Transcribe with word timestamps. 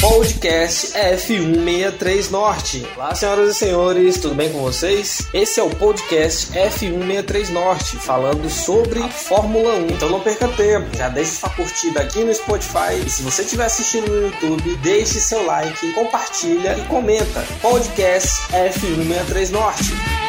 Podcast 0.00 0.94
F163 0.94 2.30
Norte. 2.30 2.86
Olá, 2.96 3.14
senhoras 3.14 3.50
e 3.50 3.54
senhores, 3.54 4.18
tudo 4.18 4.34
bem 4.34 4.50
com 4.50 4.60
vocês? 4.60 5.28
Esse 5.34 5.60
é 5.60 5.62
o 5.62 5.68
podcast 5.68 6.52
F163 6.54 7.50
Norte, 7.50 7.98
falando 7.98 8.48
sobre 8.48 9.02
a 9.02 9.08
Fórmula 9.08 9.74
1. 9.74 9.86
Então 9.88 10.08
não 10.08 10.20
perca 10.20 10.48
tempo, 10.48 10.96
já 10.96 11.10
deixe 11.10 11.32
sua 11.32 11.50
curtida 11.50 12.00
aqui 12.00 12.24
no 12.24 12.34
Spotify. 12.34 13.04
E 13.04 13.10
se 13.10 13.22
você 13.22 13.42
estiver 13.42 13.66
assistindo 13.66 14.08
no 14.08 14.22
YouTube, 14.28 14.76
deixe 14.76 15.20
seu 15.20 15.44
like, 15.44 15.92
compartilha 15.92 16.78
e 16.78 16.82
comenta. 16.86 17.44
Podcast 17.60 18.30
F163 18.50 19.50
Norte. 19.50 20.25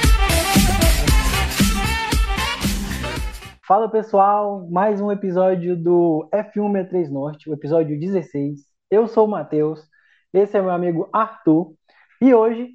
Fala 3.68 3.89
pessoal, 3.89 4.65
mais 4.70 5.02
um 5.02 5.11
episódio 5.11 5.75
do 5.75 6.25
F163 6.33 7.09
Norte, 7.09 7.50
o 7.50 7.54
episódio 7.54 8.00
16. 8.00 8.61
Eu 8.89 9.10
sou 9.10 9.25
o 9.25 9.29
Matheus, 9.29 9.86
esse 10.33 10.57
é 10.57 10.61
meu 10.61 10.71
amigo 10.71 11.10
Arthur, 11.11 11.74
e 12.21 12.33
hoje 12.33 12.71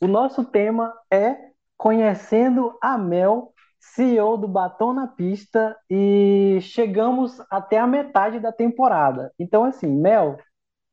o 0.00 0.08
nosso 0.08 0.44
tema 0.44 0.92
é 1.08 1.36
Conhecendo 1.76 2.76
a 2.82 2.98
Mel, 2.98 3.52
CEO 3.78 4.36
do 4.36 4.48
Batom 4.48 4.92
na 4.92 5.06
Pista, 5.06 5.76
e 5.88 6.58
chegamos 6.62 7.40
até 7.48 7.78
a 7.78 7.86
metade 7.86 8.40
da 8.40 8.50
temporada. 8.50 9.32
Então, 9.38 9.62
assim, 9.62 9.86
Mel, 9.86 10.36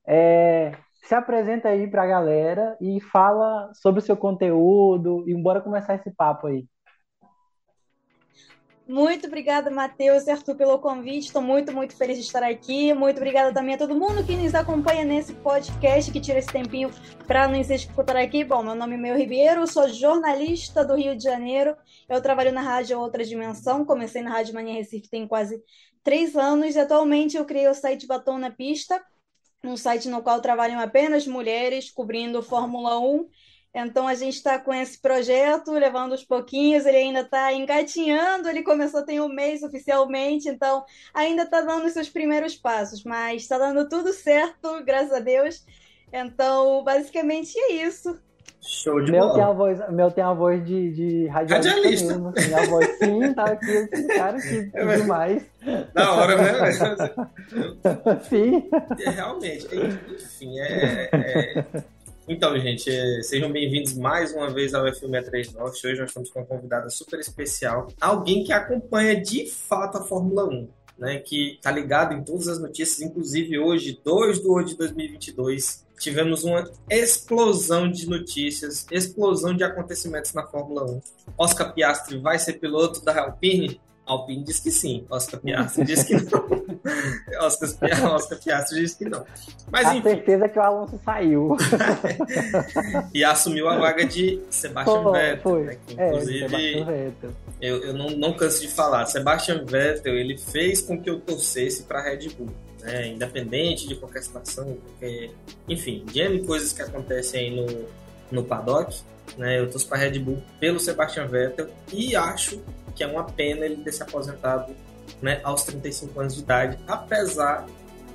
é, 0.07 0.73
se 1.01 1.15
apresenta 1.15 1.69
aí 1.69 1.89
para 1.89 2.03
a 2.03 2.07
galera 2.07 2.77
e 2.79 3.01
fala 3.01 3.71
sobre 3.73 4.01
o 4.01 4.03
seu 4.03 4.15
conteúdo, 4.15 5.27
e 5.27 5.33
bora 5.33 5.61
começar 5.61 5.95
esse 5.95 6.11
papo 6.11 6.45
aí. 6.45 6.67
Muito 8.91 9.27
obrigada, 9.27 9.71
Matheus 9.71 10.27
e 10.27 10.31
Arthur, 10.31 10.53
pelo 10.53 10.77
convite. 10.77 11.27
Estou 11.27 11.41
muito, 11.41 11.71
muito 11.71 11.95
feliz 11.95 12.17
de 12.17 12.25
estar 12.25 12.43
aqui. 12.43 12.93
Muito 12.93 13.15
obrigada 13.15 13.53
também 13.53 13.75
a 13.75 13.77
todo 13.77 13.95
mundo 13.95 14.21
que 14.21 14.35
nos 14.35 14.53
acompanha 14.53 15.05
nesse 15.05 15.31
podcast, 15.31 16.11
que 16.11 16.19
tira 16.19 16.39
esse 16.39 16.51
tempinho 16.51 16.91
para 17.25 17.47
nos 17.47 17.69
escutar 17.69 18.17
aqui. 18.17 18.43
Bom, 18.43 18.61
meu 18.61 18.75
nome 18.75 18.95
é 18.95 18.97
Meu 18.97 19.15
Ribeiro, 19.15 19.65
sou 19.65 19.87
jornalista 19.87 20.83
do 20.83 20.95
Rio 20.95 21.15
de 21.15 21.23
Janeiro. 21.23 21.73
Eu 22.09 22.21
trabalho 22.21 22.51
na 22.51 22.59
Rádio 22.59 22.99
Outra 22.99 23.23
Dimensão. 23.23 23.85
Comecei 23.85 24.21
na 24.21 24.29
Rádio 24.29 24.53
Mania 24.53 24.73
Recife 24.73 25.09
tem 25.09 25.25
quase 25.25 25.63
três 26.03 26.35
anos 26.35 26.75
e 26.75 26.79
atualmente 26.79 27.37
eu 27.37 27.45
criei 27.45 27.69
o 27.69 27.73
site 27.73 28.05
Batom 28.05 28.37
na 28.37 28.51
Pista, 28.51 29.01
um 29.63 29.77
site 29.77 30.09
no 30.09 30.21
qual 30.21 30.41
trabalham 30.41 30.81
apenas 30.81 31.25
mulheres 31.25 31.89
cobrindo 31.89 32.43
Fórmula 32.43 32.99
1 32.99 33.25
então 33.73 34.07
a 34.07 34.13
gente 34.13 34.35
está 34.35 34.59
com 34.59 34.73
esse 34.73 34.99
projeto, 34.99 35.71
levando 35.71 36.11
os 36.13 36.23
pouquinhos, 36.25 36.85
ele 36.85 36.97
ainda 36.97 37.21
está 37.21 37.53
engatinhando, 37.53 38.49
ele 38.49 38.63
começou 38.63 39.03
tem 39.05 39.21
um 39.21 39.29
mês 39.29 39.63
oficialmente, 39.63 40.49
então 40.49 40.83
ainda 41.13 41.43
está 41.43 41.61
dando 41.61 41.85
os 41.85 41.93
seus 41.93 42.09
primeiros 42.09 42.55
passos, 42.55 43.03
mas 43.03 43.43
está 43.43 43.57
dando 43.57 43.87
tudo 43.87 44.11
certo, 44.11 44.83
graças 44.83 45.13
a 45.13 45.19
Deus. 45.19 45.65
Então, 46.13 46.83
basicamente 46.83 47.57
é 47.57 47.71
isso. 47.85 48.19
Show 48.63 49.01
de 49.03 49.11
meu 49.11 49.21
bola. 49.21 49.33
Tem 49.33 49.43
a 49.43 49.51
voz, 49.51 49.79
meu 49.89 50.11
tem 50.11 50.23
a 50.23 50.33
voz 50.33 50.63
de, 50.63 50.91
de 50.91 51.27
radialista. 51.27 51.69
Radialista. 51.73 52.07
Mesmo. 52.13 52.31
Minha 52.47 52.65
voz, 52.67 52.97
sim, 52.99 53.33
tá 53.33 53.43
aqui, 53.45 53.71
esse 53.71 54.07
cara 54.07 54.37
aqui, 54.37 54.69
É, 54.75 54.83
mas- 54.85 55.01
demais. 55.01 55.45
Da 55.93 56.13
hora, 56.13 56.37
né? 56.37 56.71
sim. 58.29 58.69
É, 58.99 59.09
Realmente, 59.09 59.67
enfim, 59.75 60.59
é. 60.59 61.09
é- 61.11 61.65
Então, 62.27 62.57
gente, 62.59 62.89
é, 62.89 63.23
sejam 63.23 63.51
bem-vindos 63.51 63.93
mais 63.93 64.31
uma 64.31 64.49
vez 64.49 64.73
ao 64.73 64.85
F63 64.85 65.53
Norte. 65.53 65.87
Hoje 65.87 65.99
nós 65.99 66.09
estamos 66.09 66.29
com 66.29 66.39
uma 66.39 66.45
convidada 66.45 66.89
super 66.89 67.19
especial, 67.19 67.87
alguém 67.99 68.43
que 68.43 68.53
acompanha 68.53 69.19
de 69.19 69.49
fato 69.49 69.97
a 69.97 70.03
Fórmula 70.03 70.45
1, 70.45 70.69
né? 70.99 71.17
Que 71.17 71.57
tá 71.61 71.71
ligado 71.71 72.13
em 72.13 72.23
todas 72.23 72.47
as 72.47 72.59
notícias, 72.59 73.01
inclusive 73.01 73.57
hoje, 73.57 73.99
2 74.03 74.39
de 74.39 74.47
8 74.47 74.67
de 74.69 74.77
2022, 74.77 75.85
tivemos 75.99 76.43
uma 76.43 76.63
explosão 76.89 77.91
de 77.91 78.07
notícias, 78.07 78.85
explosão 78.91 79.55
de 79.55 79.63
acontecimentos 79.63 80.31
na 80.33 80.45
Fórmula 80.45 80.85
1. 80.89 81.01
Oscar 81.37 81.73
Piastri 81.73 82.19
vai 82.19 82.37
ser 82.37 82.53
piloto 82.53 83.03
da 83.03 83.19
Alpine? 83.19 83.81
Alpine 84.11 84.43
diz 84.43 84.59
que 84.59 84.71
sim, 84.71 85.05
Oscar 85.09 85.39
Piastri 85.41 85.85
diz 85.85 86.03
que 86.03 86.13
não. 86.15 86.61
Oscar, 87.41 87.69
Oscar 88.13 88.39
Piastri 88.39 88.81
diz 88.81 88.93
que 88.93 89.05
não. 89.05 89.25
Mas 89.71 89.87
a 89.87 89.95
enfim, 89.95 90.09
certeza 90.09 90.49
que 90.49 90.59
o 90.59 90.61
Alonso 90.61 90.99
saiu. 91.03 91.55
e 93.13 93.23
assumiu 93.23 93.69
a 93.69 93.77
vaga 93.77 94.05
de 94.05 94.41
Sebastian 94.49 95.03
Foi, 95.03 95.11
Vettel, 95.13 95.41
foi. 95.41 95.63
né, 95.63 95.77
que 95.87 95.99
É, 95.99 96.07
inclusive 96.07 96.83
Vettel. 96.83 97.31
eu, 97.61 97.83
eu 97.83 97.93
não, 97.93 98.09
não 98.09 98.33
canso 98.33 98.61
de 98.61 98.67
falar. 98.67 99.05
Sebastian 99.05 99.63
Vettel 99.65 100.15
ele 100.15 100.37
fez 100.37 100.81
com 100.81 101.01
que 101.01 101.09
eu 101.09 101.19
torcesse 101.19 101.83
para 101.83 102.01
Red 102.01 102.29
Bull, 102.37 102.49
né? 102.81 103.07
independente 103.07 103.87
de 103.87 103.95
qualquer 103.95 104.23
situação, 104.23 104.77
qualquer... 104.85 105.31
enfim, 105.69 106.03
de 106.05 106.19
N 106.19 106.45
coisas 106.45 106.73
que 106.73 106.81
acontecem 106.81 107.39
aí 107.39 107.55
no, 107.55 107.85
no 108.31 108.43
paddock. 108.43 109.01
Né? 109.37 109.59
Eu 109.59 109.69
torço 109.69 109.87
para 109.87 109.99
Red 109.99 110.19
Bull 110.19 110.41
pelo 110.59 110.79
Sebastian 110.79 111.27
Vettel 111.27 111.69
e 111.93 112.15
acho 112.15 112.61
que 112.95 113.03
é 113.03 113.07
uma 113.07 113.23
pena 113.23 113.65
ele 113.65 113.77
ter 113.77 113.91
se 113.91 114.03
aposentado 114.03 114.73
né, 115.21 115.39
aos 115.43 115.63
35 115.63 116.19
anos 116.19 116.35
de 116.35 116.41
idade, 116.41 116.79
apesar 116.87 117.65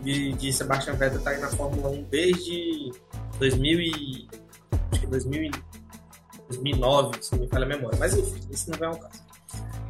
de, 0.02 0.32
de 0.32 0.52
Sebastian 0.52 0.94
Vettel 0.94 1.18
estar 1.18 1.30
aí 1.30 1.40
na 1.40 1.48
Fórmula 1.48 1.88
1 1.88 2.02
desde 2.04 2.92
2000 3.38 3.80
e, 3.80 4.28
acho 4.92 5.00
que 5.00 5.06
2000 5.06 5.42
e 5.44 5.50
2009, 6.48 7.22
se 7.22 7.32
não 7.32 7.40
me 7.40 7.48
falha 7.48 7.64
a 7.64 7.68
memória. 7.68 7.98
Mas 7.98 8.16
enfim, 8.16 8.40
isso 8.50 8.70
não 8.70 8.88
é 8.88 8.90
um 8.90 8.96
caso. 8.96 9.26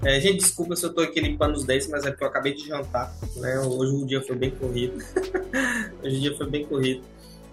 É, 0.02 0.20
gente, 0.20 0.38
desculpa 0.38 0.76
se 0.76 0.84
eu 0.84 0.92
tô 0.92 1.00
aqui 1.00 1.20
limpando 1.20 1.54
os 1.54 1.64
dentes, 1.64 1.88
mas 1.88 2.04
é 2.04 2.10
porque 2.10 2.24
eu 2.24 2.28
acabei 2.28 2.54
de 2.54 2.66
jantar, 2.66 3.14
né? 3.36 3.58
Hoje 3.60 3.92
o 3.92 4.06
dia 4.06 4.22
foi 4.22 4.36
bem 4.36 4.50
corrido. 4.50 5.02
Hoje 6.02 6.16
o 6.16 6.20
dia 6.20 6.36
foi 6.36 6.48
bem 6.48 6.66
corrido. 6.66 7.02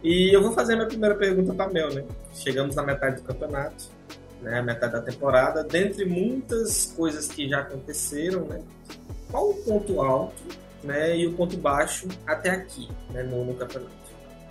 E 0.04 0.36
eu 0.36 0.42
vou 0.42 0.52
fazer 0.52 0.74
a 0.74 0.76
minha 0.76 0.88
primeira 0.88 1.16
pergunta 1.16 1.54
para 1.54 1.72
Mel, 1.72 1.94
né? 1.94 2.04
Chegamos 2.34 2.76
na 2.76 2.84
metade 2.84 3.22
do 3.22 3.24
campeonato, 3.24 3.86
né? 4.44 4.60
A 4.60 4.62
metade 4.62 4.94
da 4.94 5.02
temporada. 5.02 5.64
Dentre 5.64 6.06
muitas 6.06 6.94
coisas 6.96 7.28
que 7.28 7.48
já 7.50 7.62
aconteceram, 7.62 8.42
né? 8.42 8.62
Qual 9.32 9.50
o 9.50 9.56
ponto 9.56 10.02
alto, 10.02 10.44
né? 10.84 11.18
E 11.18 11.26
o 11.26 11.34
ponto 11.34 11.58
baixo 11.58 12.08
até 12.28 12.52
aqui, 12.52 12.90
né? 13.12 13.24
No, 13.24 13.44
no 13.46 13.56
campeonato. 13.56 14.04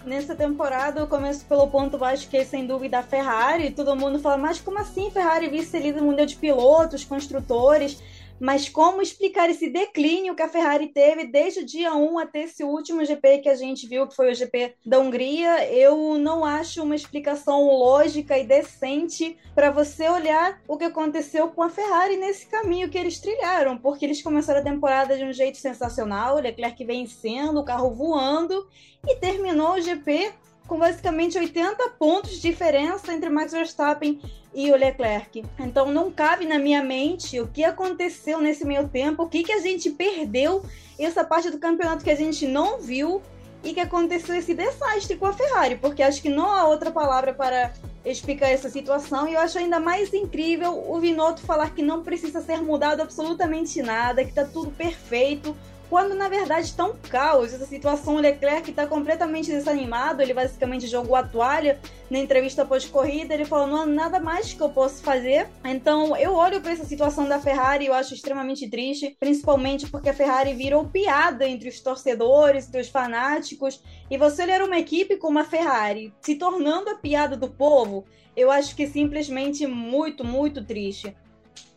Nessa 0.04 0.34
temporada, 0.34 0.98
eu 0.98 1.06
começo 1.06 1.44
pelo 1.44 1.68
ponto 1.68 1.96
baixo, 1.96 2.28
que 2.28 2.36
é 2.36 2.44
sem 2.44 2.66
dúvida 2.66 2.98
a 2.98 3.02
Ferrari. 3.04 3.70
Todo 3.70 3.94
mundo 3.94 4.18
fala, 4.18 4.36
mas 4.36 4.60
como 4.60 4.78
assim 4.78 5.10
Ferrari 5.12 5.48
vice-líder 5.48 6.02
mundial 6.02 6.26
de 6.26 6.34
pilotos, 6.34 7.04
construtores? 7.04 8.02
Mas 8.42 8.68
como 8.68 9.00
explicar 9.00 9.48
esse 9.48 9.70
declínio 9.70 10.34
que 10.34 10.42
a 10.42 10.48
Ferrari 10.48 10.88
teve 10.88 11.26
desde 11.26 11.60
o 11.60 11.64
dia 11.64 11.94
1 11.94 12.18
até 12.18 12.42
esse 12.42 12.64
último 12.64 13.04
GP 13.04 13.38
que 13.38 13.48
a 13.48 13.54
gente 13.54 13.86
viu, 13.86 14.08
que 14.08 14.16
foi 14.16 14.32
o 14.32 14.34
GP 14.34 14.74
da 14.84 14.98
Hungria? 14.98 15.72
Eu 15.72 16.18
não 16.18 16.44
acho 16.44 16.82
uma 16.82 16.96
explicação 16.96 17.68
lógica 17.68 18.36
e 18.36 18.44
decente 18.44 19.36
para 19.54 19.70
você 19.70 20.08
olhar 20.08 20.60
o 20.66 20.76
que 20.76 20.82
aconteceu 20.82 21.50
com 21.50 21.62
a 21.62 21.70
Ferrari 21.70 22.16
nesse 22.16 22.46
caminho 22.46 22.90
que 22.90 22.98
eles 22.98 23.20
trilharam, 23.20 23.78
porque 23.78 24.04
eles 24.04 24.20
começaram 24.20 24.58
a 24.58 24.64
temporada 24.64 25.16
de 25.16 25.22
um 25.22 25.32
jeito 25.32 25.58
sensacional, 25.58 26.40
Leclerc 26.40 26.84
vencendo, 26.84 27.60
o 27.60 27.64
carro 27.64 27.94
voando, 27.94 28.68
e 29.06 29.14
terminou 29.20 29.74
o 29.74 29.80
GP 29.80 30.32
com 30.66 30.80
basicamente 30.80 31.38
80 31.38 31.90
pontos 31.90 32.32
de 32.32 32.40
diferença 32.40 33.14
entre 33.14 33.30
Max 33.30 33.52
Verstappen 33.52 34.20
e 34.54 34.70
o 34.70 34.76
Leclerc. 34.76 35.44
Então 35.58 35.90
não 35.90 36.10
cabe 36.10 36.46
na 36.46 36.58
minha 36.58 36.82
mente 36.82 37.40
o 37.40 37.48
que 37.48 37.64
aconteceu 37.64 38.40
nesse 38.40 38.64
meio 38.64 38.88
tempo, 38.88 39.22
o 39.22 39.28
que, 39.28 39.42
que 39.42 39.52
a 39.52 39.60
gente 39.60 39.90
perdeu, 39.90 40.64
essa 40.98 41.24
parte 41.24 41.50
do 41.50 41.58
campeonato 41.58 42.04
que 42.04 42.10
a 42.10 42.16
gente 42.16 42.46
não 42.46 42.78
viu 42.78 43.22
e 43.64 43.72
que 43.72 43.80
aconteceu 43.80 44.34
esse 44.34 44.54
desastre 44.54 45.16
com 45.16 45.26
a 45.26 45.32
Ferrari, 45.32 45.76
porque 45.76 46.02
acho 46.02 46.20
que 46.20 46.28
não 46.28 46.50
há 46.50 46.66
outra 46.66 46.90
palavra 46.90 47.32
para 47.32 47.72
explicar 48.04 48.48
essa 48.48 48.68
situação 48.68 49.28
e 49.28 49.34
eu 49.34 49.40
acho 49.40 49.58
ainda 49.58 49.78
mais 49.78 50.12
incrível 50.12 50.84
o 50.88 50.98
Vinotto 50.98 51.42
falar 51.42 51.72
que 51.72 51.82
não 51.82 52.02
precisa 52.02 52.40
ser 52.40 52.60
mudado 52.60 53.00
absolutamente 53.00 53.80
nada, 53.80 54.24
que 54.24 54.32
tá 54.32 54.44
tudo 54.44 54.72
perfeito, 54.72 55.56
quando 55.92 56.14
na 56.14 56.26
verdade 56.26 56.68
está 56.68 56.86
um 56.86 56.96
caos. 56.96 57.52
Essa 57.52 57.66
situação, 57.66 58.14
o 58.14 58.18
Leclerc 58.18 58.70
está 58.70 58.86
completamente 58.86 59.50
desanimado, 59.50 60.22
ele 60.22 60.32
basicamente 60.32 60.86
jogou 60.86 61.14
a 61.14 61.22
toalha 61.22 61.78
na 62.10 62.18
entrevista 62.18 62.64
pós-corrida, 62.64 63.34
ele 63.34 63.44
falou: 63.44 63.66
não 63.66 63.82
há 63.82 63.84
nada 63.84 64.18
mais 64.18 64.54
que 64.54 64.60
eu 64.62 64.70
posso 64.70 65.02
fazer. 65.02 65.50
Então 65.62 66.16
eu 66.16 66.32
olho 66.32 66.62
para 66.62 66.72
essa 66.72 66.86
situação 66.86 67.28
da 67.28 67.38
Ferrari 67.38 67.84
e 67.84 67.88
eu 67.88 67.92
acho 67.92 68.14
extremamente 68.14 68.70
triste, 68.70 69.14
principalmente 69.20 69.86
porque 69.86 70.08
a 70.08 70.14
Ferrari 70.14 70.54
virou 70.54 70.86
piada 70.86 71.46
entre 71.46 71.68
os 71.68 71.78
torcedores, 71.78 72.68
entre 72.68 72.80
os 72.80 72.88
fanáticos. 72.88 73.82
E 74.10 74.16
você 74.16 74.44
olhar 74.44 74.62
uma 74.62 74.78
equipe 74.78 75.18
como 75.18 75.40
a 75.40 75.44
Ferrari 75.44 76.10
se 76.22 76.36
tornando 76.36 76.88
a 76.88 76.94
piada 76.94 77.36
do 77.36 77.50
povo, 77.50 78.06
eu 78.34 78.50
acho 78.50 78.74
que 78.74 78.86
simplesmente 78.86 79.66
muito, 79.66 80.24
muito 80.24 80.64
triste. 80.64 81.14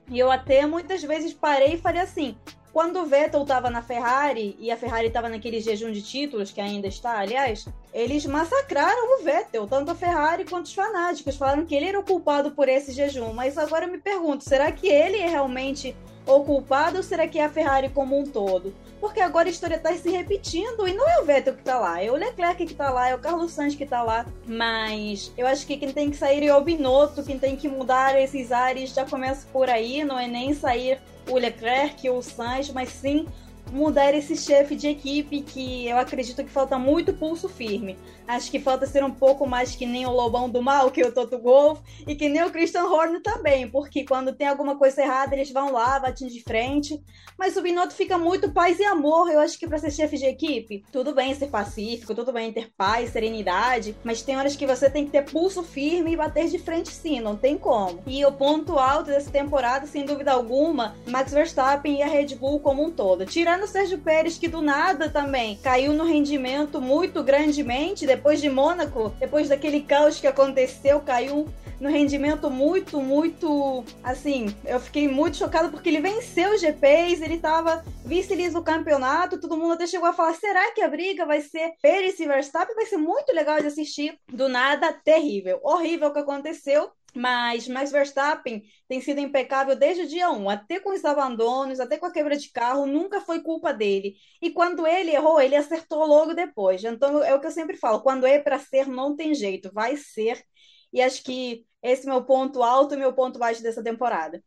E 0.10 0.18
eu 0.18 0.32
até 0.32 0.66
muitas 0.66 1.04
vezes 1.04 1.34
parei 1.34 1.74
e 1.74 1.78
falei 1.78 2.02
assim: 2.02 2.38
quando 2.76 3.00
o 3.00 3.06
Vettel 3.06 3.44
estava 3.44 3.70
na 3.70 3.82
Ferrari 3.82 4.54
e 4.60 4.70
a 4.70 4.76
Ferrari 4.76 5.08
estava 5.08 5.30
naquele 5.30 5.62
jejum 5.62 5.94
de 5.94 6.02
títulos, 6.02 6.52
que 6.52 6.60
ainda 6.60 6.90
está, 6.90 7.20
aliás, 7.20 7.66
eles 7.94 8.26
massacraram 8.26 9.18
o 9.18 9.24
Vettel, 9.24 9.66
tanto 9.66 9.92
a 9.92 9.96
Ferrari 9.96 10.44
quanto 10.44 10.66
os 10.66 10.74
fanáticos. 10.74 11.38
Falaram 11.38 11.66
que 11.66 11.74
ele 11.74 11.86
era 11.86 11.98
o 11.98 12.04
culpado 12.04 12.52
por 12.52 12.68
esse 12.68 12.92
jejum. 12.92 13.32
Mas 13.32 13.58
agora 13.58 13.86
eu 13.86 13.92
me 13.94 13.98
pergunto: 13.98 14.44
será 14.44 14.74
que 14.74 14.90
ele 14.90 15.16
é 15.16 15.30
realmente 15.30 15.96
o 16.28 16.44
culpado 16.44 16.98
ou 16.98 17.04
será 17.04 17.26
que 17.30 17.40
é 17.40 17.46
a 17.46 17.50
Ferrari 17.50 17.88
como 17.88 18.20
um 18.20 18.26
todo? 18.26 18.76
Porque 19.00 19.20
agora 19.20 19.48
a 19.48 19.52
história 19.52 19.76
está 19.76 19.94
se 19.94 20.10
repetindo 20.10 20.88
e 20.88 20.94
não 20.94 21.08
é 21.08 21.20
o 21.20 21.26
Vettel 21.26 21.54
que 21.54 21.60
está 21.60 21.80
lá, 21.80 22.02
é 22.02 22.10
o 22.10 22.16
Leclerc 22.16 22.66
que 22.66 22.72
está 22.72 22.90
lá, 22.90 23.10
é 23.10 23.16
o 23.16 23.20
Carlos 23.20 23.52
Sainz 23.52 23.76
que 23.76 23.84
está 23.84 24.02
lá. 24.02 24.26
Mas 24.46 25.32
eu 25.38 25.46
acho 25.46 25.66
que 25.68 25.78
quem 25.78 25.92
tem 25.92 26.10
que 26.10 26.18
sair 26.18 26.46
é 26.46 26.56
o 26.56 26.62
Binotto, 26.62 27.24
quem 27.24 27.38
tem 27.38 27.56
que 27.56 27.68
mudar 27.68 28.20
esses 28.20 28.52
ares 28.52 28.94
já 28.94 29.06
começa 29.06 29.46
por 29.52 29.70
aí, 29.70 30.04
não 30.04 30.18
é 30.18 30.28
nem 30.28 30.54
sair 30.54 31.00
o 31.30 31.38
Leclerc 31.38 32.08
ou 32.10 32.20
o 32.20 32.24
Sainz, 32.24 32.70
mas 32.72 32.90
sim 32.90 33.28
mudar 33.72 34.14
esse 34.14 34.36
chefe 34.36 34.76
de 34.76 34.88
equipe 34.88 35.42
que 35.42 35.88
eu 35.88 35.98
acredito 35.98 36.44
que 36.44 36.50
falta 36.50 36.78
muito 36.78 37.14
pulso 37.14 37.50
firme. 37.50 37.98
Acho 38.28 38.50
que 38.50 38.60
falta 38.60 38.88
ser 38.88 39.04
um 39.04 39.12
pouco 39.12 39.46
mais 39.46 39.76
que 39.76 39.86
nem 39.86 40.06
o 40.06 40.12
Lobão 40.12 40.50
do 40.50 40.62
Mal, 40.62 40.90
que 40.90 41.02
é 41.02 41.08
o 41.08 41.12
Toto 41.12 41.38
Wolff, 41.38 41.82
e 42.08 42.16
que 42.16 42.28
nem 42.28 42.44
o 42.44 42.52
Christian 42.52 42.86
Horner 42.86 43.22
também, 43.22 43.70
porque 43.70 44.04
quando 44.04 44.34
tem 44.34 44.48
alguma 44.48 44.78
coisa 44.78 45.02
errada, 45.02 45.36
eles 45.36 45.52
vão 45.52 45.72
lá, 45.72 46.00
batem 46.00 46.28
de 46.28 46.42
frente. 46.42 47.00
Mas 47.38 47.56
o 47.58 47.62
Binotto 47.62 47.94
fica 47.94 48.18
muito 48.18 48.52
paz 48.52 48.80
e 48.80 48.84
amor. 48.84 49.30
Eu 49.30 49.40
acho 49.40 49.60
que 49.60 49.68
para 49.68 49.78
ser 49.78 49.92
chefe 49.92 50.18
de 50.18 50.26
equipe, 50.26 50.84
tudo 50.92 51.14
bem 51.14 51.36
ser 51.36 51.48
pacífico, 51.48 52.16
tudo 52.16 52.32
bem 52.32 52.52
ter 52.52 52.72
paz, 52.76 53.12
serenidade, 53.12 53.96
mas 54.04 54.22
tem 54.22 54.38
horas 54.38 54.56
que 54.56 54.66
você 54.66 54.90
tem 54.90 55.06
que 55.06 55.12
ter 55.12 55.24
pulso 55.24 55.62
firme 55.62 56.14
e 56.14 56.18
bater 56.18 56.48
de 56.48 56.58
frente 56.58 56.90
sim, 56.90 57.20
não 57.20 57.36
tem 57.36 57.58
como. 57.58 58.02
E 58.08 58.26
o 58.26 58.32
ponto 58.32 58.80
alto 58.80 59.08
dessa 59.08 59.30
temporada, 59.30 59.86
sem 59.86 60.06
dúvida 60.06 60.32
alguma, 60.32 60.96
Max 61.08 61.32
Verstappen 61.32 62.00
e 62.00 62.02
a 62.02 62.08
Red 62.08 62.36
Bull 62.36 62.60
como 62.60 62.84
um 62.84 62.92
todo. 62.92 63.26
Tirando 63.56 63.70
o 63.70 63.72
Sérgio 63.72 63.98
Pérez, 64.00 64.38
que 64.38 64.50
do 64.50 64.62
nada 64.62 65.10
também 65.10 65.56
caiu 65.64 65.94
no 65.94 66.04
rendimento 66.04 66.82
muito 66.82 67.24
grandemente 67.24 68.06
depois 68.06 68.42
de 68.42 68.50
Mônaco, 68.50 69.16
depois 69.18 69.48
daquele 69.48 69.80
caos 69.80 70.20
que 70.20 70.28
aconteceu, 70.28 71.00
caiu 71.00 71.48
no 71.80 71.90
rendimento 71.90 72.50
muito, 72.50 73.00
muito. 73.00 73.86
Assim, 74.04 74.54
eu 74.66 74.78
fiquei 74.78 75.08
muito 75.08 75.38
chocada 75.38 75.70
porque 75.70 75.88
ele 75.88 76.02
venceu 76.02 76.52
o 76.52 76.58
GPs, 76.58 77.24
ele 77.24 77.38
tava 77.38 77.82
vice-líder 78.04 78.52
do 78.52 78.62
campeonato, 78.62 79.40
todo 79.40 79.56
mundo 79.56 79.76
até 79.76 79.88
chegou 79.88 80.10
a 80.10 80.14
falar: 80.14 80.34
será 80.34 80.74
que 80.74 80.82
a 80.82 80.90
briga 80.90 81.26
vai 81.26 81.40
ser 81.40 81.76
Pérez 81.82 82.20
e 82.20 82.28
Verstappen? 82.28 82.76
Vai 82.76 82.86
ser 82.86 82.98
muito 82.98 83.34
legal 83.34 83.62
de 83.62 83.68
assistir. 83.68 84.20
Do 84.28 84.50
nada, 84.50 84.92
terrível. 84.92 85.62
Horrível 85.64 86.10
o 86.10 86.14
que 86.14 86.20
aconteceu. 86.20 86.92
Mas 87.16 87.68
Max 87.68 87.92
Verstappen 87.92 88.64
tem 88.88 89.00
sido 89.00 89.20
impecável 89.22 89.76
desde 89.76 90.04
o 90.04 90.08
dia 90.08 90.30
1, 90.32 90.50
até 90.50 90.80
com 90.80 90.92
os 90.94 91.06
abandonos, 91.06 91.80
até 91.80 91.98
com 91.98 92.06
a 92.06 92.12
quebra 92.12 92.36
de 92.36 92.52
carro, 92.52 92.86
nunca 92.86 93.22
foi 93.22 93.42
culpa 93.42 93.74
dele. 93.74 94.16
E 94.42 94.52
quando 94.52 94.86
ele 94.86 95.12
errou, 95.12 95.40
ele 95.40 95.56
acertou 95.56 96.06
logo 96.06 96.34
depois. 96.34 96.84
Então 96.84 97.24
é 97.24 97.34
o 97.34 97.40
que 97.40 97.48
eu 97.48 97.52
sempre 97.52 97.78
falo: 97.78 98.02
quando 98.02 98.26
é 98.26 98.40
para 98.40 98.60
ser, 98.60 98.88
não 98.88 99.16
tem 99.16 99.34
jeito, 99.34 99.72
vai 99.74 99.96
ser. 99.96 100.44
E 100.92 101.02
acho 101.02 101.24
que 101.24 101.66
esse 101.82 102.08
é 102.08 102.12
meu 102.12 102.24
ponto 102.26 102.64
alto 102.64 102.94
e 102.96 102.98
meu 102.98 103.14
ponto 103.14 103.40
baixo 103.40 103.62
dessa 103.64 103.84
temporada. 103.84 104.44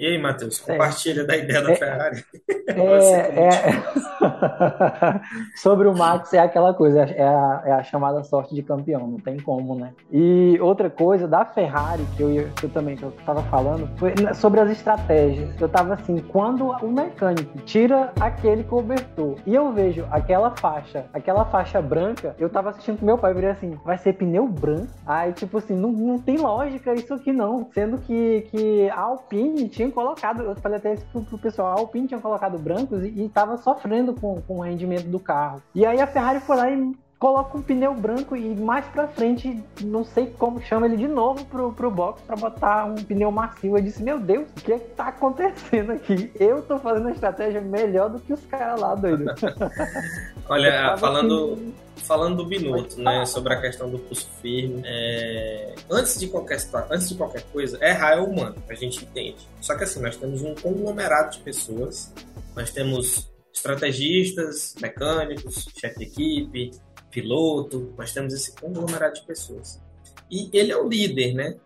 E 0.00 0.06
aí, 0.06 0.16
Matheus, 0.16 0.58
compartilha 0.58 1.20
é. 1.20 1.24
da 1.24 1.36
ideia 1.36 1.60
da 1.60 1.72
é, 1.72 1.76
Ferrari. 1.76 2.24
É, 2.48 3.16
é, 3.44 3.60
sobre 5.56 5.86
o 5.86 5.94
Max 5.94 6.32
é 6.32 6.38
aquela 6.38 6.72
coisa, 6.72 7.02
é 7.02 7.22
a, 7.22 7.62
é 7.66 7.72
a, 7.72 7.82
chamada 7.82 8.24
sorte 8.24 8.54
de 8.54 8.62
campeão, 8.62 9.06
não 9.06 9.18
tem 9.18 9.38
como, 9.38 9.74
né? 9.74 9.92
E 10.10 10.58
outra 10.58 10.88
coisa 10.88 11.28
da 11.28 11.44
Ferrari, 11.44 12.02
que 12.16 12.22
eu, 12.22 12.48
que 12.56 12.64
eu 12.64 12.70
também 12.70 12.96
que 12.96 13.02
eu 13.02 13.12
tava 13.26 13.42
falando, 13.42 13.90
foi 13.98 14.14
sobre 14.32 14.60
as 14.60 14.70
estratégias. 14.70 15.50
Eu 15.60 15.68
tava 15.68 15.92
assim, 15.92 16.16
quando 16.28 16.68
o 16.68 16.90
mecânico 16.90 17.58
tira 17.66 18.10
aquele 18.18 18.64
cobertor 18.64 19.36
e 19.46 19.54
eu 19.54 19.70
vejo 19.70 20.06
aquela 20.10 20.56
faixa, 20.56 21.04
aquela 21.12 21.44
faixa 21.44 21.82
branca, 21.82 22.34
eu 22.38 22.48
tava 22.48 22.70
assistindo 22.70 23.00
com 23.00 23.04
meu 23.04 23.18
pai, 23.18 23.32
eu 23.32 23.34
virei 23.34 23.50
assim, 23.50 23.78
vai 23.84 23.98
ser 23.98 24.14
pneu 24.14 24.48
branco? 24.48 24.88
Aí, 25.06 25.34
tipo 25.34 25.58
assim, 25.58 25.76
não, 25.76 25.92
não 25.92 26.18
tem 26.18 26.38
lógica 26.38 26.94
isso 26.94 27.12
aqui 27.12 27.34
não. 27.34 27.68
Sendo 27.74 27.98
que, 27.98 28.46
que 28.50 28.88
a 28.88 29.00
Alpine 29.00 29.68
tinha 29.68 29.89
colocado, 29.90 30.42
eu 30.42 30.54
falei 30.56 30.78
até 30.78 30.94
isso 30.94 31.06
pro, 31.12 31.22
pro 31.22 31.38
pessoal, 31.38 31.68
a 31.68 31.80
Alpine 31.80 32.08
tinha 32.08 32.20
colocado 32.20 32.58
brancos 32.58 33.04
e, 33.04 33.24
estava 33.24 33.56
sofrendo 33.56 34.14
com, 34.14 34.40
com 34.42 34.58
o 34.58 34.62
rendimento 34.62 35.06
do 35.06 35.18
carro. 35.18 35.62
E 35.74 35.84
aí 35.86 36.00
a 36.00 36.06
Ferrari 36.06 36.40
foi 36.40 36.56
lá 36.56 36.70
e 36.70 36.94
coloca 37.18 37.58
um 37.58 37.60
pneu 37.60 37.92
branco 37.94 38.34
e 38.34 38.54
mais 38.54 38.86
pra 38.86 39.06
frente, 39.06 39.62
não 39.82 40.02
sei 40.02 40.26
como, 40.38 40.60
chama 40.62 40.86
ele 40.86 40.96
de 40.96 41.06
novo 41.06 41.44
pro, 41.44 41.70
pro 41.70 41.90
box 41.90 42.22
para 42.22 42.34
botar 42.34 42.86
um 42.86 42.94
pneu 42.94 43.30
macio. 43.30 43.76
Eu 43.76 43.82
disse, 43.82 44.02
meu 44.02 44.18
Deus, 44.18 44.48
o 44.48 44.54
que 44.54 44.72
é 44.72 44.78
que 44.78 44.88
tá 44.94 45.08
acontecendo 45.08 45.92
aqui? 45.92 46.32
Eu 46.40 46.62
tô 46.62 46.78
fazendo 46.78 47.08
a 47.08 47.12
estratégia 47.12 47.60
melhor 47.60 48.08
do 48.08 48.18
que 48.18 48.32
os 48.32 48.44
caras 48.46 48.80
lá, 48.80 48.94
doido. 48.94 49.26
Olha, 50.48 50.96
falando... 50.96 51.52
Assim, 51.52 51.74
falando 52.04 52.38
do 52.38 52.46
Binotto, 52.46 53.00
né, 53.00 53.24
sobre 53.26 53.54
a 53.54 53.60
questão 53.60 53.90
do 53.90 53.98
pulso 53.98 54.28
firme, 54.40 54.82
é... 54.84 55.74
antes 55.90 56.18
de 56.18 56.28
qualquer 56.28 56.58
antes 56.90 57.08
de 57.08 57.14
qualquer 57.14 57.42
coisa, 57.44 57.78
errar 57.84 58.16
é 58.16 58.20
humano, 58.20 58.62
a 58.68 58.74
gente 58.74 59.04
entende. 59.04 59.48
Só 59.60 59.76
que 59.76 59.84
assim, 59.84 60.00
nós 60.00 60.16
temos 60.16 60.42
um 60.42 60.54
conglomerado 60.54 61.36
de 61.36 61.40
pessoas, 61.40 62.12
nós 62.56 62.70
temos 62.70 63.30
estrategistas, 63.52 64.74
mecânicos, 64.80 65.68
chefe 65.78 65.98
de 65.98 66.04
equipe, 66.04 66.70
piloto, 67.10 67.92
nós 67.96 68.12
temos 68.12 68.32
esse 68.32 68.52
conglomerado 68.52 69.14
de 69.14 69.22
pessoas. 69.22 69.80
E 70.30 70.48
ele 70.52 70.72
é 70.72 70.76
o 70.76 70.88
líder, 70.88 71.34
né? 71.34 71.56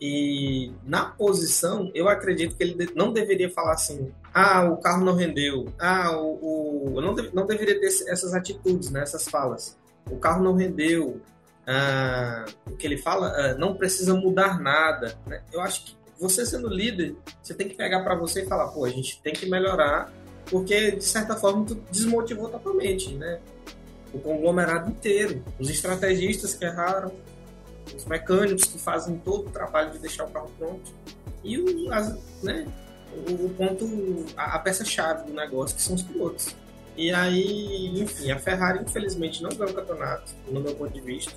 E 0.00 0.72
na 0.84 1.06
posição, 1.06 1.90
eu 1.94 2.08
acredito 2.08 2.56
que 2.56 2.62
ele 2.62 2.90
não 2.94 3.12
deveria 3.12 3.50
falar 3.50 3.74
assim: 3.74 4.10
ah, 4.32 4.64
o 4.64 4.78
carro 4.78 5.04
não 5.04 5.14
rendeu, 5.14 5.66
ah, 5.78 6.16
o. 6.16 6.94
o... 6.96 7.00
Não, 7.02 7.14
de... 7.14 7.34
não 7.34 7.46
deveria 7.46 7.78
ter 7.78 7.86
essas 7.86 8.32
atitudes, 8.32 8.90
né? 8.90 9.02
essas 9.02 9.28
falas 9.28 9.78
o 10.08 10.16
carro 10.16 10.42
não 10.42 10.54
rendeu, 10.54 11.20
ah, 11.66 12.46
o 12.66 12.76
que 12.76 12.86
ele 12.86 12.98
fala, 12.98 13.28
ah, 13.28 13.54
não 13.54 13.74
precisa 13.74 14.14
mudar 14.14 14.60
nada. 14.60 15.18
Né? 15.26 15.42
Eu 15.52 15.60
acho 15.60 15.84
que 15.84 15.96
você 16.18 16.44
sendo 16.44 16.68
líder, 16.68 17.16
você 17.42 17.54
tem 17.54 17.68
que 17.68 17.74
pegar 17.74 18.02
para 18.02 18.14
você 18.14 18.42
e 18.42 18.46
falar, 18.46 18.68
pô, 18.68 18.84
a 18.84 18.90
gente 18.90 19.20
tem 19.22 19.32
que 19.32 19.48
melhorar, 19.48 20.12
porque 20.46 20.92
de 20.92 21.04
certa 21.04 21.34
forma 21.34 21.64
tu 21.64 21.74
desmotivou 21.90 22.48
totalmente, 22.48 23.14
né? 23.14 23.40
O 24.12 24.18
conglomerado 24.18 24.90
inteiro, 24.90 25.42
os 25.58 25.70
estrategistas 25.70 26.54
que 26.54 26.64
erraram, 26.64 27.12
os 27.96 28.04
mecânicos 28.04 28.64
que 28.64 28.78
fazem 28.78 29.16
todo 29.18 29.48
o 29.48 29.50
trabalho 29.50 29.92
de 29.92 29.98
deixar 29.98 30.24
o 30.24 30.30
carro 30.30 30.50
pronto 30.58 30.92
e 31.42 31.58
o, 31.58 31.92
as, 31.92 32.16
né, 32.42 32.66
o, 33.28 33.48
ponto, 33.50 33.86
a, 34.36 34.56
a 34.56 34.58
peça-chave 34.58 35.26
do 35.26 35.32
negócio 35.32 35.76
que 35.76 35.82
são 35.82 35.94
os 35.94 36.02
pilotos. 36.02 36.54
E 37.00 37.10
aí, 37.14 37.98
enfim, 37.98 38.30
a 38.30 38.38
Ferrari 38.38 38.84
infelizmente 38.84 39.42
não 39.42 39.48
ganhou 39.48 39.70
o 39.70 39.74
campeonato, 39.74 40.34
no 40.46 40.60
meu 40.60 40.74
ponto 40.74 40.92
de 40.92 41.00
vista. 41.00 41.32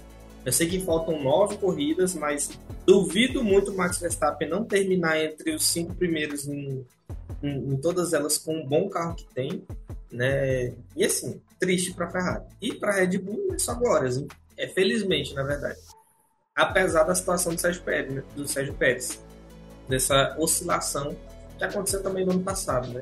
Eu 0.46 0.52
sei 0.52 0.68
que 0.68 0.82
faltam 0.82 1.24
nove 1.24 1.56
corridas, 1.56 2.14
mas 2.16 2.52
duvido 2.86 3.42
muito 3.42 3.72
o 3.72 3.78
Max 3.78 3.98
Verstappen 3.98 4.50
não 4.50 4.66
terminar 4.66 5.18
entre 5.18 5.56
os 5.56 5.64
cinco 5.64 5.96
primeiros 5.96 6.50
em, 6.50 6.86
em, 7.42 7.74
em 7.74 7.78
todas 7.78 8.12
elas 8.12 8.38
com 8.38 8.58
um 8.58 8.68
bom 8.68 8.90
carro 8.90 9.16
que 9.16 9.26
tem, 9.34 9.64
né? 10.12 10.74
E 10.98 11.06
assim, 11.06 11.42
triste 11.58 11.94
para 11.94 12.08
a 12.08 12.12
Ferrari. 12.12 12.44
E 12.62 12.74
para 12.74 12.92
a 12.92 12.96
Red 12.96 13.18
Bull 13.20 13.54
é 13.54 13.58
só 13.58 13.74
glórias, 13.74 14.18
hein? 14.18 14.28
é 14.58 14.68
felizmente, 14.68 15.34
na 15.34 15.44
verdade. 15.44 15.80
Apesar 16.54 17.04
da 17.04 17.16
situação 17.16 17.56
do 17.56 17.62
Sérgio 17.62 17.84
Pérez, 17.84 18.14
né? 18.14 18.24
do 18.36 18.46
Sérgio 18.46 18.74
Pérez, 18.74 19.18
dessa 19.88 20.36
oscilação 20.38 21.16
que 21.58 21.64
aconteceu 21.64 22.04
também 22.04 22.26
no 22.26 22.34
ano 22.34 22.44
passado, 22.44 22.90
né? 22.90 23.02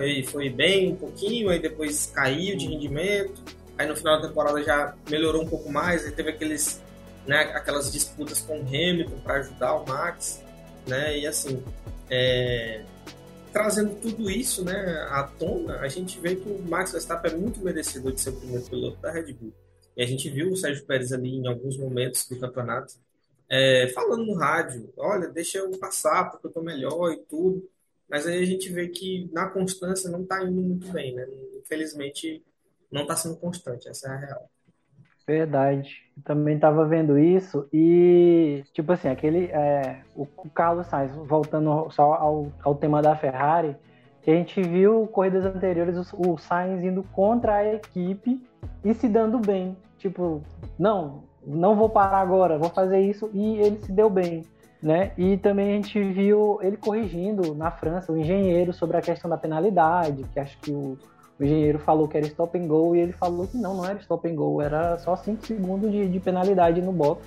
Foi, 0.00 0.22
foi 0.22 0.48
bem 0.48 0.92
um 0.92 0.96
pouquinho, 0.96 1.50
aí 1.50 1.58
depois 1.58 2.06
caiu 2.06 2.56
de 2.56 2.66
rendimento, 2.66 3.42
aí 3.76 3.86
no 3.86 3.94
final 3.94 4.18
da 4.18 4.28
temporada 4.28 4.62
já 4.62 4.96
melhorou 5.10 5.42
um 5.42 5.46
pouco 5.46 5.70
mais, 5.70 6.06
aí 6.06 6.10
teve 6.10 6.30
aqueles, 6.30 6.82
né, 7.26 7.52
aquelas 7.54 7.92
disputas 7.92 8.40
com 8.40 8.58
o 8.58 8.62
Hamilton 8.62 9.20
para 9.22 9.34
ajudar 9.34 9.74
o 9.74 9.86
Max, 9.86 10.42
né, 10.86 11.18
e 11.18 11.26
assim, 11.26 11.62
é, 12.08 12.82
trazendo 13.52 13.94
tudo 13.96 14.30
isso, 14.30 14.64
né, 14.64 15.06
à 15.10 15.24
tona, 15.24 15.80
a 15.80 15.88
gente 15.88 16.18
vê 16.18 16.34
que 16.34 16.48
o 16.48 16.62
Max 16.62 16.92
Verstappen 16.92 17.32
é 17.32 17.36
muito 17.36 17.60
merecedor 17.60 18.12
de 18.12 18.22
ser 18.22 18.30
o 18.30 18.36
primeiro 18.36 18.64
piloto 18.64 18.96
da 19.02 19.12
Red 19.12 19.34
Bull. 19.34 19.52
E 19.94 20.02
a 20.02 20.06
gente 20.06 20.30
viu 20.30 20.50
o 20.50 20.56
Sérgio 20.56 20.86
Pérez 20.86 21.12
ali 21.12 21.36
em 21.36 21.46
alguns 21.46 21.76
momentos 21.76 22.26
do 22.26 22.38
campeonato, 22.38 22.94
é, 23.50 23.86
falando 23.88 24.24
no 24.24 24.34
rádio, 24.34 24.90
olha, 24.96 25.28
deixa 25.28 25.58
eu 25.58 25.70
passar 25.72 26.30
porque 26.30 26.46
eu 26.46 26.52
tô 26.52 26.62
melhor 26.62 27.12
e 27.12 27.18
tudo. 27.18 27.68
Mas 28.10 28.26
aí 28.26 28.42
a 28.42 28.44
gente 28.44 28.68
vê 28.72 28.88
que 28.88 29.30
na 29.32 29.48
constância 29.48 30.10
não 30.10 30.22
está 30.22 30.42
indo 30.42 30.60
muito 30.60 30.90
bem, 30.90 31.14
né? 31.14 31.26
Infelizmente 31.60 32.44
não 32.90 33.02
está 33.02 33.14
sendo 33.14 33.36
constante, 33.36 33.88
essa 33.88 34.08
é 34.08 34.10
a 34.10 34.16
real. 34.16 34.50
Verdade. 35.26 35.94
Eu 36.16 36.22
também 36.24 36.56
estava 36.56 36.84
vendo 36.84 37.16
isso 37.16 37.68
e, 37.72 38.64
tipo 38.72 38.92
assim, 38.92 39.08
aquele. 39.08 39.44
É, 39.46 40.02
o, 40.16 40.26
Carlos 40.52 40.88
Sainz, 40.88 41.14
voltando 41.14 41.88
só 41.90 42.14
ao, 42.14 42.52
ao 42.64 42.74
tema 42.74 43.00
da 43.00 43.14
Ferrari, 43.14 43.76
a 44.26 44.30
gente 44.30 44.60
viu 44.60 45.06
corridas 45.06 45.44
anteriores 45.44 46.12
o, 46.12 46.32
o 46.32 46.38
Sainz 46.38 46.82
indo 46.82 47.04
contra 47.12 47.56
a 47.56 47.74
equipe 47.74 48.44
e 48.84 48.92
se 48.92 49.08
dando 49.08 49.38
bem. 49.38 49.76
Tipo, 49.98 50.42
não, 50.76 51.22
não 51.46 51.76
vou 51.76 51.88
parar 51.88 52.18
agora, 52.18 52.58
vou 52.58 52.70
fazer 52.70 53.00
isso 53.00 53.30
e 53.32 53.58
ele 53.58 53.78
se 53.78 53.92
deu 53.92 54.10
bem 54.10 54.44
né? 54.82 55.12
E 55.16 55.36
também 55.36 55.72
a 55.72 55.76
gente 55.76 56.02
viu 56.02 56.58
ele 56.62 56.76
corrigindo 56.76 57.54
na 57.54 57.70
França 57.70 58.12
o 58.12 58.16
engenheiro 58.16 58.72
sobre 58.72 58.96
a 58.96 59.02
questão 59.02 59.28
da 59.28 59.36
penalidade, 59.36 60.24
que 60.32 60.40
acho 60.40 60.58
que 60.58 60.70
o, 60.70 60.96
o 61.38 61.44
engenheiro 61.44 61.78
falou 61.78 62.08
que 62.08 62.16
era 62.16 62.26
stop 62.26 62.58
and 62.58 62.66
go 62.66 62.96
e 62.96 63.00
ele 63.00 63.12
falou 63.12 63.46
que 63.46 63.58
não, 63.58 63.76
não 63.76 63.84
era 63.84 63.98
stop 63.98 64.26
and 64.28 64.34
go, 64.34 64.62
era 64.62 64.96
só 64.98 65.16
5 65.16 65.46
segundos 65.46 65.90
de, 65.90 66.08
de, 66.08 66.20
penalidade 66.20 66.80
no 66.80 66.92
box. 66.92 67.22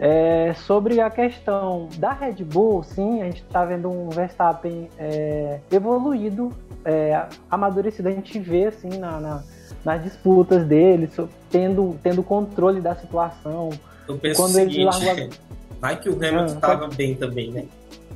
É, 0.00 0.52
sobre 0.54 1.00
a 1.00 1.10
questão 1.10 1.88
da 1.98 2.12
Red 2.12 2.44
Bull, 2.44 2.84
sim, 2.84 3.20
a 3.20 3.24
gente 3.24 3.42
está 3.42 3.64
vendo 3.64 3.90
um 3.90 4.10
Verstappen 4.10 4.88
é, 4.96 5.58
evoluído, 5.72 6.52
é, 6.84 7.26
amadurecido. 7.50 8.08
A 8.08 8.12
gente 8.12 8.38
vê 8.38 8.66
assim 8.66 8.90
na, 8.90 9.18
na, 9.18 9.42
nas 9.84 10.04
disputas 10.04 10.64
dele, 10.64 11.10
tendo, 11.50 11.98
tendo 12.00 12.22
controle 12.22 12.80
da 12.80 12.94
situação. 12.94 13.70
Eu 14.06 14.18
penso 14.18 14.40
Quando 14.40 14.50
o 14.50 14.54
seguinte, 14.54 14.76
ele 14.76 14.84
largou... 14.84 15.28
vai 15.80 16.00
que 16.00 16.08
o 16.08 16.14
Hamilton 16.14 16.54
estava 16.54 16.86
ah, 16.86 16.88
bem 16.88 17.14
também, 17.14 17.50
né? 17.50 17.64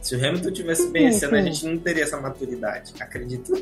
Se 0.03 0.17
o 0.17 0.19
Hamilton 0.19 0.51
tivesse 0.51 0.91
bem 0.91 1.07
esse 1.07 1.25
ano, 1.25 1.37
a 1.37 1.43
gente 1.43 1.65
não 1.65 1.79
teria 1.79 2.03
essa 2.03 2.21
maturidade, 2.21 2.93
acredito. 3.01 3.53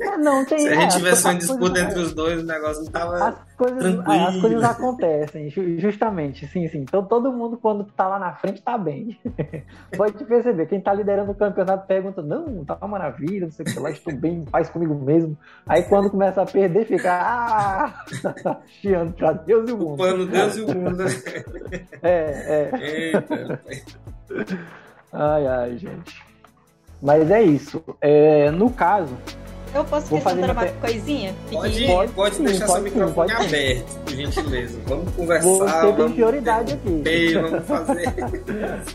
É, 0.00 0.16
não, 0.16 0.44
tem, 0.44 0.60
Se 0.62 0.68
a 0.68 0.74
gente 0.74 0.94
é, 0.94 0.96
tivesse 0.96 1.24
uma 1.24 1.34
disputa 1.34 1.80
entre 1.80 1.98
os 1.98 2.14
dois, 2.14 2.40
o 2.40 2.46
negócio 2.46 2.84
não 2.84 2.92
tava 2.92 3.28
as 3.28 3.36
coisas, 3.56 3.78
tranquilo. 3.78 4.12
É, 4.12 4.28
as 4.28 4.40
coisas 4.40 4.62
acontecem, 4.62 5.50
justamente, 5.78 6.46
sim, 6.46 6.68
sim. 6.68 6.78
Então 6.78 7.04
todo 7.04 7.32
mundo, 7.32 7.56
quando 7.56 7.84
tá 7.84 8.06
lá 8.06 8.20
na 8.20 8.32
frente, 8.34 8.62
tá 8.62 8.78
bem. 8.78 9.18
Pode 9.96 10.24
perceber, 10.24 10.66
quem 10.66 10.80
tá 10.80 10.94
liderando 10.94 11.32
o 11.32 11.34
campeonato 11.34 11.84
pergunta, 11.84 12.22
não, 12.22 12.64
tá 12.64 12.76
uma 12.76 12.88
maravilha, 12.88 13.46
não 13.46 13.52
sei 13.52 13.66
o 13.66 13.72
que 13.72 13.80
lá, 13.80 13.90
estou 13.90 14.14
bem, 14.14 14.44
faz 14.52 14.70
comigo 14.70 14.94
mesmo. 14.94 15.36
Aí 15.66 15.82
quando 15.82 16.10
começa 16.10 16.42
a 16.42 16.46
perder, 16.46 16.86
fica, 16.86 17.12
ah, 17.12 18.04
chiando 18.80 19.12
pra 19.14 19.32
Deus 19.32 19.68
e 19.68 19.72
o 19.72 19.78
mundo. 19.78 19.96
Culpando 19.96 20.26
Deus 20.26 20.56
e 20.56 20.60
o 20.60 20.68
mundo. 20.68 21.02
é, 22.02 22.70
é. 22.72 23.14
Eita, 23.16 23.60
Ai, 25.16 25.46
ai, 25.46 25.78
gente. 25.78 26.20
Mas 27.00 27.30
é 27.30 27.40
isso. 27.40 27.82
É, 28.00 28.50
no 28.50 28.68
caso. 28.68 29.16
Eu 29.74 29.84
posso 29.84 30.14
acrescentar 30.14 30.50
uma 30.50 30.66
coisinha? 30.66 31.34
Pode, 31.50 31.86
pode, 31.86 32.12
pode 32.12 32.36
sim, 32.36 32.44
deixar 32.44 32.66
pode 32.66 32.72
seu 32.74 32.82
microfone 32.92 33.32
pode 33.32 33.46
aberto, 33.46 34.00
por 34.04 34.12
gentileza. 34.14 34.80
Vamos 34.86 35.14
conversar. 35.14 35.86
Você 35.86 35.92
tem 35.92 36.12
prioridade 36.12 36.74
aqui. 36.74 36.90
Bem, 36.90 37.34
vamos 37.34 37.66
fazer. 37.66 38.04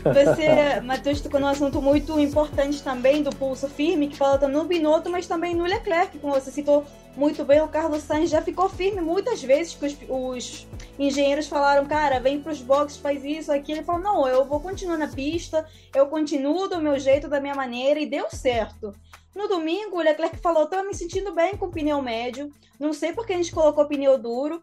Você, 0.02 0.80
Matheus, 0.80 1.20
tocou 1.20 1.38
num 1.38 1.48
assunto 1.48 1.82
muito 1.82 2.18
importante 2.18 2.82
também 2.82 3.22
do 3.22 3.30
pulso 3.30 3.68
firme, 3.68 4.08
que 4.08 4.16
fala 4.16 4.48
no 4.48 4.64
Binotto, 4.64 5.10
mas 5.10 5.26
também 5.26 5.54
no 5.54 5.64
Leclerc, 5.64 6.18
como 6.18 6.32
você 6.32 6.50
citou 6.50 6.86
muito 7.16 7.44
bem, 7.44 7.60
o 7.60 7.68
Carlos 7.68 8.02
Sainz 8.04 8.30
já 8.30 8.40
ficou 8.40 8.68
firme 8.68 9.00
muitas 9.00 9.42
vezes 9.42 9.74
que 9.74 9.84
os, 9.84 9.96
os 10.08 10.66
engenheiros 10.98 11.48
falaram, 11.48 11.84
cara, 11.84 12.20
vem 12.20 12.40
para 12.40 12.52
os 12.52 12.62
boxes, 12.62 12.98
faz 12.98 13.24
isso, 13.24 13.52
aquilo. 13.52 13.78
Ele 13.78 13.84
falou, 13.84 14.00
não, 14.00 14.28
eu 14.28 14.44
vou 14.44 14.60
continuar 14.60 14.96
na 14.96 15.08
pista, 15.08 15.66
eu 15.94 16.06
continuo 16.06 16.68
do 16.68 16.80
meu 16.80 16.98
jeito, 16.98 17.28
da 17.28 17.40
minha 17.40 17.54
maneira, 17.54 18.00
e 18.00 18.06
deu 18.06 18.28
certo. 18.30 18.94
No 19.34 19.46
domingo, 19.46 19.96
o 19.96 20.02
Leclerc 20.02 20.36
falou, 20.38 20.66
tô 20.66 20.82
me 20.82 20.92
sentindo 20.92 21.32
bem 21.32 21.56
com 21.56 21.66
o 21.66 21.70
pneu 21.70 22.02
médio, 22.02 22.50
não 22.78 22.92
sei 22.92 23.12
porque 23.12 23.32
a 23.32 23.36
gente 23.36 23.52
colocou 23.52 23.84
pneu 23.84 24.18
duro, 24.18 24.62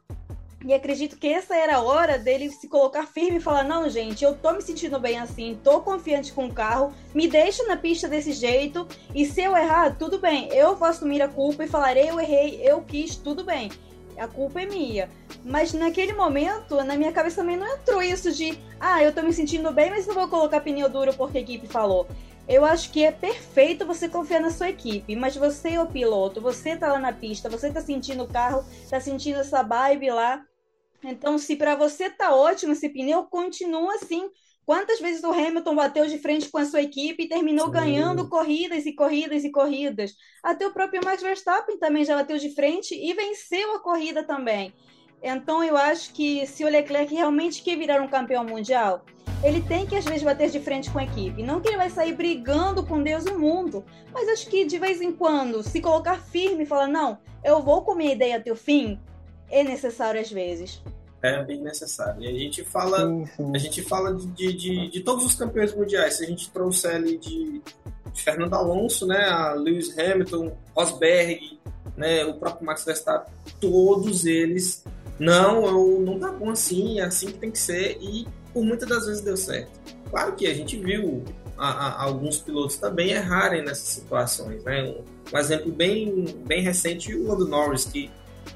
e 0.65 0.73
acredito 0.73 1.17
que 1.17 1.27
essa 1.27 1.55
era 1.55 1.77
a 1.77 1.81
hora 1.81 2.17
dele 2.17 2.49
se 2.49 2.67
colocar 2.67 3.05
firme 3.05 3.37
e 3.37 3.41
falar: 3.41 3.63
não, 3.63 3.87
gente, 3.87 4.23
eu 4.23 4.35
tô 4.35 4.51
me 4.51 4.61
sentindo 4.61 4.99
bem 4.99 5.17
assim, 5.17 5.57
tô 5.63 5.79
confiante 5.81 6.33
com 6.33 6.47
o 6.47 6.53
carro, 6.53 6.93
me 7.13 7.27
deixa 7.27 7.63
na 7.63 7.77
pista 7.77 8.07
desse 8.07 8.33
jeito, 8.33 8.85
e 9.15 9.25
se 9.25 9.41
eu 9.41 9.55
errar, 9.55 9.95
tudo 9.97 10.19
bem, 10.19 10.49
eu 10.49 10.75
vou 10.75 10.87
assumir 10.87 11.21
a 11.21 11.27
culpa 11.29 11.63
e 11.63 11.69
falarei: 11.69 12.09
eu 12.09 12.19
errei, 12.19 12.59
eu 12.61 12.81
quis, 12.81 13.15
tudo 13.15 13.45
bem, 13.45 13.71
a 14.17 14.27
culpa 14.27 14.61
é 14.61 14.65
minha. 14.65 15.09
Mas 15.45 15.71
naquele 15.73 16.11
momento, 16.11 16.75
na 16.83 16.97
minha 16.97 17.13
cabeça 17.13 17.37
também 17.37 17.55
não 17.55 17.67
entrou 17.67 18.01
isso 18.01 18.31
de: 18.33 18.59
ah, 18.79 19.01
eu 19.01 19.13
tô 19.13 19.21
me 19.21 19.31
sentindo 19.31 19.71
bem, 19.71 19.89
mas 19.89 20.05
não 20.05 20.15
vou 20.15 20.27
colocar 20.27 20.59
pneu 20.59 20.89
duro 20.89 21.13
porque 21.13 21.37
a 21.37 21.41
equipe 21.41 21.67
falou. 21.67 22.07
Eu 22.47 22.63
acho 22.63 22.91
que 22.91 23.03
é 23.03 23.11
perfeito 23.11 23.85
você 23.85 24.07
confiar 24.07 24.39
na 24.39 24.49
sua 24.49 24.69
equipe, 24.69 25.15
mas 25.17 25.35
você 25.35 25.71
é 25.71 25.81
o 25.81 25.87
piloto, 25.87 26.39
você 26.39 26.77
tá 26.77 26.93
lá 26.93 26.99
na 26.99 27.11
pista, 27.11 27.49
você 27.49 27.69
tá 27.69 27.81
sentindo 27.81 28.23
o 28.23 28.27
carro, 28.27 28.63
tá 28.89 29.01
sentindo 29.01 29.39
essa 29.39 29.61
vibe 29.63 30.09
lá. 30.11 30.41
Então, 31.03 31.37
se 31.37 31.57
para 31.57 31.75
você 31.75 32.09
tá 32.09 32.33
ótimo 32.33 32.71
esse 32.71 32.87
pneu, 32.87 33.23
continua 33.25 33.95
assim. 33.95 34.29
Quantas 34.65 34.99
vezes 34.99 35.23
o 35.23 35.31
Hamilton 35.31 35.75
bateu 35.75 36.07
de 36.07 36.17
frente 36.19 36.49
com 36.49 36.57
a 36.57 36.65
sua 36.65 36.81
equipe 36.81 37.23
e 37.23 37.29
terminou 37.29 37.67
Sim. 37.67 37.71
ganhando 37.71 38.29
corridas 38.29 38.85
e 38.85 38.93
corridas 38.93 39.43
e 39.43 39.51
corridas? 39.51 40.13
Até 40.41 40.65
o 40.65 40.73
próprio 40.73 41.01
Max 41.03 41.21
Verstappen 41.21 41.77
também 41.77 42.05
já 42.05 42.15
bateu 42.15 42.37
de 42.37 42.53
frente 42.55 42.95
e 42.95 43.13
venceu 43.13 43.75
a 43.75 43.79
corrida 43.79 44.23
também. 44.23 44.73
Então, 45.21 45.63
eu 45.63 45.75
acho 45.75 46.13
que 46.13 46.45
se 46.47 46.63
o 46.63 46.69
Leclerc 46.69 47.13
realmente 47.13 47.61
quer 47.61 47.77
virar 47.77 48.01
um 48.01 48.07
campeão 48.07 48.43
mundial, 48.43 49.05
ele 49.43 49.61
tem 49.61 49.85
que 49.85 49.95
às 49.95 50.05
vezes 50.05 50.23
bater 50.23 50.49
de 50.49 50.59
frente 50.59 50.89
com 50.89 50.99
a 50.99 51.03
equipe. 51.03 51.43
Não 51.43 51.61
que 51.61 51.67
ele 51.67 51.77
vai 51.77 51.89
sair 51.89 52.13
brigando 52.13 52.83
com 52.83 53.01
Deus 53.01 53.25
e 53.25 53.29
o 53.29 53.39
mundo, 53.39 53.83
mas 54.13 54.27
acho 54.29 54.47
que 54.47 54.65
de 54.65 54.77
vez 54.79 55.01
em 55.01 55.11
quando 55.11 55.63
se 55.63 55.81
colocar 55.81 56.19
firme 56.19 56.63
e 56.63 56.67
falar: 56.67 56.87
não, 56.87 57.17
eu 57.43 57.61
vou 57.61 57.81
com 57.83 57.95
minha 57.95 58.13
ideia 58.13 58.37
até 58.37 58.51
o 58.51 58.55
fim, 58.55 58.99
é 59.49 59.63
necessário 59.63 60.19
às 60.19 60.31
vezes. 60.31 60.81
É 61.21 61.43
bem 61.43 61.61
necessário. 61.61 62.21
E 62.21 62.27
a 62.27 62.31
gente 62.31 62.63
fala, 62.63 62.99
sim, 62.99 63.25
sim. 63.25 63.51
a 63.55 63.57
gente 63.57 63.81
fala 63.81 64.13
de, 64.13 64.53
de, 64.53 64.87
de, 64.89 64.99
todos 65.01 65.25
os 65.25 65.35
campeões 65.35 65.73
mundiais. 65.73 66.15
Se 66.15 66.23
a 66.23 66.27
gente 66.27 66.49
trouxer 66.51 66.95
ali 66.95 67.17
de, 67.17 67.61
de 68.13 68.21
Fernando 68.21 68.53
Alonso, 68.53 69.07
né, 69.07 69.25
a 69.25 69.53
Lewis 69.53 69.97
Hamilton, 69.97 70.55
Rosberg, 70.75 71.59
né, 71.95 72.23
o 72.23 72.35
próprio 72.35 72.65
Max 72.65 72.85
Verstappen, 72.85 73.33
todos 73.59 74.25
eles 74.25 74.83
não, 75.19 75.65
eu 75.65 76.01
não 76.01 76.19
tá 76.19 76.31
bom 76.31 76.51
assim, 76.51 76.99
é 76.99 77.05
assim 77.05 77.27
que 77.27 77.39
tem 77.39 77.49
que 77.49 77.57
ser 77.57 77.97
e 77.99 78.27
por 78.57 78.65
muitas 78.65 78.89
das 78.89 79.05
vezes 79.05 79.21
deu 79.21 79.37
certo. 79.37 79.69
Claro 80.09 80.33
que 80.33 80.47
a 80.47 80.53
gente 80.53 80.77
viu 80.77 81.23
a, 81.55 81.69
a, 81.69 82.03
alguns 82.05 82.39
pilotos 82.39 82.77
também 82.77 83.11
errarem 83.11 83.63
nessas 83.63 83.87
situações. 83.89 84.63
Né? 84.63 84.81
Um, 84.83 85.03
um, 85.31 85.37
exemplo 85.37 85.71
bem, 85.71 86.25
bem 86.43 86.63
recente, 86.63 87.13
o 87.13 87.27
Lando 87.27 87.47
Norris, 87.47 87.85
que 87.85 88.09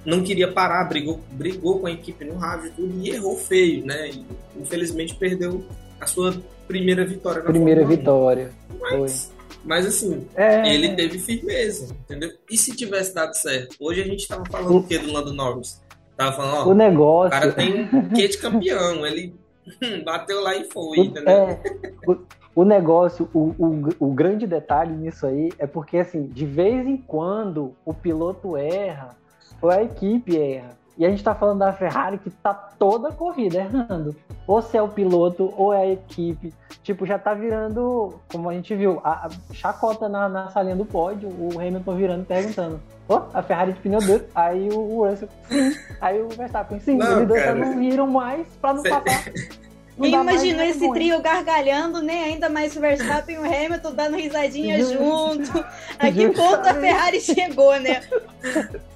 não 0.03 0.24
queria 0.24 0.51
parar, 0.51 0.86
brigou, 0.86 1.20
brigou 1.34 1.77
com 1.77 1.86
a 1.86 1.91
equipe 1.91 2.25
no 2.25 2.34
rádio 2.34 2.70
e 2.70 2.72
tudo, 2.72 3.00
e 3.00 3.12
errou 3.12 3.38
feio, 3.38 3.86
né? 3.86 4.10
E, 4.10 4.25
infelizmente 4.60 5.13
perdeu 5.13 5.63
a 6.00 6.08
sua 6.08 6.34
primeira 6.67 7.05
vitória 7.05 7.43
na 7.43 7.51
Primeira 7.51 7.81
Fórmula 7.81 8.00
vitória. 8.00 8.51
Mas, 8.79 9.31
mas 9.63 9.86
assim, 9.86 10.25
é... 10.36 10.74
ele 10.74 10.96
teve 10.96 11.20
firmeza, 11.20 11.93
entendeu? 11.93 12.31
E 12.50 12.58
se 12.58 12.75
tivesse 12.75 13.13
dado 13.13 13.36
certo? 13.36 13.75
Hoje 13.79 14.01
a 14.01 14.05
gente 14.05 14.27
tava 14.27 14.46
falando 14.50 14.77
o 14.77 14.84
que 14.84 14.98
do 14.98 15.13
Lando 15.13 15.31
Norris? 15.31 15.79
Tava 16.17 16.36
falando, 16.36 16.67
ó, 16.67 16.72
o 16.72 16.74
negócio. 16.74 17.27
O 17.27 17.29
cara 17.29 17.51
tem 17.51 17.88
que 18.15 18.27
de 18.27 18.38
campeão, 18.39 19.05
ele 19.05 19.39
Bateu 20.06 20.42
lá 20.42 20.56
e 20.56 20.66
foi, 20.66 21.00
o, 21.00 21.04
entendeu? 21.04 21.34
É, 21.34 21.62
o, 22.08 22.18
o, 22.56 22.63
negócio, 22.63 23.30
o, 23.34 23.54
o, 23.58 23.90
o 24.00 24.13
grande 24.13 24.46
detalhe 24.48 24.94
nisso 24.94 25.25
aí 25.25 25.51
é 25.58 25.68
porque, 25.68 25.98
assim, 25.98 26.28
de 26.28 26.46
vez 26.46 26.86
em 26.88 26.98
quando 26.98 27.74
o 27.86 27.94
piloto 27.94 28.58
erra 28.58 29.16
ou 29.62 29.70
a 29.70 29.84
equipe 29.84 30.38
erra. 30.38 30.80
E 31.01 31.05
a 31.05 31.10
gente 31.10 31.24
tá 31.24 31.34
falando 31.34 31.58
da 31.58 31.74
Ferrari 31.74 32.20
que 32.20 32.29
tá 32.29 32.53
toda 32.53 33.12
corrida 33.12 33.58
errando. 33.58 34.15
Ou 34.46 34.62
se 34.62 34.77
é 34.77 34.81
o 34.84 34.88
piloto 34.88 35.51
ou 35.58 35.74
é 35.74 35.81
a 35.81 35.91
equipe. 35.93 36.53
Tipo, 36.84 37.08
já 37.08 37.17
tá 37.17 37.34
virando, 37.34 38.20
como 38.31 38.48
a 38.48 38.53
gente 38.53 38.75
viu, 38.75 39.01
a, 39.03 39.25
a 39.25 39.29
chacota 39.51 40.08
na, 40.08 40.29
na 40.29 40.50
salinha 40.51 40.75
do 40.75 40.86
pódio, 40.86 41.27
o 41.27 41.60
Hamilton 41.60 41.96
virando 41.96 42.25
perguntando. 42.25 42.79
Oh, 43.10 43.22
a 43.34 43.41
Ferrari 43.41 43.74
de 43.74 43.79
pneu 43.79 44.00
duro. 44.00 44.25
Aí 44.36 44.70
o 44.70 45.03
Russell, 45.03 45.27
sim. 45.50 45.75
Aí 46.00 46.22
o 46.22 46.29
Verstappen, 46.29 46.79
sim. 46.79 46.98
Não, 46.98 47.17
eles 47.17 47.27
dois 47.27 47.58
não 47.58 47.79
viram 47.79 48.05
mais 48.05 48.46
pra 48.62 48.72
não 48.72 48.84
passar. 48.84 49.24
Imagina 49.98 50.67
esse 50.67 50.88
trio 50.93 51.20
gargalhando, 51.20 52.03
né? 52.03 52.25
Ainda 52.25 52.48
mais 52.48 52.75
o 52.75 52.79
Verstappen 52.79 53.38
e 53.38 53.39
o 53.39 53.43
Hamilton 53.43 53.93
dando 53.93 54.17
risadinha 54.17 54.84
junto. 54.86 55.65
A 55.98 56.12
que 56.12 56.29
ponto 56.29 56.67
a 56.67 56.74
Ferrari 56.75 57.20
chegou, 57.20 57.79
né? 57.79 58.01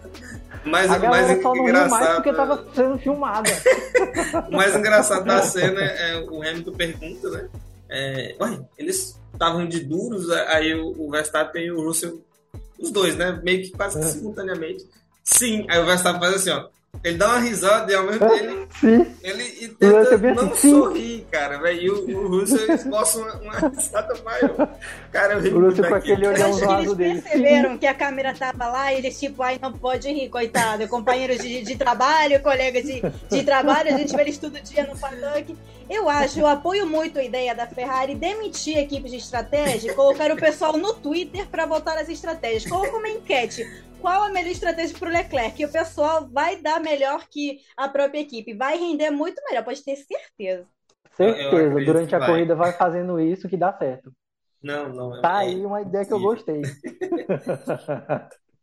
Mas, 0.66 0.92
a 0.92 0.98
mais 0.98 1.42
só 1.42 1.54
não 1.54 1.64
engraçado. 1.64 2.00
Mais 2.02 2.16
porque 2.16 2.34
tava 2.34 2.66
sendo 2.74 2.98
filmada. 2.98 3.50
o 4.50 4.56
mais 4.56 4.76
engraçado 4.76 5.24
da 5.24 5.42
cena 5.44 5.82
é 5.82 6.20
o 6.30 6.42
Hamilton 6.42 6.72
pergunta, 6.72 7.30
né? 7.30 7.48
É, 7.90 8.36
ué, 8.40 8.60
eles 8.78 9.20
estavam 9.32 9.68
de 9.68 9.82
duros, 9.82 10.30
aí 10.32 10.74
o, 10.74 11.10
Verstappen 11.12 11.66
e 11.66 11.72
o 11.72 11.86
Russell, 11.86 12.20
os 12.80 12.90
dois, 12.90 13.16
né? 13.16 13.40
Meio 13.44 13.64
que 13.64 13.72
quase 13.72 14.00
que 14.00 14.06
é. 14.06 14.08
simultaneamente. 14.10 14.86
Sim, 15.24 15.66
aí 15.70 15.80
o 15.80 15.86
Verstappen 15.86 16.20
faz 16.20 16.36
assim, 16.36 16.50
ó. 16.50 16.68
Ele 17.04 17.18
dá 17.18 17.28
uma 17.28 17.40
risada 17.40 17.92
e 17.92 17.96
ao 17.96 18.04
mesmo 18.04 18.20
tempo 18.20 18.34
ele, 18.34 18.68
Sim. 18.80 19.16
ele 19.22 19.68
tenta 19.80 20.18
não 20.18 20.52
assim, 20.52 20.72
sorrir, 20.72 21.26
cara, 21.32 21.58
velho. 21.60 21.82
E 21.82 21.90
o, 21.90 22.20
o 22.20 22.28
Russell 22.28 22.74
esboça 22.74 23.20
uma, 23.20 23.34
uma 23.36 23.70
risada 23.70 24.16
maior. 24.24 24.70
Cara, 25.12 25.34
eu 25.34 25.42
ri 25.42 25.50
o 25.50 25.60
Russell 25.60 25.88
com 25.88 25.96
aquele 25.96 26.28
olhão 26.28 26.54
zoado 26.54 26.96
dele. 26.96 27.12
Eles 27.12 27.24
perceberam 27.24 27.72
Sim. 27.72 27.78
que 27.78 27.88
a 27.88 27.94
câmera 27.94 28.34
tava 28.34 28.68
lá 28.68 28.94
e 28.94 28.98
eles 28.98 29.20
tipo, 29.20 29.44
ai, 29.44 29.60
não 29.62 29.74
pode 29.74 30.08
rir, 30.10 30.30
coitado. 30.30 30.88
Companheiro 30.88 31.38
de, 31.38 31.62
de 31.62 31.76
trabalho, 31.76 32.42
colega 32.42 32.82
de, 32.82 33.02
de 33.30 33.44
trabalho, 33.44 33.94
a 33.94 33.98
gente 33.98 34.16
vê 34.16 34.22
eles 34.24 34.38
todo 34.38 34.60
dia 34.62 34.86
no 34.86 34.98
paddock. 34.98 35.56
Eu 35.90 36.10
acho, 36.10 36.40
eu 36.40 36.48
apoio 36.48 36.88
muito 36.88 37.20
a 37.20 37.24
ideia 37.24 37.54
da 37.54 37.68
Ferrari 37.68 38.16
demitir 38.16 38.78
equipes 38.78 39.12
de 39.12 39.18
estratégia 39.18 39.92
e 39.92 39.96
colocar 39.96 40.32
o 40.32 40.36
pessoal 40.36 40.78
no 40.78 40.94
Twitter 40.94 41.48
para 41.48 41.66
votar 41.66 41.98
as 41.98 42.10
estratégias. 42.10 42.66
Coloca 42.66 42.98
uma 42.98 43.10
enquete 43.10 43.64
qual 44.06 44.22
a 44.22 44.30
melhor 44.30 44.52
estratégia 44.52 44.96
para 45.00 45.10
o 45.10 45.12
Leclerc? 45.12 45.60
E 45.60 45.66
o 45.66 45.72
pessoal 45.72 46.30
vai 46.30 46.62
dar 46.62 46.80
melhor 46.80 47.28
que 47.28 47.60
a 47.76 47.90
própria 47.90 48.20
equipe. 48.20 48.54
Vai 48.54 48.78
render 48.78 49.10
muito 49.10 49.42
melhor, 49.50 49.64
pode 49.64 49.84
ter 49.84 49.96
certeza. 49.96 50.68
Certeza, 51.14 51.86
durante 51.86 52.14
a 52.14 52.20
vai. 52.20 52.30
corrida 52.30 52.56
vai 52.56 52.72
fazendo 52.74 53.20
isso 53.20 53.50
que 53.50 53.58
dá 53.58 53.74
certo. 53.74 54.14
Não, 54.62 54.90
não. 54.90 55.22
Tá 55.22 55.44
é, 55.44 55.48
aí 55.48 55.66
uma 55.66 55.82
ideia 55.82 56.06
que 56.06 56.14
eu 56.14 56.20
gostei. 56.20 56.62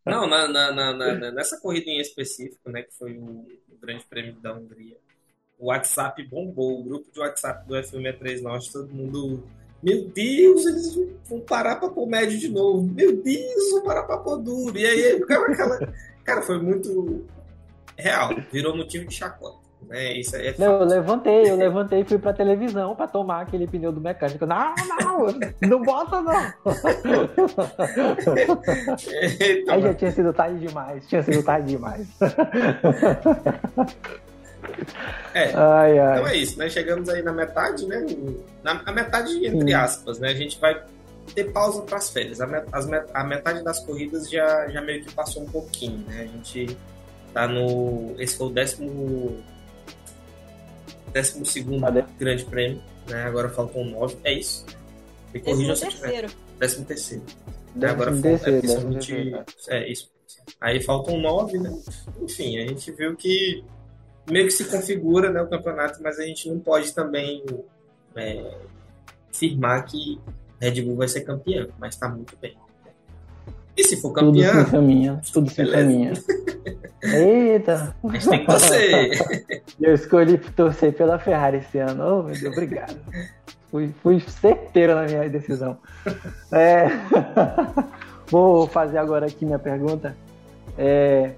não, 0.06 0.28
na, 0.28 0.46
na, 0.46 0.70
na, 0.70 1.32
nessa 1.32 1.60
corrida 1.60 1.90
em 1.90 1.98
específico, 1.98 2.70
né, 2.70 2.82
que 2.84 2.94
foi 2.94 3.18
o, 3.18 3.44
o 3.68 3.78
Grande 3.80 4.04
Prêmio 4.04 4.40
da 4.40 4.54
Hungria, 4.54 4.96
o 5.62 5.66
WhatsApp 5.66 6.20
bombou, 6.24 6.80
o 6.80 6.82
grupo 6.82 7.06
de 7.12 7.20
WhatsApp 7.20 7.68
do 7.68 7.76
F163 7.76 8.42
Norte, 8.42 8.72
todo 8.72 8.92
mundo. 8.92 9.44
Meu 9.80 10.08
Deus, 10.08 10.66
eles 10.66 10.98
vão 11.28 11.38
parar 11.40 11.76
pra 11.76 11.88
pôr 11.88 12.08
médio 12.08 12.36
de 12.36 12.48
novo. 12.48 12.82
Meu 12.82 13.14
Deus, 13.16 13.70
vão 13.70 13.84
parar 13.84 14.02
pra 14.02 14.18
pôr 14.18 14.38
duro. 14.38 14.76
E 14.76 14.84
aí, 14.84 15.22
aquela. 15.22 15.78
Cara, 16.24 16.42
foi 16.42 16.60
muito 16.60 17.24
real. 17.96 18.30
Virou 18.52 18.76
motivo 18.76 19.06
de 19.06 19.14
chacota. 19.14 19.62
Né? 19.88 20.18
Isso 20.18 20.34
é 20.36 20.54
não, 20.58 20.80
eu 20.80 20.84
levantei, 20.84 21.50
eu 21.50 21.56
levantei 21.56 22.00
e 22.00 22.04
fui 22.04 22.18
pra 22.18 22.32
televisão 22.32 22.94
pra 22.94 23.08
tomar 23.08 23.42
aquele 23.42 23.66
pneu 23.66 23.92
do 23.92 24.00
mecânico. 24.00 24.46
Não, 24.46 24.72
não, 25.00 25.26
não 25.68 25.82
bota 25.82 26.22
não. 26.22 26.52
Eita, 29.40 29.72
aí 29.72 29.82
já 29.82 29.94
tinha 29.94 30.12
sido 30.12 30.32
tarde 30.32 30.66
demais, 30.66 31.08
tinha 31.08 31.22
sido 31.22 31.42
tarde 31.42 31.68
demais. 31.68 32.06
É, 35.34 35.52
ai, 35.54 35.98
ai. 35.98 36.18
então 36.18 36.26
é 36.28 36.36
isso, 36.36 36.58
né? 36.58 36.68
Chegamos 36.68 37.08
aí 37.08 37.22
na 37.22 37.32
metade, 37.32 37.86
né? 37.86 38.04
Na, 38.62 38.82
na 38.82 38.92
metade, 38.92 39.46
entre 39.46 39.74
aspas, 39.74 40.18
né? 40.18 40.28
A 40.28 40.34
gente 40.34 40.58
vai 40.58 40.82
ter 41.34 41.44
pausa 41.52 41.82
para 41.82 41.98
as 41.98 42.10
férias. 42.10 42.40
A, 42.40 42.46
met, 42.46 42.66
as, 42.72 42.88
a 43.14 43.24
metade 43.24 43.64
das 43.64 43.80
corridas 43.80 44.28
já, 44.30 44.68
já 44.68 44.80
meio 44.80 45.04
que 45.04 45.12
passou 45.12 45.42
um 45.42 45.50
pouquinho, 45.50 45.98
né? 46.06 46.22
A 46.22 46.26
gente 46.26 46.76
tá 47.32 47.48
no. 47.48 48.14
Esse 48.18 48.36
foi 48.36 48.46
o 48.48 48.50
décimo. 48.50 49.42
Décimo 51.12 51.44
segundo 51.44 51.86
grande 52.18 52.44
prêmio, 52.44 52.82
né? 53.08 53.24
Agora 53.24 53.48
faltam 53.48 53.84
nove. 53.84 54.16
É 54.24 54.32
isso. 54.32 54.64
Me 55.32 55.40
corrija 55.40 55.74
se 55.76 55.88
tiver. 55.88 56.30
Décimo 56.58 56.84
terceiro. 56.84 57.24
Né? 57.74 57.88
Agora 57.88 58.12
falta. 58.12 58.50
É, 59.68 59.78
é 59.78 59.90
isso. 59.90 60.10
Aí 60.60 60.82
faltam 60.82 61.18
nove, 61.18 61.58
né? 61.58 61.76
Enfim, 62.20 62.58
a 62.58 62.66
gente 62.66 62.90
viu 62.92 63.16
que 63.16 63.64
meio 64.30 64.46
que 64.46 64.52
se 64.52 64.64
configura 64.64 65.30
né, 65.30 65.42
o 65.42 65.48
campeonato, 65.48 66.02
mas 66.02 66.18
a 66.18 66.22
gente 66.22 66.48
não 66.48 66.58
pode 66.58 66.94
também 66.94 67.44
é, 68.14 68.54
afirmar 69.30 69.84
que 69.84 70.20
Red 70.60 70.82
Bull 70.82 70.96
vai 70.96 71.08
ser 71.08 71.22
campeão, 71.22 71.68
mas 71.78 71.94
está 71.94 72.08
muito 72.08 72.36
bem. 72.40 72.56
E 73.76 73.84
se 73.84 74.00
for 74.00 74.12
campeão. 74.12 74.52
Tudo 74.52 74.62
se 74.62 74.68
encaminha, 74.68 75.20
tudo 75.32 75.50
se 75.50 75.62
encaminha. 75.62 76.12
Eita! 77.02 77.96
Mas 78.02 78.26
tem 78.26 78.40
que 78.40 78.46
torcer. 78.46 79.62
Eu 79.80 79.94
escolhi 79.94 80.38
torcer 80.38 80.92
pela 80.92 81.18
Ferrari 81.18 81.58
esse 81.58 81.78
ano. 81.78 82.04
Oh, 82.04 82.22
meu 82.22 82.34
Deus, 82.38 82.52
obrigado. 82.52 82.96
Fui, 83.70 83.90
fui 84.02 84.20
certeiro 84.20 84.94
na 84.94 85.04
minha 85.04 85.28
decisão. 85.28 85.78
É... 86.52 86.88
Vou 88.30 88.66
fazer 88.66 88.98
agora 88.98 89.26
aqui 89.26 89.46
minha 89.46 89.58
pergunta. 89.58 90.14
É... 90.76 91.32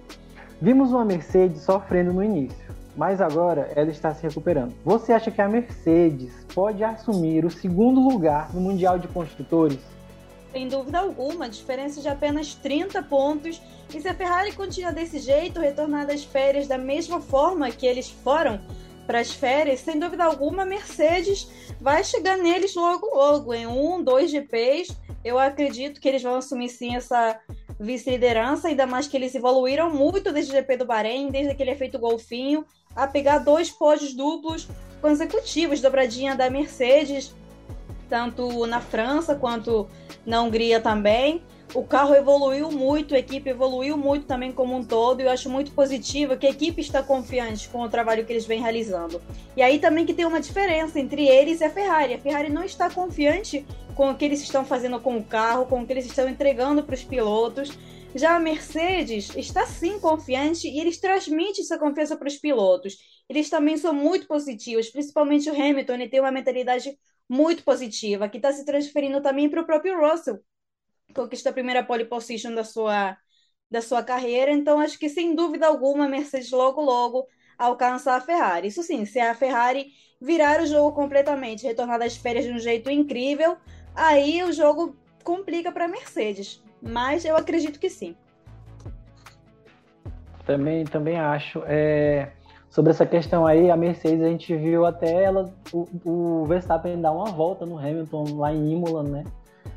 Vimos 0.61 0.91
uma 0.91 1.05
Mercedes 1.05 1.63
sofrendo 1.63 2.13
no 2.13 2.23
início 2.23 2.74
mas 2.97 3.21
agora 3.21 3.73
ela 3.75 3.91
está 3.91 4.15
se 4.15 4.23
recuperando. 4.23 4.75
Você 4.85 5.13
acha 5.13 5.31
que 5.31 5.43
a 5.43 5.49
Mercedes 5.49 6.33
pode 6.55 6.83
assumir 6.85 7.45
o 7.45 7.51
segundo 7.51 8.01
lugar 8.01 8.55
no 8.55 8.61
Mundial 8.61 8.99
de 8.99 9.09
Construtores? 9.09 9.81
Sem 10.53 10.69
dúvida 10.69 11.01
alguma, 11.01 11.49
diferença 11.49 12.01
de 12.01 12.09
apenas 12.09 12.55
30 12.55 13.03
pontos. 13.03 13.61
E 13.93 14.01
se 14.01 14.09
a 14.09 14.15
Ferrari 14.15 14.53
continuar 14.53 14.93
desse 14.93 15.19
jeito, 15.19 15.59
retornar 15.59 16.07
das 16.07 16.23
férias 16.23 16.69
da 16.69 16.79
mesma 16.79 17.21
forma 17.21 17.71
que 17.71 17.87
eles 17.87 18.09
foram 18.09 18.61
para 19.05 19.19
as 19.19 19.33
férias, 19.33 19.81
sem 19.81 19.99
dúvida 19.99 20.25
alguma, 20.25 20.63
a 20.63 20.67
Mercedes 20.67 21.49
vai 21.81 22.03
chegar 22.05 22.39
neles 22.39 22.75
logo 22.75 23.07
logo, 23.15 23.53
em 23.53 23.67
um, 23.67 24.03
dois 24.03 24.31
GPs. 24.31 24.97
Eu 25.25 25.39
acredito 25.39 26.01
que 26.01 26.09
eles 26.09 26.23
vão 26.23 26.37
assumir 26.37 26.69
sim 26.69 26.95
essa 26.95 27.39
vice-liderança, 27.79 28.69
ainda 28.69 28.87
mais 28.87 29.09
que 29.09 29.17
eles 29.17 29.35
evoluíram 29.35 29.91
muito 29.91 30.33
desde 30.33 30.53
o 30.53 30.55
GP 30.55 30.77
do 30.77 30.87
Bahrein, 30.87 31.31
desde 31.31 31.51
aquele 31.51 31.73
efeito 31.73 31.99
golfinho 31.99 32.65
a 32.95 33.07
pegar 33.07 33.39
dois 33.39 33.71
pódios 33.71 34.13
duplos 34.13 34.69
consecutivos, 35.01 35.81
dobradinha 35.81 36.35
da 36.35 36.49
Mercedes, 36.49 37.35
tanto 38.09 38.67
na 38.67 38.81
França 38.81 39.35
quanto 39.35 39.89
na 40.25 40.41
Hungria 40.43 40.81
também. 40.81 41.43
O 41.75 41.83
carro 41.83 42.15
evoluiu 42.15 42.71
muito, 42.71 43.15
a 43.15 43.19
equipe 43.19 43.51
evoluiu 43.51 43.97
muito 43.97 44.27
também 44.27 44.53
como 44.53 44.77
um 44.77 44.85
todo, 44.85 45.21
e 45.21 45.25
eu 45.25 45.31
acho 45.31 45.51
muito 45.51 45.73
positivo 45.73 46.37
que 46.37 46.47
a 46.47 46.51
equipe 46.51 46.81
está 46.81 47.03
confiante 47.03 47.69
com 47.69 47.83
o 47.83 47.89
trabalho 47.89 48.25
que 48.25 48.33
eles 48.33 48.47
vêm 48.47 48.61
realizando. 48.61 49.21
E 49.57 49.63
aí 49.63 49.81
também 49.81 50.07
que 50.07 50.15
tem 50.15 50.25
uma 50.25 50.41
diferença 50.41 51.01
entre 51.01 51.27
eles 51.27 51.61
e 51.61 51.65
a 51.65 51.71
Ferrari. 51.71 52.15
A 52.15 52.19
Ferrari 52.19 52.49
não 52.49 52.63
está 52.63 52.89
confiante 52.89 53.67
com 53.97 54.11
o 54.11 54.15
que 54.15 54.25
eles 54.25 54.41
estão 54.41 54.65
fazendo 54.65 55.01
com 55.01 55.17
o 55.17 55.25
carro, 55.25 55.67
com 55.67 55.83
o 55.83 55.87
que 55.87 55.93
eles 55.93 56.07
estão 56.07 56.29
entregando 56.29 56.83
para 56.83 56.95
os 56.95 57.03
pilotos. 57.03 57.77
Já 58.15 58.37
a 58.37 58.41
Mercedes 58.41 59.35
está 59.35 59.67
sim 59.67 59.99
confiante 59.99 60.69
e 60.69 60.79
eles 60.79 61.01
transmitem 61.01 61.63
essa 61.63 61.77
confiança 61.77 62.17
para 62.17 62.29
os 62.29 62.37
pilotos. 62.37 62.97
Eles 63.29 63.51
também 63.51 63.77
são 63.77 63.93
muito 63.93 64.29
positivos, 64.29 64.89
principalmente 64.89 65.51
o 65.51 65.53
Hamilton, 65.53 65.95
ele 65.95 66.09
tem 66.09 66.21
uma 66.21 66.31
mentalidade 66.31 66.97
muito 67.29 67.65
positiva, 67.65 68.29
que 68.29 68.37
está 68.37 68.53
se 68.53 68.65
transferindo 68.65 69.21
também 69.21 69.51
para 69.51 69.63
o 69.63 69.67
próprio 69.67 69.99
Russell, 69.99 70.39
conquista 71.13 71.51
a 71.51 71.53
primeira 71.53 71.83
pole 71.83 72.05
position 72.05 72.55
da 72.55 72.63
sua, 72.63 73.17
da 73.69 73.83
sua 73.83 74.01
carreira. 74.03 74.53
Então, 74.53 74.79
acho 74.79 74.97
que 74.97 75.09
sem 75.09 75.35
dúvida 75.35 75.67
alguma 75.67 76.05
a 76.05 76.09
Mercedes 76.09 76.53
logo, 76.53 76.81
logo 76.81 77.27
alcança 77.59 78.13
a 78.13 78.21
Ferrari. 78.21 78.69
Isso 78.69 78.83
sim, 78.85 79.05
se 79.05 79.19
a 79.19 79.35
Ferrari 79.35 79.89
virar 80.21 80.61
o 80.63 80.67
jogo 80.67 80.95
completamente, 80.95 81.67
retornar 81.67 81.99
das 81.99 82.17
férias 82.17 82.45
de 82.45 82.53
um 82.53 82.59
jeito 82.61 82.89
incrível, 82.91 83.57
aí 83.93 84.41
o 84.45 84.53
jogo 84.53 84.97
complica 85.25 85.73
para 85.73 85.87
a 85.87 85.89
Mercedes 85.89 86.63
mas 86.87 87.25
eu 87.25 87.37
acredito 87.37 87.79
que 87.79 87.89
sim. 87.89 88.15
Também, 90.45 90.85
também 90.85 91.19
acho. 91.19 91.63
É, 91.67 92.29
sobre 92.69 92.91
essa 92.91 93.07
questão 93.07 93.47
aí, 93.47 93.71
a 93.71 93.77
Mercedes, 93.77 94.23
a 94.23 94.29
gente 94.29 94.55
viu 94.55 94.85
até 94.85 95.25
ela, 95.25 95.53
o, 95.73 95.89
o 96.05 96.45
Verstappen 96.47 97.01
dar 97.01 97.13
uma 97.13 97.27
volta 97.27 97.65
no 97.65 97.79
Hamilton 97.79 98.37
lá 98.37 98.53
em 98.53 98.73
Imola, 98.73 99.03
né? 99.03 99.25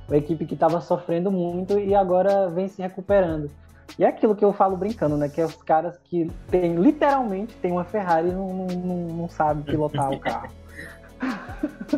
Uma 0.08 0.18
equipe 0.18 0.46
que 0.46 0.54
estava 0.54 0.82
sofrendo 0.82 1.32
muito 1.32 1.80
e 1.80 1.96
agora 1.96 2.50
vem 2.50 2.68
se 2.68 2.82
recuperando. 2.82 3.50
E 3.98 4.04
é 4.04 4.08
aquilo 4.08 4.36
que 4.36 4.44
eu 4.44 4.52
falo 4.52 4.76
brincando, 4.76 5.16
né? 5.16 5.30
Que 5.30 5.42
é 5.42 5.46
os 5.46 5.56
caras 5.56 5.98
que 6.04 6.30
tem, 6.50 6.76
literalmente 6.76 7.56
tem 7.56 7.72
uma 7.72 7.86
Ferrari 7.86 8.30
e 8.30 8.32
não, 8.32 8.54
não, 8.54 8.66
não, 8.68 8.98
não 9.16 9.30
sabe 9.30 9.64
pilotar 9.64 10.12
o 10.12 10.20
carro. 10.20 10.50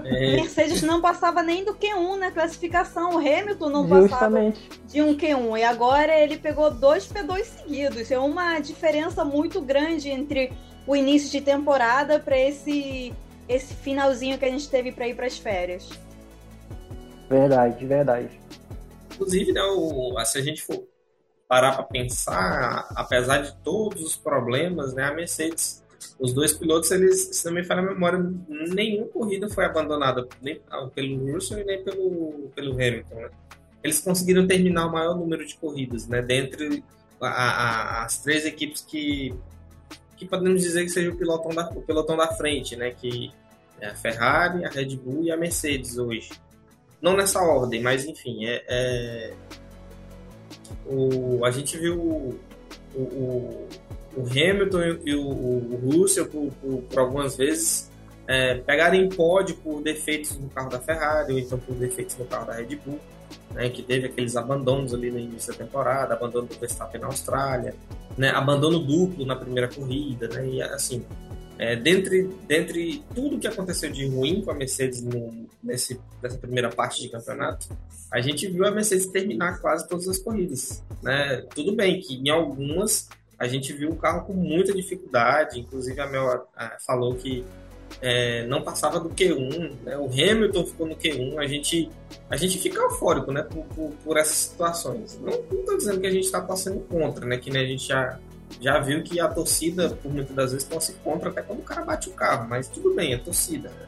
É. 0.06 0.36
Mercedes 0.36 0.82
não 0.82 1.02
passava 1.02 1.42
nem 1.42 1.64
do 1.64 1.74
Q1 1.74 2.18
na 2.18 2.32
classificação. 2.32 3.16
O 3.16 3.18
Hamilton 3.18 3.70
não 3.70 3.88
passava 3.88 4.54
de 4.86 5.02
um 5.02 5.16
Q1. 5.16 5.60
E 5.60 5.64
agora 5.64 6.18
ele 6.18 6.38
pegou 6.38 6.72
dois 6.72 7.08
P2 7.08 7.44
seguidos. 7.44 8.12
É 8.12 8.20
uma 8.20 8.60
diferença 8.60 9.26
muito 9.26 9.62
grande 9.62 10.10
entre 10.10 10.54
o 10.86 10.96
início 10.96 11.30
de 11.30 11.42
temporada 11.42 12.20
para 12.20 12.38
esse, 12.38 13.14
esse 13.48 13.74
finalzinho 13.74 14.38
que 14.38 14.46
a 14.46 14.50
gente 14.50 14.70
teve 14.70 14.92
para 14.92 15.08
ir 15.08 15.16
para 15.16 15.26
as 15.26 15.38
férias. 15.38 15.90
Verdade, 17.30 17.86
verdade. 17.86 18.40
Inclusive, 19.14 19.52
né, 19.52 19.62
o, 19.62 20.14
se 20.26 20.38
a 20.38 20.42
gente 20.42 20.64
for 20.64 20.88
parar 21.48 21.74
para 21.74 21.84
pensar, 21.84 22.88
apesar 22.96 23.40
de 23.40 23.56
todos 23.64 24.02
os 24.02 24.16
problemas, 24.16 24.94
né, 24.94 25.04
a 25.04 25.14
Mercedes 25.14 25.84
os 26.20 26.34
dois 26.34 26.54
pilotos, 26.54 26.92
eles, 26.92 27.36
se 27.36 27.46
não 27.46 27.54
me 27.54 27.64
falha 27.64 27.82
a 27.82 27.94
memória, 27.94 28.20
nenhuma 28.48 29.08
corrida 29.08 29.50
foi 29.50 29.66
abandonada 29.66 30.28
nem 30.42 30.62
pelo 30.94 31.34
Russell 31.34 31.60
e 31.60 31.64
nem 31.66 31.84
pelo, 31.84 32.50
pelo 32.56 32.74
Hamilton. 32.74 33.16
Né? 33.16 33.30
Eles 33.84 34.00
conseguiram 34.00 34.48
terminar 34.48 34.88
o 34.88 34.92
maior 34.92 35.18
número 35.18 35.46
de 35.46 35.56
corridas, 35.56 36.08
né? 36.08 36.22
Dentre 36.22 36.84
a, 37.22 37.28
a, 37.28 38.06
as 38.06 38.22
três 38.22 38.46
equipes 38.46 38.82
que, 38.82 39.34
que 40.18 40.26
podemos 40.26 40.62
dizer 40.62 40.84
que 40.84 40.90
seja 40.90 41.12
o 41.12 41.18
pelotão 41.18 41.52
da, 41.52 41.70
o 41.70 42.18
da 42.18 42.28
frente, 42.36 42.76
né? 42.76 42.92
Que 42.92 43.32
é 43.80 43.88
a 43.88 43.96
Ferrari, 43.96 44.66
a 44.66 44.70
Red 44.70 44.98
Bull 44.98 45.24
e 45.24 45.32
a 45.32 45.38
Mercedes 45.38 45.98
hoje. 45.98 46.32
Não 47.02 47.16
nessa 47.16 47.42
ordem, 47.42 47.82
mas 47.82 48.06
enfim, 48.06 48.46
é, 48.46 48.64
é 48.68 49.34
o, 50.86 51.46
a 51.46 51.52
gente 51.52 51.78
viu 51.78 51.98
o, 51.98 52.40
o, 52.96 53.68
o 54.20 54.26
Hamilton 54.28 55.00
e 55.06 55.16
o, 55.16 55.28
o 55.28 55.80
Russell, 55.86 56.28
por, 56.28 56.52
por, 56.62 56.82
por 56.82 57.00
algumas 57.00 57.38
vezes, 57.38 57.90
é, 58.28 58.56
pegarem 58.56 59.08
pódio 59.10 59.56
por 59.56 59.82
defeitos 59.82 60.38
no 60.38 60.50
carro 60.50 60.70
da 60.70 60.80
Ferrari 60.80 61.34
ou 61.34 61.40
então 61.40 61.58
por 61.58 61.76
defeitos 61.76 62.18
no 62.18 62.26
carro 62.26 62.46
da 62.46 62.54
Red 62.54 62.76
Bull, 62.86 63.00
né, 63.52 63.70
que 63.70 63.82
teve 63.82 64.08
aqueles 64.08 64.36
abandonos 64.36 64.94
ali 64.94 65.10
no 65.10 65.18
início 65.18 65.52
da 65.52 65.58
temporada, 65.58 66.14
abandono 66.14 66.48
do 66.48 66.60
Verstappen 66.60 67.00
na 67.00 67.08
Austrália, 67.08 67.74
né, 68.18 68.30
abandono 68.30 68.80
duplo 68.80 69.26
na 69.26 69.36
primeira 69.36 69.68
corrida, 69.68 70.28
né, 70.28 70.48
e 70.48 70.62
assim, 70.62 71.04
é, 71.58 71.76
dentre, 71.76 72.30
dentre 72.48 73.04
tudo 73.16 73.40
que 73.40 73.48
aconteceu 73.48 73.90
de 73.90 74.06
ruim 74.08 74.42
com 74.42 74.52
a 74.52 74.54
Mercedes 74.54 75.02
no, 75.02 75.48
nesse, 75.64 76.00
nessa 76.22 76.38
primeira 76.38 76.70
parte 76.70 77.02
de 77.02 77.10
campeonato, 77.10 77.68
a 78.12 78.22
gente 78.22 78.48
viu 78.48 78.66
a 78.66 78.72
Mercedes 78.72 79.08
terminar 79.08 79.60
quase 79.60 79.88
todas 79.88 80.08
as 80.08 80.18
corridas. 80.18 80.84
Né? 81.02 81.44
Tudo 81.54 81.76
bem 81.76 82.00
que 82.00 82.16
em 82.16 82.30
algumas 82.30 83.08
a 83.40 83.48
gente 83.48 83.72
viu 83.72 83.90
o 83.90 83.96
carro 83.96 84.26
com 84.26 84.34
muita 84.34 84.74
dificuldade, 84.74 85.60
inclusive 85.60 86.00
a 86.00 86.08
Mel 86.08 86.48
falou 86.86 87.16
que 87.16 87.46
é, 88.02 88.46
não 88.46 88.62
passava 88.62 89.00
do 89.00 89.10
Q1, 89.10 89.78
né? 89.84 89.98
o 89.98 90.06
Hamilton 90.06 90.66
ficou 90.66 90.88
no 90.88 90.96
Q1, 90.96 91.40
a 91.40 91.48
gente, 91.48 91.90
a 92.30 92.36
gente 92.38 92.60
fica 92.60 92.80
eufórico 92.80 93.32
né? 93.32 93.42
por, 93.44 93.66
por, 93.66 93.92
por 94.04 94.18
essas 94.18 94.36
situações. 94.36 95.20
Não 95.20 95.34
estou 95.34 95.78
dizendo 95.78 96.00
que 96.00 96.08
a 96.08 96.12
gente 96.12 96.26
está 96.26 96.42
passando 96.42 96.82
contra, 96.82 97.26
né? 97.26 97.38
que 97.38 97.50
né, 97.50 97.62
a 97.62 97.66
gente 97.66 97.88
já, 97.88 98.20
já 98.60 98.80
viu 98.80 99.04
que 99.04 99.20
a 99.20 99.28
torcida, 99.28 99.90
por 99.90 100.12
muitas 100.12 100.36
das 100.36 100.52
vezes, 100.52 100.68
torce 100.68 100.94
contra 101.04 101.30
até 101.30 101.42
quando 101.42 101.60
o 101.60 101.64
cara 101.64 101.84
bate 101.84 102.10
o 102.10 102.14
carro, 102.14 102.48
mas 102.48 102.68
tudo 102.68 102.94
bem, 102.94 103.14
é 103.14 103.18
torcida. 103.18 103.70
Né? 103.70 103.88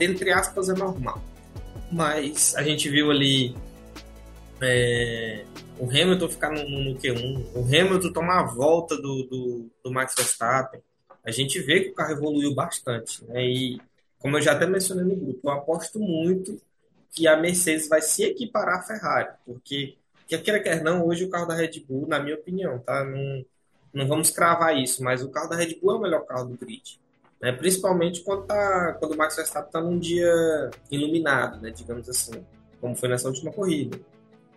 Entre 0.00 0.32
aspas, 0.32 0.68
é 0.68 0.74
normal. 0.74 1.22
Mas 1.92 2.54
a 2.56 2.62
gente 2.62 2.88
viu 2.88 3.10
ali 3.10 3.54
é, 4.60 5.44
o 5.78 5.86
Hamilton 5.86 6.28
ficar 6.28 6.50
no, 6.50 6.68
no, 6.68 6.94
Q1, 6.96 7.46
o 7.54 7.60
Hamilton 7.64 8.12
tomar 8.12 8.40
a 8.40 8.46
volta 8.46 8.96
do, 8.96 9.24
do, 9.24 9.70
do, 9.82 9.92
Max 9.92 10.14
Verstappen. 10.16 10.80
A 11.24 11.30
gente 11.30 11.60
vê 11.60 11.80
que 11.80 11.90
o 11.90 11.94
carro 11.94 12.12
evoluiu 12.12 12.54
bastante. 12.54 13.24
Né? 13.24 13.44
E, 13.44 13.80
como 14.18 14.36
eu 14.36 14.42
já 14.42 14.52
até 14.52 14.66
mencionei 14.66 15.04
no 15.04 15.16
grupo, 15.16 15.40
eu 15.44 15.52
aposto 15.52 15.98
muito 15.98 16.60
que 17.10 17.26
a 17.26 17.36
Mercedes 17.36 17.88
vai 17.88 18.02
se 18.02 18.24
equiparar 18.24 18.80
à 18.80 18.82
Ferrari, 18.82 19.30
porque 19.46 19.96
quer 20.26 20.42
queira 20.42 20.60
quer 20.60 20.82
não, 20.82 21.06
hoje 21.06 21.24
o 21.24 21.30
carro 21.30 21.46
da 21.46 21.54
Red 21.54 21.80
Bull, 21.88 22.08
na 22.08 22.18
minha 22.18 22.34
opinião, 22.34 22.78
tá? 22.80 23.04
Não, 23.04 23.44
não 23.92 24.08
vamos 24.08 24.30
cravar 24.30 24.76
isso, 24.76 25.02
mas 25.02 25.22
o 25.22 25.30
carro 25.30 25.48
da 25.48 25.56
Red 25.56 25.78
Bull 25.80 25.92
é 25.92 25.94
o 25.94 26.00
melhor 26.00 26.24
carro 26.26 26.46
do 26.46 26.56
grid. 26.56 26.98
Né? 27.40 27.52
Principalmente 27.52 28.22
quando, 28.22 28.46
tá, 28.46 28.96
quando 28.98 29.12
o 29.12 29.16
Max 29.16 29.36
Verstappen 29.36 29.68
está 29.68 29.80
num 29.80 29.98
dia 29.98 30.70
iluminado, 30.90 31.60
né? 31.60 31.70
digamos 31.70 32.08
assim, 32.08 32.44
como 32.80 32.96
foi 32.96 33.08
nessa 33.08 33.28
última 33.28 33.52
corrida. 33.52 34.00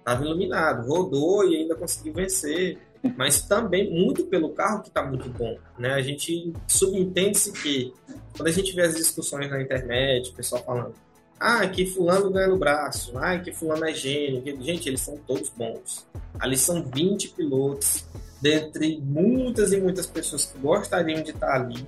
Estava 0.07 0.23
iluminado, 0.23 0.87
rodou 0.87 1.43
e 1.43 1.57
ainda 1.57 1.75
conseguiu 1.75 2.13
vencer, 2.13 2.77
mas 3.17 3.41
também 3.41 3.91
muito 3.91 4.23
pelo 4.27 4.51
carro 4.51 4.81
que 4.81 4.87
está 4.87 5.03
muito 5.03 5.27
bom. 5.27 5.57
Né? 5.77 5.93
A 5.93 6.01
gente 6.01 6.53
subentende-se 6.65 7.51
que 7.51 7.93
quando 8.31 8.47
a 8.47 8.51
gente 8.51 8.73
vê 8.73 8.83
as 8.83 8.95
discussões 8.95 9.49
na 9.49 9.61
internet, 9.61 10.29
o 10.29 10.33
pessoal 10.33 10.63
falando 10.63 10.93
ah, 11.37 11.67
que 11.67 11.85
fulano 11.85 12.31
ganha 12.31 12.47
no 12.47 12.57
braço. 12.57 13.17
Ah, 13.17 13.37
que 13.37 13.51
fulano 13.51 13.83
é 13.83 13.93
gênio. 13.93 14.41
Gente, 14.63 14.87
eles 14.87 15.01
são 15.01 15.17
todos 15.27 15.49
bons. 15.49 16.07
Ali 16.39 16.57
são 16.57 16.83
20 16.83 17.31
pilotos, 17.31 18.05
dentre 18.41 19.01
muitas 19.03 19.73
e 19.73 19.77
muitas 19.81 20.07
pessoas 20.07 20.45
que 20.45 20.57
gostariam 20.57 21.21
de 21.21 21.31
estar 21.31 21.53
ali, 21.53 21.85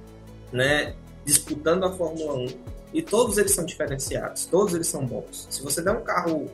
né, 0.51 0.93
disputando 1.23 1.85
a 1.85 1.91
Fórmula 1.93 2.33
1. 2.33 2.47
E 2.93 3.01
todos 3.01 3.37
eles 3.37 3.53
são 3.53 3.65
diferenciados, 3.65 4.45
todos 4.45 4.73
eles 4.73 4.87
são 4.87 5.05
bons. 5.05 5.47
Se 5.49 5.63
você 5.63 5.81
der 5.81 5.91
um 5.91 6.01
carro, 6.01 6.49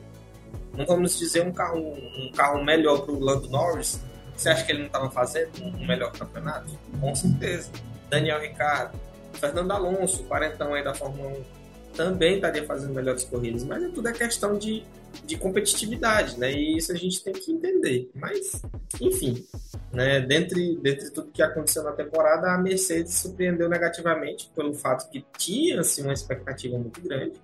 vamos 0.84 1.18
dizer 1.18 1.46
um 1.46 1.52
carro, 1.52 1.80
um 1.80 2.30
carro 2.32 2.64
melhor 2.64 3.02
para 3.02 3.12
o 3.12 3.20
Lando 3.20 3.48
Norris, 3.48 4.00
você 4.36 4.50
acha 4.50 4.64
que 4.64 4.72
ele 4.72 4.80
não 4.80 4.86
estava 4.86 5.10
fazendo 5.10 5.62
um 5.62 5.86
melhor 5.86 6.12
campeonato? 6.12 6.70
Com 7.00 7.14
certeza. 7.14 7.70
Daniel 8.10 8.40
Ricciardo, 8.40 8.98
Fernando 9.32 9.70
Alonso, 9.70 10.24
quarentão 10.24 10.74
aí 10.74 10.84
da 10.84 10.94
Fórmula 10.94 11.30
1 11.30 11.56
também 11.96 12.34
estaria 12.36 12.64
fazendo 12.64 12.92
melhores 12.92 13.24
corridas, 13.24 13.64
mas 13.64 13.82
é 13.82 13.88
tudo 13.88 14.06
é 14.06 14.12
questão 14.12 14.58
de, 14.58 14.84
de 15.24 15.36
competitividade, 15.38 16.38
né? 16.38 16.52
E 16.52 16.76
isso 16.76 16.92
a 16.92 16.94
gente 16.94 17.24
tem 17.24 17.32
que 17.32 17.50
entender. 17.50 18.10
Mas, 18.14 18.62
enfim, 19.00 19.44
né? 19.90 20.20
Dentre, 20.20 20.76
dentre 20.76 21.10
tudo 21.10 21.32
que 21.32 21.42
aconteceu 21.42 21.82
na 21.82 21.92
temporada, 21.92 22.52
a 22.52 22.58
Mercedes 22.58 23.14
surpreendeu 23.14 23.68
negativamente 23.68 24.50
pelo 24.54 24.74
fato 24.74 25.10
que 25.10 25.24
tinha 25.38 25.80
assim, 25.80 26.02
uma 26.02 26.12
expectativa 26.12 26.76
muito 26.76 27.00
grande. 27.00 27.40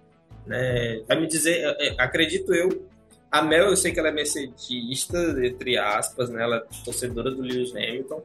Né? 0.46 1.02
Vai 1.08 1.20
me 1.20 1.26
dizer, 1.26 1.64
é, 1.64 1.88
é, 1.88 1.94
acredito 1.98 2.52
eu, 2.54 2.68
a 3.32 3.42
Mel, 3.42 3.70
eu 3.70 3.76
sei 3.76 3.90
que 3.90 3.98
ela 3.98 4.10
é 4.10 4.12
mercedista, 4.12 5.18
entre 5.44 5.78
aspas, 5.78 6.28
né? 6.28 6.42
Ela 6.42 6.56
é 6.58 6.84
torcedora 6.84 7.30
do 7.30 7.42
Lewis 7.42 7.74
Hamilton, 7.74 8.22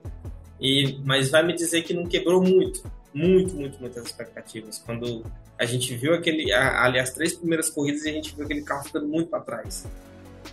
e, 0.60 1.00
mas 1.04 1.30
vai 1.30 1.43
me 1.43 1.54
dizer 1.54 1.82
que 1.84 1.93
não 1.93 2.06
quebrou 2.06 2.43
muito 2.43 2.84
muito, 3.17 3.56
muito, 3.56 3.80
muitas 3.80 4.06
expectativas. 4.06 4.82
Quando 4.86 5.26
a 5.58 5.65
gente 5.65 5.96
viu 5.96 6.13
aquele, 6.13 6.52
ali 6.54 7.00
as 7.00 7.12
três 7.12 7.34
primeiras 7.34 7.70
corridas 7.70 8.06
e 8.06 8.10
a 8.10 8.13
gente 8.13 8.36
viu 8.36 8.46
aquele 8.46 8.62
carro 8.62 8.84
ficando 8.84 9.08
muito 9.08 9.30
para 9.30 9.39
trás, 9.39 9.86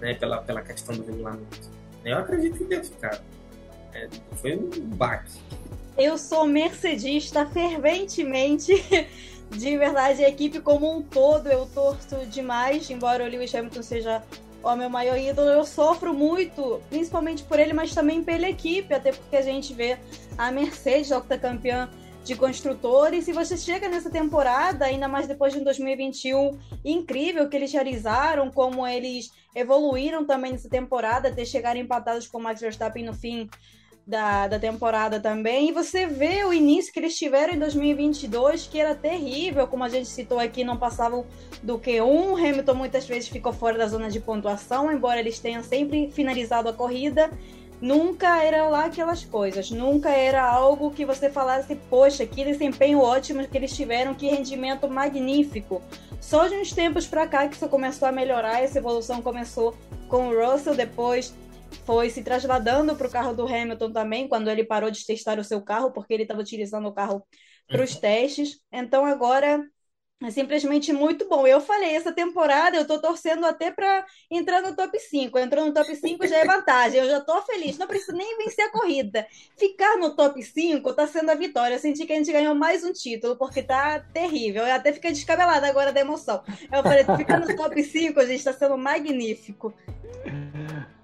né, 0.01 0.15
pela, 0.15 0.39
pela 0.39 0.63
questão 0.63 0.97
do 0.97 1.05
regulamento. 1.05 1.71
Eu 2.05 2.19
acredito 2.19 2.57
que 2.57 2.65
tenha 2.65 2.83
ficado. 2.83 3.23
É, 3.93 4.09
foi 4.37 4.57
um 4.57 4.71
baque. 4.97 5.39
Eu 5.97 6.17
sou 6.19 6.47
mercedista 6.47 7.47
ferventemente. 7.47 8.73
De 9.57 9.77
verdade, 9.77 10.25
a 10.25 10.29
equipe 10.29 10.61
como 10.61 10.91
um 10.91 11.01
todo 11.01 11.49
eu 11.49 11.67
torço 11.67 12.27
demais, 12.27 12.91
embora 12.91 13.25
o 13.25 13.29
Lewis 13.29 13.55
Hamilton 13.55 13.83
seja 13.83 14.23
o 14.63 14.77
meu 14.77 14.89
maior 14.89 15.19
ídolo, 15.19 15.49
eu 15.49 15.65
sofro 15.65 16.13
muito, 16.15 16.81
principalmente 16.89 17.43
por 17.45 17.59
ele, 17.59 17.73
mas 17.73 17.95
também 17.95 18.23
pela 18.23 18.49
equipe, 18.49 18.93
até 18.93 19.13
porque 19.13 19.37
a 19.37 19.43
gente 19.43 19.73
vê 19.75 19.99
a 20.39 20.51
Mercedes, 20.51 21.11
octacampeã 21.11 21.89
de 22.25 22.35
construtores. 22.35 23.29
E 23.29 23.33
você 23.33 23.57
chega 23.57 23.89
nessa 23.89 24.11
temporada, 24.11 24.87
ainda 24.87 25.07
mais 25.07 25.29
depois 25.29 25.53
de 25.53 25.61
um 25.61 25.65
2021 25.65 26.59
incrível 26.85 27.49
que 27.49 27.57
eles 27.57 27.73
realizaram, 27.73 28.51
como 28.51 28.87
eles 28.87 29.31
evoluíram 29.55 30.25
também 30.25 30.53
nessa 30.53 30.69
temporada, 30.69 31.29
até 31.29 31.45
chegarem 31.45 31.83
empatados 31.83 32.27
com 32.27 32.39
o 32.39 32.43
Max 32.43 32.61
Verstappen 32.61 33.05
no 33.05 33.15
fim 33.15 33.49
da, 34.07 34.49
da 34.49 34.59
temporada 34.59 35.19
também. 35.19 35.69
E 35.69 35.73
você 35.73 36.07
vê 36.07 36.45
o 36.45 36.53
início 36.53 36.93
que 36.93 36.99
eles 36.99 37.17
tiveram 37.17 37.55
em 37.55 37.59
2022, 37.59 38.67
que 38.67 38.79
era 38.79 38.95
terrível, 38.95 39.67
como 39.67 39.85
a 39.85 39.89
gente 39.89 40.09
citou 40.09 40.39
aqui, 40.39 40.63
não 40.65 40.77
passavam 40.77 41.25
do 41.63 41.79
Q1. 41.79 42.39
Hamilton 42.39 42.75
muitas 42.75 43.07
vezes 43.07 43.29
ficou 43.29 43.53
fora 43.53 43.79
da 43.79 43.87
zona 43.87 44.11
de 44.11 44.21
pontuação, 44.21 44.93
embora 44.93 45.21
eles 45.21 45.39
tenham 45.39 45.63
sempre 45.63 46.11
finalizado 46.13 46.69
a 46.69 46.73
corrida 46.73 47.31
nunca 47.81 48.43
era 48.43 48.67
lá 48.67 48.87
aquelas 48.87 49.25
coisas, 49.25 49.71
nunca 49.71 50.09
era 50.09 50.43
algo 50.43 50.91
que 50.91 51.05
você 51.05 51.29
falasse, 51.29 51.75
poxa, 51.91 52.25
que 52.25 52.43
desempenho 52.43 52.99
ótimo 53.01 53.47
que 53.47 53.59
eles 53.59 53.77
tiveram, 53.77 54.15
que 54.15 54.27
rendimento 54.27 54.89
magnífico. 54.89 55.83
Só 56.19 56.47
de 56.49 56.55
uns 56.55 56.73
tempos 56.73 57.07
para 57.07 57.27
cá 57.27 57.47
que 57.47 57.57
isso 57.57 57.69
começou 57.69 58.09
a 58.09 58.13
melhorar, 58.13 58.63
essa 58.63 58.79
evolução 58.79 59.21
começou 59.21 59.75
com 60.09 60.29
o 60.29 60.35
Russell, 60.35 60.75
depois 60.75 61.35
foi 61.75 62.11
se 62.11 62.23
trasladando 62.23 62.97
para 62.97 63.07
o 63.07 63.11
carro 63.11 63.35
do 63.35 63.47
Hamilton 63.47 63.93
também, 63.93 64.29
quando 64.29 64.49
ele 64.49 64.65
parou 64.65 64.91
de 64.91 65.05
testar 65.05 65.39
o 65.39 65.45
seu 65.45 65.63
carro, 65.63 65.93
porque 65.93 66.15
ele 66.15 66.23
estava 66.23 66.41
utilizando 66.41 66.87
o 66.87 66.93
carro 66.93 67.27
para 67.67 67.83
os 67.83 67.95
uhum. 67.95 68.01
testes. 68.01 68.61
Então 68.73 69.05
agora 69.05 69.65
é 70.23 70.31
simplesmente 70.31 70.93
muito 70.93 71.29
bom. 71.29 71.47
Eu 71.47 71.61
falei, 71.61 71.95
essa 71.95 72.13
temporada 72.13 72.77
eu 72.77 72.87
tô 72.87 72.99
torcendo 72.99 73.45
até 73.45 73.71
para 73.71 74.07
entrar 74.31 74.63
no 74.63 74.75
top 74.75 74.99
5. 74.99 75.39
Entrou 75.39 75.67
no 75.67 75.75
top 75.75 75.95
5 75.95 76.27
já 76.27 76.39
é 76.39 76.45
vantagem. 76.47 77.01
Eu 77.01 77.09
já 77.09 77.21
tô 77.21 77.43
feliz. 77.43 77.77
Não 77.77 77.87
preciso 77.87 78.17
nem 78.17 78.39
vencer 78.39 78.65
a 78.65 78.71
corrida. 78.71 79.27
Ficar 79.59 79.99
no 79.99 80.17
top 80.17 80.43
5 80.43 80.95
tá 80.95 81.07
sendo 81.07 81.31
a 81.31 81.35
vitória. 81.35 81.75
Eu 81.75 81.79
senti 81.79 82.07
que 82.07 82.13
a 82.13 82.17
gente 82.17 82.33
ganhou 82.33 82.55
mais 82.55 82.83
um 82.85 82.93
título, 82.93 83.37
porque 83.37 83.63
tá 83.63 84.01
terrível. 84.01 84.67
Eu 84.67 84.75
até 84.75 84.93
fiquei 84.93 85.13
descabelada 85.13 85.67
agora 85.67 85.93
da 85.93 86.01
emoção. 86.01 86.43
Eu 86.73 86.83
falei, 86.83 87.05
ficar 87.17 87.41
no 87.41 87.55
top 87.55 87.83
5, 87.83 88.19
a 88.19 88.25
gente 88.25 88.45
tá 88.45 88.53
sendo 88.53 88.79
magnífico. 88.79 89.75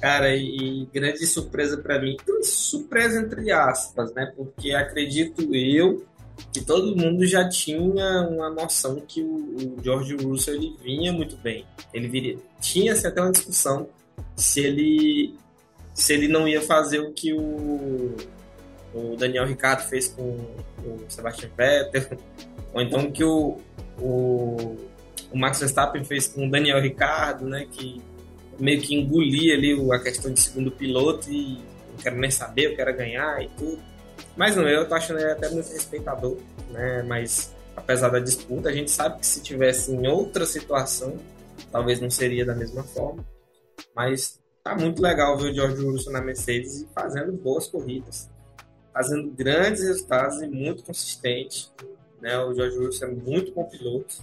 Cara, 0.00 0.34
e, 0.34 0.86
grande 0.92 1.26
surpresa 1.26 1.78
para 1.78 2.00
mim. 2.00 2.16
Surpresa 2.42 3.20
entre 3.20 3.50
aspas, 3.50 4.12
né? 4.12 4.32
Porque 4.36 4.72
acredito 4.72 5.54
eu 5.54 6.04
que 6.52 6.64
todo 6.64 6.96
mundo 6.96 7.24
já 7.24 7.48
tinha 7.48 7.80
uma 7.80 8.50
noção 8.50 9.00
que 9.06 9.22
o, 9.22 9.76
o 9.78 9.82
George 9.82 10.16
Russell 10.16 10.54
ele 10.54 10.76
vinha 10.82 11.12
muito 11.12 11.36
bem. 11.36 11.64
Ele 11.92 12.08
viria, 12.08 12.36
tinha-se 12.60 13.06
até 13.06 13.20
uma 13.20 13.30
discussão 13.30 13.88
se 14.36 14.60
ele 14.60 15.34
se 15.94 16.12
ele 16.12 16.26
não 16.26 16.48
ia 16.48 16.60
fazer 16.60 16.98
o 16.98 17.12
que 17.12 17.32
o, 17.32 18.16
o 18.92 19.16
Daniel 19.16 19.46
Ricciardo 19.46 19.84
fez 19.84 20.08
com 20.08 20.22
o 20.22 21.04
Sebastian 21.08 21.50
Vettel, 21.56 22.18
ou 22.72 22.82
então 22.82 23.10
que 23.12 23.22
o, 23.22 23.58
o, 24.00 24.76
o 25.30 25.38
Max 25.38 25.60
Verstappen 25.60 26.04
fez 26.04 26.26
com 26.26 26.48
o 26.48 26.50
Daniel 26.50 26.80
Ricciardo, 26.80 27.46
né, 27.46 27.66
que 27.70 28.02
meio 28.58 28.80
que 28.80 28.94
engolia 28.94 29.54
ali 29.54 29.74
a 29.92 29.98
questão 29.98 30.32
de 30.32 30.40
segundo 30.40 30.70
piloto 30.70 31.30
e 31.30 31.58
não 31.90 31.96
quero 32.02 32.16
nem 32.16 32.30
saber, 32.30 32.66
eu 32.66 32.76
quero 32.76 32.96
ganhar 32.96 33.42
e 33.42 33.48
tudo. 33.50 33.78
Mas 34.36 34.56
não, 34.56 34.68
eu 34.68 34.88
tô 34.88 34.94
achando 34.94 35.20
ele 35.20 35.30
até 35.30 35.48
muito 35.48 35.70
respeitador, 35.72 36.36
né? 36.70 37.02
Mas 37.02 37.54
apesar 37.76 38.08
da 38.08 38.18
disputa, 38.18 38.68
a 38.68 38.72
gente 38.72 38.90
sabe 38.90 39.20
que 39.20 39.26
se 39.26 39.42
tivesse 39.42 39.92
em 39.92 40.06
outra 40.06 40.44
situação, 40.44 41.18
talvez 41.70 42.00
não 42.00 42.10
seria 42.10 42.44
da 42.44 42.54
mesma 42.54 42.82
forma. 42.82 43.24
Mas 43.94 44.40
tá 44.62 44.74
muito 44.74 45.00
legal 45.00 45.36
ver 45.36 45.50
o 45.50 45.54
George 45.54 45.84
Russell 45.84 46.12
na 46.12 46.20
Mercedes 46.20 46.86
fazendo 46.94 47.32
boas 47.32 47.66
corridas, 47.68 48.30
fazendo 48.92 49.30
grandes 49.30 49.82
resultados 49.82 50.40
e 50.42 50.48
muito 50.48 50.82
consistente. 50.82 51.70
Né? 52.20 52.38
O 52.38 52.54
George 52.54 52.78
Russell 52.78 53.08
é 53.08 53.12
muito 53.12 53.52
bom 53.52 53.64
piloto. 53.64 54.16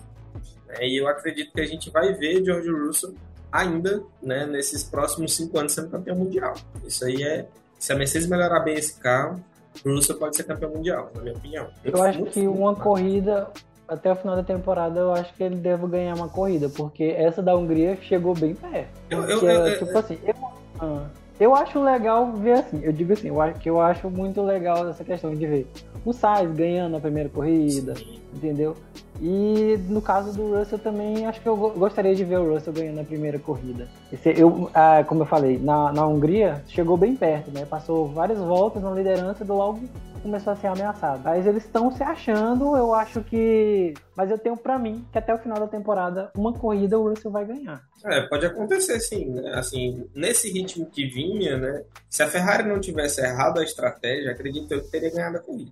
Né? 0.67 0.87
E 0.87 0.99
eu 0.99 1.07
acredito 1.07 1.53
que 1.53 1.61
a 1.61 1.65
gente 1.65 1.89
vai 1.89 2.13
ver 2.13 2.43
George 2.43 2.69
Russell 2.69 3.13
ainda 3.51 4.03
né, 4.21 4.45
nesses 4.45 4.83
próximos 4.83 5.35
cinco 5.35 5.57
anos 5.57 5.73
sendo 5.73 5.89
campeão 5.89 6.15
mundial. 6.15 6.53
Isso 6.85 7.05
aí 7.05 7.23
é. 7.23 7.45
Se 7.77 7.91
a 7.91 7.95
Mercedes 7.95 8.27
melhorar 8.27 8.59
bem 8.59 8.75
esse 8.75 8.93
carro, 8.99 9.43
o 9.83 9.89
Russell 9.89 10.17
pode 10.17 10.35
ser 10.35 10.43
campeão 10.43 10.71
mundial, 10.71 11.11
na 11.15 11.21
minha 11.21 11.35
opinião. 11.35 11.67
Eu, 11.83 11.93
eu 11.93 12.03
acho 12.03 12.23
que 12.25 12.47
uma 12.47 12.75
corrida, 12.75 13.47
até 13.87 14.11
o 14.11 14.15
final 14.15 14.35
da 14.35 14.43
temporada, 14.43 14.99
eu 14.99 15.13
acho 15.13 15.33
que 15.33 15.43
ele 15.43 15.55
deve 15.55 15.87
ganhar 15.87 16.15
uma 16.15 16.29
corrida, 16.29 16.69
porque 16.69 17.15
essa 17.17 17.41
da 17.41 17.55
Hungria 17.55 17.97
chegou 18.03 18.35
bem 18.35 18.53
perto. 18.53 18.89
Eu, 19.09 19.23
eu, 19.23 19.49
é, 19.49 19.73
eu, 19.73 19.79
tipo 19.79 19.97
assim, 19.97 20.19
eu, 20.23 20.35
ah, 20.79 21.07
eu 21.39 21.55
acho 21.55 21.81
legal 21.83 22.31
ver 22.33 22.53
assim, 22.53 22.81
eu 22.83 22.93
digo 22.93 23.13
assim, 23.13 23.29
eu 23.29 23.41
acho 23.41 23.59
que 23.59 23.69
eu 23.69 23.81
acho 23.81 24.09
muito 24.11 24.43
legal 24.43 24.87
essa 24.87 25.03
questão 25.03 25.33
de 25.33 25.47
ver 25.47 25.67
o 26.05 26.13
Sainz 26.13 26.51
ganhando 26.55 26.97
a 26.97 26.99
primeira 26.99 27.29
corrida, 27.29 27.95
Sim. 27.95 28.19
entendeu? 28.33 28.75
E 29.21 29.77
no 29.87 30.01
caso 30.01 30.33
do 30.33 30.57
Russell 30.57 30.79
também, 30.79 31.27
acho 31.27 31.39
que 31.39 31.47
eu 31.47 31.55
gostaria 31.55 32.15
de 32.15 32.25
ver 32.25 32.39
o 32.39 32.53
Russell 32.53 32.73
ganhando 32.73 33.01
a 33.01 33.03
primeira 33.03 33.37
corrida. 33.37 33.87
Esse, 34.11 34.29
eu, 34.29 34.71
ah, 34.73 35.03
como 35.05 35.21
eu 35.21 35.27
falei, 35.27 35.59
na, 35.59 35.93
na 35.93 36.07
Hungria 36.07 36.63
chegou 36.67 36.97
bem 36.97 37.15
perto, 37.15 37.51
né? 37.51 37.63
Passou 37.63 38.07
várias 38.07 38.39
voltas 38.39 38.81
na 38.81 38.89
liderança 38.89 39.43
e 39.43 39.47
logo 39.47 39.81
começou 40.23 40.53
a 40.53 40.55
ser 40.55 40.67
ameaçado. 40.67 41.21
Mas 41.23 41.45
eles 41.45 41.63
estão 41.63 41.91
se 41.91 42.01
achando, 42.01 42.75
eu 42.75 42.95
acho 42.95 43.21
que. 43.21 43.93
Mas 44.15 44.31
eu 44.31 44.39
tenho 44.39 44.57
para 44.57 44.79
mim 44.79 45.05
que 45.11 45.19
até 45.19 45.33
o 45.33 45.37
final 45.37 45.59
da 45.59 45.67
temporada, 45.67 46.31
uma 46.35 46.53
corrida 46.53 46.97
o 46.97 47.07
Russell 47.07 47.29
vai 47.29 47.45
ganhar. 47.45 47.81
É, 48.05 48.21
pode 48.21 48.47
acontecer 48.47 48.99
sim, 48.99 49.29
né? 49.29 49.51
Assim, 49.53 50.03
nesse 50.15 50.51
ritmo 50.51 50.87
que 50.87 51.05
vinha, 51.05 51.57
né? 51.57 51.83
Se 52.09 52.23
a 52.23 52.27
Ferrari 52.27 52.67
não 52.67 52.79
tivesse 52.79 53.21
errado 53.21 53.59
a 53.59 53.63
estratégia, 53.63 54.31
acredito 54.31 54.71
eu 54.71 54.81
que 54.81 54.89
teria 54.89 55.11
ganhado 55.11 55.37
a 55.37 55.41
corrida. 55.41 55.71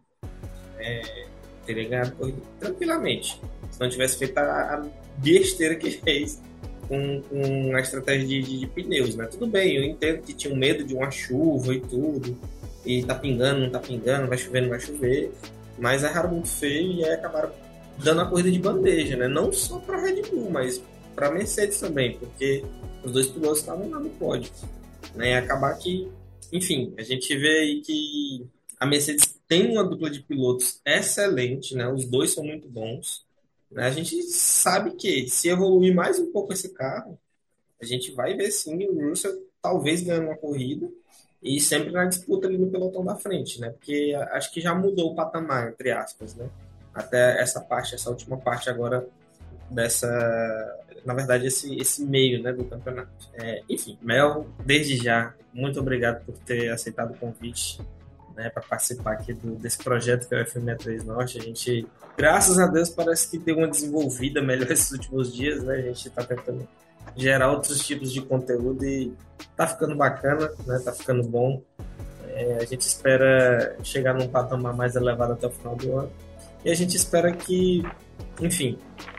É, 0.78 1.26
teria 1.70 1.88
ganhado 1.88 2.12
corrida 2.14 2.42
tranquilamente. 2.60 3.40
Se 3.70 3.80
não 3.80 3.90
tivesse 3.90 4.18
feito 4.18 4.38
a, 4.38 4.42
a 4.42 4.86
besteira 5.18 5.76
que 5.76 5.92
fez 6.02 6.42
com, 6.88 7.22
com 7.22 7.76
a 7.76 7.80
estratégia 7.80 8.28
de, 8.28 8.42
de, 8.42 8.60
de, 8.62 8.68
pneus, 8.68 9.16
né? 9.16 9.28
Tudo 9.28 9.46
bem, 9.46 9.76
eu 9.76 9.84
entendo 9.84 10.24
que 10.24 10.34
tinha 10.34 10.56
medo 10.56 10.84
de 10.84 10.96
uma 10.96 11.12
chuva 11.12 11.74
e 11.74 11.80
tudo, 11.80 12.36
e 12.84 13.04
tá 13.04 13.14
pingando, 13.14 13.62
não 13.62 13.70
tá 13.70 13.80
pingando, 13.80 14.28
vai 14.28 14.38
chover, 14.38 14.62
não 14.62 14.70
vai 14.70 14.80
chover, 14.80 15.32
mas 15.78 16.04
erraram 16.04 16.32
muito 16.32 16.48
feio 16.48 16.94
e 16.94 17.06
aí 17.06 17.14
acabaram 17.14 17.52
dando 18.00 18.22
a 18.22 18.26
corrida 18.26 18.50
de 18.50 18.60
bandeja, 18.60 19.16
né? 19.16 19.28
Não 19.28 19.52
só 19.54 19.78
para 19.78 20.02
Red 20.02 20.24
Bull, 20.24 20.50
mas 20.50 20.82
para 21.16 21.30
Mercedes 21.30 21.80
também, 21.80 22.18
porque 22.18 22.66
os 23.04 23.12
dois 23.12 23.28
pilotos 23.28 23.60
estavam 23.60 23.88
lá 23.90 24.00
no 24.00 24.10
pódio, 24.10 24.52
né? 25.14 25.32
E 25.32 25.36
acabar 25.36 25.78
que, 25.78 26.10
enfim, 26.52 26.94
a 26.98 27.04
gente 27.04 27.38
vê 27.38 27.60
aí 27.60 27.82
que 27.82 28.48
a 28.80 28.86
Mercedes 28.88 29.39
tem 29.50 29.72
uma 29.72 29.84
dupla 29.84 30.12
de 30.12 30.22
pilotos 30.22 30.80
excelente, 30.86 31.76
né? 31.76 31.92
Os 31.92 32.06
dois 32.06 32.32
são 32.32 32.44
muito 32.44 32.70
bons. 32.70 33.26
Né? 33.72 33.84
A 33.84 33.90
gente 33.90 34.22
sabe 34.22 34.92
que 34.92 35.28
se 35.28 35.50
evoluir 35.50 35.94
mais 35.94 36.20
um 36.20 36.32
pouco 36.32 36.54
esse 36.54 36.70
carro, 36.70 37.20
a 37.82 37.86
gente 37.86 38.12
vai 38.12 38.36
ver 38.36 38.52
sim 38.52 38.86
o 38.86 39.10
Russell 39.10 39.44
talvez 39.60 40.04
ganhando 40.04 40.28
uma 40.28 40.38
corrida 40.38 40.88
e 41.42 41.60
sempre 41.60 41.92
na 41.92 42.06
disputa 42.06 42.48
ali 42.48 42.58
no 42.60 42.70
pelotão 42.70 43.04
da 43.04 43.16
frente, 43.16 43.60
né? 43.60 43.72
Porque 43.72 44.16
acho 44.32 44.54
que 44.54 44.62
já 44.62 44.76
mudou 44.76 45.12
o 45.12 45.16
patamar, 45.16 45.70
entre 45.70 45.92
aspas, 45.92 46.36
né? 46.36 46.48
Até 46.94 47.42
essa 47.42 47.60
parte, 47.60 47.96
essa 47.96 48.10
última 48.10 48.38
parte 48.38 48.70
agora 48.70 49.08
dessa, 49.72 50.08
na 51.04 51.14
verdade, 51.16 51.48
esse, 51.48 51.76
esse 51.76 52.04
meio 52.04 52.44
né, 52.44 52.54
do 52.54 52.66
campeonato. 52.66 53.30
É, 53.34 53.64
enfim, 53.68 53.98
Mel, 54.02 54.48
desde 54.64 54.98
já, 54.98 55.34
muito 55.52 55.80
obrigado 55.80 56.24
por 56.24 56.38
ter 56.40 56.70
aceitado 56.70 57.14
o 57.14 57.18
convite 57.18 57.80
né, 58.40 58.50
para 58.50 58.64
participar 58.64 59.14
aqui 59.14 59.34
do, 59.34 59.56
desse 59.56 59.78
projeto 59.78 60.28
que 60.28 60.34
é 60.34 60.42
o 60.42 60.46
FM63 60.46 61.04
Norte. 61.04 61.38
A 61.38 61.42
gente, 61.42 61.86
graças 62.18 62.58
a 62.58 62.68
Deus, 62.68 62.90
parece 62.90 63.30
que 63.30 63.38
deu 63.38 63.58
uma 63.58 63.68
desenvolvida 63.68 64.42
melhor 64.42 64.72
esses 64.72 64.90
últimos 64.92 65.34
dias, 65.34 65.62
né? 65.64 65.76
A 65.76 65.82
gente 65.82 66.08
está 66.08 66.24
tentando 66.24 66.66
gerar 67.16 67.52
outros 67.52 67.86
tipos 67.86 68.14
de 68.14 68.22
conteúdo 68.22 68.86
e 68.86 69.14
tá 69.58 69.68
ficando 69.68 69.94
bacana, 69.96 70.50
né? 70.66 70.80
Tá 70.80 70.94
ficando 70.94 71.22
bom. 71.22 71.62
É, 72.30 72.60
a 72.62 72.66
gente 72.66 72.82
espera 72.82 73.76
chegar 73.84 74.14
num 74.14 74.30
patamar 74.30 74.74
mais 74.74 74.96
elevado 74.96 75.34
até 75.34 75.48
o 75.48 75.52
final 75.52 75.76
do 75.76 75.98
ano. 75.98 76.12
E 76.64 76.72
a 76.72 76.76
gente 76.76 76.96
espera 76.96 77.34
que, 77.34 77.84
enfim, 78.40 78.78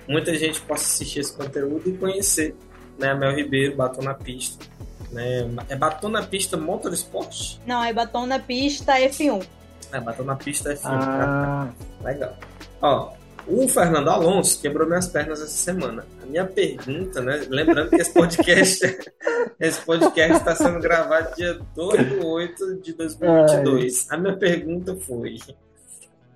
muita 0.09 0.35
gente 0.35 0.63
possa 0.63 0.85
assistir 0.85 1.21
esse 1.21 1.37
conteúdo 1.37 1.91
e 1.91 1.93
conhecer 1.93 2.55
né, 2.99 3.11
a 3.11 3.15
Mel 3.15 3.35
Ribeiro, 3.35 3.77
Batom 3.77 4.03
na 4.03 4.15
Pista, 4.15 4.65
né? 5.13 5.49
É 5.69 5.77
batom 5.77 6.09
na 6.09 6.23
pista 6.23 6.57
Motorsport? 6.57 7.59
Não, 7.67 7.83
é 7.83 7.93
batom 7.93 8.27
na 8.27 8.39
pista 8.39 8.95
F1. 8.95 9.45
É, 9.93 10.01
batom 10.01 10.25
na 10.25 10.37
pista 10.37 10.75
F1. 10.75 10.81
Ah. 10.85 11.69
Legal. 12.03 12.37
Ó, 12.81 13.13
o 13.47 13.69
Fernando 13.69 14.09
Alonso 14.09 14.61
quebrou 14.61 14.87
minhas 14.87 15.09
pernas 15.09 15.41
essa 15.41 15.51
semana. 15.51 16.05
A 16.23 16.27
minha 16.27 16.47
pergunta, 16.47 17.21
né? 17.21 17.45
Lembrando 17.49 17.91
que 17.91 17.97
esse 17.97 18.13
podcast 18.13 18.99
esse 19.59 19.81
podcast 19.85 20.39
está 20.39 20.55
sendo 20.55 20.81
gravado 20.81 21.35
dia 21.37 21.59
2 21.75 22.09
de 22.09 22.25
8 22.25 22.77
de 22.77 22.93
2022. 22.95 24.07
Ai. 24.09 24.17
A 24.17 24.21
minha 24.21 24.37
pergunta 24.37 24.97
foi: 24.97 25.39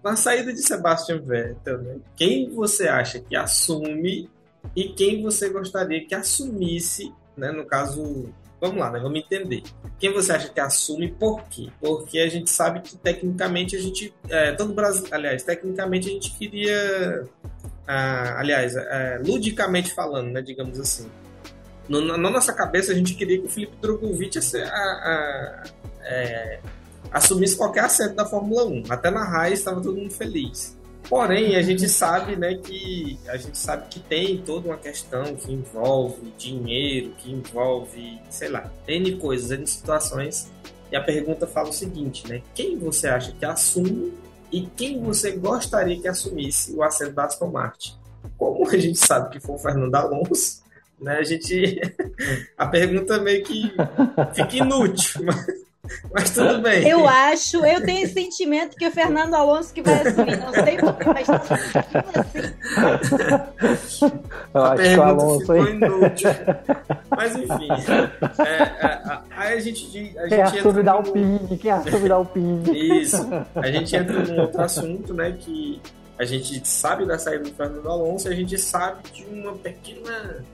na 0.02 0.16
saída 0.16 0.52
de 0.52 0.60
Sebastian 0.60 1.20
Vettel, 1.20 1.78
né, 1.78 1.96
quem 2.16 2.50
você 2.50 2.88
acha 2.88 3.20
que 3.20 3.34
assume 3.34 4.28
e 4.74 4.88
quem 4.90 5.22
você 5.22 5.48
gostaria 5.48 6.06
que 6.06 6.14
assumisse, 6.14 7.12
né, 7.36 7.50
no 7.50 7.64
caso 7.64 8.28
Vamos 8.64 8.78
lá, 8.78 8.90
né? 8.90 8.98
Vamos 8.98 9.18
entender. 9.18 9.62
Quem 9.98 10.10
você 10.10 10.32
acha 10.32 10.48
que 10.48 10.58
assume 10.58 11.12
por 11.12 11.42
quê? 11.50 11.68
Porque 11.78 12.18
a 12.18 12.28
gente 12.28 12.48
sabe 12.48 12.80
que 12.80 12.96
tecnicamente 12.96 13.76
a 13.76 13.78
gente. 13.78 14.14
É, 14.26 14.52
todo 14.52 14.72
Brasil. 14.72 15.04
Aliás, 15.10 15.42
tecnicamente 15.42 16.08
a 16.08 16.12
gente 16.12 16.34
queria. 16.34 17.28
Ah, 17.86 18.38
aliás, 18.38 18.74
é, 18.74 19.20
ludicamente 19.22 19.92
falando, 19.94 20.30
né? 20.30 20.40
Digamos 20.40 20.80
assim. 20.80 21.10
No, 21.86 22.00
na 22.00 22.30
nossa 22.30 22.54
cabeça 22.54 22.92
a 22.92 22.94
gente 22.94 23.14
queria 23.14 23.38
que 23.38 23.44
o 23.44 23.50
Felipe 23.50 23.76
Drogovic 23.82 24.38
a, 24.38 24.62
a, 24.62 25.64
é, 26.04 26.60
assumisse 27.12 27.54
qualquer 27.54 27.84
assento 27.84 28.14
da 28.14 28.24
Fórmula 28.24 28.64
1. 28.64 28.84
Até 28.88 29.10
na 29.10 29.24
raiz 29.24 29.58
estava 29.58 29.82
todo 29.82 29.94
mundo 29.94 30.10
feliz. 30.10 30.74
Porém, 31.08 31.56
a 31.56 31.62
gente 31.62 31.88
sabe, 31.88 32.34
né, 32.34 32.54
que 32.54 33.18
a 33.28 33.36
gente 33.36 33.58
sabe 33.58 33.88
que 33.88 34.00
tem 34.00 34.38
toda 34.38 34.68
uma 34.68 34.76
questão 34.76 35.36
que 35.36 35.52
envolve 35.52 36.32
dinheiro, 36.38 37.12
que 37.18 37.30
envolve, 37.30 38.20
sei 38.30 38.48
lá, 38.48 38.70
N 38.88 39.16
coisas, 39.16 39.50
N 39.50 39.66
situações. 39.66 40.50
E 40.90 40.96
a 40.96 41.02
pergunta 41.02 41.46
fala 41.46 41.68
o 41.68 41.72
seguinte, 41.72 42.26
né? 42.28 42.40
Quem 42.54 42.78
você 42.78 43.08
acha 43.08 43.32
que 43.32 43.44
assume 43.44 44.12
e 44.52 44.66
quem 44.76 45.02
você 45.02 45.32
gostaria 45.32 46.00
que 46.00 46.08
assumisse 46.08 46.72
o 46.72 46.82
assento 46.82 47.12
da 47.12 47.24
Aston 47.24 47.48
Martin? 47.48 47.96
Como 48.38 48.68
a 48.68 48.76
gente 48.78 48.98
sabe 48.98 49.30
que 49.30 49.40
foi 49.40 49.56
o 49.56 49.58
Fernando 49.58 49.94
Alonso, 49.94 50.62
né? 51.00 51.16
A 51.16 51.22
gente 51.22 51.80
a 52.56 52.66
pergunta 52.66 53.18
meio 53.18 53.42
que 53.44 53.72
fica 54.34 54.56
inútil, 54.56 55.24
mas 55.24 55.46
mas 56.12 56.30
tudo 56.30 56.60
bem. 56.62 56.88
Eu 56.88 57.08
acho, 57.08 57.64
eu 57.64 57.84
tenho 57.84 58.04
esse 58.04 58.14
sentimento 58.14 58.76
que 58.76 58.86
o 58.86 58.90
Fernando 58.90 59.34
Alonso 59.34 59.72
que 59.72 59.82
vai 59.82 60.00
assumir. 60.06 60.38
Não 60.38 60.52
sei 60.52 60.76
porquê, 60.76 61.04
mas 61.06 61.28
assim. 61.30 61.54
Eu 64.54 64.64
a 64.64 64.74
pergunta 64.74 65.06
Alonso, 65.08 65.40
ficou 65.40 65.56
hein? 65.56 65.74
inútil. 65.74 66.30
Mas 67.10 67.36
enfim. 67.36 67.68
É, 68.38 68.62
é, 68.62 69.18
aí 69.36 69.54
a 69.54 69.60
gente. 69.60 69.86
A 70.18 70.22
gente 70.22 70.28
quem 70.28 70.42
assume 70.42 70.82
da 70.82 70.92
Alpine? 70.92 71.58
Quem 71.58 71.70
assume 71.70 72.08
da 72.08 72.14
Alpine? 72.14 73.00
Isso. 73.02 73.28
A 73.54 73.70
gente 73.70 73.96
entra 73.96 74.22
num 74.22 74.40
outro 74.40 74.62
assunto, 74.62 75.12
né? 75.12 75.36
Que 75.38 75.80
a 76.18 76.24
gente 76.24 76.66
sabe 76.66 77.04
da 77.04 77.18
saída 77.18 77.44
do 77.44 77.52
Fernando 77.52 77.88
Alonso 77.88 78.28
e 78.28 78.32
a 78.32 78.36
gente 78.36 78.56
sabe 78.56 79.10
de 79.10 79.24
uma 79.24 79.52
pequena 79.52 80.44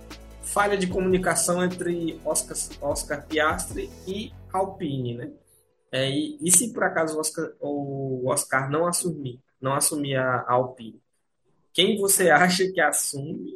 falha 0.43 0.77
de 0.77 0.87
comunicação 0.87 1.62
entre 1.62 2.21
Oscar, 2.25 2.57
Oscar 2.81 3.25
Piastri 3.27 3.90
e 4.07 4.33
Alpine, 4.53 5.17
né? 5.17 5.33
É, 5.93 6.09
e, 6.09 6.39
e, 6.41 6.51
se 6.53 6.73
por 6.73 6.85
acaso 6.85 7.17
o 7.17 7.21
Oscar, 7.21 7.53
o 7.61 8.29
Oscar 8.29 8.71
não 8.71 8.87
assumir, 8.87 9.41
não 9.61 9.75
assumir 9.75 10.17
a, 10.17 10.43
a 10.43 10.53
Alpine, 10.53 11.03
quem 11.73 11.99
você 11.99 12.31
acha 12.31 12.71
que 12.71 12.81
assume, 12.81 13.55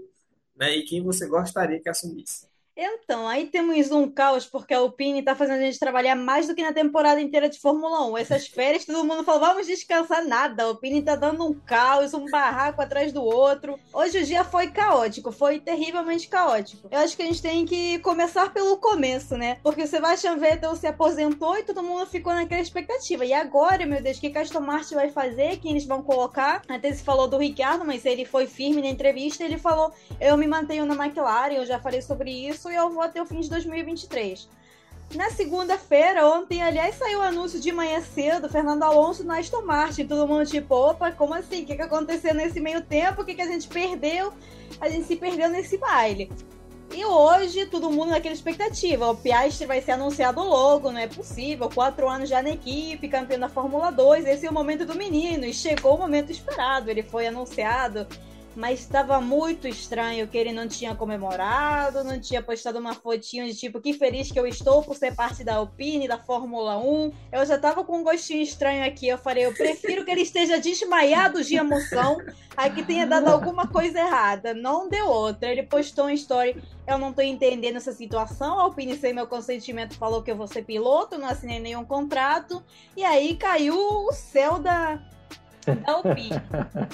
né? 0.57 0.77
E 0.77 0.85
quem 0.85 1.03
você 1.03 1.29
gostaria 1.29 1.81
que 1.81 1.89
assumisse? 1.89 2.47
Então, 2.77 3.29
aí 3.29 3.47
temos 3.47 3.93
um 3.93 4.11
caos, 4.11 4.47
porque 4.47 4.75
a 4.75 4.79
Alpine 4.79 5.21
está 5.21 5.37
fazendo 5.37 5.61
a 5.61 5.65
gente 5.65 5.79
trabalhar 5.79 6.17
mais 6.17 6.49
do 6.49 6.57
que 6.57 6.63
na 6.63 6.73
temporada 6.73 7.21
inteira 7.21 7.49
de 7.49 7.61
Fórmula 7.61 8.05
1. 8.07 8.19
Essas 8.19 8.49
férias, 8.49 8.85
todo 8.85 9.05
mundo 9.05 9.23
falou, 9.23 9.41
vamos 9.41 9.69
descansar 9.69 10.25
nada. 10.25 10.65
A 10.65 10.67
Alpine 10.67 10.99
está 10.99 11.15
dando 11.15 11.47
um 11.47 11.55
caos, 11.55 12.13
um 12.15 12.29
barraco 12.29 12.83
atrás 12.83 13.13
do 13.13 13.23
outro. 13.23 13.79
Hoje 13.93 14.19
o 14.19 14.25
dia 14.25 14.43
foi 14.43 14.73
caótico, 14.73 15.31
foi 15.31 15.61
terrivelmente 15.61 16.27
caótico. 16.27 16.89
Eu 16.91 16.99
acho 16.99 17.17
que 17.17 17.23
a 17.23 17.27
gente 17.27 17.41
tem 17.41 17.65
que 17.65 18.01
começar 18.01 18.53
pelo 18.53 18.77
começo, 18.79 19.37
né? 19.37 19.59
Porque 19.63 19.83
o 19.83 19.87
Sebastian 19.87 20.37
Vettel 20.37 20.75
se 20.75 20.89
aposentou 20.89 21.57
e 21.57 21.63
todo 21.63 21.81
mundo 21.81 22.07
ficou 22.07 22.35
naquela 22.35 22.61
expectativa. 22.61 23.25
E 23.25 23.33
agora, 23.33 23.87
meu 23.87 24.03
Deus, 24.03 24.19
o 24.19 24.21
que 24.21 24.37
a 24.37 24.41
Aston 24.41 24.61
Martin 24.61 24.97
vai 24.97 25.11
fazer? 25.11 25.59
Quem 25.59 25.71
eles 25.71 25.87
vão 25.87 26.03
colocar? 26.03 26.63
Até 26.69 26.93
se 26.93 27.05
falou 27.05 27.29
do 27.29 27.39
Ricardo, 27.39 27.85
mas 27.85 28.05
ele 28.05 28.25
foi 28.25 28.49
firme 28.49 28.83
na 28.83 28.89
entrevista. 28.89 29.45
Ele 29.45 29.59
falou, 29.59 29.93
eu 30.21 30.37
me 30.37 30.49
mantenho 30.49 30.85
na 30.85 30.95
McLaren, 30.95 31.55
eu 31.55 31.65
já 31.65 31.79
falei 31.79 32.03
sobre 32.03 32.33
isso 32.33 32.64
e 32.71 32.75
eu 32.75 32.91
vou 32.91 33.03
até 33.03 33.21
o 33.21 33.27
fim 33.27 33.41
de 33.41 33.49
2023. 33.51 34.49
Na 35.15 35.31
segunda-feira, 35.31 36.27
ontem, 36.27 36.63
aliás, 36.63 36.97
saiu 36.97 37.21
o 37.21 37.23
anúncio 37.23 37.61
de 37.61 37.71
manhã 37.71 38.01
cedo, 38.01 38.49
Fernando 38.49 38.83
Alonso 38.83 39.23
na 39.23 39.39
Aston 39.39 39.63
Martin. 39.63 40.07
Todo 40.07 40.27
mundo 40.27 40.45
tipo, 40.45 40.75
opa, 40.75 41.13
como 41.13 41.35
assim? 41.35 41.63
O 41.63 41.67
que, 41.67 41.77
que 41.77 41.83
aconteceu 41.83 42.35
nesse 42.35 42.59
meio 42.59 42.83
tempo? 42.83 43.23
O 43.23 43.25
que, 43.25 43.35
que 43.35 43.43
a 43.43 43.47
gente 43.47 43.69
perdeu? 43.69 44.33
A 44.81 44.89
gente 44.89 45.07
se 45.07 45.15
perdeu 45.15 45.49
nesse 45.49 45.79
baile. 45.79 46.31
E 46.93 47.05
hoje, 47.05 47.67
todo 47.67 47.91
mundo 47.91 48.11
naquela 48.11 48.35
expectativa. 48.35 49.11
O 49.11 49.17
Piastri 49.17 49.67
vai 49.67 49.81
ser 49.81 49.93
anunciado 49.93 50.41
logo, 50.43 50.91
não 50.91 50.99
é 50.99 51.07
possível. 51.07 51.69
Quatro 51.69 52.09
anos 52.09 52.29
já 52.29 52.43
na 52.43 52.51
equipe, 52.51 53.09
campeão 53.09 53.39
da 53.39 53.49
Fórmula 53.49 53.91
2. 53.91 54.27
Esse 54.27 54.47
é 54.47 54.51
o 54.51 54.55
momento 54.55 54.85
do 54.85 54.97
menino. 54.97 55.45
E 55.45 55.53
chegou 55.53 55.95
o 55.95 55.99
momento 55.99 56.31
esperado. 56.33 56.91
Ele 56.91 57.03
foi 57.03 57.29
anunciado 57.29 58.07
mas 58.57 58.81
estava 58.81 59.21
muito 59.21 59.67
estranho 59.67 60.29
que 60.29 60.39
ele 60.39 60.53
não 60.53 60.69
tinha 60.69 60.95
comemorado, 60.95 62.05
não 62.05 62.21
tinha 62.21 62.43
postado 62.43 62.79
uma 62.79 62.95
fotinho 62.95 63.47
de 63.47 63.55
tipo, 63.55 63.81
que 63.81 63.93
feliz 63.93 64.31
que 64.31 64.39
eu 64.39 64.47
estou 64.47 64.83
por 64.83 64.95
ser 64.97 65.15
parte 65.15 65.43
da 65.43 65.57
Alpine, 65.57 66.07
da 66.07 66.19
Fórmula 66.19 66.79
1. 66.79 67.13
Eu 67.33 67.45
já 67.45 67.59
tava 67.59 67.85
com 67.85 67.99
um 67.99 68.05
gostinho 68.05 68.43
estranho 68.43 68.85
aqui. 68.85 69.09
Eu 69.09 69.19
falei, 69.19 69.47
eu 69.47 69.53
prefiro 69.53 70.05
que 70.05 70.11
ele 70.11 70.23
esteja 70.23 70.61
desmaiado 70.61 71.43
de 71.43 71.57
emoção 71.57 72.19
a 72.57 72.71
que 72.71 72.85
tenha 72.85 73.07
dado 73.07 73.29
alguma 73.29 73.67
coisa 73.67 73.99
errada. 73.99 74.55
Não 74.55 74.89
deu 74.89 75.09
outra. 75.09 75.51
Ele 75.51 75.65
postou 75.65 76.07
um 76.07 76.11
story. 76.11 76.63
Eu 76.87 76.99
não 76.99 77.13
tô 77.13 77.23
entendendo 77.23 77.77
essa 77.77 77.93
situação. 77.93 78.59
A 78.59 78.63
Alpine, 78.63 78.97
sem 78.97 79.13
meu 79.13 79.27
consentimento, 79.27 79.97
falou 79.97 80.23
que 80.23 80.31
eu 80.31 80.37
vou 80.37 80.47
ser 80.47 80.63
piloto, 80.63 81.19
não 81.19 81.29
assinei 81.29 81.59
nenhum 81.59 81.85
contrato. 81.85 82.63
E 82.97 83.05
aí 83.05 83.37
caiu 83.37 83.77
o 83.77 84.13
céu 84.13 84.59
da, 84.59 85.01
da 85.65 85.93
Alpine. 85.93 86.43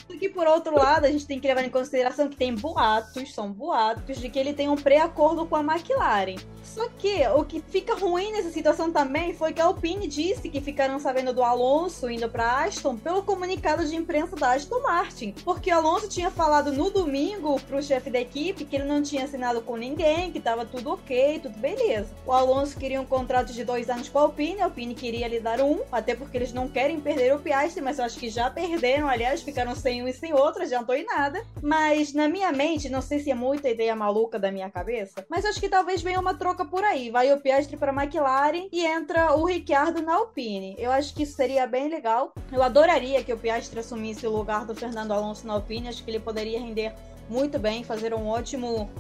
Só 0.06 0.18
que 0.18 0.28
por 0.28 0.46
outro 0.46 0.74
lado, 0.74 1.06
a 1.06 1.11
gente 1.11 1.26
tem 1.26 1.40
que 1.40 1.46
levar 1.46 1.64
em 1.64 1.70
consideração 1.70 2.28
que 2.28 2.37
tem 2.37 2.54
boatos, 2.54 3.35
são 3.35 3.50
boatos, 3.50 4.18
de 4.18 4.28
que 4.28 4.38
ele 4.38 4.52
tem 4.52 4.68
um 4.68 4.76
pré-acordo 4.76 5.46
com 5.46 5.56
a 5.56 5.61
McLaren. 5.61 6.37
Só 6.62 6.88
que 6.98 7.26
o 7.35 7.44
que 7.44 7.61
fica 7.61 7.94
ruim 7.94 8.33
nessa 8.33 8.50
situação 8.50 8.92
também 8.92 9.35
foi 9.35 9.52
que 9.52 9.61
a 9.61 9.64
Alpine 9.64 10.06
disse 10.06 10.48
que 10.48 10.61
ficaram 10.61 11.00
sabendo 11.00 11.33
do 11.33 11.42
Alonso 11.42 12.09
indo 12.09 12.28
para 12.28 12.64
Aston 12.64 12.96
pelo 12.96 13.22
comunicado 13.22 13.85
de 13.85 13.96
imprensa 13.96 14.37
da 14.37 14.52
Aston 14.52 14.80
Martin. 14.80 15.35
Porque 15.44 15.72
o 15.72 15.76
Alonso 15.76 16.09
tinha 16.09 16.30
falado 16.30 16.72
no 16.72 16.90
domingo 16.90 17.61
pro 17.62 17.83
chefe 17.83 18.11
da 18.11 18.20
equipe 18.20 18.64
que 18.64 18.76
ele 18.76 18.85
não 18.85 19.02
tinha 19.02 19.24
assinado 19.24 19.61
com 19.62 19.76
ninguém, 19.76 20.30
que 20.30 20.40
tava 20.40 20.64
tudo 20.64 20.92
ok, 20.92 21.40
tudo 21.40 21.59
beleza. 21.59 22.11
O 22.26 22.33
Alonso 22.33 22.78
queria 22.78 23.00
um 23.00 23.06
contrato 23.06 23.52
de 23.52 23.64
dois 23.64 23.90
anos 23.90 24.09
com 24.09 24.18
a 24.18 24.22
Alpine, 24.22 24.61
a 24.61 24.64
Alpine 24.66 24.94
queria 24.94 25.26
lhe 25.26 25.40
dar 25.40 25.61
um, 25.61 25.80
até 25.90 26.14
porque 26.14 26.37
eles 26.37 26.52
não 26.52 26.68
querem 26.68 27.00
perder 27.00 27.35
o 27.35 27.40
Piastri, 27.40 27.83
mas 27.83 27.98
eu 27.98 28.04
acho 28.04 28.18
que 28.18 28.30
já 28.30 28.48
perderam, 28.68 29.09
aliás, 29.09 29.42
ficaram 29.42 29.75
sem 29.75 30.03
um 30.03 30.09
e 30.09 30.12
sem 30.12 30.33
outro, 30.33 30.62
adiantou 30.62 30.94
em 30.94 31.05
nada. 31.05 31.42
Mas 31.62 32.12
na 32.12 32.29
minha 32.29 32.53
mente, 32.53 32.88
não 32.88 33.01
sei 33.01 33.20
se 33.20 33.31
é 33.31 33.35
muita 33.35 33.68
ideia 33.68 33.94
maluca 33.94 34.38
da 34.38 34.53
minha 34.53 34.70
cabeça, 34.70 35.25
mas 35.29 35.44
acho 35.44 35.61
que 35.61 35.68
talvez 35.68 36.03
venha 36.03 36.20
uma 36.20 36.35
troca 36.35 36.64
por 36.64 36.85
aí. 36.85 37.11
Vai 37.11 37.33
o 37.33 37.40
Piastri 37.40 37.77
para 37.77 37.92
McLaren 37.92 38.68
e 38.73 38.85
entra 38.85 39.35
o 39.35 39.44
Ricciardo 39.44 40.03
na 40.03 40.14
Alpine. 40.14 40.77
Eu 40.79 40.90
acho 40.90 41.14
que 41.14 41.23
isso 41.23 41.35
seria 41.35 41.66
bem 41.66 41.88
legal. 41.88 42.33
Eu 42.53 42.62
adoraria 42.62 43.23
que 43.23 43.33
o 43.33 43.38
Piastri 43.38 43.81
assumisse 43.81 44.27
o 44.27 44.31
lugar 44.31 44.64
do 44.64 44.75
Fernando 44.75 45.12
Alonso 45.12 45.46
na 45.46 45.55
Alpine. 45.55 45.88
Acho 45.88 46.05
que 46.05 46.11
ele 46.11 46.20
poderia 46.20 46.61
render 46.61 46.92
muito 47.29 47.59
bem, 47.59 47.85
fazer 47.85 48.12
um 48.14 48.27
ótimo 48.27 48.90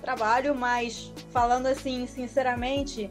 trabalho, 0.00 0.54
mas 0.54 1.12
falando 1.30 1.66
assim, 1.66 2.06
sinceramente, 2.06 3.10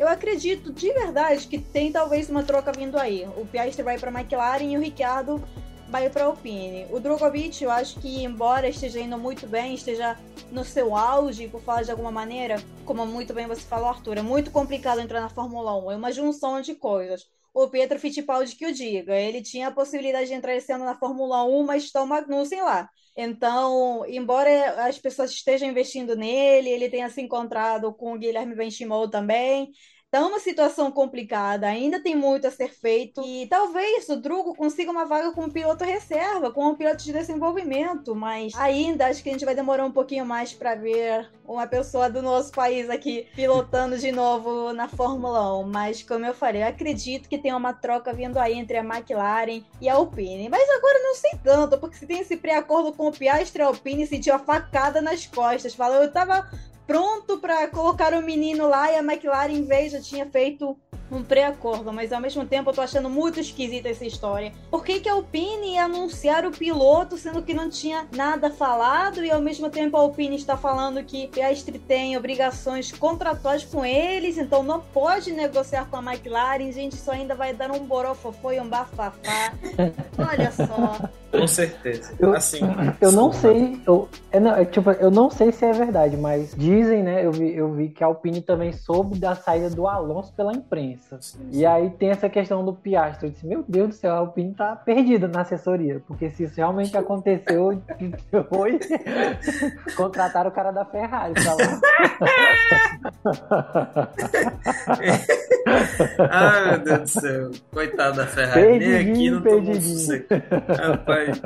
eu 0.00 0.08
acredito 0.08 0.72
de 0.72 0.90
verdade 0.94 1.46
que 1.46 1.58
tem 1.58 1.92
talvez 1.92 2.30
uma 2.30 2.42
troca 2.42 2.72
vindo 2.72 2.98
aí. 2.98 3.28
O 3.36 3.44
Piastri 3.44 3.82
vai 3.82 3.98
para 3.98 4.10
McLaren 4.10 4.64
e 4.64 4.78
o 4.78 4.80
Ricciardo 4.80 5.44
vai 5.90 6.08
para 6.08 6.24
Alpine. 6.24 6.86
O 6.90 6.98
Drogovic, 6.98 7.62
eu 7.62 7.70
acho 7.70 8.00
que 8.00 8.24
embora 8.24 8.66
esteja 8.66 8.98
indo 8.98 9.18
muito 9.18 9.46
bem, 9.46 9.74
esteja 9.74 10.18
no 10.50 10.64
seu 10.64 10.96
auge, 10.96 11.48
por 11.48 11.60
falar 11.60 11.82
de 11.82 11.90
alguma 11.90 12.10
maneira, 12.10 12.56
como 12.86 13.04
muito 13.04 13.34
bem 13.34 13.46
você 13.46 13.60
falou, 13.60 13.90
Arthur, 13.90 14.16
é 14.16 14.22
muito 14.22 14.50
complicado 14.50 15.00
entrar 15.00 15.20
na 15.20 15.28
Fórmula 15.28 15.76
1, 15.76 15.92
é 15.92 15.96
uma 15.96 16.10
junção 16.10 16.62
de 16.62 16.74
coisas. 16.74 17.28
O 17.52 17.68
Pietro 17.68 17.98
Fittipaldi 17.98 18.54
que 18.56 18.66
o 18.66 18.72
diga, 18.72 19.14
ele 19.16 19.42
tinha 19.42 19.68
a 19.68 19.72
possibilidade 19.72 20.28
de 20.28 20.34
entrar 20.34 20.54
esse 20.54 20.72
ano 20.72 20.84
na 20.84 20.94
Fórmula 20.94 21.44
1, 21.44 21.64
mas 21.64 21.84
está 21.84 22.02
o 22.02 22.06
Magnussen 22.06 22.62
lá. 22.62 22.88
Então, 23.16 24.04
embora 24.06 24.86
as 24.86 24.98
pessoas 24.98 25.32
estejam 25.32 25.68
investindo 25.68 26.14
nele, 26.16 26.70
ele 26.70 26.88
tenha 26.88 27.10
se 27.10 27.20
encontrado 27.20 27.92
com 27.92 28.14
o 28.14 28.18
Guilherme 28.18 28.54
Benchimol 28.54 29.10
também, 29.10 29.70
Tá 30.10 30.26
uma 30.26 30.40
situação 30.40 30.90
complicada, 30.90 31.68
ainda 31.68 32.02
tem 32.02 32.16
muito 32.16 32.44
a 32.44 32.50
ser 32.50 32.74
feito 32.74 33.22
e 33.24 33.46
talvez 33.46 34.08
o 34.08 34.16
Drugo 34.16 34.56
consiga 34.56 34.90
uma 34.90 35.04
vaga 35.04 35.30
como 35.30 35.52
piloto 35.52 35.84
reserva, 35.84 36.50
como 36.50 36.70
um 36.70 36.74
piloto 36.74 37.04
de 37.04 37.12
desenvolvimento, 37.12 38.12
mas 38.12 38.52
ainda 38.56 39.06
acho 39.06 39.22
que 39.22 39.28
a 39.28 39.32
gente 39.32 39.44
vai 39.44 39.54
demorar 39.54 39.84
um 39.84 39.92
pouquinho 39.92 40.26
mais 40.26 40.52
para 40.52 40.74
ver 40.74 41.30
uma 41.46 41.64
pessoa 41.64 42.10
do 42.10 42.20
nosso 42.20 42.50
país 42.50 42.90
aqui 42.90 43.28
pilotando 43.36 43.96
de 43.98 44.10
novo 44.10 44.72
na 44.72 44.88
Fórmula 44.88 45.56
1. 45.60 45.62
Mas 45.68 46.02
como 46.02 46.26
eu 46.26 46.34
falei, 46.34 46.62
eu 46.62 46.66
acredito 46.66 47.28
que 47.28 47.38
tem 47.38 47.54
uma 47.54 47.72
troca 47.72 48.12
vindo 48.12 48.36
aí 48.36 48.54
entre 48.54 48.78
a 48.78 48.84
McLaren 48.84 49.62
e 49.80 49.88
a 49.88 49.94
Alpine. 49.94 50.48
Mas 50.48 50.68
agora 50.70 50.98
não 51.04 51.14
sei 51.14 51.38
tanto, 51.40 51.78
porque 51.78 51.96
se 51.96 52.06
tem 52.08 52.18
esse 52.18 52.36
pré-acordo 52.36 52.92
com 52.92 53.06
o 53.06 53.12
Piastri, 53.12 53.62
a 53.62 53.66
Alpine 53.66 54.08
sentiu 54.08 54.34
a 54.34 54.40
facada 54.40 55.00
nas 55.00 55.24
costas. 55.24 55.72
Falou, 55.72 56.02
eu 56.02 56.10
tava 56.10 56.50
pronto 56.90 57.38
para 57.38 57.68
colocar 57.68 58.12
o 58.14 58.20
menino 58.20 58.66
lá 58.66 58.90
e 58.90 58.96
a 58.96 58.98
McLaren, 58.98 59.52
em 59.52 59.62
vez, 59.62 59.92
já 59.92 60.00
tinha 60.00 60.26
feito 60.26 60.76
um 61.10 61.22
pré-acordo, 61.22 61.92
mas 61.92 62.12
ao 62.12 62.20
mesmo 62.20 62.44
tempo 62.44 62.70
eu 62.70 62.74
tô 62.74 62.80
achando 62.80 63.10
muito 63.10 63.40
esquisita 63.40 63.88
essa 63.88 64.04
história. 64.04 64.52
Por 64.70 64.84
que, 64.84 65.00
que 65.00 65.08
a 65.08 65.12
Alpine 65.12 65.74
ia 65.74 65.84
anunciar 65.84 66.46
o 66.46 66.50
piloto 66.50 67.16
sendo 67.16 67.42
que 67.42 67.54
não 67.54 67.68
tinha 67.68 68.06
nada 68.12 68.50
falado 68.50 69.24
e 69.24 69.30
ao 69.30 69.40
mesmo 69.40 69.70
tempo 69.70 69.96
a 69.96 70.00
Alpine 70.00 70.36
está 70.36 70.56
falando 70.56 71.02
que 71.02 71.28
Piastri 71.28 71.78
tem 71.78 72.16
obrigações 72.16 72.92
contratuais 72.92 73.64
com 73.64 73.84
eles, 73.84 74.38
então 74.38 74.62
não 74.62 74.80
pode 74.80 75.32
negociar 75.32 75.86
com 75.90 75.96
a 75.96 76.02
McLaren, 76.02 76.70
gente, 76.72 76.92
isso 76.92 77.10
ainda 77.10 77.34
vai 77.34 77.52
dar 77.54 77.70
um 77.70 77.80
borofofô 77.80 78.52
e 78.52 78.60
um 78.60 78.68
bafafá. 78.68 79.52
Olha 80.18 80.50
só. 80.52 81.08
Com 81.30 81.46
certeza. 81.46 82.12
Eu, 82.18 82.34
assim, 82.34 82.60
eu 83.00 83.12
não 83.12 83.32
sei, 83.32 83.80
eu, 83.86 84.08
é, 84.32 84.40
não, 84.40 84.54
é, 84.56 84.64
tipo, 84.64 84.90
eu 84.90 85.10
não 85.10 85.30
sei 85.30 85.52
se 85.52 85.64
é 85.64 85.72
verdade, 85.72 86.16
mas 86.16 86.54
dizem, 86.56 87.02
né? 87.02 87.24
Eu 87.24 87.30
vi, 87.30 87.54
eu 87.54 87.72
vi 87.72 87.88
que 87.88 88.02
a 88.02 88.08
Alpine 88.08 88.40
também 88.40 88.72
soube 88.72 89.18
da 89.18 89.36
saída 89.36 89.70
do 89.70 89.86
Alonso 89.86 90.32
pela 90.32 90.52
imprensa. 90.52 90.99
Sim, 91.00 91.16
sim. 91.20 91.48
E 91.50 91.66
aí 91.66 91.90
tem 91.90 92.10
essa 92.10 92.28
questão 92.28 92.64
do 92.64 92.72
Piastri. 92.72 93.28
Eu 93.28 93.32
disse, 93.32 93.46
meu 93.46 93.64
Deus 93.66 93.88
do 93.88 93.94
céu, 93.94 94.14
a 94.14 94.18
Alpine 94.18 94.54
tá 94.54 94.76
perdida 94.76 95.26
na 95.26 95.40
assessoria. 95.40 96.02
Porque 96.06 96.30
se 96.30 96.44
isso 96.44 96.56
realmente 96.56 96.96
aconteceu, 96.96 97.80
foi 98.48 98.78
contratar 99.96 100.46
o 100.46 100.50
cara 100.50 100.70
da 100.70 100.84
Ferrari 100.84 101.34
pra 101.34 101.54
lá. 101.54 101.80
Ai, 106.30 106.70
meu 106.70 106.78
Deus 106.84 107.00
do 107.00 107.20
céu. 107.20 107.50
Coitado 107.72 108.16
da 108.16 108.26
Ferrari. 108.26 108.78
Nem 108.78 108.96
aqui 108.96 109.30
não 109.30 109.42
tomou 109.42 109.74
Rapaz. 110.68 111.42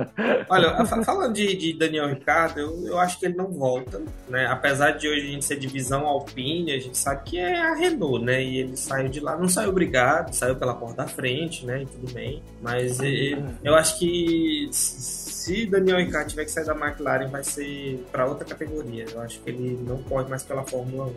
Olha, 0.48 0.86
falando 0.86 1.32
de, 1.32 1.56
de, 1.56 1.78
Daniel 1.78 2.08
Ricardo, 2.08 2.60
eu, 2.60 2.86
eu 2.86 2.98
acho 2.98 3.18
que 3.18 3.26
ele 3.26 3.34
não 3.34 3.50
volta, 3.50 4.00
né? 4.28 4.46
Apesar 4.46 4.92
de 4.92 5.08
hoje 5.08 5.20
a 5.20 5.30
gente 5.32 5.44
ser 5.44 5.56
divisão 5.56 6.06
Alpine, 6.06 6.72
a 6.72 6.78
gente 6.78 6.96
sabe 6.96 7.22
que 7.24 7.38
é 7.38 7.60
a 7.60 7.74
Renault, 7.74 8.24
né? 8.24 8.42
E 8.42 8.58
ele 8.58 8.76
saiu 8.76 9.08
de 9.08 9.20
lá, 9.20 9.36
não 9.44 9.48
saiu 9.48 9.68
obrigado, 9.68 10.32
saiu 10.32 10.56
pela 10.56 10.74
porta 10.74 10.96
da 10.96 11.06
frente, 11.06 11.64
né? 11.66 11.82
E 11.82 11.86
tudo 11.86 12.12
bem. 12.12 12.42
Mas 12.60 12.98
ele, 13.00 13.42
eu 13.62 13.74
acho 13.74 13.98
que 13.98 14.68
se 14.72 15.66
Daniel 15.66 15.98
Ricciardo 15.98 16.30
tiver 16.30 16.44
que 16.46 16.50
sair 16.50 16.64
da 16.64 16.74
McLaren, 16.74 17.28
vai 17.28 17.44
ser 17.44 18.04
para 18.10 18.26
outra 18.26 18.44
categoria. 18.44 19.04
Eu 19.10 19.20
acho 19.20 19.40
que 19.40 19.50
ele 19.50 19.78
não 19.86 20.02
pode 20.02 20.30
mais 20.30 20.42
pela 20.42 20.64
Fórmula 20.64 21.06
1. 21.06 21.14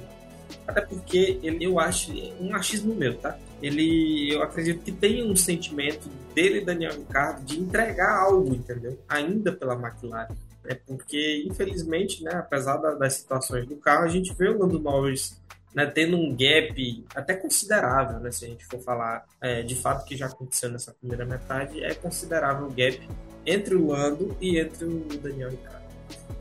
Até 0.67 0.81
porque 0.81 1.39
ele, 1.41 1.65
eu 1.65 1.79
acho, 1.79 2.11
um 2.39 2.53
achismo 2.53 2.93
meu, 2.93 3.17
tá? 3.17 3.37
Ele, 3.61 4.33
eu 4.33 4.43
acredito 4.43 4.83
que 4.83 4.91
tem 4.91 5.29
um 5.29 5.35
sentimento 5.35 6.09
dele, 6.35 6.61
Daniel 6.61 6.93
Ricciardo, 6.93 7.43
de 7.43 7.59
entregar 7.59 8.19
algo, 8.19 8.53
entendeu? 8.53 8.99
Ainda 9.07 9.51
pela 9.53 9.73
McLaren. 9.73 10.35
É 10.65 10.75
porque, 10.75 11.45
infelizmente, 11.47 12.21
né, 12.23 12.31
apesar 12.33 12.75
da, 12.77 12.93
das 12.93 13.13
situações 13.13 13.65
do 13.65 13.77
carro, 13.77 14.03
a 14.03 14.09
gente 14.09 14.33
vê 14.33 14.49
o 14.49 14.57
Lando 14.57 14.77
Norris 14.77 15.41
né, 15.77 15.85
tendo 15.85 16.17
um 16.17 16.35
gap 16.35 17.05
até 17.13 17.35
considerável, 17.35 18.19
né, 18.19 18.31
se 18.31 18.45
a 18.45 18.47
gente 18.47 18.65
for 18.65 18.79
falar 18.79 19.27
é, 19.39 19.61
de 19.61 19.75
fato 19.75 20.03
que 20.05 20.17
já 20.17 20.25
aconteceu 20.25 20.71
nessa 20.71 20.91
primeira 20.91 21.23
metade, 21.23 21.83
é 21.83 21.93
considerável 21.93 22.65
o 22.65 22.71
gap 22.71 22.99
entre 23.45 23.75
o 23.75 23.85
Lando 23.85 24.35
e 24.41 24.57
entre 24.59 24.85
o 24.85 25.05
Daniel 25.21 25.51
Ricciardo. 25.51 25.85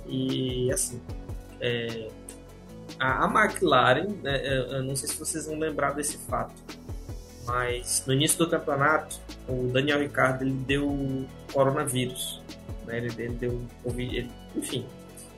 E 0.07 0.72
assim, 0.72 1.03
é, 1.61 2.09
a, 2.99 3.27
McLaren, 3.27 4.09
né, 4.22 4.40
eu 4.70 4.83
não 4.83 4.96
sei 4.96 5.07
se 5.07 5.18
vocês 5.18 5.44
vão 5.44 5.59
lembrar 5.59 5.92
desse 5.92 6.16
fato, 6.16 6.55
mas 7.44 8.05
no 8.07 8.14
início 8.14 8.38
do 8.38 8.49
campeonato, 8.49 9.20
o 9.46 9.68
Daniel 9.70 10.01
Ricciardo 10.01 10.44
ele 10.44 10.53
deu 10.66 11.27
coronavírus, 11.53 12.42
né? 12.87 12.96
ele, 12.96 13.12
ele 13.18 13.35
deu 13.35 13.61
ele, 13.99 14.31
enfim, 14.55 14.87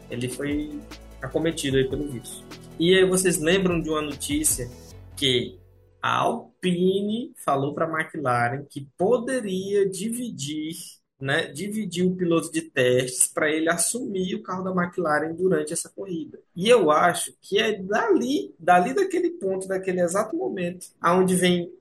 ele 0.08 0.28
foi 0.28 0.80
acometido 1.20 1.78
aí 1.78 1.88
pelo 1.88 2.06
vírus. 2.06 2.44
E 2.78 2.94
aí 2.94 3.04
vocês 3.04 3.38
lembram 3.38 3.80
de 3.80 3.90
uma 3.90 4.02
notícia 4.02 4.70
que 5.16 5.58
a 6.00 6.18
Alpine 6.18 7.32
falou 7.44 7.74
para 7.74 7.86
a 7.86 8.00
McLaren 8.00 8.64
que 8.70 8.88
poderia 8.96 9.88
dividir 9.88 10.76
né, 11.20 11.48
dividir 11.48 12.06
o 12.06 12.14
piloto 12.14 12.52
de 12.52 12.62
testes 12.62 13.26
para 13.26 13.50
ele 13.50 13.68
assumir 13.68 14.36
o 14.36 14.42
carro 14.42 14.62
da 14.62 14.70
McLaren 14.70 15.34
durante 15.34 15.72
essa 15.72 15.88
corrida. 15.88 16.38
E 16.54 16.68
eu 16.68 16.90
acho 16.90 17.34
que 17.42 17.58
é 17.58 17.72
dali, 17.76 18.54
dali 18.58 18.94
daquele 18.94 19.30
ponto, 19.30 19.66
daquele 19.66 20.00
exato 20.00 20.36
momento, 20.36 20.86
aonde 21.00 21.34
vem, 21.34 21.72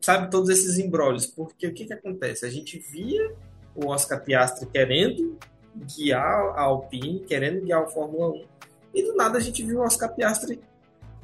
sabe, 0.00 0.30
todos 0.30 0.50
esses 0.50 0.78
embrólios. 0.78 1.26
Porque 1.26 1.66
o 1.66 1.72
que, 1.72 1.86
que 1.86 1.94
acontece? 1.94 2.44
A 2.44 2.50
gente 2.50 2.78
via 2.78 3.34
o 3.74 3.86
Oscar 3.86 4.22
Piastri 4.22 4.68
querendo 4.68 5.38
guiar 5.96 6.52
a 6.54 6.60
Alpine, 6.60 7.20
querendo 7.20 7.62
guiar 7.62 7.82
o 7.82 7.88
Fórmula 7.88 8.28
1, 8.28 8.44
e 8.94 9.02
do 9.02 9.14
nada 9.14 9.38
a 9.38 9.40
gente 9.40 9.62
viu 9.62 9.78
o 9.78 9.82
Oscar 9.82 10.14
Piastri 10.14 10.60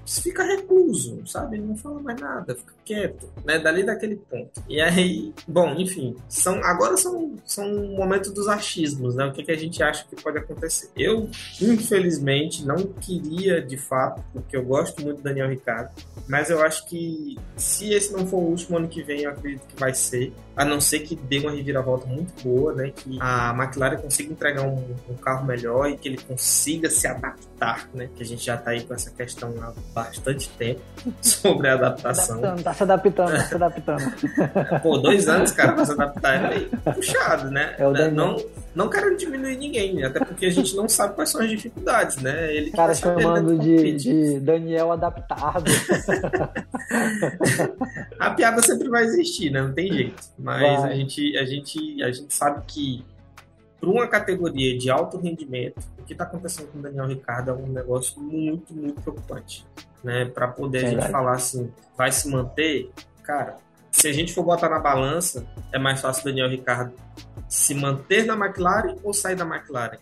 fica 0.08 0.42
recluso, 0.42 1.22
sabe? 1.26 1.58
Não 1.58 1.76
fala 1.76 2.00
mais 2.00 2.20
nada, 2.20 2.54
fica 2.54 2.72
quieto, 2.84 3.28
né? 3.44 3.58
Dali 3.58 3.84
daquele 3.84 4.16
ponto. 4.16 4.62
E 4.68 4.80
aí, 4.80 5.34
bom, 5.46 5.74
enfim, 5.74 6.16
são, 6.28 6.62
agora 6.64 6.96
são, 6.96 7.34
são 7.44 7.68
momentos 7.88 8.32
dos 8.32 8.48
achismos, 8.48 9.14
né? 9.14 9.26
O 9.26 9.32
que, 9.32 9.44
que 9.44 9.52
a 9.52 9.56
gente 9.56 9.82
acha 9.82 10.06
que 10.08 10.20
pode 10.22 10.38
acontecer. 10.38 10.90
Eu, 10.96 11.28
infelizmente, 11.60 12.64
não 12.64 12.76
queria 12.86 13.60
de 13.60 13.76
fato, 13.76 14.22
porque 14.32 14.56
eu 14.56 14.64
gosto 14.64 15.02
muito 15.02 15.18
do 15.18 15.22
Daniel 15.22 15.50
Ricardo, 15.50 15.90
mas 16.26 16.48
eu 16.48 16.62
acho 16.62 16.86
que 16.86 17.36
se 17.56 17.92
esse 17.92 18.12
não 18.12 18.26
for 18.26 18.38
o 18.38 18.46
último 18.46 18.78
ano 18.78 18.88
que 18.88 19.02
vem, 19.02 19.22
eu 19.22 19.30
acredito 19.30 19.66
que 19.66 19.78
vai 19.78 19.92
ser 19.92 20.32
a 20.58 20.64
não 20.64 20.80
ser 20.80 21.00
que 21.00 21.14
dê 21.14 21.38
uma 21.38 21.52
reviravolta 21.52 22.04
muito 22.06 22.42
boa, 22.42 22.74
né? 22.74 22.90
Que 22.90 23.16
a 23.20 23.54
McLaren 23.56 23.96
consiga 23.96 24.32
entregar 24.32 24.62
um, 24.62 24.92
um 25.08 25.14
carro 25.14 25.46
melhor 25.46 25.88
e 25.88 25.96
que 25.96 26.08
ele 26.08 26.18
consiga 26.18 26.90
se 26.90 27.06
adaptar, 27.06 27.88
né? 27.94 28.10
Que 28.16 28.24
a 28.24 28.26
gente 28.26 28.44
já 28.44 28.56
está 28.56 28.72
aí 28.72 28.82
com 28.82 28.92
essa 28.92 29.08
questão 29.12 29.54
há 29.60 29.72
bastante 29.98 30.48
tempo 30.50 30.80
sobre 31.20 31.68
a 31.68 31.74
adaptação. 31.74 32.38
Adaptando, 32.38 32.62
tá 32.62 32.74
se 32.74 32.82
adaptando, 32.84 33.30
tá 33.32 33.42
se 33.42 33.54
adaptando. 33.54 34.80
Pô, 34.82 34.98
dois 34.98 35.28
anos, 35.28 35.50
cara, 35.50 35.72
pra 35.72 35.84
se 35.84 35.92
adaptar 35.92 36.34
é 36.34 36.48
meio 36.48 36.70
puxado, 36.94 37.50
né? 37.50 37.74
É 37.78 37.86
o 37.86 37.92
né? 37.92 38.08
Não, 38.08 38.36
não 38.74 38.88
quero 38.88 39.16
diminuir 39.16 39.56
ninguém, 39.56 39.94
né? 39.94 40.06
até 40.06 40.20
porque 40.24 40.46
a 40.46 40.50
gente 40.50 40.76
não 40.76 40.88
sabe 40.88 41.14
quais 41.14 41.30
são 41.30 41.40
as 41.40 41.50
dificuldades, 41.50 42.16
né? 42.18 42.54
Ele 42.54 42.70
cara 42.70 42.94
chamando 42.94 43.58
de, 43.58 43.92
de 43.94 44.40
Daniel 44.40 44.92
adaptado. 44.92 45.64
a 48.18 48.30
piada 48.30 48.62
sempre 48.62 48.88
vai 48.88 49.04
existir, 49.04 49.50
né? 49.50 49.62
Não 49.62 49.72
tem 49.72 49.92
jeito. 49.92 50.22
Mas 50.38 50.84
a 50.84 50.94
gente, 50.94 51.36
a, 51.36 51.44
gente, 51.44 52.02
a 52.02 52.10
gente 52.10 52.32
sabe 52.32 52.62
que 52.66 53.04
para 53.80 53.88
uma 53.88 54.06
categoria 54.06 54.76
de 54.76 54.90
alto 54.90 55.18
rendimento, 55.18 55.78
o 55.98 56.02
que 56.02 56.12
está 56.12 56.24
acontecendo 56.24 56.68
com 56.72 56.78
o 56.78 56.82
Daniel 56.82 57.06
Ricardo 57.06 57.50
é 57.50 57.54
um 57.54 57.68
negócio 57.68 58.20
muito, 58.20 58.74
muito 58.74 59.00
preocupante. 59.00 59.64
Né? 60.02 60.26
Para 60.26 60.48
poder 60.48 60.84
a 60.84 60.90
gente 60.90 61.08
falar 61.08 61.34
assim, 61.34 61.72
vai 61.96 62.10
se 62.10 62.28
manter, 62.28 62.90
cara, 63.22 63.56
se 63.90 64.08
a 64.08 64.12
gente 64.12 64.32
for 64.32 64.44
botar 64.44 64.68
na 64.68 64.78
balança, 64.78 65.46
é 65.72 65.78
mais 65.78 66.00
fácil 66.00 66.22
o 66.22 66.24
Daniel 66.26 66.48
Ricardo 66.48 66.92
se 67.48 67.74
manter 67.74 68.24
na 68.26 68.34
McLaren 68.34 68.96
ou 69.02 69.12
sair 69.12 69.34
da 69.34 69.44
McLaren? 69.44 69.98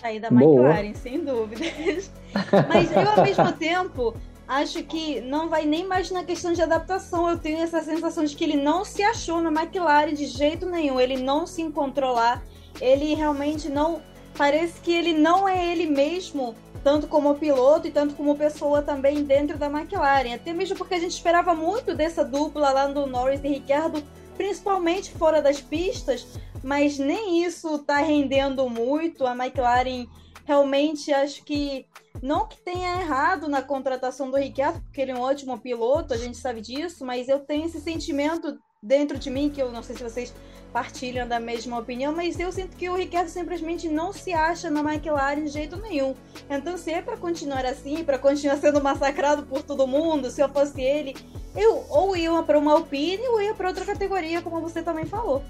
Sair 0.00 0.20
da 0.20 0.28
McLaren, 0.28 0.92
Boa. 0.92 0.94
sem 0.94 1.24
dúvidas. 1.24 2.10
Mas 2.68 2.92
eu, 2.92 3.08
ao 3.08 3.22
mesmo 3.22 3.52
tempo, 3.52 4.14
acho 4.46 4.82
que 4.84 5.20
não 5.20 5.48
vai 5.48 5.64
nem 5.66 5.86
mais 5.86 6.10
na 6.10 6.24
questão 6.24 6.52
de 6.52 6.62
adaptação. 6.62 7.28
Eu 7.28 7.38
tenho 7.38 7.58
essa 7.58 7.82
sensação 7.82 8.24
de 8.24 8.36
que 8.36 8.44
ele 8.44 8.56
não 8.56 8.84
se 8.84 9.02
achou 9.02 9.40
na 9.40 9.50
McLaren 9.50 10.14
de 10.14 10.26
jeito 10.26 10.66
nenhum. 10.66 11.00
Ele 11.00 11.16
não 11.16 11.46
se 11.46 11.62
encontrou 11.62 12.14
lá. 12.14 12.42
Ele 12.80 13.14
realmente 13.14 13.68
não. 13.68 14.02
Parece 14.36 14.80
que 14.80 14.92
ele 14.92 15.14
não 15.14 15.48
é 15.48 15.72
ele 15.72 15.86
mesmo, 15.86 16.54
tanto 16.84 17.06
como 17.06 17.34
piloto 17.36 17.88
e 17.88 17.90
tanto 17.90 18.14
como 18.14 18.36
pessoa 18.36 18.82
também 18.82 19.24
dentro 19.24 19.56
da 19.56 19.66
McLaren. 19.66 20.34
Até 20.34 20.52
mesmo 20.52 20.76
porque 20.76 20.94
a 20.94 21.00
gente 21.00 21.12
esperava 21.12 21.54
muito 21.54 21.94
dessa 21.94 22.24
dupla 22.24 22.70
lá 22.70 22.86
do 22.86 23.06
Norris 23.06 23.42
e 23.42 23.48
Ricardo, 23.48 24.02
principalmente 24.36 25.10
fora 25.12 25.40
das 25.40 25.60
pistas, 25.60 26.26
mas 26.62 26.98
nem 26.98 27.42
isso 27.42 27.78
tá 27.78 27.98
rendendo 27.98 28.68
muito. 28.68 29.26
A 29.26 29.32
McLaren 29.34 30.06
realmente 30.44 31.12
acho 31.12 31.42
que 31.42 31.86
não 32.22 32.46
que 32.46 32.56
tenha 32.58 33.00
errado 33.00 33.48
na 33.48 33.62
contratação 33.62 34.30
do 34.30 34.36
Ricciardo, 34.36 34.80
porque 34.80 35.00
ele 35.00 35.12
é 35.12 35.14
um 35.14 35.20
ótimo 35.20 35.58
piloto, 35.58 36.14
a 36.14 36.16
gente 36.16 36.36
sabe 36.36 36.60
disso, 36.60 37.04
mas 37.04 37.28
eu 37.28 37.40
tenho 37.40 37.66
esse 37.66 37.80
sentimento 37.80 38.58
dentro 38.82 39.18
de 39.18 39.30
mim, 39.30 39.50
que 39.50 39.60
eu 39.60 39.72
não 39.72 39.82
sei 39.82 39.96
se 39.96 40.02
vocês 40.02 40.34
partilham 40.76 41.26
da 41.26 41.40
mesma 41.40 41.78
opinião, 41.78 42.14
mas 42.14 42.38
eu 42.38 42.52
sinto 42.52 42.76
que 42.76 42.90
o 42.90 42.94
Ricciardo 42.94 43.30
simplesmente 43.30 43.88
não 43.88 44.12
se 44.12 44.34
acha 44.34 44.68
na 44.68 44.80
McLaren 44.80 45.44
de 45.44 45.48
jeito 45.48 45.74
nenhum. 45.78 46.14
Então, 46.50 46.76
se 46.76 46.90
é 46.90 47.00
para 47.00 47.16
continuar 47.16 47.64
assim, 47.64 48.04
para 48.04 48.18
continuar 48.18 48.58
sendo 48.58 48.82
massacrado 48.82 49.44
por 49.44 49.62
todo 49.62 49.86
mundo, 49.86 50.30
se 50.30 50.42
eu 50.42 50.50
fosse 50.50 50.82
ele, 50.82 51.16
eu 51.56 51.86
ou 51.88 52.14
ia 52.14 52.42
para 52.42 52.58
uma 52.58 52.72
Alpine 52.72 53.26
ou 53.26 53.40
ia 53.40 53.54
para 53.54 53.68
outra 53.68 53.86
categoria, 53.86 54.42
como 54.42 54.60
você 54.60 54.82
também 54.82 55.06
falou 55.06 55.42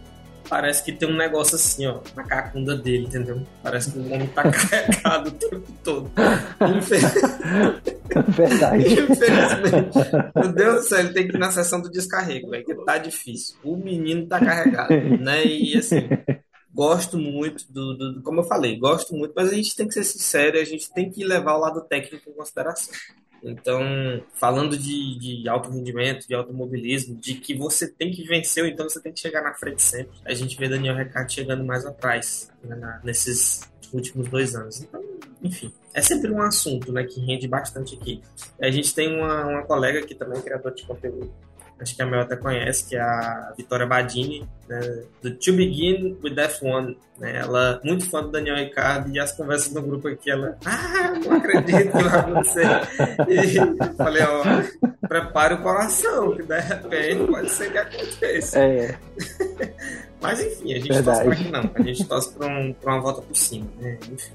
parece 0.49 0.83
que 0.83 0.93
tem 0.93 1.09
um 1.09 1.17
negócio 1.17 1.57
assim, 1.57 1.87
ó, 1.87 2.01
na 2.15 2.25
cacunda 2.25 2.77
dele, 2.77 3.07
entendeu? 3.07 3.43
Parece 3.63 3.91
que 3.91 3.99
o 3.99 4.13
homem 4.13 4.27
tá 4.29 4.43
carregado 4.51 5.29
o 5.29 5.33
tempo 5.33 5.73
todo. 5.83 6.11
Verdade. 8.29 8.85
Infelizmente. 8.95 9.99
Meu 10.35 10.53
Deus 10.53 10.75
do 10.77 10.89
céu, 10.89 11.01
ele 11.01 11.13
tem 11.13 11.29
que 11.29 11.37
ir 11.37 11.39
na 11.39 11.51
sessão 11.51 11.81
do 11.81 11.91
descarrego, 11.91 12.51
velho, 12.51 12.65
que 12.65 12.75
tá 12.85 12.99
difícil. 12.99 13.57
O 13.63 13.77
menino 13.77 14.27
tá 14.27 14.39
carregado, 14.39 14.95
né? 15.21 15.45
E 15.45 15.77
assim, 15.77 16.09
gosto 16.73 17.19
muito 17.19 17.65
do, 17.73 17.95
do, 17.97 18.23
Como 18.23 18.41
eu 18.41 18.45
falei, 18.45 18.79
gosto 18.79 19.15
muito, 19.15 19.33
mas 19.35 19.51
a 19.51 19.55
gente 19.55 19.75
tem 19.75 19.89
que 19.89 19.95
ser 19.95 20.05
sincero, 20.05 20.59
a 20.59 20.65
gente 20.65 20.93
tem 20.93 21.11
que 21.11 21.25
levar 21.25 21.57
o 21.57 21.61
lado 21.61 21.81
técnico 21.83 22.29
em 22.29 22.35
consideração. 22.35 22.95
Então, 23.47 23.81
falando 24.35 24.77
de, 24.77 25.19
de 25.19 25.49
alto 25.49 25.71
rendimento, 25.71 26.27
de 26.27 26.35
automobilismo, 26.35 27.15
de 27.15 27.35
que 27.35 27.55
você 27.55 27.87
tem 27.87 28.11
que 28.11 28.25
vencer, 28.25 28.67
então 28.67 28.89
você 28.89 29.01
tem 29.01 29.13
que 29.13 29.21
chegar 29.21 29.41
na 29.41 29.55
frente 29.55 29.81
sempre. 29.81 30.19
A 30.25 30.35
gente 30.35 30.59
vê 30.59 30.69
Daniel 30.69 30.97
Ricciardo 30.97 31.33
chegando 31.33 31.65
mais 31.65 31.87
atrás 31.87 32.51
né, 32.65 33.01
nesses 33.05 33.61
últimos 33.93 34.29
dois 34.29 34.57
anos. 34.57 34.83
Então, 34.83 35.01
enfim, 35.41 35.73
é 35.95 36.03
sempre 36.03 36.31
um 36.31 36.43
assunto 36.43 36.91
né, 36.93 37.05
que 37.05 37.21
rende 37.21 37.47
bastante 37.47 37.95
aqui. 37.95 38.21
A 38.61 38.69
gente 38.69 38.93
tem 38.93 39.17
uma, 39.17 39.47
uma 39.47 39.63
colega 39.63 40.05
que 40.05 40.15
também 40.15 40.43
criadora 40.43 40.75
de 40.75 40.85
conteúdo, 40.85 41.33
acho 41.81 41.95
que 41.95 42.03
a 42.03 42.07
Mel 42.07 42.21
até 42.21 42.37
conhece, 42.37 42.89
que 42.89 42.97
é 42.97 43.01
a 43.01 43.53
Vitória 43.57 43.87
Badini, 43.87 44.49
né, 44.69 45.05
do 45.23 45.31
To 45.33 45.53
Begin 45.53 46.19
with 46.23 46.35
F1. 46.35 46.97
Né, 47.19 47.37
ela 47.37 47.81
é 47.83 47.87
muito 47.87 48.09
fã 48.09 48.23
do 48.23 48.31
Daniel 48.31 48.57
Ricardo 48.57 49.11
e 49.11 49.19
as 49.19 49.33
conversas 49.33 49.73
no 49.73 49.83
grupo 49.83 50.09
aqui, 50.09 50.31
ela, 50.31 50.57
ah, 50.65 51.13
não 51.25 51.37
acredito 51.37 51.93
que 51.93 52.03
vai 52.03 52.21
acontecer. 52.21 52.67
E 53.29 53.95
falei, 53.97 54.23
ó, 54.23 54.43
prepare 55.09 55.55
o 55.55 55.63
coração, 55.63 56.37
que 56.37 56.43
de 56.43 56.59
repente 56.61 57.27
pode 57.31 57.51
ser 57.51 57.73
que 57.73 57.79
aconteça. 57.79 58.59
É. 58.59 58.99
Mas 60.21 60.41
enfim, 60.41 60.73
a 60.73 60.77
gente 60.77 60.89
Verdade. 60.93 61.25
torce 61.25 61.37
pra 61.37 61.45
que 61.45 61.53
não, 61.53 61.71
a 61.75 61.83
gente 61.83 62.05
torce 62.05 62.33
pra, 62.35 62.47
um, 62.47 62.73
pra 62.73 62.95
uma 62.95 63.03
volta 63.03 63.23
por 63.23 63.37
cima, 63.37 63.67
né? 63.79 63.99
Enfim. 64.11 64.33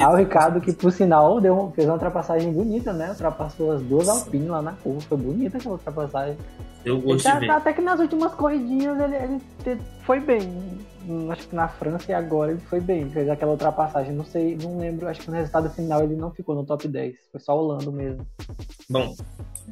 Ah, 0.00 0.12
o 0.12 0.16
Ricardo, 0.16 0.60
que 0.60 0.72
por 0.72 0.90
sinal 0.90 1.40
deu, 1.40 1.72
fez 1.74 1.86
uma 1.86 1.94
ultrapassagem 1.94 2.50
bonita, 2.52 2.92
né? 2.92 3.10
Ultrapassou 3.10 3.72
as 3.72 3.82
duas 3.82 4.08
Alpine 4.08 4.48
lá 4.48 4.62
na 4.62 4.72
curva. 4.72 5.00
Foi 5.02 5.18
bonita 5.18 5.58
aquela 5.58 5.74
ultrapassagem. 5.74 6.38
Eu 6.84 7.00
gosto 7.00 7.24
tá, 7.24 7.38
ver. 7.38 7.50
Até 7.50 7.72
que 7.72 7.80
nas 7.80 7.98
últimas 8.00 8.34
corridinhas 8.34 8.98
ele, 9.00 9.16
ele, 9.66 9.82
foi 10.04 10.20
bem. 10.20 10.78
Acho 11.30 11.48
que 11.48 11.54
na 11.54 11.68
França 11.68 12.10
e 12.10 12.14
agora 12.14 12.52
ele 12.52 12.60
foi 12.60 12.80
bem. 12.80 13.10
Fez 13.10 13.28
aquela 13.28 13.52
ultrapassagem. 13.52 14.12
Não 14.12 14.24
sei, 14.24 14.56
não 14.56 14.78
lembro. 14.78 15.08
Acho 15.08 15.20
que 15.20 15.30
no 15.30 15.36
resultado 15.36 15.70
final 15.70 16.02
ele 16.02 16.16
não 16.16 16.30
ficou 16.30 16.54
no 16.54 16.64
top 16.64 16.86
10. 16.86 17.16
Foi 17.30 17.40
só 17.40 17.58
o 17.58 17.66
Lando 17.66 17.92
mesmo. 17.92 18.26
Bom, 18.88 19.14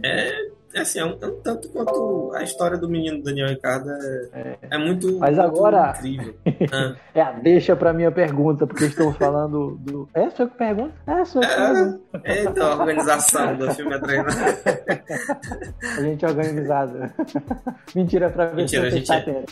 é 0.02 0.50
é 0.74 0.80
assim, 0.80 0.98
é 0.98 1.04
um, 1.04 1.18
é 1.20 1.26
um, 1.26 1.40
tanto 1.42 1.68
quanto 1.68 2.32
a 2.34 2.42
história 2.42 2.78
do 2.78 2.88
menino 2.88 3.22
Daniel 3.22 3.48
Ricardo 3.48 3.90
é, 3.90 4.28
é, 4.32 4.58
é 4.70 4.78
muito, 4.78 5.18
Mas 5.18 5.38
agora, 5.38 5.94
incrível. 5.96 6.34
Ah. 6.72 6.94
é, 7.14 7.40
deixa 7.40 7.74
pra 7.74 7.92
minha 7.92 8.10
pergunta, 8.10 8.66
porque 8.66 8.84
estamos 8.84 9.16
falando 9.16 9.76
do. 9.80 10.08
É, 10.14 10.30
sua 10.30 10.46
pergunta? 10.46 10.94
É, 11.06 11.24
sua 11.24 11.44
é, 11.44 11.56
pergunta. 11.56 12.00
É, 12.24 12.44
então, 12.44 12.72
a 12.72 12.76
organização 12.76 13.56
do 13.56 13.74
filme 13.74 13.94
é 13.94 13.98
treinar. 13.98 14.26
a 15.98 16.02
gente 16.02 16.24
é 16.24 16.28
organizada. 16.28 17.14
Mentira 17.94 18.30
pra 18.30 18.46
ver 18.46 18.56
Mentira, 18.56 18.90
se 18.90 18.90
você 18.90 18.98
está 19.02 19.16
é. 19.16 19.44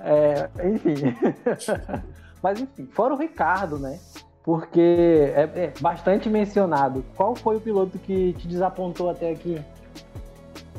é. 0.00 0.68
Enfim. 0.68 0.94
Mas 2.42 2.60
enfim, 2.60 2.88
fora 2.92 3.14
o 3.14 3.16
Ricardo, 3.16 3.78
né? 3.78 3.98
Porque 4.42 5.32
é, 5.34 5.42
é 5.42 5.72
bastante 5.80 6.28
mencionado. 6.28 7.04
Qual 7.16 7.34
foi 7.34 7.56
o 7.56 7.60
piloto 7.60 7.98
que 7.98 8.32
te 8.34 8.48
desapontou 8.48 9.10
até 9.10 9.30
aqui? 9.30 9.60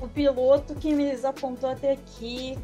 O 0.02 0.08
piloto 0.08 0.76
que 0.76 0.94
me 0.94 1.10
desapontou 1.10 1.70
até 1.70 1.92
aqui, 1.92 2.58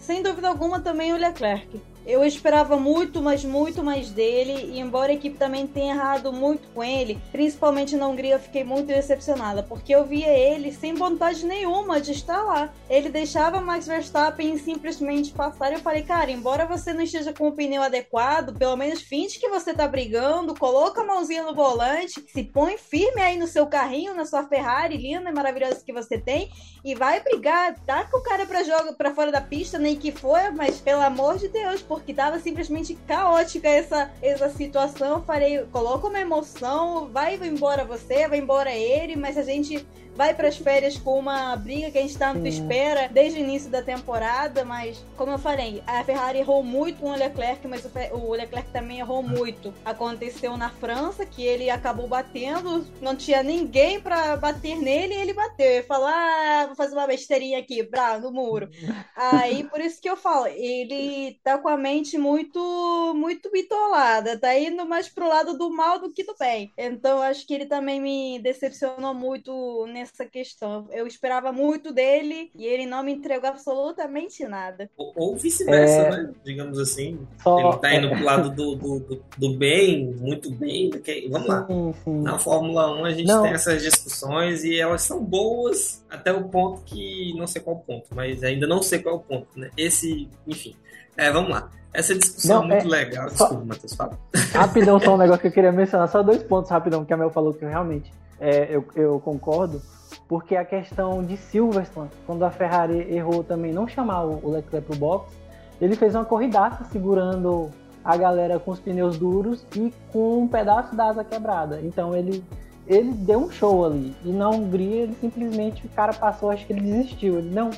sem 0.00 0.22
dúvida 0.22 0.48
alguma, 0.48 0.80
também 0.80 1.12
o 1.12 1.16
Leclerc. 1.16 1.80
Eu 2.06 2.24
esperava 2.24 2.76
muito, 2.76 3.22
mas 3.22 3.44
muito 3.44 3.82
mais 3.84 4.10
dele, 4.10 4.70
e 4.72 4.80
embora 4.80 5.12
a 5.12 5.14
equipe 5.14 5.36
também 5.36 5.66
tenha 5.66 5.94
errado 5.94 6.32
muito 6.32 6.68
com 6.68 6.82
ele, 6.82 7.20
principalmente 7.30 7.94
na 7.94 8.08
Hungria, 8.08 8.34
eu 8.34 8.40
fiquei 8.40 8.64
muito 8.64 8.86
decepcionada, 8.86 9.62
porque 9.62 9.94
eu 9.94 10.04
via 10.04 10.28
ele 10.28 10.72
sem 10.72 10.94
vontade 10.94 11.44
nenhuma 11.44 12.00
de 12.00 12.12
estar 12.12 12.42
lá. 12.42 12.72
Ele 12.88 13.08
deixava 13.08 13.60
Max 13.60 13.86
Verstappen 13.86 14.56
simplesmente 14.58 15.32
passar, 15.32 15.72
eu 15.72 15.78
falei, 15.80 16.02
cara, 16.02 16.30
embora 16.30 16.66
você 16.66 16.92
não 16.92 17.02
esteja 17.02 17.32
com 17.32 17.48
o 17.48 17.52
pneu 17.52 17.82
adequado, 17.82 18.56
pelo 18.56 18.76
menos 18.76 19.02
finge 19.02 19.38
que 19.38 19.48
você 19.48 19.74
tá 19.74 19.86
brigando, 19.86 20.54
coloca 20.54 21.02
a 21.02 21.06
mãozinha 21.06 21.42
no 21.42 21.54
volante, 21.54 22.24
se 22.32 22.42
põe 22.42 22.78
firme 22.78 23.20
aí 23.20 23.38
no 23.38 23.46
seu 23.46 23.66
carrinho, 23.66 24.14
na 24.14 24.24
sua 24.24 24.44
Ferrari 24.44 24.96
linda 24.96 25.30
e 25.30 25.32
maravilhosa 25.32 25.84
que 25.84 25.92
você 25.92 26.18
tem, 26.18 26.50
e 26.84 26.94
vai 26.94 27.20
brigar, 27.20 27.78
taca 27.86 28.16
o 28.16 28.22
cara 28.22 28.46
pra 28.46 28.62
jogo 28.62 28.94
para 28.94 29.14
fora 29.14 29.30
da 29.30 29.40
pista, 29.40 29.78
nem 29.78 29.96
que 29.96 30.10
for, 30.10 30.52
mas 30.56 30.80
pelo 30.80 31.02
amor 31.02 31.36
de 31.36 31.48
Deus, 31.48 31.82
porque 31.90 32.14
tava 32.14 32.38
simplesmente 32.38 32.94
caótica 32.94 33.68
essa, 33.68 34.12
essa 34.22 34.48
situação. 34.48 35.14
Eu 35.14 35.24
falei, 35.24 35.66
coloca 35.72 36.06
uma 36.06 36.20
emoção, 36.20 37.08
vai 37.08 37.34
embora 37.34 37.84
você, 37.84 38.28
vai 38.28 38.38
embora 38.38 38.70
ele, 38.72 39.16
mas 39.16 39.36
a 39.36 39.42
gente 39.42 39.84
vai 40.14 40.34
para 40.34 40.48
as 40.48 40.56
férias 40.56 40.98
com 40.98 41.18
uma 41.18 41.56
briga 41.56 41.90
que 41.90 41.98
a 41.98 42.02
gente 42.02 42.18
tanto 42.18 42.46
espera 42.46 43.08
desde 43.08 43.38
o 43.38 43.42
início 43.42 43.70
da 43.70 43.82
temporada, 43.82 44.64
mas 44.64 45.02
como 45.16 45.32
eu 45.32 45.38
falei, 45.38 45.82
a 45.86 46.04
Ferrari 46.04 46.38
errou 46.38 46.62
muito 46.62 47.00
com 47.00 47.10
o 47.10 47.16
Leclerc, 47.16 47.66
mas 47.66 47.88
o 48.12 48.32
Leclerc 48.32 48.70
também 48.70 48.98
errou 48.98 49.22
muito. 49.22 49.72
Aconteceu 49.84 50.56
na 50.56 50.68
França 50.70 51.24
que 51.24 51.42
ele 51.42 51.70
acabou 51.70 52.06
batendo, 52.06 52.86
não 53.00 53.16
tinha 53.16 53.42
ninguém 53.42 54.00
para 54.00 54.36
bater 54.36 54.76
nele 54.76 55.14
e 55.14 55.20
ele 55.20 55.32
bateu. 55.32 55.66
Ele 55.66 55.82
falou: 55.84 56.08
"Ah, 56.08 56.64
vou 56.66 56.76
fazer 56.76 56.94
uma 56.94 57.06
besteirinha 57.06 57.58
aqui, 57.58 57.82
brá, 57.82 58.18
no 58.18 58.30
muro". 58.30 58.68
Aí 59.16 59.64
por 59.64 59.80
isso 59.80 60.00
que 60.00 60.10
eu 60.10 60.16
falo, 60.16 60.46
ele 60.48 61.38
tá 61.42 61.58
com 61.58 61.68
a 61.68 61.76
mente 61.80 62.16
muito 62.16 63.14
muito 63.16 63.50
bitolada, 63.50 64.38
tá 64.38 64.56
indo 64.56 64.86
mais 64.86 65.08
pro 65.08 65.28
lado 65.28 65.58
do 65.58 65.70
mal 65.70 65.98
do 65.98 66.12
que 66.12 66.22
do 66.22 66.34
bem. 66.38 66.72
Então 66.76 67.20
acho 67.22 67.46
que 67.46 67.54
ele 67.54 67.66
também 67.66 68.00
me 68.00 68.38
decepcionou 68.38 69.14
muito 69.14 69.86
nessa 69.86 70.24
questão. 70.24 70.86
Eu 70.90 71.06
esperava 71.06 71.52
muito 71.52 71.92
dele 71.92 72.50
e 72.54 72.66
ele 72.66 72.86
não 72.86 73.02
me 73.02 73.12
entregou 73.12 73.48
absolutamente 73.48 74.44
nada. 74.44 74.88
Ou, 74.96 75.12
ou 75.16 75.36
vice-versa, 75.36 75.94
é... 75.94 76.10
né? 76.10 76.32
Digamos 76.44 76.78
assim. 76.78 77.26
Só... 77.42 77.58
Ele 77.58 77.78
tá 77.78 77.94
indo 77.94 78.08
pro 78.10 78.24
lado 78.24 78.50
do, 78.54 78.74
do, 78.74 79.00
do, 79.00 79.24
do 79.36 79.54
bem, 79.56 80.06
muito 80.06 80.50
bem. 80.50 80.90
Que... 80.90 81.28
Vamos 81.28 81.48
lá. 81.48 81.66
Sim, 81.66 81.94
sim. 82.04 82.22
Na 82.22 82.38
Fórmula 82.38 83.00
1 83.00 83.04
a 83.04 83.10
gente 83.10 83.26
não. 83.26 83.42
tem 83.42 83.52
essas 83.52 83.82
discussões 83.82 84.64
e 84.64 84.78
elas 84.78 85.02
são 85.02 85.24
boas 85.24 86.04
até 86.08 86.32
o 86.32 86.48
ponto 86.48 86.82
que 86.82 87.32
não 87.36 87.46
sei 87.46 87.62
qual 87.62 87.76
ponto, 87.76 88.06
mas 88.14 88.42
ainda 88.42 88.66
não 88.66 88.82
sei 88.82 88.98
qual 88.98 89.20
ponto, 89.20 89.58
né? 89.58 89.70
Esse, 89.76 90.28
enfim. 90.46 90.74
É, 91.20 91.30
vamos 91.30 91.50
lá. 91.50 91.68
Essa 91.92 92.14
discussão 92.14 92.62
não, 92.62 92.72
é 92.72 92.82
muito 92.82 92.94
é... 92.94 92.98
legal. 92.98 93.26
Desculpa, 93.26 93.54
só... 93.54 93.64
Matheus, 93.64 93.94
fala. 93.94 94.18
Rapidão, 94.54 94.98
só 94.98 95.14
um 95.14 95.18
negócio 95.18 95.42
que 95.42 95.48
eu 95.48 95.52
queria 95.52 95.70
mencionar. 95.70 96.08
Só 96.08 96.22
dois 96.22 96.42
pontos 96.42 96.70
rapidão 96.70 97.04
que 97.04 97.12
a 97.12 97.16
Mel 97.16 97.28
falou 97.28 97.52
que 97.52 97.62
realmente 97.64 98.10
é, 98.40 98.68
eu, 98.74 98.82
eu 98.96 99.20
concordo, 99.20 99.82
porque 100.26 100.56
a 100.56 100.64
questão 100.64 101.22
de 101.22 101.36
Silverstone, 101.36 102.08
quando 102.26 102.42
a 102.42 102.50
Ferrari 102.50 103.14
errou 103.14 103.44
também 103.44 103.70
não 103.70 103.86
chamar 103.86 104.24
o 104.24 104.50
Leclerc 104.50 104.86
pro 104.86 104.96
box, 104.96 105.30
ele 105.78 105.94
fez 105.94 106.14
uma 106.14 106.24
corridaça 106.24 106.84
segurando 106.90 107.70
a 108.02 108.16
galera 108.16 108.58
com 108.58 108.70
os 108.70 108.80
pneus 108.80 109.18
duros 109.18 109.66
e 109.76 109.92
com 110.10 110.44
um 110.44 110.48
pedaço 110.48 110.96
da 110.96 111.10
asa 111.10 111.22
quebrada. 111.22 111.80
Então 111.82 112.16
ele 112.16 112.42
ele 112.86 113.12
deu 113.12 113.40
um 113.40 113.50
show 113.50 113.84
ali. 113.84 114.16
E 114.24 114.32
na 114.32 114.48
Hungria 114.48 115.02
ele 115.02 115.16
simplesmente 115.20 115.86
o 115.86 115.88
cara 115.90 116.12
passou, 116.14 116.50
acho 116.50 116.66
que 116.66 116.72
ele 116.72 116.80
desistiu. 116.80 117.38
Ele 117.38 117.50
não, 117.50 117.70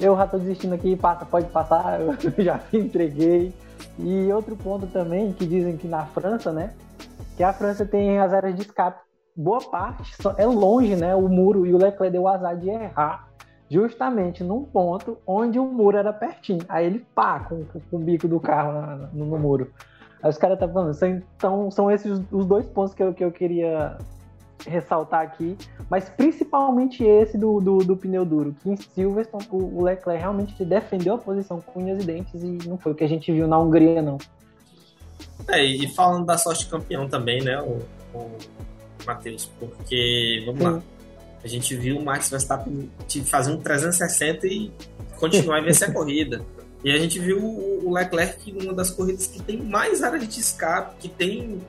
eu 0.00 0.16
já 0.16 0.26
tô 0.26 0.38
desistindo 0.38 0.74
aqui, 0.74 0.96
passa, 0.96 1.24
pode 1.24 1.48
passar, 1.48 2.00
eu 2.00 2.16
já 2.38 2.60
entreguei. 2.72 3.52
E 3.98 4.32
outro 4.32 4.56
ponto 4.56 4.86
também 4.86 5.32
que 5.32 5.46
dizem 5.46 5.76
que 5.76 5.86
na 5.86 6.06
França, 6.06 6.52
né, 6.52 6.72
que 7.36 7.42
a 7.42 7.52
França 7.52 7.86
tem 7.86 8.18
as 8.18 8.32
áreas 8.32 8.54
de 8.54 8.62
escape 8.62 9.00
boa 9.38 9.60
parte 9.60 10.12
é 10.36 10.44
longe, 10.44 10.96
né? 10.96 11.14
O 11.14 11.28
muro 11.28 11.64
e 11.64 11.72
o 11.72 11.78
Leclerc 11.78 12.10
deu 12.10 12.22
o 12.22 12.28
azar 12.28 12.56
de 12.56 12.68
errar 12.68 13.28
justamente 13.70 14.42
num 14.42 14.64
ponto 14.64 15.18
onde 15.24 15.58
o 15.58 15.64
muro 15.64 15.96
era 15.96 16.12
pertinho. 16.12 16.64
Aí 16.68 16.86
ele 16.86 17.06
pá 17.14 17.40
com, 17.40 17.64
com 17.64 17.96
o 17.96 18.00
bico 18.00 18.26
do 18.26 18.40
carro 18.40 18.72
na, 18.72 18.96
no, 19.12 19.26
no, 19.26 19.38
muro. 19.38 19.70
Aí 20.20 20.28
os 20.28 20.36
caras 20.36 20.56
estão 20.56 20.68
tá 20.68 20.74
falando, 20.74 21.20
então 21.36 21.70
são 21.70 21.90
esses 21.90 22.20
os 22.32 22.46
dois 22.46 22.66
pontos 22.66 22.94
que 22.94 23.02
eu, 23.02 23.14
que 23.14 23.24
eu 23.24 23.30
queria 23.30 23.96
ressaltar 24.66 25.22
aqui, 25.22 25.56
mas 25.88 26.08
principalmente 26.08 27.04
esse 27.04 27.38
do, 27.38 27.60
do, 27.60 27.78
do 27.78 27.96
pneu 27.96 28.24
duro, 28.24 28.54
que 28.62 28.70
em 28.70 28.76
Silverstone 28.76 29.46
o, 29.50 29.78
o, 29.78 29.82
Leclerc 29.82 30.20
realmente 30.20 30.64
defendeu 30.64 31.14
a 31.14 31.18
posição 31.18 31.60
com 31.60 31.80
unhas 31.80 32.02
e 32.02 32.06
dentes 32.06 32.42
e 32.42 32.58
não 32.68 32.76
foi 32.78 32.92
o 32.92 32.94
que 32.94 33.04
a 33.04 33.08
gente 33.08 33.32
viu 33.32 33.46
na 33.46 33.58
Hungria, 33.58 34.02
não. 34.02 34.18
É, 35.48 35.64
e 35.64 35.88
falando 35.88 36.26
da 36.26 36.36
sorte 36.36 36.66
campeão 36.66 37.08
também, 37.08 37.42
né, 37.42 37.60
o, 37.60 37.78
o 38.14 38.30
Matheus, 39.06 39.50
porque, 39.58 40.42
vamos 40.44 40.60
lá, 40.60 40.82
a 41.42 41.46
gente 41.46 41.74
viu 41.76 41.98
o 41.98 42.04
Max 42.04 42.28
Verstappen 42.28 42.90
fazer 43.24 43.52
um 43.52 43.58
360 43.58 44.46
e 44.46 44.72
continuar 45.16 45.58
a 45.58 45.60
vencer 45.60 45.88
a 45.88 45.92
corrida. 45.94 46.44
E 46.84 46.92
a 46.92 46.98
gente 46.98 47.18
viu 47.18 47.38
o 47.42 47.92
Leclerc 47.92 48.52
uma 48.52 48.72
das 48.72 48.90
corridas 48.90 49.26
que 49.26 49.42
tem 49.42 49.56
mais 49.56 50.02
área 50.02 50.18
de 50.18 50.38
escape, 50.38 50.96
que 51.00 51.08
tem 51.08 51.60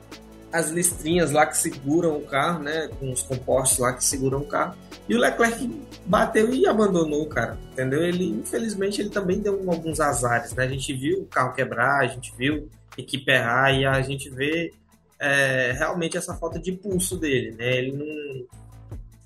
as 0.52 0.70
listrinhas 0.70 1.30
lá 1.30 1.46
que 1.46 1.56
seguram 1.56 2.16
o 2.16 2.22
carro, 2.22 2.62
né? 2.62 2.88
Com 2.98 3.12
os 3.12 3.22
compostos 3.22 3.78
lá 3.78 3.92
que 3.92 4.04
seguram 4.04 4.38
o 4.38 4.46
carro. 4.46 4.76
E 5.08 5.14
o 5.14 5.18
Leclerc 5.18 5.70
bateu 6.06 6.52
e 6.52 6.66
abandonou, 6.66 7.26
cara. 7.26 7.58
Entendeu? 7.72 8.02
Ele, 8.02 8.24
infelizmente, 8.28 9.00
ele 9.00 9.10
também 9.10 9.40
deu 9.40 9.54
alguns 9.70 10.00
azares, 10.00 10.52
né? 10.54 10.64
A 10.64 10.68
gente 10.68 10.92
viu 10.92 11.20
o 11.20 11.26
carro 11.26 11.54
quebrar, 11.54 12.00
a 12.00 12.06
gente 12.06 12.34
viu 12.36 12.68
a 12.96 13.00
equipe 13.00 13.30
errar 13.30 13.72
e 13.72 13.86
a 13.86 14.00
gente 14.02 14.28
vê 14.30 14.72
é, 15.18 15.72
realmente 15.72 16.16
essa 16.16 16.34
falta 16.34 16.58
de 16.58 16.72
pulso 16.72 17.16
dele, 17.16 17.52
né? 17.52 17.76
Ele 17.76 17.92
não. 17.92 18.60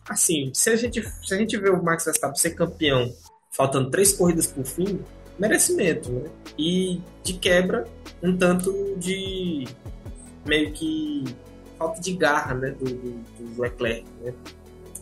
Assim, 0.09 0.51
se 0.53 0.69
a 0.69 0.77
gente, 0.77 1.03
se 1.23 1.35
a 1.35 1.39
gente 1.39 1.57
vê 1.57 1.71
o 1.71 1.83
Max 1.83 2.05
Verstappen 2.05 2.37
ser 2.37 2.51
campeão 2.51 3.11
faltando 3.51 3.91
três 3.91 4.13
corridas 4.13 4.47
por 4.47 4.65
fim, 4.65 5.01
merecimento, 5.39 6.11
né? 6.11 6.29
E 6.59 7.01
de 7.23 7.35
quebra, 7.35 7.87
um 8.23 8.37
tanto 8.37 8.95
de 8.99 9.67
meio 10.45 10.73
que 10.73 11.25
falta 11.79 12.01
de 12.01 12.13
garra, 12.13 12.55
né? 12.55 12.71
Do, 12.71 12.85
do, 12.85 13.55
do 13.55 13.63
Leclerc, 13.63 14.07
né? 14.23 14.35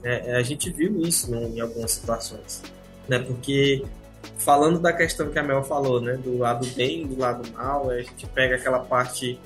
É, 0.04 0.36
a 0.36 0.42
gente 0.42 0.70
viu 0.70 1.00
isso 1.00 1.30
né, 1.30 1.40
em 1.44 1.60
algumas 1.60 1.92
situações, 1.92 2.62
né? 3.08 3.20
Porque 3.20 3.84
falando 4.36 4.80
da 4.80 4.92
questão 4.92 5.30
que 5.30 5.38
a 5.38 5.42
Mel 5.42 5.62
falou, 5.62 6.00
né? 6.00 6.14
Do 6.14 6.38
lado 6.38 6.66
bem, 6.74 7.06
do 7.06 7.18
lado 7.18 7.48
mal, 7.52 7.90
a 7.90 8.00
gente 8.00 8.26
pega 8.28 8.56
aquela 8.56 8.80
parte 8.80 9.38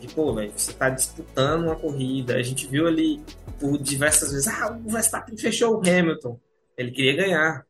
de, 0.00 0.08
pô, 0.14 0.34
velho, 0.34 0.52
você 0.54 0.72
tá 0.72 0.90
disputando 0.90 1.64
uma 1.64 1.76
corrida. 1.76 2.36
A 2.36 2.42
gente 2.42 2.66
viu 2.66 2.86
ali 2.86 3.20
por 3.58 3.78
diversas 3.78 4.32
vezes, 4.32 4.46
ah, 4.48 4.72
o 4.72 4.90
Verstappen 4.90 5.36
fechou 5.36 5.74
o 5.74 5.80
Hamilton. 5.80 6.38
Ele 6.76 6.90
queria 6.90 7.16
ganhar. 7.16 7.66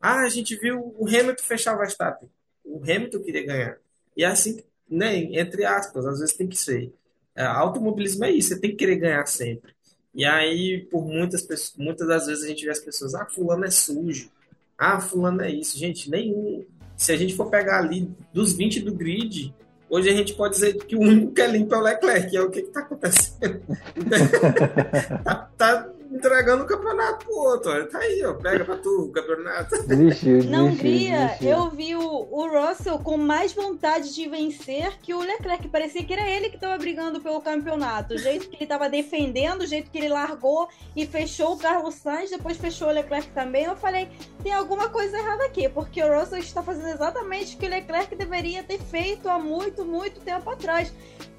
Ah, 0.00 0.20
a 0.22 0.28
gente 0.28 0.56
viu 0.56 0.94
o 0.96 1.06
Hamilton 1.06 1.42
fechar 1.42 1.74
o 1.74 1.78
Verstappen. 1.78 2.28
O 2.64 2.82
Hamilton 2.82 3.20
queria 3.20 3.46
ganhar. 3.46 3.78
E 4.16 4.24
é 4.24 4.26
assim, 4.26 4.62
né, 4.88 5.16
entre 5.16 5.64
aspas, 5.64 6.06
às 6.06 6.20
vezes 6.20 6.36
tem 6.36 6.46
que 6.46 6.56
ser. 6.56 6.92
É, 7.34 7.44
automobilismo 7.44 8.24
é 8.24 8.30
isso, 8.30 8.48
você 8.48 8.60
tem 8.60 8.70
que 8.70 8.76
querer 8.76 8.96
ganhar 8.96 9.26
sempre. 9.26 9.72
E 10.14 10.24
aí, 10.24 10.86
por 10.90 11.06
muitas 11.06 11.42
pessoas, 11.42 11.74
muitas 11.78 12.06
das 12.06 12.26
vezes 12.26 12.44
a 12.44 12.48
gente 12.48 12.64
vê 12.64 12.70
as 12.70 12.78
pessoas, 12.78 13.14
ah, 13.14 13.26
fulano 13.26 13.64
é 13.64 13.70
sujo. 13.70 14.30
Ah, 14.76 15.00
fulano 15.00 15.40
é 15.42 15.50
isso. 15.50 15.78
Gente, 15.78 16.10
nenhum. 16.10 16.64
Se 16.96 17.12
a 17.12 17.16
gente 17.16 17.34
for 17.34 17.48
pegar 17.48 17.78
ali 17.78 18.10
dos 18.32 18.52
20 18.52 18.80
do 18.80 18.92
grid, 18.92 19.54
Hoje 19.92 20.08
a 20.08 20.14
gente 20.14 20.32
pode 20.32 20.54
dizer 20.54 20.72
que 20.86 20.96
o 20.96 21.00
único 21.00 21.32
que 21.32 21.42
é 21.42 21.46
limpo 21.46 21.74
é 21.74 21.76
o 21.76 21.82
Leclerc, 21.82 22.34
é 22.34 22.40
o 22.40 22.50
que 22.50 22.60
está 22.60 22.80
acontecendo. 22.80 23.60
tá, 25.22 25.50
tá, 25.54 25.91
entregando 26.12 26.64
o 26.64 26.66
campeonato 26.66 27.24
pro 27.24 27.34
outro. 27.34 27.88
Tá 27.88 27.98
aí, 27.98 28.22
ó. 28.24 28.34
Pega 28.34 28.64
pra 28.64 28.76
tu 28.76 29.04
o 29.04 29.12
campeonato. 29.12 29.82
Desistiu, 29.86 30.44
Na 30.44 30.64
Hungria, 30.64 31.36
eu 31.40 31.70
vi 31.70 31.96
o, 31.96 32.02
o 32.02 32.48
Russell 32.48 32.98
com 32.98 33.16
mais 33.16 33.52
vontade 33.52 34.14
de 34.14 34.28
vencer 34.28 34.98
que 35.00 35.14
o 35.14 35.20
Leclerc. 35.20 35.68
Parecia 35.68 36.04
que 36.04 36.12
era 36.12 36.28
ele 36.28 36.50
que 36.50 36.58
tava 36.58 36.76
brigando 36.78 37.20
pelo 37.20 37.40
campeonato. 37.40 38.14
O 38.14 38.18
jeito 38.18 38.48
que 38.48 38.56
ele 38.56 38.66
tava 38.66 38.88
defendendo, 38.88 39.62
o 39.62 39.66
jeito 39.66 39.90
que 39.90 39.98
ele 39.98 40.08
largou 40.08 40.68
e 40.94 41.06
fechou 41.06 41.54
o 41.54 41.58
Carlos 41.58 41.94
Sainz, 41.94 42.30
depois 42.30 42.56
fechou 42.56 42.88
o 42.88 42.92
Leclerc 42.92 43.28
também. 43.30 43.64
Eu 43.64 43.76
falei, 43.76 44.08
tem 44.42 44.52
alguma 44.52 44.88
coisa 44.88 45.18
errada 45.18 45.44
aqui, 45.44 45.68
porque 45.68 46.02
o 46.02 46.20
Russell 46.20 46.38
está 46.38 46.62
fazendo 46.62 46.88
exatamente 46.88 47.56
o 47.56 47.58
que 47.58 47.66
o 47.66 47.70
Leclerc 47.70 48.14
deveria 48.14 48.62
ter 48.62 48.78
feito 48.78 49.28
há 49.28 49.38
muito, 49.38 49.84
muito 49.84 50.20
tempo 50.20 50.50
atrás. 50.50 50.92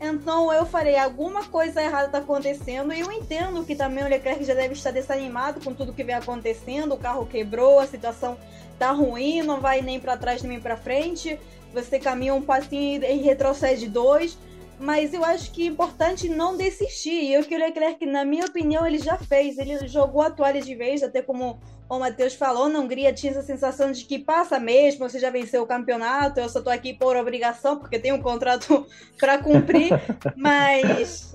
Então 0.06 0.52
eu 0.52 0.66
falei, 0.66 0.98
alguma 0.98 1.46
coisa 1.46 1.82
errada 1.82 2.10
tá 2.10 2.18
acontecendo 2.18 2.92
e 2.92 3.00
eu 3.00 3.10
entendo 3.10 3.64
que 3.64 3.74
também 3.74 4.04
o 4.04 4.08
Leclerc 4.10 4.44
já 4.44 4.54
deve 4.54 4.74
estar 4.74 4.92
desanimado 4.92 5.62
com 5.62 5.74
tudo 5.74 5.94
que 5.94 6.04
vem 6.04 6.14
acontecendo, 6.14 6.94
o 6.94 6.98
carro 6.98 7.26
quebrou, 7.26 7.80
a 7.80 7.88
situação 7.88 8.38
tá 8.78 8.92
ruim, 8.92 9.42
não 9.44 9.62
vai 9.62 9.82
nem 9.82 10.02
para 10.02 10.18
trás 10.18 10.44
nem 10.44 10.60
para 10.60 10.76
frente. 10.76 11.40
Você 11.74 12.00
caminha 12.00 12.36
um 12.36 12.42
passinho 12.42 13.02
e 13.02 13.14
retrocede 13.22 13.88
dois, 13.88 14.38
mas 14.78 15.14
eu 15.14 15.24
acho 15.24 15.52
que 15.54 15.64
é 15.64 15.68
importante 15.68 16.28
não 16.28 16.58
desistir. 16.58 17.32
E 17.32 17.38
o 17.38 17.46
que 17.46 17.56
o 17.56 17.58
Leclerc, 17.58 18.06
na 18.06 18.26
minha 18.26 18.46
opinião, 18.46 18.86
ele 18.86 19.00
já 19.00 19.18
fez. 19.18 19.58
Ele 19.58 19.88
jogou 19.88 20.22
a 20.22 20.30
toalha 20.30 20.62
de 20.62 20.76
vez, 20.76 21.02
até 21.02 21.22
como 21.22 21.58
o 21.98 22.00
Matheus 22.00 22.34
falou, 22.34 22.70
na 22.70 22.80
Hungria 22.80 23.14
tinha 23.14 23.32
essa 23.32 23.42
sensação 23.42 23.92
de 23.92 24.06
que 24.06 24.20
passa 24.20 24.60
mesmo, 24.60 25.08
você 25.08 25.20
já 25.20 25.30
venceu 25.30 25.64
o 25.64 25.68
campeonato, 25.68 26.40
eu 26.40 26.50
só 26.50 26.62
tô 26.62 26.70
aqui 26.70 26.94
por 26.94 27.16
obrigação, 27.16 27.78
porque 27.78 28.00
tenho 28.00 28.16
um 28.16 28.22
contrato 28.22 28.86
para 29.20 29.38
cumprir. 29.38 29.90
mas 30.36 31.34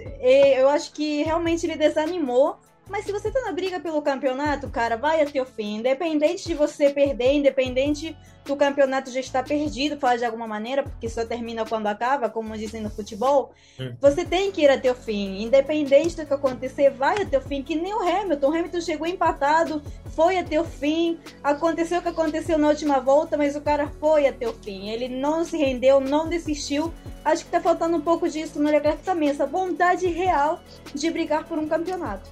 eu 0.57 0.69
acho 0.69 0.93
que 0.93 1.23
realmente 1.23 1.67
ele 1.67 1.77
desanimou 1.77 2.59
Mas 2.89 3.05
se 3.05 3.13
você 3.13 3.31
tá 3.31 3.41
na 3.43 3.53
briga 3.53 3.79
pelo 3.79 4.01
campeonato, 4.01 4.69
cara, 4.69 4.97
vai 4.97 5.21
até 5.21 5.41
o 5.41 5.45
fim. 5.45 5.79
Independente 5.79 6.47
de 6.47 6.55
você 6.55 6.91
perder, 6.91 7.35
independente 7.35 8.17
do 8.49 8.57
campeonato 8.57 9.11
já 9.11 9.21
estar 9.21 9.45
perdido, 9.45 9.99
falar 9.99 10.17
de 10.17 10.25
alguma 10.25 10.47
maneira, 10.47 10.83
porque 10.83 11.09
só 11.09 11.25
termina 11.25 11.67
quando 11.67 11.87
acaba, 11.87 12.31
como 12.31 12.57
dizem 12.57 12.81
no 12.81 12.89
futebol, 12.89 13.53
hum. 13.79 13.95
você 14.01 14.25
tem 14.25 14.51
que 14.51 14.63
ir 14.63 14.71
até 14.71 14.91
o 14.91 14.95
fim. 14.95 15.43
Independente 15.43 16.17
do 16.17 16.27
que 16.27 16.33
acontecer, 16.33 16.91
vai 16.91 17.23
até 17.23 17.37
o 17.37 17.43
fim. 17.43 17.63
Que 17.63 17.75
nem 17.75 17.93
o 17.93 18.01
Hamilton. 18.01 18.49
O 18.49 18.55
Hamilton 18.55 18.81
chegou 18.81 19.07
empatado, 19.07 19.83
foi 20.17 20.39
até 20.39 20.59
o 20.59 20.65
fim. 20.65 21.19
Aconteceu 21.45 21.99
o 21.99 22.03
que 22.03 22.09
aconteceu 22.09 22.57
na 22.57 22.69
última 22.69 23.01
volta, 23.01 23.37
mas 23.37 23.55
o 23.55 23.61
cara 23.61 23.87
foi 24.01 24.27
até 24.27 24.49
o 24.49 24.55
fim. 24.55 24.89
Ele 24.89 25.09
não 25.09 25.45
se 25.45 25.59
rendeu, 25.59 26.01
não 26.01 26.29
desistiu. 26.29 26.93
Acho 27.25 27.45
que 27.45 27.51
tá 27.51 27.61
faltando 27.61 27.99
um 27.99 28.01
pouco 28.01 28.27
disso 28.27 28.59
no 28.59 28.71
Leclerc 28.71 29.03
também, 29.03 29.29
essa 29.29 29.45
vontade 29.45 30.07
real 30.07 30.61
de 30.95 31.11
brigar 31.11 31.45
por 31.45 31.59
um 31.59 31.69
campeonato. 31.69 32.31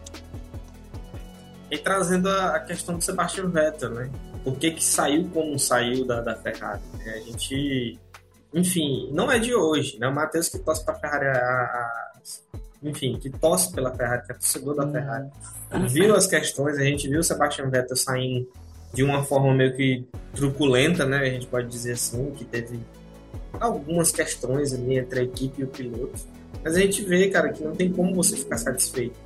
E 1.70 1.78
trazendo 1.78 2.28
a 2.28 2.60
questão 2.60 2.96
do 2.96 3.02
Sebastian 3.02 3.48
Vettel, 3.48 3.90
né? 3.90 4.10
Por 4.44 4.56
que, 4.56 4.70
que 4.70 4.84
saiu 4.84 5.28
como 5.32 5.58
saiu 5.58 6.06
da, 6.06 6.20
da 6.20 6.36
Ferrari? 6.36 6.82
Né? 6.94 7.14
A 7.14 7.18
gente. 7.18 7.98
Enfim, 8.54 9.10
não 9.12 9.30
é 9.30 9.38
de 9.38 9.54
hoje, 9.54 9.98
né? 9.98 10.06
O 10.06 10.14
Matheus 10.14 10.48
que 10.48 10.58
torce 10.58 10.84
para 10.84 10.94
a 10.94 10.98
Ferrari, 10.98 11.26
a, 11.26 12.12
enfim, 12.82 13.18
que 13.18 13.28
torce 13.28 13.72
pela 13.72 13.94
Ferrari, 13.94 14.24
que 14.24 14.32
é 14.32 14.34
torcedor 14.34 14.76
da 14.76 14.88
Ferrari, 14.90 15.28
viu 15.88 16.14
as 16.14 16.26
questões, 16.26 16.78
a 16.78 16.84
gente 16.84 17.08
viu 17.08 17.20
o 17.20 17.24
Sebastian 17.24 17.68
Vettel 17.68 17.96
saindo 17.96 18.48
de 18.94 19.02
uma 19.02 19.22
forma 19.24 19.52
meio 19.52 19.76
que 19.76 20.06
truculenta, 20.34 21.04
né? 21.04 21.18
A 21.18 21.30
gente 21.30 21.46
pode 21.46 21.68
dizer 21.68 21.92
assim, 21.92 22.30
que 22.30 22.44
teve 22.44 22.80
algumas 23.60 24.10
questões 24.10 24.72
ali 24.72 24.98
entre 24.98 25.20
a 25.20 25.22
equipe 25.24 25.60
e 25.60 25.64
o 25.64 25.68
piloto. 25.68 26.18
Mas 26.62 26.76
a 26.76 26.80
gente 26.80 27.02
vê, 27.04 27.28
cara, 27.28 27.52
que 27.52 27.62
não 27.62 27.74
tem 27.74 27.92
como 27.92 28.14
você 28.14 28.36
ficar 28.36 28.56
satisfeito. 28.56 29.18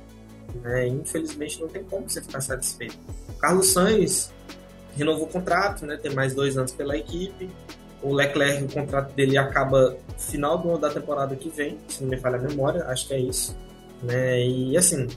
Né? 0.59 0.87
Infelizmente 0.87 1.59
não 1.59 1.67
tem 1.67 1.83
como 1.83 2.09
você 2.09 2.21
ficar 2.21 2.41
satisfeito. 2.41 2.97
O 3.29 3.33
Carlos 3.33 3.71
Sainz 3.71 4.31
renovou 4.95 5.25
o 5.25 5.29
contrato, 5.29 5.85
né? 5.85 5.97
tem 5.97 6.13
mais 6.13 6.33
dois 6.33 6.57
anos 6.57 6.71
pela 6.71 6.97
equipe. 6.97 7.49
O 8.01 8.13
Leclerc, 8.13 8.63
o 8.63 8.69
contrato 8.69 9.13
dele 9.13 9.37
acaba 9.37 9.95
final 10.17 10.57
do, 10.57 10.77
da 10.77 10.89
temporada 10.89 11.35
que 11.35 11.49
vem, 11.49 11.77
se 11.87 12.01
não 12.01 12.09
me 12.09 12.17
falha 12.17 12.37
a 12.37 12.41
memória, 12.41 12.83
acho 12.85 13.07
que 13.07 13.13
é 13.13 13.19
isso. 13.19 13.55
Né? 14.01 14.43
E 14.43 14.75
assim, 14.75 15.07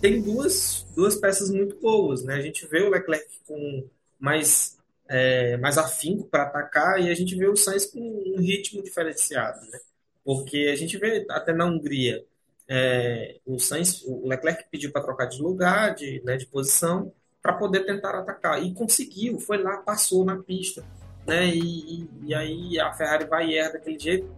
tem 0.00 0.20
duas, 0.20 0.86
duas 0.94 1.16
peças 1.16 1.50
muito 1.50 1.76
boas. 1.76 2.22
Né? 2.22 2.34
A 2.34 2.42
gente 2.42 2.66
vê 2.66 2.82
o 2.82 2.90
Leclerc 2.90 3.26
com 3.46 3.88
mais, 4.18 4.76
é, 5.08 5.56
mais 5.56 5.78
afinco 5.78 6.24
para 6.24 6.44
atacar 6.44 7.00
e 7.00 7.10
a 7.10 7.14
gente 7.14 7.34
vê 7.34 7.46
o 7.46 7.56
Sainz 7.56 7.86
com 7.86 8.00
um 8.00 8.40
ritmo 8.40 8.82
diferenciado. 8.82 9.60
Né? 9.70 9.78
Porque 10.24 10.70
a 10.72 10.76
gente 10.76 10.98
vê 10.98 11.24
até 11.30 11.52
na 11.54 11.64
Hungria 11.64 12.24
é, 12.68 13.38
o, 13.46 13.58
Sainz, 13.58 14.02
o 14.06 14.28
Leclerc 14.28 14.64
pediu 14.70 14.90
para 14.90 15.02
trocar 15.02 15.26
de 15.26 15.40
lugar, 15.40 15.94
de, 15.94 16.22
né, 16.24 16.36
de 16.36 16.46
posição, 16.46 17.12
para 17.40 17.52
poder 17.52 17.84
tentar 17.84 18.18
atacar. 18.18 18.62
E 18.62 18.72
conseguiu, 18.74 19.38
foi 19.38 19.62
lá, 19.62 19.78
passou 19.78 20.24
na 20.24 20.36
pista. 20.36 20.84
Né, 21.26 21.48
e, 21.48 22.08
e, 22.24 22.34
aí 22.34 22.78
a 22.78 22.92
Ferrari 22.92 23.26
vai 23.26 23.48
e 23.48 23.58
erra 23.58 23.74
daquele 23.74 23.98
jeito. 23.98 24.28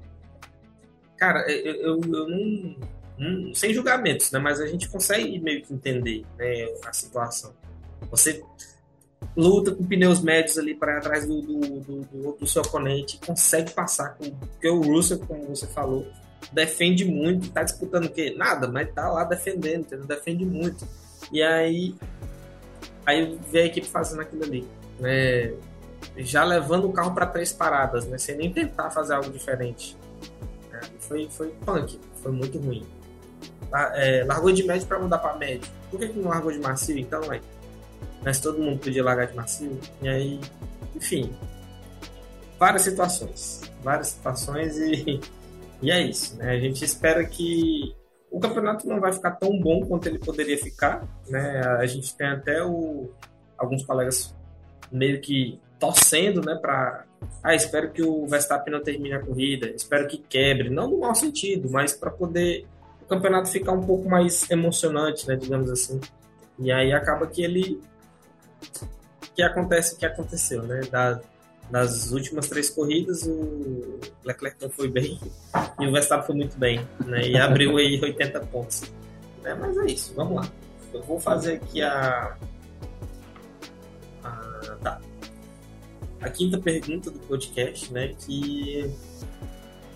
Cara, 1.16 1.50
eu, 1.50 1.74
eu, 1.74 2.00
eu 2.00 2.28
não, 2.28 2.76
não, 3.18 3.54
Sem 3.54 3.74
julgamentos, 3.74 4.30
né, 4.30 4.38
mas 4.38 4.60
a 4.60 4.66
gente 4.66 4.88
consegue 4.88 5.38
meio 5.38 5.62
que 5.62 5.72
entender 5.72 6.24
né, 6.38 6.66
a 6.84 6.92
situação. 6.92 7.54
Você 8.10 8.42
luta 9.36 9.74
com 9.74 9.84
pneus 9.84 10.20
médios 10.20 10.58
ali 10.58 10.74
para 10.74 10.98
atrás 10.98 11.26
do, 11.26 11.40
do, 11.40 11.80
do, 11.80 12.36
do, 12.38 12.46
seu 12.46 12.62
oponente, 12.62 13.18
consegue 13.24 13.72
passar 13.72 14.16
com 14.16 14.30
porque 14.30 14.68
o 14.68 14.80
Russell, 14.80 15.18
como 15.18 15.44
você 15.46 15.66
falou, 15.66 16.06
defende 16.52 17.04
muito, 17.04 17.50
tá 17.50 17.62
disputando 17.62 18.06
o 18.06 18.10
quê? 18.10 18.34
Nada, 18.36 18.68
mas 18.68 18.92
tá 18.92 19.10
lá 19.10 19.24
defendendo, 19.24 19.80
entendeu? 19.80 20.06
defende 20.06 20.44
muito. 20.44 20.86
E 21.32 21.42
aí, 21.42 21.94
aí 23.04 23.38
vê 23.50 23.60
a 23.60 23.66
equipe 23.66 23.86
fazendo 23.86 24.22
aquilo 24.22 24.44
ali, 24.44 24.66
né? 24.98 25.52
Já 26.16 26.44
levando 26.44 26.86
o 26.88 26.92
carro 26.92 27.12
para 27.12 27.26
três 27.26 27.52
paradas, 27.52 28.06
né? 28.06 28.18
Sem 28.18 28.36
nem 28.36 28.52
tentar 28.52 28.90
fazer 28.90 29.14
algo 29.14 29.30
diferente. 29.30 29.96
É, 30.72 30.80
foi, 31.00 31.28
foi 31.28 31.48
punk, 31.64 31.98
foi 32.22 32.32
muito 32.32 32.58
ruim. 32.58 32.86
É, 33.94 34.24
largou 34.24 34.52
de 34.52 34.62
médio 34.62 34.86
para 34.86 34.98
mudar 34.98 35.18
para 35.18 35.36
médio. 35.36 35.70
Por 35.90 35.98
que, 35.98 36.08
que 36.08 36.18
não 36.18 36.30
largou 36.30 36.50
de 36.50 36.58
macio 36.58 36.96
então, 36.96 37.30
aí? 37.30 37.42
Mas 38.22 38.40
todo 38.40 38.58
mundo 38.58 38.78
podia 38.78 39.04
largar 39.04 39.26
de 39.26 39.34
macio. 39.34 39.78
E 40.00 40.08
aí, 40.08 40.40
enfim, 40.94 41.34
várias 42.58 42.82
situações. 42.82 43.60
Várias 43.82 44.08
situações 44.08 44.76
e 44.78 45.20
e 45.80 45.90
é 45.90 46.00
isso, 46.02 46.36
né? 46.36 46.50
A 46.50 46.58
gente 46.58 46.84
espera 46.84 47.24
que 47.24 47.94
o 48.30 48.38
campeonato 48.40 48.86
não 48.86 49.00
vai 49.00 49.12
ficar 49.12 49.32
tão 49.32 49.58
bom 49.58 49.80
quanto 49.86 50.06
ele 50.06 50.18
poderia 50.18 50.58
ficar, 50.58 51.06
né? 51.28 51.62
A 51.78 51.86
gente 51.86 52.14
tem 52.16 52.26
até 52.26 52.62
o, 52.62 53.10
alguns 53.56 53.84
colegas 53.84 54.34
meio 54.90 55.20
que 55.20 55.60
torcendo, 55.78 56.40
né, 56.40 56.56
para 56.60 57.04
ah, 57.42 57.54
espero 57.54 57.90
que 57.90 58.02
o 58.02 58.26
Verstappen 58.26 58.72
não 58.72 58.82
termine 58.82 59.14
a 59.14 59.20
corrida, 59.20 59.68
espero 59.70 60.06
que 60.08 60.18
quebre, 60.18 60.70
não 60.70 60.88
no 60.88 60.98
mau 60.98 61.14
sentido, 61.14 61.68
mas 61.70 61.92
para 61.92 62.10
poder 62.10 62.66
o 63.02 63.06
campeonato 63.06 63.48
ficar 63.48 63.72
um 63.72 63.84
pouco 63.84 64.08
mais 64.08 64.48
emocionante, 64.50 65.26
né, 65.26 65.36
digamos 65.36 65.70
assim. 65.70 66.00
E 66.58 66.72
aí 66.72 66.92
acaba 66.92 67.26
que 67.26 67.42
ele 67.42 67.80
que 69.34 69.42
acontece 69.42 69.94
o 69.94 69.98
que 69.98 70.06
aconteceu, 70.06 70.62
né? 70.64 70.80
Da, 70.90 71.20
nas 71.70 72.10
últimas 72.10 72.48
três 72.48 72.70
corridas, 72.70 73.24
o 73.26 73.98
Leclerc 74.24 74.56
não 74.60 74.70
foi 74.70 74.88
bem 74.88 75.18
e 75.78 75.86
o 75.86 75.92
Verstappen 75.92 76.26
foi 76.26 76.34
muito 76.34 76.56
bem, 76.58 76.86
né? 77.04 77.28
E 77.28 77.36
abriu 77.36 77.76
aí 77.76 78.00
80 78.00 78.40
pontos. 78.46 78.82
É, 79.44 79.54
mas 79.54 79.76
é 79.76 79.86
isso, 79.86 80.14
vamos 80.14 80.36
lá. 80.36 80.52
Eu 80.92 81.02
vou 81.02 81.20
fazer 81.20 81.54
aqui 81.54 81.82
a. 81.82 82.36
a 84.24 84.76
tá. 84.82 85.00
A 86.20 86.30
quinta 86.30 86.58
pergunta 86.58 87.10
do 87.10 87.18
podcast, 87.20 87.92
né? 87.92 88.14
Que 88.18 88.90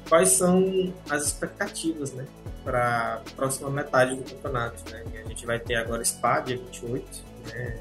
quais 0.08 0.28
são 0.28 0.92
as 1.08 1.26
expectativas, 1.26 2.12
né? 2.12 2.26
Para 2.62 3.14
a 3.14 3.30
próxima 3.34 3.70
metade 3.70 4.14
do 4.14 4.22
campeonato, 4.22 4.82
né? 4.90 5.04
A 5.24 5.28
gente 5.28 5.46
vai 5.46 5.58
ter 5.58 5.76
agora 5.76 6.04
Spa, 6.04 6.40
dia 6.40 6.56
28, 6.58 7.24
né? 7.46 7.78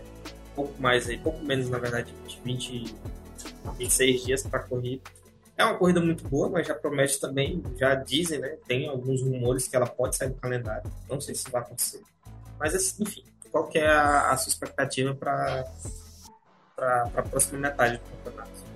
Pouco 0.56 0.82
mais 0.82 1.08
aí, 1.10 1.18
pouco 1.18 1.44
menos 1.44 1.70
na 1.70 1.78
verdade, 1.78 2.14
20 2.44 2.96
26 3.78 4.24
dias 4.24 4.44
para 4.44 4.60
a 4.60 4.64
corrida. 4.64 5.04
É 5.58 5.64
uma 5.64 5.78
corrida 5.78 6.02
muito 6.02 6.28
boa, 6.28 6.50
mas 6.50 6.68
já 6.68 6.74
promete 6.74 7.20
também, 7.20 7.62
já 7.78 7.94
dizem, 7.96 8.40
né? 8.40 8.58
Tem 8.68 8.88
alguns 8.88 9.22
rumores 9.22 9.68
que 9.68 9.76
ela 9.76 9.86
pode 9.86 10.16
sair 10.16 10.30
do 10.30 10.36
calendário. 10.36 10.90
Não 11.10 11.22
sei 11.22 11.36
se 11.36 11.50
vai 11.50 11.62
acontecer. 11.62 12.02
Mas, 12.60 12.74
assim, 12.74 13.04
enfim, 13.04 13.24
qual 13.52 13.68
que 13.68 13.78
é 13.78 13.88
a, 13.88 14.32
a 14.32 14.38
sua 14.38 14.50
expectativa 14.50 15.14
para 15.14 15.66
a 16.78 17.22
próxima 17.22 17.60
metade 17.60 17.98
do 17.98 18.04
campeonato? 18.24 18.72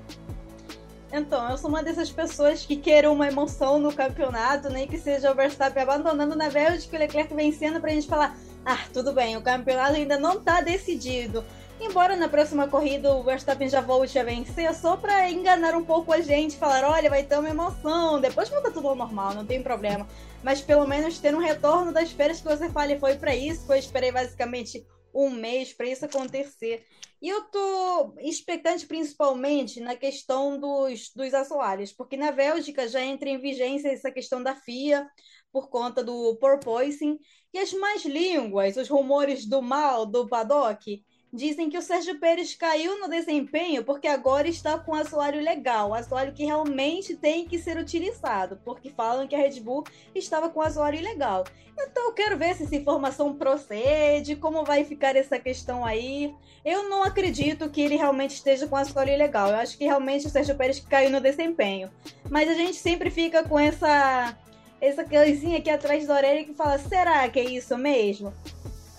Então, 1.11 1.49
eu 1.49 1.57
sou 1.57 1.69
uma 1.69 1.81
dessas 1.81 2.11
pessoas 2.11 2.65
que 2.65 2.75
querem 2.75 3.09
uma 3.09 3.27
emoção 3.27 3.79
no 3.79 3.93
campeonato, 3.93 4.69
nem 4.69 4.85
que 4.85 4.97
seja 4.97 5.31
o 5.31 5.35
Verstappen 5.35 5.81
abandonando 5.81 6.35
na 6.35 6.49
Bélgica 6.49 6.95
e 6.95 6.97
o 6.97 6.99
Leclerc 6.99 7.33
vencendo 7.33 7.79
pra 7.79 7.91
gente 7.91 8.07
falar: 8.07 8.35
ah, 8.65 8.79
tudo 8.91 9.13
bem, 9.13 9.37
o 9.37 9.41
campeonato 9.41 9.93
ainda 9.93 10.19
não 10.19 10.41
tá 10.41 10.59
decidido. 10.59 11.43
Embora 11.79 12.15
na 12.15 12.29
próxima 12.29 12.67
corrida 12.67 13.13
o 13.13 13.23
Verstappen 13.23 13.67
já 13.67 13.81
volte 13.81 14.17
a 14.17 14.23
vencer, 14.23 14.73
só 14.73 14.95
para 14.95 15.29
enganar 15.29 15.75
um 15.75 15.83
pouco 15.83 16.13
a 16.13 16.21
gente, 16.21 16.55
falar, 16.55 16.89
olha, 16.89 17.09
vai 17.09 17.23
ter 17.23 17.37
uma 17.37 17.49
emoção, 17.49 18.19
depois 18.19 18.49
volta 18.49 18.71
tudo 18.71 18.87
ao 18.87 18.95
normal, 18.95 19.33
não 19.33 19.45
tem 19.45 19.61
problema. 19.61 20.07
Mas 20.41 20.61
pelo 20.61 20.87
menos 20.87 21.19
ter 21.19 21.35
um 21.35 21.39
retorno 21.39 21.91
das 21.91 22.11
férias 22.11 22.39
que 22.39 22.47
você 22.47 22.69
fale 22.69 22.97
foi 22.97 23.15
para 23.15 23.35
isso, 23.35 23.71
eu 23.71 23.77
esperei 23.77 24.11
basicamente 24.11 24.85
um 25.13 25.29
mês 25.29 25.73
para 25.73 25.87
isso 25.87 26.05
acontecer. 26.05 26.85
E 27.21 27.29
eu 27.29 27.43
tô 27.43 28.13
expectante 28.19 28.85
principalmente 28.85 29.79
na 29.79 29.95
questão 29.95 30.59
dos, 30.59 31.11
dos 31.13 31.33
assoalhos, 31.33 31.91
porque 31.91 32.15
na 32.15 32.31
Bélgica 32.31 32.87
já 32.87 33.01
entra 33.01 33.29
em 33.29 33.39
vigência 33.39 33.89
essa 33.89 34.11
questão 34.11 34.41
da 34.41 34.55
FIA 34.55 35.07
por 35.51 35.69
conta 35.69 36.03
do 36.03 36.35
porpoising, 36.35 37.17
e 37.53 37.57
as 37.57 37.71
más 37.73 38.03
línguas, 38.03 38.75
os 38.75 38.89
rumores 38.89 39.45
do 39.45 39.61
mal 39.61 40.05
do 40.05 40.27
paddock, 40.27 41.01
dizem 41.35 41.69
que 41.69 41.77
o 41.77 41.81
Sérgio 41.81 42.19
Pérez 42.19 42.55
caiu 42.55 42.99
no 42.99 43.09
desempenho 43.09 43.83
porque 43.83 44.07
agora 44.07 44.47
está 44.47 44.79
com 44.79 44.95
assoalho 44.95 45.41
legal, 45.41 45.93
assoalho 45.93 46.33
que 46.33 46.45
realmente 46.45 47.15
tem 47.15 47.45
que 47.45 47.59
ser 47.59 47.77
utilizado, 47.77 48.59
porque 48.63 48.89
falam 48.89 49.27
que 49.27 49.35
a 49.35 49.37
Red 49.37 49.59
Bull 49.59 49.83
estava 50.13 50.49
com 50.49 50.61
assoalho 50.61 50.97
ilegal. 50.97 51.43
Então 51.77 52.05
eu 52.05 52.13
quero 52.13 52.37
ver 52.37 52.55
se 52.55 52.63
essa 52.63 52.75
informação 52.75 53.35
procede, 53.35 54.35
como 54.35 54.63
vai 54.63 54.85
ficar 54.85 55.15
essa 55.15 55.37
questão 55.37 55.85
aí. 55.85 56.33
Eu 56.63 56.89
não 56.89 57.03
acredito 57.03 57.69
que 57.69 57.81
ele 57.81 57.97
realmente 57.97 58.35
esteja 58.35 58.65
com 58.65 58.77
assoalho 58.77 59.11
ilegal. 59.11 59.49
Eu 59.49 59.57
acho 59.57 59.77
que 59.77 59.83
realmente 59.83 60.25
o 60.25 60.29
Sérgio 60.29 60.55
Pérez 60.55 60.79
caiu 60.79 61.09
no 61.09 61.19
desempenho. 61.19 61.91
Mas 62.29 62.49
a 62.49 62.53
gente 62.53 62.77
sempre 62.77 63.09
fica 63.11 63.43
com 63.43 63.59
essa 63.59 64.35
essa 64.81 65.03
coisinha 65.03 65.57
aqui 65.57 65.69
atrás 65.69 66.05
da 66.07 66.15
orelha 66.15 66.43
que 66.43 66.53
fala: 66.53 66.77
será 66.77 67.27
que 67.29 67.39
é 67.39 67.43
isso 67.43 67.77
mesmo? 67.77 68.33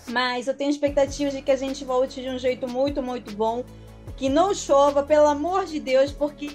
Mas 0.09 0.47
eu 0.47 0.53
tenho 0.53 0.69
expectativas 0.69 1.33
de 1.33 1.41
que 1.41 1.51
a 1.51 1.55
gente 1.55 1.83
volte 1.83 2.21
de 2.21 2.29
um 2.29 2.37
jeito 2.39 2.67
muito, 2.67 3.01
muito 3.01 3.35
bom. 3.35 3.63
Que 4.15 4.29
não 4.29 4.53
chova, 4.53 5.03
pelo 5.03 5.27
amor 5.27 5.65
de 5.65 5.79
Deus, 5.79 6.11
porque 6.11 6.51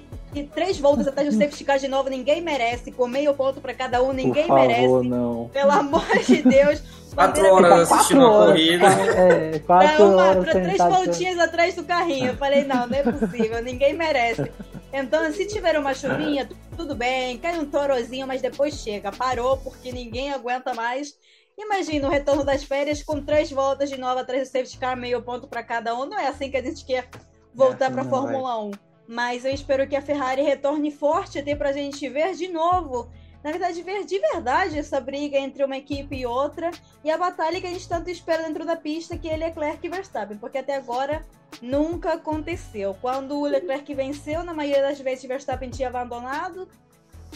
três 0.54 0.78
voltas 0.78 1.06
atrás 1.06 1.28
do 1.28 1.34
safety 1.38 1.62
car 1.64 1.78
de 1.78 1.86
novo, 1.86 2.08
ninguém 2.08 2.40
merece. 2.40 2.90
Com 2.90 3.06
meio 3.06 3.34
ponto 3.34 3.60
para 3.60 3.74
cada 3.74 4.02
um, 4.02 4.12
ninguém 4.12 4.46
Por 4.46 4.56
favor, 4.58 4.66
merece. 4.68 5.08
não. 5.08 5.50
Pelo 5.52 5.70
amor 5.70 6.04
de 6.26 6.42
Deus. 6.42 6.82
Quatro 7.14 7.46
horas 7.46 7.82
Ficar 7.88 7.94
assistindo 7.96 8.26
a 8.26 8.46
corrida. 8.46 8.86
É, 8.86 9.58
Pra, 9.58 9.76
quatro 9.80 10.04
uma, 10.08 10.22
horas 10.28 10.44
pra 10.44 10.52
três 10.54 10.70
sentado. 10.72 10.94
voltinhas 10.94 11.38
atrás 11.38 11.74
do 11.74 11.84
carrinho. 11.84 12.28
Eu 12.28 12.36
falei, 12.38 12.64
não, 12.64 12.86
não 12.86 12.96
é 12.96 13.02
possível, 13.02 13.62
ninguém 13.62 13.92
merece. 13.92 14.50
Então, 14.90 15.30
se 15.30 15.46
tiver 15.46 15.78
uma 15.78 15.92
chuvinha, 15.94 16.46
tu- 16.46 16.56
tudo 16.74 16.94
bem, 16.94 17.36
cai 17.36 17.58
um 17.58 17.66
torozinho, 17.66 18.26
mas 18.26 18.40
depois 18.40 18.80
chega. 18.82 19.12
Parou 19.12 19.58
porque 19.58 19.92
ninguém 19.92 20.32
aguenta 20.32 20.72
mais. 20.72 21.14
Imagina 21.58 22.08
o 22.08 22.10
retorno 22.10 22.44
das 22.44 22.64
férias 22.64 23.02
com 23.02 23.22
três 23.22 23.50
voltas 23.50 23.90
de 23.90 23.98
novo 23.98 24.18
atrás 24.18 24.48
do 24.48 24.52
safety 24.52 24.78
car, 24.78 24.96
meio 24.96 25.22
ponto 25.22 25.46
para 25.46 25.62
cada 25.62 25.94
um. 25.94 26.06
Não 26.06 26.18
é 26.18 26.26
assim 26.26 26.50
que 26.50 26.56
a 26.56 26.62
gente 26.62 26.84
quer 26.84 27.08
voltar 27.54 27.86
assim 27.86 27.94
para 27.94 28.04
não, 28.04 28.10
Fórmula 28.10 28.64
1. 28.64 28.70
Mas 29.06 29.44
eu 29.44 29.52
espero 29.52 29.86
que 29.86 29.96
a 29.96 30.02
Ferrari 30.02 30.42
retorne 30.42 30.90
forte 30.90 31.38
até 31.38 31.54
pra 31.54 31.72
gente 31.72 32.08
ver 32.08 32.34
de 32.34 32.48
novo. 32.48 33.10
Na 33.42 33.50
verdade, 33.50 33.82
ver 33.82 34.04
de 34.04 34.18
verdade 34.18 34.78
essa 34.78 35.00
briga 35.00 35.36
entre 35.36 35.64
uma 35.64 35.76
equipe 35.76 36.14
e 36.16 36.24
outra 36.24 36.70
e 37.02 37.10
a 37.10 37.18
batalha 37.18 37.60
que 37.60 37.66
a 37.66 37.70
gente 37.70 37.88
tanto 37.88 38.08
espera 38.08 38.44
dentro 38.44 38.64
da 38.64 38.76
pista, 38.76 39.18
que 39.18 39.28
é 39.28 39.36
Leclerc 39.36 39.84
e 39.84 39.90
Verstappen, 39.90 40.38
porque 40.38 40.58
até 40.58 40.76
agora 40.76 41.26
nunca 41.60 42.12
aconteceu. 42.12 42.96
Quando 43.00 43.36
o 43.36 43.44
Leclerc 43.44 43.92
venceu, 43.94 44.44
na 44.44 44.54
maioria 44.54 44.82
das 44.82 45.00
vezes 45.00 45.24
Verstappen 45.24 45.70
tinha 45.70 45.88
abandonado, 45.88 46.68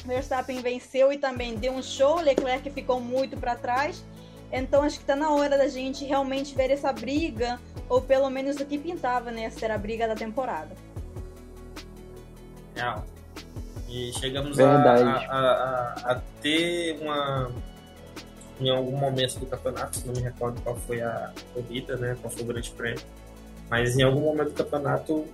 Verstappen 0.04 0.60
venceu 0.60 1.12
e 1.12 1.18
também 1.18 1.56
deu 1.56 1.72
um 1.72 1.82
show, 1.82 2.20
Leclerc 2.20 2.70
ficou 2.70 3.00
muito 3.00 3.36
para 3.36 3.56
trás. 3.56 4.04
Então 4.52 4.82
acho 4.82 4.96
que 4.96 5.02
está 5.02 5.16
na 5.16 5.30
hora 5.30 5.58
da 5.58 5.68
gente 5.68 6.04
realmente 6.04 6.54
ver 6.54 6.70
essa 6.70 6.92
briga, 6.92 7.58
ou 7.88 8.00
pelo 8.00 8.30
menos 8.30 8.56
o 8.56 8.64
que 8.64 8.78
pintava, 8.78 9.30
né, 9.30 9.50
ser 9.50 9.70
a 9.70 9.78
briga 9.78 10.06
da 10.06 10.14
temporada. 10.14 10.74
Real. 12.74 13.04
E 13.88 14.12
chegamos 14.12 14.58
a, 14.58 14.68
a, 14.68 15.16
a, 15.30 16.12
a 16.12 16.22
ter 16.42 16.98
uma. 17.00 17.50
Em 18.60 18.70
algum 18.70 18.96
momento 18.96 19.38
do 19.38 19.46
campeonato, 19.46 20.00
não 20.06 20.14
me 20.14 20.20
recordo 20.20 20.60
qual 20.62 20.76
foi 20.76 21.02
a 21.02 21.30
corrida, 21.52 21.96
né? 21.96 22.16
Qual 22.20 22.30
foi 22.30 22.42
o 22.42 22.46
grande 22.46 22.70
prêmio. 22.70 23.02
Mas 23.68 23.96
em 23.96 24.02
algum 24.02 24.20
momento 24.20 24.48
do 24.48 24.54
campeonato 24.54 25.26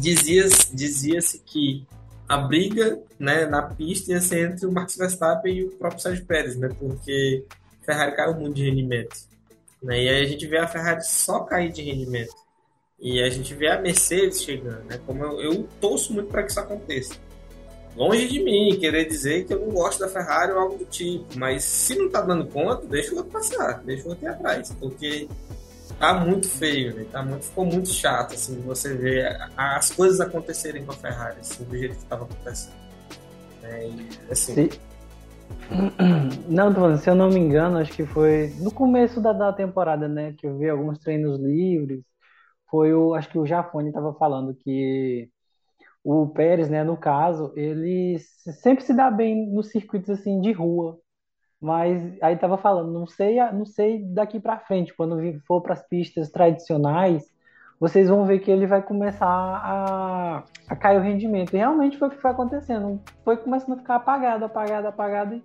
dizia-se 0.00 0.74
dizia 0.74 1.18
que 1.44 1.86
a 2.30 2.36
briga 2.36 3.02
né, 3.18 3.44
na 3.44 3.60
pista 3.60 4.12
ia 4.12 4.20
ser 4.20 4.52
entre 4.52 4.64
o 4.64 4.70
Max 4.70 4.96
Verstappen 4.96 5.52
e 5.52 5.64
o 5.64 5.70
próprio 5.70 6.00
Sérgio 6.00 6.24
Pérez, 6.24 6.54
né? 6.54 6.68
Porque 6.78 7.44
a 7.82 7.84
Ferrari 7.84 8.14
caiu 8.14 8.34
muito 8.36 8.54
de 8.54 8.70
rendimento. 8.70 9.16
Né? 9.82 10.04
E 10.04 10.08
aí 10.08 10.22
a 10.22 10.28
gente 10.28 10.46
vê 10.46 10.58
a 10.58 10.68
Ferrari 10.68 11.02
só 11.02 11.40
cair 11.40 11.72
de 11.72 11.82
rendimento. 11.82 12.32
E 13.00 13.20
a 13.20 13.28
gente 13.28 13.52
vê 13.52 13.66
a 13.66 13.80
Mercedes 13.80 14.42
chegando, 14.42 14.84
né? 14.84 15.00
Como 15.04 15.24
eu, 15.24 15.40
eu 15.40 15.68
torço 15.80 16.12
muito 16.12 16.30
para 16.30 16.44
que 16.44 16.52
isso 16.52 16.60
aconteça. 16.60 17.14
Longe 17.96 18.28
de 18.28 18.40
mim 18.44 18.78
querer 18.78 19.06
dizer 19.06 19.44
que 19.44 19.52
eu 19.52 19.58
não 19.58 19.70
gosto 19.70 19.98
da 19.98 20.08
Ferrari 20.08 20.52
ou 20.52 20.58
algo 20.60 20.78
do 20.78 20.84
tipo, 20.84 21.36
mas 21.36 21.64
se 21.64 21.96
não 21.96 22.08
tá 22.08 22.20
dando 22.20 22.46
conta, 22.46 22.86
deixa 22.86 23.12
o 23.12 23.16
outro 23.16 23.32
passar, 23.32 23.82
deixa 23.82 24.06
o 24.06 24.10
outro 24.10 24.24
ir 24.24 24.28
atrás, 24.28 24.72
porque 24.78 25.26
tá 26.00 26.14
muito 26.26 26.48
feio? 26.48 27.06
Tá 27.10 27.24
muito, 27.24 27.44
ficou 27.46 27.66
muito 27.66 27.90
chato, 27.90 28.34
assim, 28.34 28.60
você 28.62 28.96
ver 28.96 29.36
as 29.56 29.92
coisas 29.92 30.20
acontecerem 30.20 30.86
com 30.86 30.92
a 30.92 30.96
Ferrari, 30.96 31.40
assim, 31.40 31.64
do 31.64 31.78
jeito 31.78 31.96
que 31.96 32.02
estava 32.02 32.24
acontecendo. 32.24 32.76
É, 33.62 33.88
assim, 34.32 34.54
Se- 34.54 34.80
Não, 36.48 36.74
falando, 36.74 36.98
se 36.98 37.08
eu 37.10 37.14
não 37.14 37.28
me 37.30 37.38
engano, 37.40 37.78
acho 37.78 37.92
que 37.94 38.04
foi 38.06 38.48
no 38.60 38.72
começo 38.72 39.20
da, 39.20 39.32
da 39.32 39.52
temporada, 39.52 40.08
né? 40.08 40.34
Que 40.38 40.46
eu 40.46 40.58
vi 40.58 40.68
alguns 40.68 40.98
treinos 40.98 41.38
livres. 41.40 42.04
Foi 42.70 42.94
o, 42.94 43.14
acho 43.14 43.30
que 43.30 43.38
o 43.38 43.46
Jafone 43.46 43.88
estava 43.90 44.14
falando 44.14 44.54
que 44.54 45.30
o 46.04 46.28
Pérez, 46.28 46.70
né, 46.70 46.84
no 46.84 46.96
caso, 46.98 47.52
ele 47.56 48.18
se- 48.20 48.52
sempre 48.54 48.84
se 48.84 48.94
dá 48.94 49.10
bem 49.10 49.50
nos 49.52 49.70
circuitos 49.70 50.10
assim 50.10 50.40
de 50.40 50.52
rua. 50.52 50.98
Mas 51.60 52.02
aí 52.22 52.36
tava 52.36 52.56
falando, 52.56 52.90
não 52.90 53.06
sei, 53.06 53.36
não 53.52 53.66
sei 53.66 54.02
daqui 54.02 54.40
para 54.40 54.58
frente, 54.58 54.94
quando 54.94 55.20
for 55.46 55.60
para 55.60 55.74
as 55.74 55.86
pistas 55.86 56.30
tradicionais, 56.30 57.30
vocês 57.78 58.08
vão 58.08 58.24
ver 58.24 58.40
que 58.40 58.50
ele 58.50 58.66
vai 58.66 58.82
começar 58.82 59.26
a, 59.26 60.42
a 60.68 60.76
cair 60.76 60.98
o 60.98 61.02
rendimento. 61.02 61.54
E 61.54 61.58
realmente 61.58 61.98
foi 61.98 62.08
o 62.08 62.10
que 62.10 62.20
foi 62.20 62.30
acontecendo. 62.30 63.00
Foi 63.24 63.36
começando 63.36 63.72
a 63.72 63.76
ficar 63.76 63.96
apagado, 63.96 64.44
apagado, 64.44 64.86
apagado. 64.86 65.42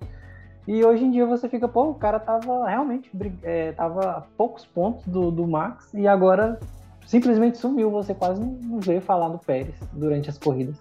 E, 0.68 0.84
hoje 0.84 1.06
em 1.06 1.12
dia 1.12 1.26
você 1.26 1.48
fica, 1.48 1.68
pô, 1.68 1.90
o 1.90 1.96
cara 1.96 2.20
tava 2.20 2.68
realmente 2.68 3.12
é, 3.44 3.72
tava 3.74 4.12
a 4.12 4.22
poucos 4.22 4.66
pontos 4.66 5.06
do, 5.06 5.30
do 5.30 5.48
Max 5.48 5.94
e 5.94 6.08
agora 6.08 6.60
simplesmente 7.06 7.58
sumiu. 7.58 7.92
Você 7.92 8.14
quase 8.14 8.42
não- 8.42 8.80
vê 8.80 9.00
falar 9.00 9.30
do 9.30 9.38
Pérez 9.38 9.76
durante 9.94 10.30
as 10.30 10.38
corridas. 10.38 10.76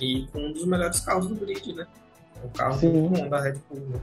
e 0.00 0.26
um 0.34 0.52
dos 0.52 0.66
melhores 0.66 1.00
carros 1.00 1.26
do 1.26 1.34
grid, 1.34 1.74
né? 1.74 1.86
O 2.44 2.48
carro 2.50 2.78
Sim. 2.78 2.92
muito 2.92 3.20
bom 3.22 3.28
da 3.28 3.40
Red 3.40 3.54
Bull, 3.70 3.80
né? 3.90 4.00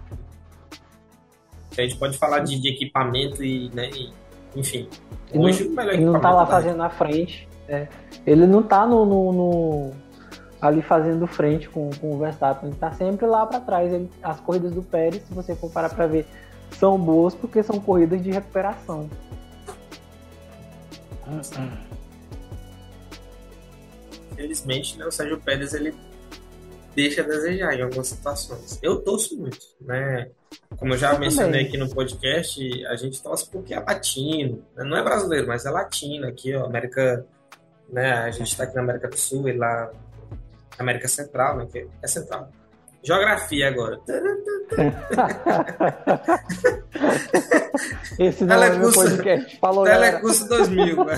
A 1.78 1.82
gente 1.82 1.98
pode 1.98 2.18
falar 2.18 2.40
de, 2.40 2.60
de 2.60 2.70
equipamento 2.70 3.44
e, 3.44 3.70
né, 3.74 3.90
e, 3.90 4.14
enfim. 4.56 4.88
Ele 5.30 5.40
não- 5.40 5.46
Hoje 5.46 5.68
o 5.68 5.72
melhor 5.72 5.94
Ele 5.94 6.06
não 6.06 6.20
tá 6.22 6.32
lá 6.32 6.46
fazendo 6.46 6.78
na 6.78 6.90
frente. 6.90 7.48
é. 7.68 7.88
Ele 8.26 8.48
não 8.48 8.64
tá 8.64 8.86
no, 8.88 9.06
no- 9.06 9.32
no- 9.34 9.92
ali 10.62 10.82
fazendo 10.82 11.28
frente 11.28 11.68
com, 11.70 11.90
com 12.00 12.14
o 12.14 12.18
Verstappen. 12.18 12.70
Ele 12.70 12.78
tá 12.80 12.92
sempre 12.94 13.26
lá 13.26 13.46
para 13.46 13.60
trás. 13.60 13.92
Ele- 13.92 14.10
as 14.24 14.40
corridas 14.40 14.72
do 14.74 14.82
Pérez, 14.82 15.24
se 15.28 15.34
você 15.34 15.54
for 15.56 15.70
parar 15.70 15.90
para 15.90 16.08
ver, 16.08 16.26
são 16.72 16.98
boas 16.98 17.36
porque 17.36 17.62
são 17.62 17.80
corridas 17.80 18.24
de 18.24 18.32
recuperação. 18.32 19.10
Felizmente, 24.36 24.98
né, 24.98 25.06
o 25.06 25.12
Sérgio 25.12 25.40
Pérez 25.40 25.74
ele 25.74 25.94
deixa 26.96 27.22
a 27.22 27.26
desejar 27.26 27.74
em 27.74 27.82
algumas 27.82 28.08
situações. 28.08 28.80
Eu 28.82 29.02
torço 29.02 29.38
muito, 29.38 29.66
né? 29.82 30.30
Como 30.78 30.94
eu 30.94 30.98
já 30.98 31.14
Eu 31.14 31.20
mencionei 31.20 31.66
também. 31.66 31.68
aqui 31.68 31.78
no 31.78 31.94
podcast, 31.94 32.86
a 32.88 32.96
gente 32.96 33.22
torce 33.22 33.50
porque 33.50 33.74
é 33.74 33.80
latino, 33.80 34.64
né? 34.76 34.84
não 34.84 34.98
é 34.98 35.04
brasileiro, 35.04 35.48
mas 35.48 35.66
é 35.66 35.70
latino 35.70 36.28
aqui, 36.28 36.56
ó, 36.56 36.66
América, 36.66 37.26
né? 37.90 38.14
A 38.14 38.32
gente 38.32 38.48
está 38.48 38.64
aqui 38.64 38.76
na 38.76 38.82
América 38.82 39.08
do 39.10 39.18
Sul 39.18 39.50
e 39.50 39.54
lá 39.54 39.92
América 40.80 41.08
Central, 41.08 41.58
né? 41.58 41.68
Que 41.72 41.88
é 42.02 42.08
central. 42.08 42.50
Geografia 43.06 43.68
agora. 43.68 44.00
Esse 48.18 48.44
não 48.46 48.56
é 48.64 48.70
meu 48.70 48.92
Telecurso- 48.92 49.00
podcast. 49.18 49.60
Falou, 49.60 49.84
galera. 49.86 50.12
Telecurso 50.12 50.48
2000. 50.50 50.96
né? 51.06 51.16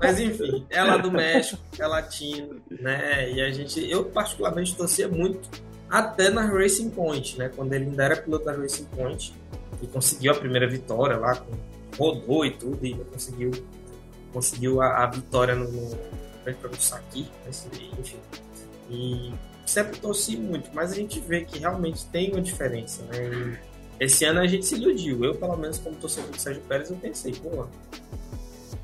Mas 0.00 0.18
enfim, 0.20 0.66
é 0.70 0.82
lá 0.82 0.96
do 0.96 1.12
México, 1.12 1.62
é 1.78 1.86
latino, 1.86 2.60
né? 2.70 3.30
E 3.32 3.40
a 3.40 3.50
gente, 3.50 3.88
eu 3.90 4.04
particularmente 4.06 4.74
torcia 4.76 5.06
muito 5.08 5.48
até 5.88 6.30
na 6.30 6.42
Racing 6.42 6.90
Point, 6.90 7.38
né? 7.38 7.50
Quando 7.54 7.72
ele 7.72 7.84
ainda 7.84 8.04
era 8.04 8.16
piloto 8.16 8.44
da 8.46 8.52
Racing 8.52 8.86
Point 8.96 9.32
e 9.82 9.86
conseguiu 9.86 10.32
a 10.32 10.34
primeira 10.34 10.66
vitória 10.68 11.16
lá, 11.16 11.40
rodou 11.96 12.44
e 12.44 12.50
tudo, 12.52 12.84
e 12.84 12.94
conseguiu, 12.94 13.50
conseguiu 14.32 14.80
a, 14.82 15.04
a 15.04 15.06
vitória 15.06 15.54
no, 15.54 15.70
no 15.70 15.90
do 15.90 16.76
Saki, 16.76 17.22
né? 17.44 17.50
enfim. 17.98 18.18
E 18.90 19.32
sempre 19.64 19.98
torci 19.98 20.36
muito, 20.36 20.70
mas 20.72 20.92
a 20.92 20.94
gente 20.94 21.18
vê 21.20 21.44
que 21.44 21.58
realmente 21.58 22.04
tem 22.06 22.30
uma 22.32 22.40
diferença, 22.40 23.02
né? 23.04 23.58
E 24.00 24.04
esse 24.04 24.24
ano 24.24 24.40
a 24.40 24.46
gente 24.46 24.64
se 24.66 24.74
iludiu. 24.76 25.24
Eu, 25.24 25.34
pelo 25.34 25.56
menos, 25.56 25.78
como 25.78 25.96
torcedor 25.96 26.30
do 26.30 26.38
Sérgio 26.40 26.62
Pérez, 26.68 26.90
eu 26.90 26.96
pensei, 26.96 27.32
pô, 27.34 27.48
o 27.48 27.68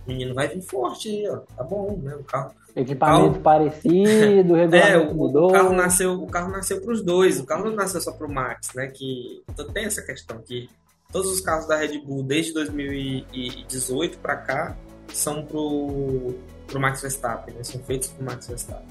menino 0.07 0.35
vai 0.35 0.49
vir 0.49 0.63
forte 0.63 1.09
aí, 1.09 1.29
ó. 1.29 1.37
Tá 1.57 1.63
bom, 1.65 1.99
né? 2.03 2.15
O 2.17 2.25
carro. 2.25 2.53
Equipamento 2.75 3.33
carro- 3.33 3.41
parecido, 3.43 4.55
o 4.55 4.57
É, 4.57 4.63
regulamento 4.65 5.13
o, 5.13 5.15
mudou. 5.15 5.51
o 5.51 5.53
carro 5.53 5.73
nasceu, 5.75 6.15
o 6.15 6.27
carro 6.27 6.51
nasceu 6.51 6.81
para 6.81 6.93
os 6.93 7.03
dois. 7.03 7.39
O 7.39 7.45
carro 7.45 7.67
não 7.67 7.75
nasceu 7.77 8.01
só 8.01 8.11
para 8.13 8.27
o 8.27 8.33
Max, 8.33 8.71
né? 8.75 8.87
Que 8.89 9.43
então 9.49 9.69
tem 9.71 9.85
essa 9.85 10.01
questão 10.03 10.39
que 10.39 10.69
todos 11.13 11.31
os 11.31 11.41
carros 11.41 11.67
da 11.69 11.77
Red 11.77 11.99
Bull 12.01 12.23
desde 12.23 12.55
2018 12.55 14.19
para 14.19 14.37
cá 14.37 14.77
são 15.13 15.45
pro 15.45 16.35
pro 16.67 16.81
Max 16.81 17.03
Verstappen, 17.03 17.55
né? 17.55 17.63
São 17.63 17.79
feitos 17.83 18.09
pro 18.09 18.25
Max 18.25 18.47
Verstappen. 18.49 18.89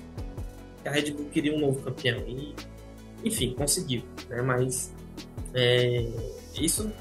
A 0.86 0.90
Red 0.90 1.12
Bull 1.12 1.26
queria 1.32 1.54
um 1.56 1.60
novo 1.60 1.82
campeão 1.82 2.20
e, 2.28 2.56
enfim, 3.24 3.54
conseguiu, 3.54 4.04
né? 4.30 4.42
Mas 4.42 4.92
é, 5.54 6.06
isso 6.60 6.92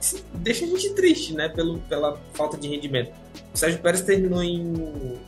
isso 0.00 0.24
deixa 0.34 0.64
a 0.64 0.68
gente 0.68 0.94
triste, 0.94 1.34
né? 1.34 1.48
Pelo, 1.48 1.78
pela 1.80 2.16
falta 2.34 2.56
de 2.56 2.68
rendimento. 2.68 3.12
O 3.54 3.56
Sérgio 3.58 3.80
Pérez 3.80 4.02
terminou 4.02 4.42
em 4.42 5.18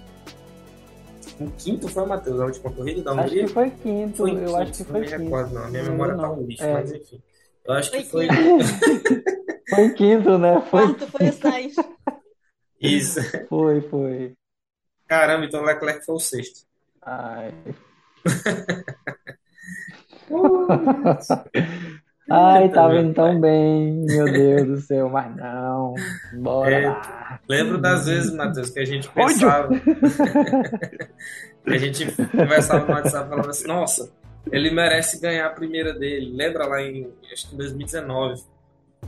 em 1.40 1.48
quinto 1.56 1.88
foi 1.88 2.02
o 2.02 2.06
Matheus, 2.06 2.38
a 2.38 2.44
última 2.44 2.70
corrida 2.70 3.02
da 3.02 3.12
Acho 3.12 3.22
Hungria? 3.22 3.46
que 3.46 3.52
foi 3.52 3.70
quinto. 3.70 4.16
Foi 4.18 4.30
eu 4.30 4.36
quinto, 4.36 4.56
acho 4.56 4.72
que 4.72 4.78
não 4.80 4.86
foi 4.90 5.00
me 5.00 5.06
quinto. 5.06 5.22
recordo, 5.22 5.54
não. 5.54 5.64
A 5.64 5.68
minha 5.70 5.82
Não 5.84 5.90
memória 5.92 6.14
tá 6.16 6.22
não. 6.22 6.38
um 6.38 6.46
lixo, 6.46 6.62
É. 6.64 6.72
mas 6.74 6.92
enfim. 6.92 7.22
Eu 7.64 7.74
acho 7.74 7.90
que 7.90 8.02
Foi 8.04 8.26
foi 8.26 8.36
Foi 9.70 9.90
quinto, 9.94 10.36
né? 10.38 10.60
Foi, 10.70 10.82
Quarto 10.94 11.06
foi 11.06 11.28
o 11.28 11.32
Sainz. 11.32 11.74
isso. 12.80 13.20
foi, 13.48 13.80
foi. 13.82 14.34
Caramba, 15.06 15.46
então 15.46 15.62
o 15.62 15.64
Leclerc 15.64 16.04
foi 16.04 16.14
o 16.14 16.18
sexto. 16.20 16.60
Ai. 17.02 17.54
Ai, 22.32 22.68
tá 22.68 22.86
vendo 22.86 23.12
tão 23.12 23.40
bem, 23.40 24.04
meu 24.06 24.24
Deus 24.26 24.66
do 24.66 24.80
céu, 24.80 25.08
mas 25.08 25.34
não. 25.34 25.94
Bora 26.34 26.70
é, 26.70 26.88
lá. 26.88 27.40
Lembro 27.48 27.76
das 27.76 28.06
vezes, 28.06 28.32
Matheus, 28.32 28.70
que 28.70 28.78
a 28.78 28.84
gente 28.84 29.08
pensava. 29.08 29.68
que 31.66 31.74
a 31.74 31.78
gente 31.78 32.06
conversava 32.30 32.86
no 32.86 32.92
WhatsApp 32.92 33.26
e 33.26 33.30
falava 33.30 33.50
assim, 33.50 33.66
nossa, 33.66 34.12
ele 34.52 34.70
merece 34.70 35.20
ganhar 35.20 35.46
a 35.46 35.50
primeira 35.50 35.92
dele. 35.92 36.32
Lembra 36.32 36.68
lá 36.68 36.80
em 36.80 37.12
acho 37.32 37.48
que 37.48 37.54
em 37.54 37.58
2019, 37.58 38.40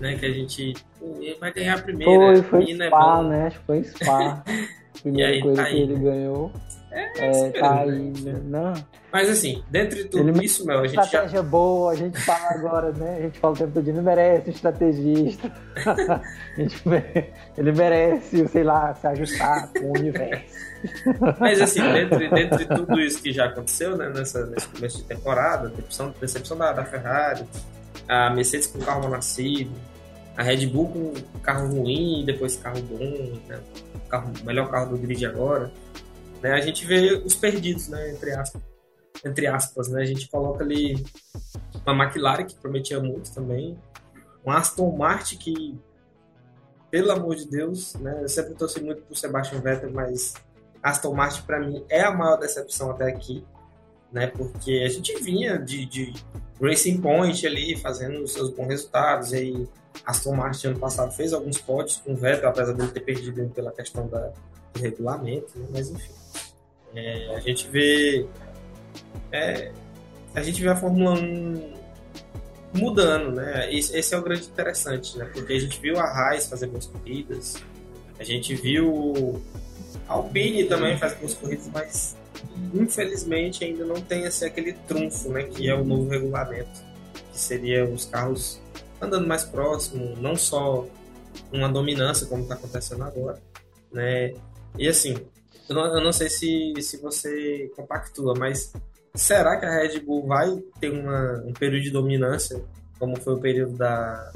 né? 0.01 0.17
Que 0.17 0.27
a 0.27 0.33
gente. 0.33 0.75
Ele 1.01 1.37
vai 1.39 1.53
ganhar 1.53 1.79
a 1.79 1.83
primeira. 1.83 2.43
Foi, 2.43 2.65
foi 2.65 2.73
é 2.73 2.89
Spa, 2.89 3.21
é 3.21 3.29
né? 3.29 3.47
Acho 3.47 3.61
que 3.61 3.67
foi 3.67 3.85
Spa. 3.85 4.45
Primeira 5.01 5.33
aí, 5.33 5.41
coisa 5.41 5.63
tá 5.63 5.69
que 5.69 5.77
ele 5.77 5.97
ganhou. 5.97 6.53
É, 6.93 7.47
é 7.47 7.51
tá 7.51 7.81
aí, 7.81 8.13
né? 8.21 8.41
Não. 8.45 8.75
Mas 9.11 9.29
assim, 9.31 9.63
dentre 9.71 10.05
tudo 10.05 10.29
ele 10.29 10.45
isso, 10.45 10.67
meu, 10.67 10.81
a 10.81 10.87
gente 10.87 11.01
estratégia 11.01 11.39
já... 11.39 11.43
boa, 11.43 11.93
a 11.93 11.95
gente 11.95 12.21
fala 12.21 12.51
agora, 12.51 12.93
né? 12.93 13.17
A 13.19 13.21
gente 13.23 13.39
fala 13.39 13.55
o 13.55 13.57
tempo 13.57 13.73
todo, 13.73 13.89
ele 13.89 14.03
merece 14.03 14.49
um 14.49 14.53
estrategista. 14.53 15.53
gente, 16.57 16.83
ele 17.57 17.73
merece, 17.73 18.47
sei 18.49 18.63
lá, 18.63 18.95
se 18.95 19.07
ajustar 19.07 19.73
com 19.73 19.87
o 19.87 19.99
universo. 19.99 20.45
Mas 21.39 21.61
assim, 21.61 21.81
dentre, 21.81 22.29
dentre 22.29 22.65
tudo 22.67 23.01
isso 23.01 23.23
que 23.23 23.33
já 23.33 23.47
aconteceu, 23.47 23.97
né, 23.97 24.11
nessa, 24.11 24.47
nesse 24.47 24.69
começo 24.69 24.99
de 24.99 25.05
temporada, 25.05 25.69
decepção, 25.69 26.15
decepção 26.21 26.59
da, 26.59 26.73
da 26.73 26.85
Ferrari, 26.85 27.45
a 28.09 28.31
Mercedes 28.31 28.67
com 28.67 28.79
carro 28.81 29.09
nascido, 29.09 29.73
a 30.37 30.43
Red 30.43 30.67
Bull 30.67 30.89
com 30.89 31.41
carro 31.41 31.69
ruim, 31.69 32.25
depois 32.25 32.57
carro 32.57 32.81
bom, 32.83 33.39
né? 33.49 33.61
carro, 34.09 34.31
melhor 34.45 34.71
carro 34.71 34.91
do 34.91 34.99
grid 34.99 35.25
agora. 35.25 35.71
Né? 36.43 36.53
A 36.53 36.61
gente 36.61 36.85
vê 36.85 37.23
os 37.25 37.35
perdidos, 37.35 37.89
né? 37.89 38.11
entre 38.11 38.33
aspas 38.33 38.63
entre 39.25 39.47
aspas, 39.47 39.89
né? 39.89 40.03
A 40.03 40.07
gente 40.07 40.29
coloca 40.29 40.65
ali 40.65 41.05
uma 41.87 42.05
McLaren 42.05 42.45
que 42.45 42.55
prometia 42.57 43.01
muito 43.01 43.33
também, 43.33 43.79
um 44.45 44.51
Aston 44.51 44.91
Martin 44.97 45.37
que, 45.37 45.79
pelo 46.91 47.13
amor 47.13 47.37
de 47.37 47.49
Deus, 47.49 47.95
né? 47.95 48.21
Eu 48.23 48.29
sempre 48.29 48.55
torci 48.55 48.81
muito 48.83 49.03
pro 49.03 49.15
Sebastian 49.15 49.61
Vettel, 49.61 49.93
mas 49.93 50.35
Aston 50.83 51.15
Martin 51.15 51.43
para 51.43 51.61
mim 51.61 51.85
é 51.89 52.03
a 52.03 52.11
maior 52.11 52.37
decepção 52.37 52.91
até 52.91 53.09
aqui, 53.09 53.45
né? 54.11 54.27
Porque 54.27 54.83
a 54.85 54.89
gente 54.89 55.15
vinha 55.23 55.59
de, 55.59 55.87
de 55.87 56.13
Racing 56.61 57.01
Point 57.01 57.47
ali 57.47 57.77
fazendo 57.77 58.23
os 58.23 58.33
seus 58.33 58.51
bons 58.51 58.67
resultados 58.67 59.33
e 59.33 59.69
Aston 60.05 60.35
Martin 60.35 60.69
ano 60.69 60.79
passado 60.81 61.13
fez 61.13 61.33
alguns 61.33 61.59
pódios 61.59 61.99
com 61.99 62.15
o 62.15 62.17
Vettel, 62.17 62.49
apesar 62.49 62.73
dele 62.73 62.91
ter 62.91 63.01
perdido 63.01 63.49
pela 63.51 63.71
questão 63.71 64.09
da, 64.09 64.33
do 64.73 64.81
regulamento, 64.81 65.57
né? 65.59 65.67
mas 65.71 65.91
enfim. 65.91 66.13
É, 66.95 67.35
a 67.35 67.41
gente 67.41 67.69
vê 67.69 68.27
é, 69.31 69.73
a 70.35 70.43
gente 70.43 70.63
vê 70.63 70.69
a 70.69 70.77
Fórmula 70.77 71.13
1 71.13 71.73
mudando, 72.75 73.33
né? 73.33 73.73
Esse, 73.73 73.97
esse, 73.97 74.15
é 74.15 74.19
o 74.19 74.23
grande 74.23 74.47
interessante, 74.47 75.19
né? 75.19 75.27
Porque 75.33 75.53
a 75.53 75.59
gente 75.59 75.81
viu 75.81 75.99
a 75.99 76.05
Haas 76.05 76.47
fazer 76.47 76.67
boas 76.69 76.87
corridas, 76.87 77.57
a 78.19 78.25
gente 78.25 78.55
viu 78.55 79.43
a 80.09 80.15
Alpine 80.15 80.65
também 80.65 80.97
fazer 80.97 81.17
boas 81.17 81.35
corridas, 81.35 81.69
mas 81.73 82.17
infelizmente 82.75 83.65
ainda 83.65 83.85
não 83.85 84.01
tem 84.01 84.27
assim, 84.27 84.47
aquele 84.47 84.73
trunfo, 84.73 85.31
né? 85.31 85.45
Que 85.45 85.69
é 85.69 85.75
o 85.75 85.85
novo 85.85 86.09
regulamento, 86.09 86.83
que 87.13 87.39
seria 87.39 87.85
os 87.85 88.07
carros 88.07 88.61
andando 89.01 89.27
mais 89.27 89.45
próximo, 89.45 90.17
não 90.17 90.37
só 90.37 90.87
uma 91.53 91.69
dominância 91.69 92.27
como 92.27 92.43
está 92.43 92.55
acontecendo 92.55 93.03
agora, 93.05 93.39
né? 93.93 94.35
E 94.79 94.89
assim, 94.89 95.17
eu 95.73 95.75
não, 95.75 95.87
eu 95.97 96.05
não 96.05 96.13
sei 96.13 96.29
se, 96.29 96.75
se 96.81 96.99
você 96.99 97.71
compactua, 97.75 98.35
mas 98.39 98.73
será 99.15 99.57
que 99.57 99.65
a 99.65 99.71
Red 99.71 100.01
Bull 100.01 100.27
vai 100.27 100.55
ter 100.79 100.91
uma, 100.91 101.43
um 101.47 101.53
período 101.53 101.83
de 101.83 101.91
dominância, 101.91 102.63
como 102.99 103.19
foi 103.19 103.35
o 103.35 103.41
período 103.41 103.77
da, 103.77 104.33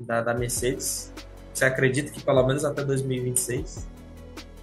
da, 0.00 0.20
da 0.22 0.34
Mercedes? 0.34 1.12
Você 1.52 1.64
acredita 1.64 2.10
que 2.12 2.22
pelo 2.22 2.46
menos 2.46 2.64
até 2.64 2.84
2026? 2.84 3.86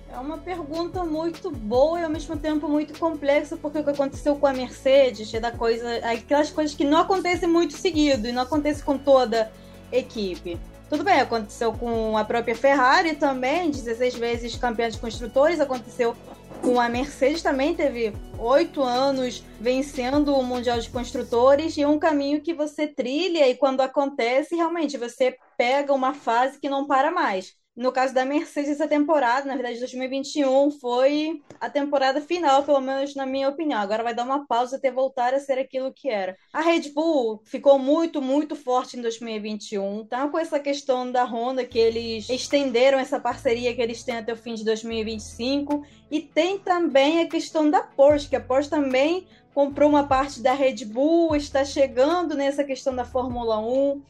É 0.09 0.17
uma 0.17 0.37
pergunta 0.37 1.03
muito 1.03 1.49
boa 1.51 1.99
e 1.99 2.03
ao 2.03 2.09
mesmo 2.09 2.37
tempo 2.37 2.67
muito 2.67 2.97
complexa, 2.97 3.57
porque 3.57 3.79
o 3.79 3.83
que 3.83 3.89
aconteceu 3.89 4.35
com 4.35 4.47
a 4.47 4.53
Mercedes 4.53 5.33
é 5.33 5.39
da 5.39 5.51
coisa, 5.51 5.87
aquelas 6.05 6.51
coisas 6.51 6.75
que 6.75 6.83
não 6.83 6.99
acontecem 6.99 7.47
muito 7.47 7.73
seguido 7.73 8.27
e 8.27 8.31
não 8.31 8.43
acontece 8.43 8.83
com 8.83 8.97
toda 8.97 9.51
equipe. 9.91 10.57
Tudo 10.91 11.05
bem, 11.05 11.21
aconteceu 11.21 11.71
com 11.71 12.17
a 12.17 12.25
própria 12.25 12.53
Ferrari 12.53 13.15
também, 13.15 13.71
16 13.71 14.15
vezes 14.15 14.57
campeã 14.57 14.89
de 14.89 14.97
construtores, 14.97 15.61
aconteceu 15.61 16.13
com 16.61 16.81
a 16.81 16.89
Mercedes 16.89 17.41
também 17.41 17.73
teve 17.73 18.13
oito 18.37 18.83
anos 18.83 19.41
vencendo 19.57 20.35
o 20.35 20.43
Mundial 20.43 20.81
de 20.81 20.89
Construtores 20.89 21.77
e 21.77 21.85
um 21.85 21.97
caminho 21.97 22.41
que 22.41 22.53
você 22.53 22.87
trilha 22.87 23.47
e 23.47 23.55
quando 23.55 23.79
acontece, 23.79 24.53
realmente 24.53 24.97
você 24.97 25.37
pega 25.57 25.93
uma 25.93 26.13
fase 26.13 26.59
que 26.59 26.67
não 26.67 26.85
para 26.85 27.09
mais. 27.09 27.55
No 27.81 27.91
caso 27.91 28.13
da 28.13 28.23
Mercedes, 28.23 28.69
essa 28.69 28.87
temporada, 28.87 29.47
na 29.47 29.55
verdade, 29.55 29.79
2021, 29.79 30.69
foi 30.69 31.41
a 31.59 31.67
temporada 31.67 32.21
final, 32.21 32.61
pelo 32.61 32.79
menos 32.79 33.15
na 33.15 33.25
minha 33.25 33.49
opinião. 33.49 33.81
Agora 33.81 34.03
vai 34.03 34.13
dar 34.13 34.23
uma 34.23 34.45
pausa 34.45 34.75
até 34.75 34.91
voltar 34.91 35.33
a 35.33 35.39
ser 35.39 35.57
aquilo 35.57 35.91
que 35.91 36.07
era. 36.07 36.37
A 36.53 36.61
Red 36.61 36.91
Bull 36.93 37.41
ficou 37.43 37.79
muito, 37.79 38.21
muito 38.21 38.55
forte 38.55 38.97
em 38.97 39.01
2021. 39.01 40.05
Tá 40.05 40.27
com 40.27 40.37
essa 40.37 40.59
questão 40.59 41.11
da 41.11 41.23
Honda, 41.23 41.65
que 41.65 41.79
eles 41.79 42.29
estenderam 42.29 42.99
essa 42.99 43.19
parceria 43.19 43.73
que 43.73 43.81
eles 43.81 44.03
têm 44.03 44.17
até 44.17 44.31
o 44.31 44.37
fim 44.37 44.53
de 44.53 44.63
2025. 44.63 45.83
E 46.11 46.19
tem 46.21 46.59
também 46.59 47.21
a 47.21 47.27
questão 47.27 47.67
da 47.67 47.81
Porsche, 47.81 48.29
que 48.29 48.35
a 48.35 48.41
Porsche 48.41 48.69
também 48.69 49.25
comprou 49.55 49.89
uma 49.89 50.03
parte 50.03 50.39
da 50.39 50.53
Red 50.53 50.85
Bull, 50.85 51.35
está 51.35 51.65
chegando 51.65 52.35
nessa 52.35 52.63
questão 52.63 52.95
da 52.95 53.05
Fórmula 53.05 53.57
1. 53.57 54.03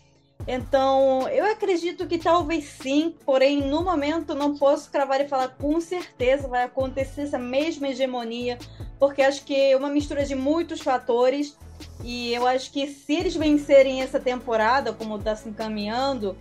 Então, 0.48 1.28
eu 1.30 1.46
acredito 1.46 2.08
que 2.08 2.18
talvez 2.18 2.66
sim, 2.66 3.16
porém, 3.26 3.62
no 3.62 3.84
momento 3.84 4.34
não 4.34 4.58
posso 4.58 4.90
cravar 4.90 5.22
e 5.22 5.28
falar 5.28 5.50
com 5.50 5.80
certeza 5.80 6.48
vai 6.48 6.64
acontecer 6.64 7.22
essa 7.22 7.38
mesma 7.38 7.90
hegemonia, 7.90 8.58
porque 9.00 9.22
acho 9.22 9.46
que 9.46 9.56
é 9.56 9.78
uma 9.78 9.90
mistura 9.90 10.26
de 10.26 10.36
muitos 10.36 10.82
fatores. 10.82 11.58
E 12.04 12.34
eu 12.34 12.48
acho 12.48 12.72
que 12.72 12.88
se 12.88 13.14
eles 13.14 13.36
vencerem 13.36 14.02
essa 14.02 14.20
temporada, 14.20 14.94
como 14.94 15.18
está 15.18 15.36
se 15.36 15.50
encaminhando, 15.50 16.36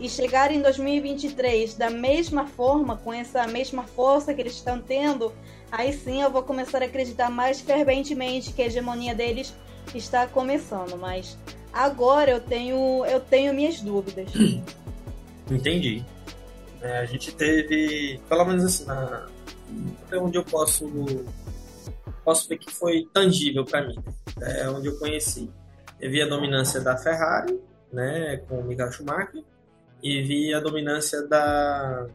e 0.00 0.08
chegarem 0.08 0.58
em 0.58 0.62
2023 0.62 1.74
da 1.74 1.90
mesma 1.90 2.46
forma, 2.46 2.96
com 2.96 3.12
essa 3.12 3.46
mesma 3.46 3.82
força 3.82 4.32
que 4.32 4.40
eles 4.40 4.54
estão 4.54 4.80
tendo, 4.80 5.32
aí 5.72 5.92
sim 5.92 6.22
eu 6.22 6.30
vou 6.30 6.42
começar 6.42 6.82
a 6.82 6.86
acreditar 6.86 7.30
mais 7.30 7.60
ferventemente 7.60 8.52
que 8.52 8.62
a 8.62 8.66
hegemonia 8.66 9.14
deles 9.14 9.52
está 9.96 10.26
começando. 10.26 10.98
Mas 10.98 11.38
Agora 11.72 12.30
eu 12.30 12.40
tenho, 12.40 13.04
eu 13.06 13.20
tenho 13.20 13.54
minhas 13.54 13.80
dúvidas. 13.80 14.28
Entendi. 15.50 16.04
É, 16.80 16.98
a 16.98 17.04
gente 17.04 17.32
teve, 17.34 18.20
pelo 18.28 18.44
menos 18.44 18.64
assim, 18.64 18.84
na, 18.84 19.28
até 20.06 20.18
onde 20.18 20.38
eu 20.38 20.44
posso 20.44 20.86
posso 22.24 22.48
ver 22.48 22.58
que 22.58 22.70
foi 22.70 23.08
tangível 23.12 23.64
para 23.64 23.86
mim, 23.86 23.96
é 24.40 24.68
onde 24.68 24.88
eu 24.88 24.98
conheci. 24.98 25.50
Eu 26.00 26.10
vi 26.10 26.20
a 26.20 26.26
dominância 26.26 26.80
da 26.80 26.96
Ferrari, 26.96 27.58
né, 27.92 28.36
com 28.48 28.58
o 28.58 28.64
Michael 28.64 28.92
Schumacher, 28.92 29.42
e 30.02 30.22
vi 30.22 30.52
a 30.52 30.60
dominância 30.60 31.26
da 31.26 32.06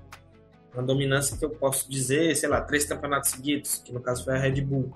uma 0.74 0.84
dominância 0.84 1.38
que 1.38 1.45
eu 1.45 1.51
posso 1.51 1.89
dizer, 1.89 2.36
sei 2.36 2.49
lá, 2.49 2.61
três 2.61 2.86
campeonatos 2.86 3.32
seguidos, 3.32 3.78
que 3.78 3.93
no 3.93 4.01
caso 4.01 4.24
foi 4.24 4.36
a 4.36 4.39
Red 4.39 4.61
Bull 4.61 4.93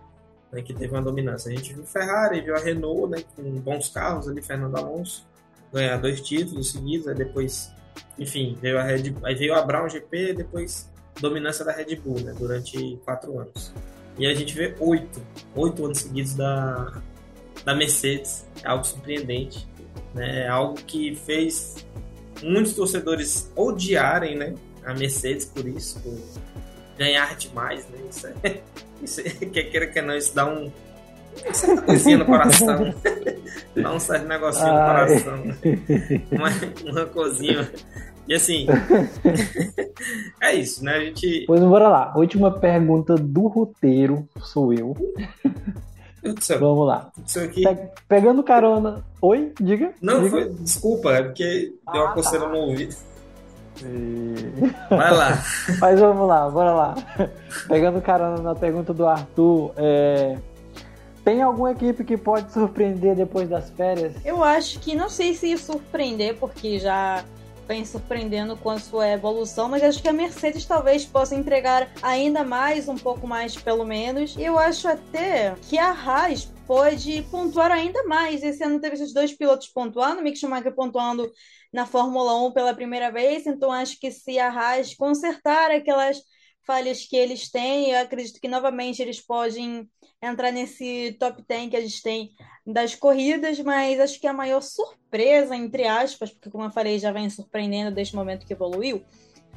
né, 0.51 0.61
que 0.61 0.73
teve 0.73 0.93
uma 0.93 1.01
dominância. 1.01 1.51
A 1.51 1.55
gente 1.55 1.73
viu 1.73 1.83
Ferrari, 1.83 2.41
viu 2.41 2.55
a 2.55 2.59
Renault, 2.59 3.09
né, 3.09 3.23
com 3.35 3.43
bons 3.59 3.89
carros 3.89 4.27
ali, 4.27 4.41
Fernando 4.41 4.77
Alonso, 4.77 5.25
ganhar 5.71 5.97
dois 5.97 6.21
títulos 6.21 6.71
seguidos, 6.71 7.07
aí 7.07 7.15
depois, 7.15 7.71
enfim, 8.17 8.57
veio 8.61 8.79
a 8.79 8.83
Red, 8.83 9.15
aí 9.23 9.35
veio 9.35 9.53
a 9.53 9.61
Brown 9.61 9.89
GP, 9.89 10.33
depois 10.33 10.89
dominância 11.19 11.65
da 11.65 11.71
Red 11.71 11.95
Bull, 11.97 12.19
né, 12.21 12.33
durante 12.37 12.99
quatro 13.03 13.39
anos. 13.39 13.73
E 14.17 14.25
a 14.25 14.33
gente 14.33 14.53
vê 14.55 14.75
oito, 14.79 15.21
oito 15.55 15.85
anos 15.85 15.99
seguidos 15.99 16.33
da, 16.33 17.01
da 17.63 17.75
Mercedes, 17.75 18.45
é 18.63 18.67
algo 18.67 18.83
surpreendente, 18.83 19.67
né, 20.13 20.45
é 20.45 20.47
algo 20.47 20.75
que 20.75 21.15
fez 21.15 21.85
muitos 22.41 22.73
torcedores 22.73 23.51
odiarem, 23.55 24.37
né, 24.37 24.55
a 24.85 24.93
Mercedes 24.93 25.45
por 25.45 25.67
isso, 25.67 25.99
por 26.01 26.17
ganhar 26.97 27.35
demais, 27.35 27.87
né, 27.89 27.96
isso 28.09 28.27
é 28.43 28.61
isso, 29.01 29.23
quer 29.23 29.63
queira 29.63 29.87
que 29.87 30.01
não, 30.01 30.15
isso 30.15 30.35
dá 30.35 30.45
um. 30.45 30.71
Coisinha 31.85 32.17
no 32.17 32.25
coração. 32.25 32.93
dá 33.75 33.93
um 33.93 33.99
certo 33.99 34.27
negocinho 34.27 34.73
no 34.73 34.79
coração. 34.79 35.43
Uma, 36.31 36.91
uma 36.91 37.05
cozinha. 37.05 37.71
E 38.27 38.33
assim. 38.33 38.65
é 40.41 40.55
isso, 40.55 40.83
né? 40.83 40.95
A 40.95 40.99
gente. 40.99 41.45
Pois 41.47 41.61
bora 41.61 41.87
lá. 41.87 42.13
Última 42.17 42.51
pergunta 42.51 43.15
do 43.15 43.47
roteiro 43.47 44.27
sou 44.41 44.73
eu. 44.73 44.95
Vamos 46.59 46.87
lá. 46.87 47.09
Aqui... 47.43 47.63
Pegando 48.07 48.43
carona. 48.43 49.03
Oi, 49.21 49.53
diga. 49.61 49.93
Não, 50.01 50.23
diga. 50.23 50.29
Foi... 50.29 50.49
desculpa, 50.55 51.13
é 51.13 51.23
porque 51.23 51.73
deu 51.93 52.01
uma 52.01 52.09
ah, 52.09 52.13
coceira 52.13 52.45
tá. 52.45 52.51
no 52.51 52.57
ouvido. 52.57 52.95
Vai 54.89 55.13
lá. 55.13 55.43
Mas 55.79 55.99
vamos 55.99 56.27
lá, 56.27 56.49
bora 56.49 56.73
lá. 56.73 56.95
Pegando 57.67 58.01
carona 58.01 58.41
na 58.41 58.55
pergunta 58.55 58.93
do 58.93 59.07
Arthur, 59.07 59.71
é... 59.77 60.37
Tem 61.23 61.41
alguma 61.41 61.71
equipe 61.71 62.05
que 62.05 62.15
pode 62.15 62.53
surpreender 62.53 63.13
depois 63.13 63.49
das 63.49 63.69
férias? 63.71 64.13
Eu 64.23 64.41
acho 64.41 64.79
que 64.79 64.95
não 64.95 65.09
sei 65.09 65.33
se 65.33 65.57
surpreender, 65.57 66.37
porque 66.37 66.79
já 66.79 67.21
vem 67.67 67.83
surpreendendo 67.83 68.55
com 68.55 68.69
a 68.69 68.79
sua 68.79 69.09
evolução, 69.09 69.67
mas 69.67 69.83
acho 69.83 70.01
que 70.01 70.07
a 70.07 70.13
Mercedes 70.13 70.65
talvez 70.65 71.05
possa 71.05 71.35
entregar 71.35 71.89
ainda 72.01 72.45
mais, 72.45 72.87
um 72.87 72.95
pouco 72.95 73.27
mais 73.27 73.57
pelo 73.57 73.83
menos. 73.83 74.37
E 74.37 74.43
eu 74.43 74.57
acho 74.57 74.87
até 74.87 75.53
que 75.63 75.77
a 75.77 75.91
Haas 75.91 76.45
pode 76.65 77.21
pontuar 77.23 77.71
ainda 77.71 78.03
mais. 78.03 78.41
Esse 78.41 78.63
ano 78.63 78.79
teve 78.79 78.95
esses 78.95 79.13
dois 79.13 79.33
pilotos 79.33 79.67
pontuando, 79.67 80.21
Mick 80.21 80.37
Schumacher 80.39 80.73
pontuando 80.73 81.29
na 81.71 81.85
Fórmula 81.85 82.35
1 82.47 82.51
pela 82.51 82.73
primeira 82.73 83.11
vez, 83.11 83.45
então 83.45 83.71
acho 83.71 83.99
que 83.99 84.11
se 84.11 84.39
a 84.39 84.49
Haas 84.49 84.93
consertar 84.93 85.71
aquelas 85.71 86.21
falhas 86.65 87.05
que 87.05 87.15
eles 87.15 87.49
têm, 87.49 87.91
eu 87.91 88.01
acredito 88.01 88.41
que 88.41 88.47
novamente 88.47 89.01
eles 89.01 89.21
podem 89.21 89.89
entrar 90.21 90.51
nesse 90.51 91.15
top 91.19 91.43
10 91.47 91.69
que 91.69 91.77
a 91.77 91.81
gente 91.81 92.01
tem 92.01 92.31
das 92.65 92.95
corridas, 92.95 93.59
mas 93.59 93.99
acho 93.99 94.19
que 94.19 94.27
a 94.27 94.33
maior 94.33 94.61
surpresa, 94.61 95.55
entre 95.55 95.87
aspas, 95.87 96.31
porque 96.31 96.49
como 96.49 96.65
eu 96.65 96.71
falei, 96.71 96.99
já 96.99 97.11
vem 97.11 97.29
surpreendendo 97.29 97.95
desde 97.95 98.13
o 98.13 98.17
momento 98.17 98.45
que 98.45 98.53
evoluiu, 98.53 99.03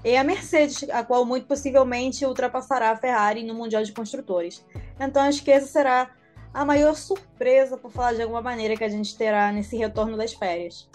é 0.05 0.19
a 0.19 0.25
Mercedes, 0.25 0.89
a 0.91 1.05
qual 1.05 1.27
muito 1.27 1.47
possivelmente 1.47 2.25
ultrapassará 2.25 2.91
a 2.91 2.97
Ferrari 2.97 3.43
no 3.43 3.55
Mundial 3.55 3.83
de 3.83 3.93
Construtores. 3.93 4.65
Então 4.99 5.23
acho 5.23 5.43
que 5.43 5.51
essa 5.51 5.67
será 5.67 6.11
a 6.55 6.65
maior 6.65 6.95
surpresa, 6.95 7.77
por 7.77 7.91
falar 7.91 8.15
de 8.15 8.23
alguma 8.23 8.41
maneira, 8.41 8.77
que 8.77 8.85
a 8.85 8.89
gente 8.89 9.17
terá 9.17 9.53
nesse 9.53 9.77
retorno 9.77 10.17
das 10.17 10.33
férias. 10.33 10.89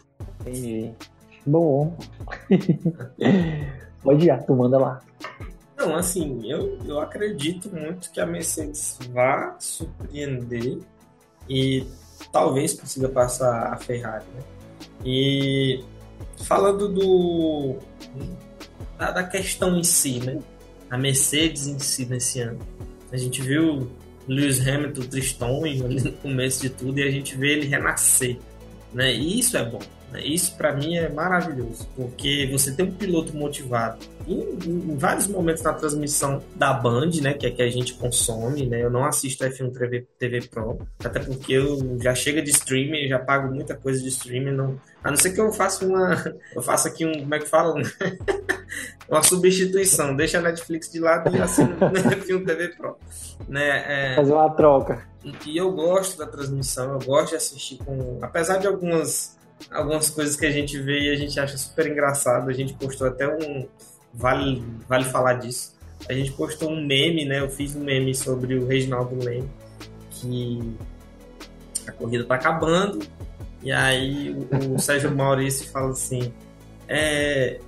Entendi. 0.45 0.91
Bom. 1.45 1.95
Pode 4.01 4.29
ir, 4.29 4.45
tu 4.45 4.55
manda 4.55 4.77
lá. 4.77 5.01
Não, 5.77 5.95
assim, 5.95 6.49
eu, 6.49 6.79
eu 6.85 6.99
acredito 6.99 7.69
muito 7.75 8.11
que 8.11 8.19
a 8.19 8.25
Mercedes 8.25 8.97
vá 9.11 9.55
surpreender 9.59 10.79
e 11.49 11.85
talvez 12.31 12.73
consiga 12.73 13.09
passar 13.09 13.73
a 13.73 13.77
Ferrari, 13.77 14.25
né? 14.35 14.43
E 15.03 15.83
falando 16.43 16.87
do 16.87 17.75
da, 18.97 19.11
da, 19.11 19.23
questão 19.23 19.77
em 19.77 19.83
si, 19.83 20.19
né? 20.19 20.39
A 20.89 20.97
Mercedes 20.97 21.67
em 21.67 21.77
si 21.77 22.05
nesse 22.05 22.39
ano. 22.39 22.59
A 23.11 23.17
gente 23.17 23.41
viu 23.41 23.89
Lewis 24.27 24.65
Hamilton 24.65 25.01
tristonho 25.01 25.85
ali 25.85 26.01
no 26.01 26.11
começo 26.13 26.61
de 26.61 26.69
tudo 26.69 26.99
e 26.99 27.03
a 27.03 27.11
gente 27.11 27.35
vê 27.35 27.53
ele 27.53 27.67
renascer, 27.67 28.37
né? 28.93 29.13
E 29.13 29.39
isso 29.39 29.57
é 29.57 29.65
bom. 29.65 29.81
Né? 30.11 30.21
Isso 30.23 30.55
para 30.55 30.73
mim 30.73 30.95
é 30.95 31.09
maravilhoso, 31.09 31.87
porque 31.95 32.47
você 32.51 32.71
tem 32.71 32.85
um 32.85 32.91
piloto 32.91 33.35
motivado 33.35 33.97
em, 34.27 34.57
em, 34.65 34.97
vários 34.97 35.27
momentos 35.27 35.61
na 35.61 35.73
transmissão 35.73 36.41
da 36.55 36.73
Band, 36.73 37.11
né, 37.21 37.33
que 37.33 37.45
é 37.45 37.51
que 37.51 37.61
a 37.61 37.69
gente 37.69 37.93
consome, 37.93 38.65
né? 38.65 38.83
Eu 38.83 38.89
não 38.89 39.05
assisto 39.05 39.43
F1 39.43 39.71
TV, 39.71 40.07
TV 40.17 40.41
Pro, 40.47 40.79
até 41.03 41.19
porque 41.19 41.53
eu 41.53 41.97
já 42.01 42.15
chega 42.15 42.41
de 42.41 42.49
streaming, 42.49 43.07
já 43.07 43.19
pago 43.19 43.53
muita 43.53 43.75
coisa 43.75 44.01
de 44.01 44.07
streaming, 44.09 44.51
não, 44.51 44.79
a 45.03 45.09
não 45.09 45.17
ser 45.17 45.31
que 45.31 45.39
eu 45.39 45.51
faça 45.51 45.85
uma, 45.85 46.15
eu 46.55 46.61
faça 46.61 46.89
aqui 46.89 47.05
um, 47.05 47.13
como 47.13 47.35
é 47.35 47.39
que 47.39 47.47
fala, 47.47 47.75
uma 49.07 49.21
substituição, 49.21 50.15
deixa 50.15 50.39
a 50.39 50.41
Netflix 50.41 50.91
de 50.91 50.99
lado 50.99 51.35
e 51.35 51.39
assino 51.39 51.75
F1 51.77 52.45
TV 52.45 52.69
Pro, 52.69 52.97
né? 53.47 54.13
É, 54.13 54.15
Fazer 54.15 54.33
uma 54.33 54.49
troca. 54.49 55.03
E 55.45 55.57
eu 55.57 55.71
gosto 55.71 56.19
da 56.19 56.27
transmissão, 56.27 56.93
eu 56.93 56.99
gosto 56.99 57.31
de 57.31 57.35
assistir 57.35 57.77
com, 57.77 58.19
apesar 58.21 58.57
de 58.57 58.67
algumas 58.67 59.34
algumas 59.71 60.09
coisas 60.09 60.35
que 60.35 60.45
a 60.45 60.51
gente 60.51 60.79
vê 60.79 61.01
e 61.01 61.11
a 61.11 61.15
gente 61.15 61.39
acha 61.39 61.57
super 61.57 61.87
engraçado. 61.87 62.49
A 62.49 62.53
gente 62.53 62.73
postou 62.73 63.07
até 63.07 63.27
um. 63.27 63.67
Vale, 64.13 64.63
vale 64.87 65.05
falar 65.05 65.33
disso. 65.35 65.75
A 66.07 66.13
gente 66.13 66.31
postou 66.31 66.71
um 66.71 66.85
meme, 66.85 67.25
né? 67.25 67.39
Eu 67.39 67.49
fiz 67.49 67.75
um 67.75 67.83
meme 67.83 68.13
sobre 68.13 68.55
o 68.55 68.67
Reginaldo 68.67 69.23
Leme, 69.23 69.49
que 70.11 70.75
a 71.87 71.91
corrida 71.91 72.23
tá 72.25 72.35
acabando. 72.35 72.99
E 73.63 73.71
aí 73.71 74.29
o, 74.31 74.75
o 74.75 74.79
Sérgio 74.79 75.13
Maurício 75.13 75.67
fala 75.69 75.91
assim: 75.91 76.31
é, 76.87 77.59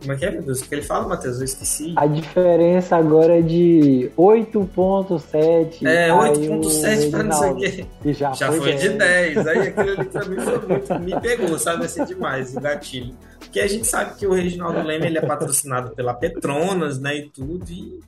como 0.00 0.12
é 0.12 0.16
que 0.16 0.24
é, 0.24 0.30
meu 0.30 0.42
Deus? 0.42 0.60
O 0.60 0.68
que 0.68 0.74
ele 0.74 0.82
fala, 0.82 1.08
Matheus? 1.08 1.38
Eu 1.38 1.44
esqueci. 1.44 1.94
A 1.96 2.06
diferença 2.06 2.96
agora 2.96 3.38
é 3.38 3.42
de 3.42 4.10
8.7. 4.16 5.86
É, 5.86 6.10
8.7 6.10 7.10
para 7.10 7.22
não 7.22 7.32
sei 7.32 7.50
o 7.50 7.56
quê. 7.56 7.86
E 8.04 8.12
já, 8.12 8.32
já 8.32 8.48
foi, 8.48 8.60
foi 8.60 8.74
de 8.74 8.88
10. 8.90 9.46
Aí 9.46 9.58
aquilo 9.68 9.90
ali 9.90 10.04
pra 10.04 10.24
mim 10.26 10.36
foi 10.40 10.58
muito, 10.66 10.98
me 11.00 11.20
pegou, 11.20 11.58
sabe? 11.58 11.86
Assim, 11.86 12.04
demais, 12.04 12.54
o 12.56 12.60
gatilho. 12.60 13.16
Porque 13.40 13.60
a 13.60 13.66
gente 13.66 13.86
sabe 13.86 14.16
que 14.16 14.26
o 14.26 14.32
Reginaldo 14.32 14.82
Leme 14.82 15.06
ele 15.06 15.18
é 15.18 15.22
patrocinado 15.22 15.94
pela 15.94 16.12
Petronas, 16.12 16.98
né, 17.00 17.16
e 17.16 17.30
tudo, 17.30 17.64
e 17.70 18.00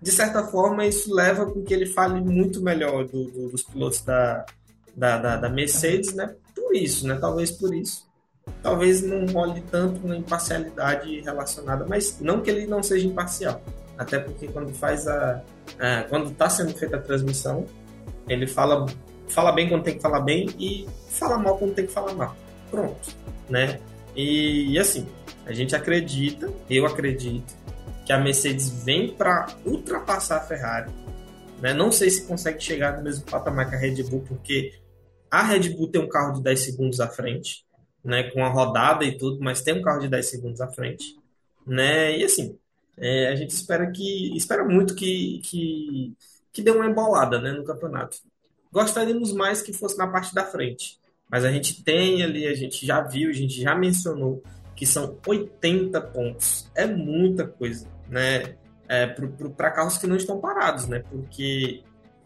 de 0.00 0.10
certa 0.10 0.44
forma 0.44 0.86
isso 0.86 1.12
leva 1.14 1.46
com 1.46 1.62
que 1.62 1.72
ele 1.72 1.86
fale 1.86 2.20
muito 2.20 2.62
melhor 2.62 3.04
do, 3.04 3.24
do, 3.24 3.48
dos 3.48 3.62
pilotos 3.62 4.02
da, 4.02 4.44
da, 4.94 5.18
da, 5.18 5.36
da 5.36 5.48
Mercedes, 5.48 6.14
né? 6.14 6.34
Por 6.54 6.74
isso, 6.74 7.06
né? 7.06 7.16
Talvez 7.20 7.50
por 7.50 7.74
isso 7.74 8.11
talvez 8.62 9.02
não 9.02 9.26
role 9.26 9.62
tanto 9.70 10.06
na 10.06 10.16
imparcialidade 10.16 11.20
relacionada, 11.20 11.84
mas 11.88 12.18
não 12.20 12.40
que 12.40 12.50
ele 12.50 12.66
não 12.66 12.82
seja 12.82 13.06
imparcial, 13.06 13.60
até 13.98 14.18
porque 14.18 14.48
quando 14.48 14.72
faz 14.72 15.06
a, 15.08 15.42
a 15.78 16.04
quando 16.04 16.30
está 16.30 16.48
sendo 16.48 16.72
feita 16.74 16.96
a 16.96 17.00
transmissão, 17.00 17.66
ele 18.28 18.46
fala 18.46 18.86
fala 19.28 19.50
bem 19.50 19.68
quando 19.68 19.82
tem 19.82 19.96
que 19.96 20.02
falar 20.02 20.20
bem 20.20 20.48
e 20.58 20.86
fala 21.08 21.38
mal 21.38 21.58
quando 21.58 21.74
tem 21.74 21.86
que 21.86 21.92
falar 21.92 22.14
mal. 22.14 22.36
Pronto, 22.70 23.08
né? 23.48 23.80
E, 24.14 24.72
e 24.72 24.78
assim, 24.78 25.06
a 25.46 25.52
gente 25.52 25.74
acredita, 25.74 26.52
eu 26.68 26.86
acredito 26.86 27.54
que 28.04 28.12
a 28.12 28.18
Mercedes 28.18 28.68
vem 28.84 29.12
para 29.14 29.46
ultrapassar 29.64 30.36
a 30.36 30.40
Ferrari. 30.40 30.90
Né? 31.60 31.72
Não 31.72 31.92
sei 31.92 32.10
se 32.10 32.26
consegue 32.26 32.62
chegar 32.62 32.96
no 32.96 33.02
mesmo 33.02 33.24
patamar 33.24 33.68
que 33.68 33.76
a 33.76 33.78
Red 33.78 34.02
Bull, 34.04 34.24
porque 34.26 34.74
a 35.30 35.42
Red 35.42 35.70
Bull 35.70 35.88
tem 35.88 36.00
um 36.00 36.08
carro 36.08 36.34
de 36.34 36.42
10 36.42 36.60
segundos 36.60 37.00
à 37.00 37.08
frente 37.08 37.64
né, 38.04 38.24
com 38.30 38.44
a 38.44 38.48
rodada 38.48 39.04
e 39.04 39.16
tudo, 39.16 39.38
mas 39.40 39.62
tem 39.62 39.78
um 39.78 39.82
carro 39.82 40.00
de 40.00 40.08
10 40.08 40.26
segundos 40.26 40.60
à 40.60 40.68
frente, 40.68 41.16
né? 41.66 42.18
E 42.18 42.24
assim, 42.24 42.58
é, 42.96 43.28
a 43.28 43.36
gente 43.36 43.50
espera 43.50 43.90
que 43.90 44.36
espera 44.36 44.64
muito 44.64 44.94
que, 44.94 45.40
que 45.44 46.16
que 46.52 46.62
dê 46.62 46.70
uma 46.70 46.86
embolada, 46.86 47.40
né, 47.40 47.50
no 47.52 47.64
campeonato. 47.64 48.18
Gostaríamos 48.70 49.32
mais 49.32 49.62
que 49.62 49.72
fosse 49.72 49.96
na 49.96 50.06
parte 50.06 50.34
da 50.34 50.44
frente, 50.44 50.98
mas 51.30 51.44
a 51.44 51.50
gente 51.50 51.82
tem 51.82 52.22
ali, 52.22 52.46
a 52.46 52.54
gente 52.54 52.84
já 52.86 53.00
viu, 53.00 53.30
a 53.30 53.32
gente 53.32 53.60
já 53.60 53.74
mencionou 53.74 54.42
que 54.76 54.84
são 54.86 55.18
80 55.26 56.00
pontos. 56.00 56.70
É 56.74 56.86
muita 56.86 57.46
coisa, 57.46 57.88
né? 58.08 58.56
É, 58.88 59.06
para 59.06 59.70
carros 59.70 59.96
que 59.96 60.06
não 60.06 60.16
estão 60.16 60.38
parados, 60.38 60.86
né? 60.86 61.02
Porque 61.10 61.82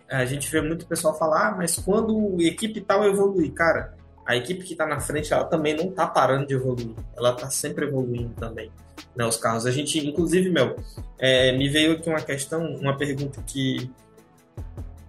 a 0.08 0.24
gente 0.24 0.50
vê 0.50 0.60
muito 0.60 0.86
pessoal 0.86 1.16
falar, 1.16 1.48
ah, 1.48 1.56
mas 1.56 1.76
quando 1.76 2.36
a 2.40 2.44
equipe 2.44 2.80
tal 2.80 3.04
evoluir, 3.04 3.52
cara, 3.52 3.95
a 4.26 4.34
equipe 4.34 4.64
que 4.64 4.72
está 4.72 4.86
na 4.86 5.00
frente 5.00 5.32
ela 5.32 5.44
também 5.44 5.76
não 5.76 5.88
está 5.88 6.06
parando 6.06 6.46
de 6.46 6.54
evoluir, 6.54 6.94
ela 7.16 7.30
está 7.30 7.48
sempre 7.48 7.86
evoluindo 7.86 8.34
também, 8.34 8.70
né, 9.14 9.24
os 9.24 9.36
carros. 9.36 9.66
A 9.66 9.70
gente, 9.70 10.04
inclusive, 10.04 10.50
meu, 10.50 10.76
é, 11.18 11.56
me 11.56 11.68
veio 11.68 11.92
aqui 11.92 12.08
uma 12.08 12.20
questão, 12.20 12.66
uma 12.76 12.96
pergunta 12.96 13.40
que 13.46 13.90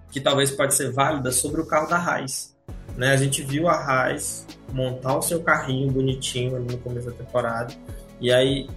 que 0.10 0.22
talvez 0.22 0.52
pode 0.52 0.74
ser 0.74 0.92
válida 0.92 1.32
sobre 1.32 1.60
o 1.60 1.66
carro 1.66 1.90
da 1.90 1.98
Raiz. 1.98 2.56
Né? 2.96 3.12
A 3.12 3.18
gente 3.18 3.44
viu 3.44 3.68
a 3.68 3.76
Raiz 3.76 4.48
montar 4.72 5.18
o 5.18 5.22
seu 5.22 5.44
carrinho 5.44 5.92
bonitinho 5.92 6.60
no 6.60 6.78
começo 6.78 7.08
da 7.08 7.14
temporada, 7.14 7.74
e 8.20 8.32
aí 8.32 8.70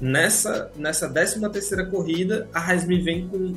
nessa 0.00 0.70
nessa 0.74 1.08
13 1.08 1.48
terceira 1.50 1.86
corrida 1.86 2.48
a 2.52 2.58
Raiz 2.58 2.84
me 2.84 2.98
vem 2.98 3.28
com 3.28 3.54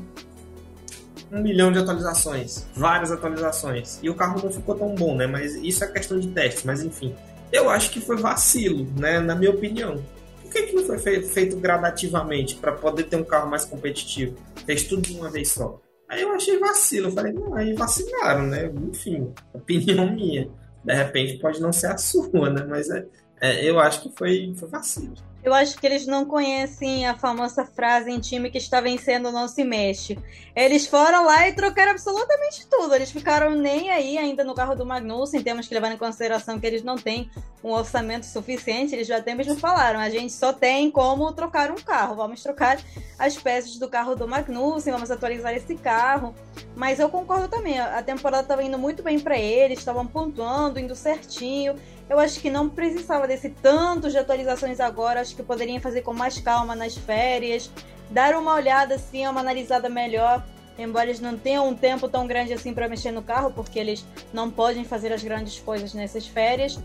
um 1.36 1.42
milhão 1.42 1.72
de 1.72 1.80
atualizações, 1.80 2.66
várias 2.74 3.12
atualizações. 3.12 4.00
E 4.02 4.10
o 4.10 4.16
carro 4.16 4.42
não 4.42 4.52
ficou 4.52 4.76
tão 4.76 4.96
bom, 4.96 5.16
né? 5.16 5.28
Mas 5.28 5.56
isso 5.56 5.84
é 5.84 5.88
questão 5.88 6.18
de 6.20 6.30
teste, 6.30 6.66
mas 6.66 6.82
enfim. 6.82 7.14
Eu 7.52 7.70
acho 7.70 7.92
que 7.92 8.00
foi 8.00 8.16
vacilo, 8.16 8.88
né? 8.98 9.20
Na 9.20 9.36
minha 9.36 9.52
opinião. 9.52 10.02
Por 10.42 10.52
que, 10.52 10.64
que 10.64 10.76
não 10.76 10.86
foi 10.86 10.98
feito, 10.98 11.58
gradativamente 11.58 12.56
para 12.56 12.72
poder 12.72 13.04
ter 13.04 13.18
um 13.18 13.24
carro 13.24 13.50
mais 13.50 13.66
competitivo? 13.66 14.38
Fez 14.66 14.84
tudo 14.84 15.02
de 15.02 15.18
uma 15.18 15.30
vez 15.30 15.52
só. 15.52 15.82
Aí 16.08 16.22
eu 16.22 16.32
achei 16.32 16.58
vacilo. 16.58 17.08
Eu 17.08 17.12
falei, 17.12 17.34
não, 17.34 17.54
aí 17.54 17.74
vacilaram, 17.74 18.48
né? 18.48 18.72
Enfim, 18.90 19.34
opinião 19.54 20.10
minha. 20.16 20.50
De 20.84 20.94
repente 20.94 21.40
pode 21.40 21.60
não 21.60 21.74
ser 21.74 21.88
a 21.88 21.98
sua, 21.98 22.50
né? 22.50 22.66
Mas 22.70 22.90
é, 22.90 23.06
é 23.42 23.70
eu 23.70 23.80
acho 23.80 24.04
que 24.04 24.12
foi, 24.16 24.54
foi 24.58 24.70
vacilo. 24.70 25.16
Eu 25.46 25.54
acho 25.54 25.78
que 25.78 25.86
eles 25.86 26.08
não 26.08 26.26
conhecem 26.26 27.06
a 27.06 27.14
famosa 27.14 27.64
frase 27.64 28.10
em 28.10 28.20
time 28.20 28.50
que 28.50 28.58
está 28.58 28.82
vencendo 28.82 29.32
não 29.32 29.48
se 29.48 29.64
mexe. 29.64 30.18
Eles 30.56 30.88
foram 30.88 31.24
lá 31.24 31.48
e 31.48 31.54
trocaram 31.54 31.92
absolutamente 31.92 32.66
tudo. 32.66 32.96
Eles 32.96 33.12
ficaram 33.12 33.52
nem 33.52 33.92
aí 33.92 34.18
ainda 34.18 34.44
no 34.44 34.56
carro 34.56 34.74
do 34.74 34.84
Magnussen. 34.84 35.44
Temos 35.44 35.68
que 35.68 35.74
levar 35.76 35.92
em 35.92 35.98
consideração 35.98 36.60
que 36.60 36.66
eles 36.66 36.82
não 36.82 36.96
têm 36.96 37.30
um 37.64 37.70
orçamento 37.70 38.26
suficiente. 38.26 38.96
Eles 38.96 39.06
já 39.06 39.18
até 39.18 39.36
mesmo 39.36 39.56
falaram: 39.56 40.00
a 40.00 40.10
gente 40.10 40.34
só 40.34 40.52
tem 40.52 40.90
como 40.90 41.32
trocar 41.32 41.70
um 41.70 41.76
carro. 41.76 42.16
Vamos 42.16 42.42
trocar 42.42 42.80
as 43.20 43.38
peças 43.38 43.78
do 43.78 43.88
carro 43.88 44.16
do 44.16 44.28
Magnussen, 44.28 44.92
vamos 44.92 45.12
atualizar 45.12 45.54
esse 45.54 45.76
carro. 45.76 46.34
Mas 46.76 47.00
eu 47.00 47.08
concordo 47.08 47.48
também. 47.48 47.80
A 47.80 48.02
temporada 48.02 48.42
estava 48.42 48.64
indo 48.64 48.80
muito 48.80 49.04
bem 49.04 49.20
para 49.20 49.38
eles, 49.38 49.78
estavam 49.78 50.08
pontuando, 50.08 50.80
indo 50.80 50.96
certinho. 50.96 51.76
Eu 52.10 52.20
acho 52.20 52.40
que 52.40 52.50
não 52.50 52.70
precisava 52.70 53.28
desse 53.28 53.50
tanto 53.50 54.10
de 54.10 54.18
atualizações 54.18 54.80
agora. 54.80 55.22
Acho 55.22 55.36
que 55.36 55.44
poderiam 55.44 55.80
fazer 55.80 56.02
com 56.02 56.14
mais 56.14 56.40
calma 56.40 56.76
nas 56.76 56.96
férias, 56.96 57.70
dar 58.12 58.36
uma 58.36 58.54
olhada 58.54 58.96
assim, 58.96 59.28
uma 59.28 59.40
analisada 59.40 59.90
melhor 59.90 60.44
embora 60.78 61.06
eles 61.06 61.20
não 61.20 61.38
tenham 61.38 61.70
um 61.70 61.76
tempo 61.76 62.08
tão 62.08 62.28
grande 62.28 62.54
assim 62.54 62.74
para 62.74 62.90
mexer 62.90 63.12
no 63.12 63.24
carro, 63.24 63.52
porque 63.52 63.80
eles 63.80 64.06
não 64.34 64.52
podem 64.52 64.84
fazer 64.84 65.14
as 65.14 65.24
grandes 65.24 65.60
coisas 65.60 65.94
nessas 65.94 66.28
férias. 66.28 66.78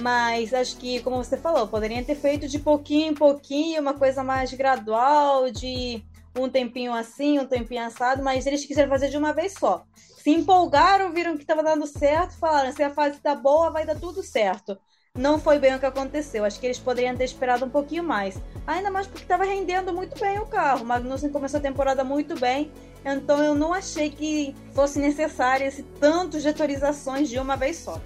Mas 0.00 0.52
acho 0.52 0.76
que, 0.76 1.00
como 1.00 1.16
você 1.16 1.36
falou, 1.36 1.68
poderiam 1.68 2.02
ter 2.02 2.16
feito 2.16 2.48
de 2.48 2.58
pouquinho 2.58 3.12
em 3.12 3.14
pouquinho, 3.14 3.80
uma 3.80 3.94
coisa 3.94 4.24
mais 4.24 4.52
gradual, 4.52 5.50
de 5.50 6.02
um 6.36 6.48
tempinho 6.48 6.92
assim, 6.92 7.38
um 7.38 7.46
tempinho 7.46 7.84
assado, 7.84 8.22
mas 8.22 8.46
eles 8.46 8.64
quiseram 8.64 8.90
fazer 8.90 9.08
de 9.08 9.16
uma 9.16 9.32
vez 9.32 9.54
só. 9.54 9.84
Se 9.96 10.30
empolgaram, 10.30 11.12
viram 11.12 11.36
que 11.36 11.42
estava 11.42 11.62
dando 11.62 11.86
certo, 11.86 12.38
falaram: 12.38 12.72
se 12.72 12.82
a 12.82 12.90
fase 12.90 13.16
está 13.16 13.34
boa, 13.34 13.70
vai 13.70 13.84
dar 13.84 13.94
tudo 13.94 14.22
certo. 14.22 14.78
Não 15.16 15.38
foi 15.38 15.60
bem 15.60 15.72
o 15.72 15.78
que 15.78 15.86
aconteceu. 15.86 16.44
Acho 16.44 16.58
que 16.58 16.66
eles 16.66 16.78
poderiam 16.78 17.16
ter 17.16 17.22
esperado 17.22 17.64
um 17.64 17.70
pouquinho 17.70 18.02
mais. 18.02 18.36
Ainda 18.66 18.90
mais 18.90 19.06
porque 19.06 19.22
estava 19.22 19.44
rendendo 19.44 19.92
muito 19.92 20.18
bem 20.18 20.40
o 20.40 20.46
carro. 20.46 20.84
Magnussen 20.84 21.30
começou 21.30 21.58
a 21.58 21.62
temporada 21.62 22.02
muito 22.02 22.34
bem. 22.34 22.72
Então 23.04 23.40
eu 23.40 23.54
não 23.54 23.72
achei 23.72 24.10
que 24.10 24.56
fosse 24.72 24.98
necessário 24.98 25.66
esse 25.66 25.84
tanto 26.00 26.40
de 26.40 26.48
atualizações 26.48 27.28
de 27.28 27.38
uma 27.38 27.54
vez 27.54 27.76
só. 27.76 28.00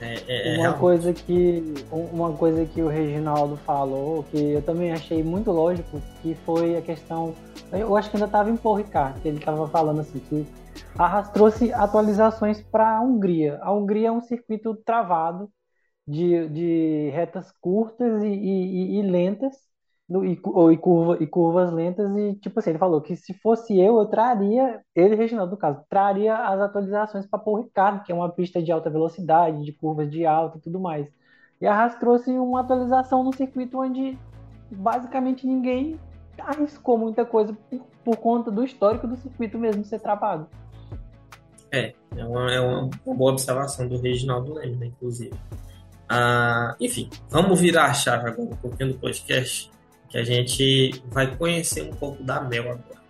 É, 0.00 0.14
é, 0.26 0.56
é, 0.56 0.58
uma 0.58 0.72
coisa 0.76 1.12
que 1.12 1.62
uma 1.90 2.32
coisa 2.32 2.64
que 2.64 2.82
o 2.82 2.88
Reginaldo 2.88 3.56
falou 3.58 4.24
que 4.24 4.52
eu 4.52 4.60
também 4.60 4.92
achei 4.92 5.22
muito 5.22 5.52
lógico 5.52 6.02
que 6.20 6.34
foi 6.44 6.76
a 6.76 6.82
questão 6.82 7.32
eu 7.70 7.96
acho 7.96 8.10
que 8.10 8.16
ainda 8.16 8.26
estava 8.26 8.50
em 8.50 8.56
Paul 8.56 8.74
Ricard 8.74 9.20
que 9.20 9.28
ele 9.28 9.38
estava 9.38 9.68
falando 9.68 10.00
assim 10.00 10.18
que 10.18 10.44
arrastou-se 10.98 11.72
atualizações 11.72 12.62
para 12.62 12.96
a 12.96 13.00
Hungria. 13.00 13.58
A 13.62 13.72
Hungria 13.72 14.08
é 14.08 14.12
um 14.12 14.20
circuito 14.20 14.74
travado 14.84 15.50
de, 16.06 16.48
de 16.48 17.10
retas 17.10 17.52
curtas 17.60 18.22
e, 18.22 18.28
e, 18.28 18.98
e 18.98 19.02
lentas 19.02 19.54
no, 20.08 20.24
e, 20.24 20.38
ou, 20.42 20.70
e, 20.70 20.76
curva, 20.76 21.22
e 21.22 21.26
curvas 21.26 21.72
lentas 21.72 22.14
e 22.16 22.34
tipo 22.34 22.58
assim 22.58 22.70
ele 22.70 22.78
falou 22.78 23.00
que 23.00 23.16
se 23.16 23.32
fosse 23.34 23.78
eu 23.78 23.96
eu 23.98 24.06
traria 24.06 24.80
ele 24.94 25.14
Reginaldo 25.14 25.52
no 25.52 25.56
caso 25.56 25.82
traria 25.88 26.36
as 26.36 26.60
atualizações 26.60 27.26
para 27.26 27.38
Paul 27.38 27.62
Ricard 27.62 28.04
que 28.04 28.12
é 28.12 28.14
uma 28.14 28.28
pista 28.28 28.62
de 28.62 28.70
alta 28.70 28.90
velocidade 28.90 29.64
de 29.64 29.72
curvas 29.72 30.10
de 30.10 30.26
alta 30.26 30.58
e 30.58 30.60
tudo 30.60 30.78
mais. 30.78 31.08
E 31.60 31.66
arrastou-se 31.66 32.30
uma 32.30 32.60
atualização 32.60 33.24
no 33.24 33.34
circuito 33.34 33.80
onde 33.80 34.18
basicamente 34.70 35.46
ninguém 35.46 35.98
arriscou 36.38 36.98
muita 36.98 37.24
coisa 37.24 37.56
por, 37.70 37.80
por 38.04 38.16
conta 38.16 38.50
do 38.50 38.62
histórico 38.64 39.06
do 39.06 39.16
circuito 39.16 39.58
mesmo 39.58 39.84
ser 39.84 40.00
travado. 40.00 40.46
É 41.72 41.94
é 42.16 42.24
uma, 42.24 42.52
é 42.52 42.60
uma 42.60 42.90
boa 43.04 43.32
observação 43.32 43.88
do 43.88 43.98
Reginaldo 43.98 44.54
Leme 44.54 44.76
né, 44.76 44.86
inclusive. 44.86 45.34
Ah, 46.08 46.76
enfim, 46.80 47.08
vamos 47.30 47.60
virar 47.60 47.86
a 47.86 47.94
chave 47.94 48.28
agora 48.28 48.50
um 48.50 48.56
pouquinho 48.56 48.92
do 48.92 48.98
podcast 48.98 49.70
que 50.14 50.18
a 50.18 50.22
gente 50.24 51.02
vai 51.10 51.36
conhecer 51.36 51.82
um 51.82 51.90
pouco 51.90 52.22
da 52.22 52.40
Mel 52.40 52.70
agora. 52.70 53.02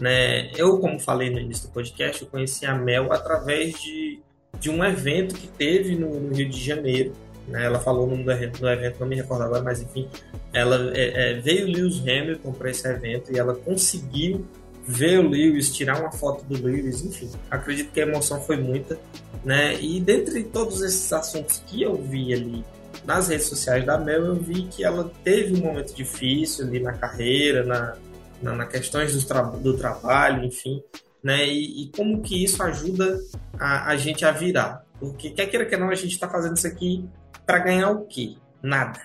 Né? 0.00 0.50
Eu, 0.56 0.78
como 0.78 0.98
falei 0.98 1.28
no 1.28 1.38
início 1.38 1.68
do 1.68 1.72
podcast, 1.72 2.22
eu 2.22 2.28
conheci 2.28 2.64
a 2.64 2.74
Mel 2.74 3.12
através 3.12 3.78
de, 3.78 4.22
de 4.58 4.70
um 4.70 4.82
evento 4.82 5.34
que 5.34 5.48
teve 5.48 5.94
no, 5.94 6.18
no 6.18 6.34
Rio 6.34 6.48
de 6.48 6.58
Janeiro. 6.58 7.12
Né? 7.46 7.66
Ela 7.66 7.78
falou 7.78 8.06
no, 8.06 8.16
no 8.16 8.32
evento, 8.32 9.00
não 9.00 9.06
me 9.06 9.16
recordo 9.16 9.42
agora, 9.42 9.62
mas 9.62 9.82
enfim, 9.82 10.08
ela 10.50 10.92
é, 10.96 11.32
é, 11.32 11.40
veio 11.40 11.66
Lewis 11.66 12.00
Hamilton 12.00 12.52
para 12.52 12.70
esse 12.70 12.88
evento 12.88 13.30
e 13.30 13.38
ela 13.38 13.54
conseguiu 13.54 14.46
ver 14.88 15.18
o 15.18 15.28
Lewis, 15.28 15.74
tirar 15.74 16.00
uma 16.00 16.12
foto 16.12 16.42
do 16.44 16.54
Lewis, 16.64 17.04
enfim, 17.04 17.28
acredito 17.50 17.92
que 17.92 18.00
a 18.00 18.04
emoção 18.06 18.40
foi 18.40 18.56
muita, 18.56 18.98
né? 19.44 19.74
E 19.80 20.00
dentre 20.00 20.44
todos 20.44 20.80
esses 20.80 21.12
assuntos 21.12 21.62
que 21.66 21.82
eu 21.82 21.96
vi 21.96 22.32
ali 22.32 22.64
nas 23.04 23.28
redes 23.28 23.46
sociais 23.46 23.84
da 23.84 23.98
Mel, 23.98 24.24
eu 24.26 24.34
vi 24.36 24.62
que 24.64 24.84
ela 24.84 25.10
teve 25.22 25.54
um 25.54 25.64
momento 25.64 25.94
difícil 25.94 26.66
ali 26.66 26.80
na 26.80 26.92
carreira, 26.92 27.64
na, 27.64 27.96
na, 28.42 28.54
na 28.54 28.66
questões 28.66 29.14
do, 29.14 29.26
tra 29.26 29.42
do 29.42 29.76
trabalho, 29.76 30.44
enfim, 30.44 30.82
né? 31.22 31.46
E, 31.46 31.84
e, 31.84 31.88
como 31.90 32.22
que 32.22 32.42
isso 32.42 32.62
ajuda 32.62 33.18
a, 33.58 33.90
a 33.90 33.96
gente 33.96 34.24
a 34.24 34.30
virar. 34.30 34.84
Porque, 34.98 35.30
quer 35.30 35.46
queira 35.46 35.66
que 35.66 35.76
não, 35.76 35.90
a 35.90 35.94
gente 35.94 36.12
está 36.12 36.28
fazendo 36.28 36.56
isso 36.56 36.66
aqui 36.66 37.04
para 37.44 37.58
ganhar 37.58 37.90
o 37.90 38.06
quê? 38.06 38.36
Nada. 38.62 39.00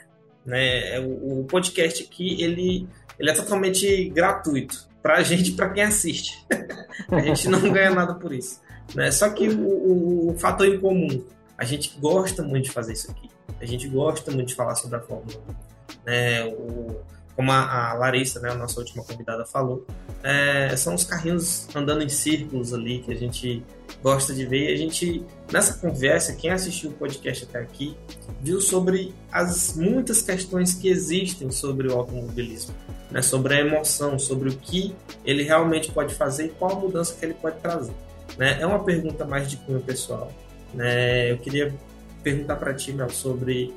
Né? 0.45 0.95
É, 0.95 0.99
o, 0.99 1.41
o 1.41 1.45
podcast 1.45 2.03
aqui, 2.03 2.41
ele, 2.41 2.87
ele 3.19 3.29
é 3.29 3.33
totalmente 3.33 4.09
gratuito 4.09 4.89
para 5.01 5.17
a 5.17 5.23
gente 5.23 5.51
para 5.53 5.69
quem 5.69 5.83
assiste. 5.83 6.45
a 7.11 7.19
gente 7.19 7.49
não 7.49 7.71
ganha 7.71 7.91
nada 7.91 8.13
por 8.15 8.33
isso. 8.33 8.61
Né? 8.95 9.11
Só 9.11 9.29
que 9.29 9.47
o, 9.49 9.67
o, 9.67 10.31
o 10.31 10.37
fator 10.37 10.67
em 10.67 10.79
comum, 10.79 11.23
a 11.57 11.65
gente 11.65 11.97
gosta 11.99 12.43
muito 12.43 12.65
de 12.65 12.71
fazer 12.71 12.93
isso 12.93 13.09
aqui. 13.11 13.29
A 13.59 13.65
gente 13.65 13.87
gosta 13.87 14.31
muito 14.31 14.49
de 14.49 14.55
falar 14.55 14.75
sobre 14.75 14.97
a 14.97 15.01
Fórmula 15.01 15.37
1. 15.49 16.09
É, 16.09 16.45
o, 16.45 17.01
como 17.35 17.51
a, 17.51 17.91
a, 17.91 17.93
Larissa, 17.93 18.39
né, 18.39 18.49
a 18.51 18.55
nossa 18.55 18.79
última 18.79 19.03
convidada, 19.03 19.45
falou, 19.45 19.85
é, 20.23 20.75
são 20.75 20.93
os 20.93 21.03
carrinhos 21.03 21.67
andando 21.75 22.03
em 22.03 22.09
círculos 22.09 22.73
ali 22.73 22.99
que 22.99 23.11
a 23.11 23.15
gente 23.15 23.63
gosta 24.03 24.33
de 24.33 24.45
ver. 24.45 24.69
E 24.69 24.73
a 24.73 24.77
gente, 24.77 25.25
nessa 25.51 25.73
conversa, 25.75 26.33
quem 26.33 26.51
assistiu 26.51 26.91
o 26.91 26.93
podcast 26.93 27.45
até 27.45 27.59
aqui, 27.59 27.95
viu 28.41 28.59
sobre 28.61 29.13
as 29.31 29.75
muitas 29.75 30.21
questões 30.21 30.73
que 30.73 30.87
existem 30.89 31.51
sobre 31.51 31.87
o 31.87 31.97
automobilismo, 31.97 32.75
né, 33.09 33.21
sobre 33.21 33.55
a 33.55 33.59
emoção, 33.59 34.19
sobre 34.19 34.49
o 34.49 34.55
que 34.57 34.95
ele 35.25 35.43
realmente 35.43 35.91
pode 35.91 36.13
fazer 36.13 36.45
e 36.45 36.49
qual 36.49 36.71
a 36.71 36.79
mudança 36.79 37.15
que 37.17 37.25
ele 37.25 37.33
pode 37.33 37.59
trazer. 37.59 37.93
Né? 38.37 38.61
É 38.61 38.65
uma 38.65 38.83
pergunta 38.83 39.25
mais 39.25 39.49
de 39.49 39.57
cunho 39.57 39.81
pessoal. 39.81 40.31
Né? 40.73 41.31
Eu 41.31 41.37
queria 41.37 41.73
perguntar 42.21 42.55
para 42.55 42.73
ti, 42.73 42.91
Mel, 42.93 43.09
sobre 43.09 43.73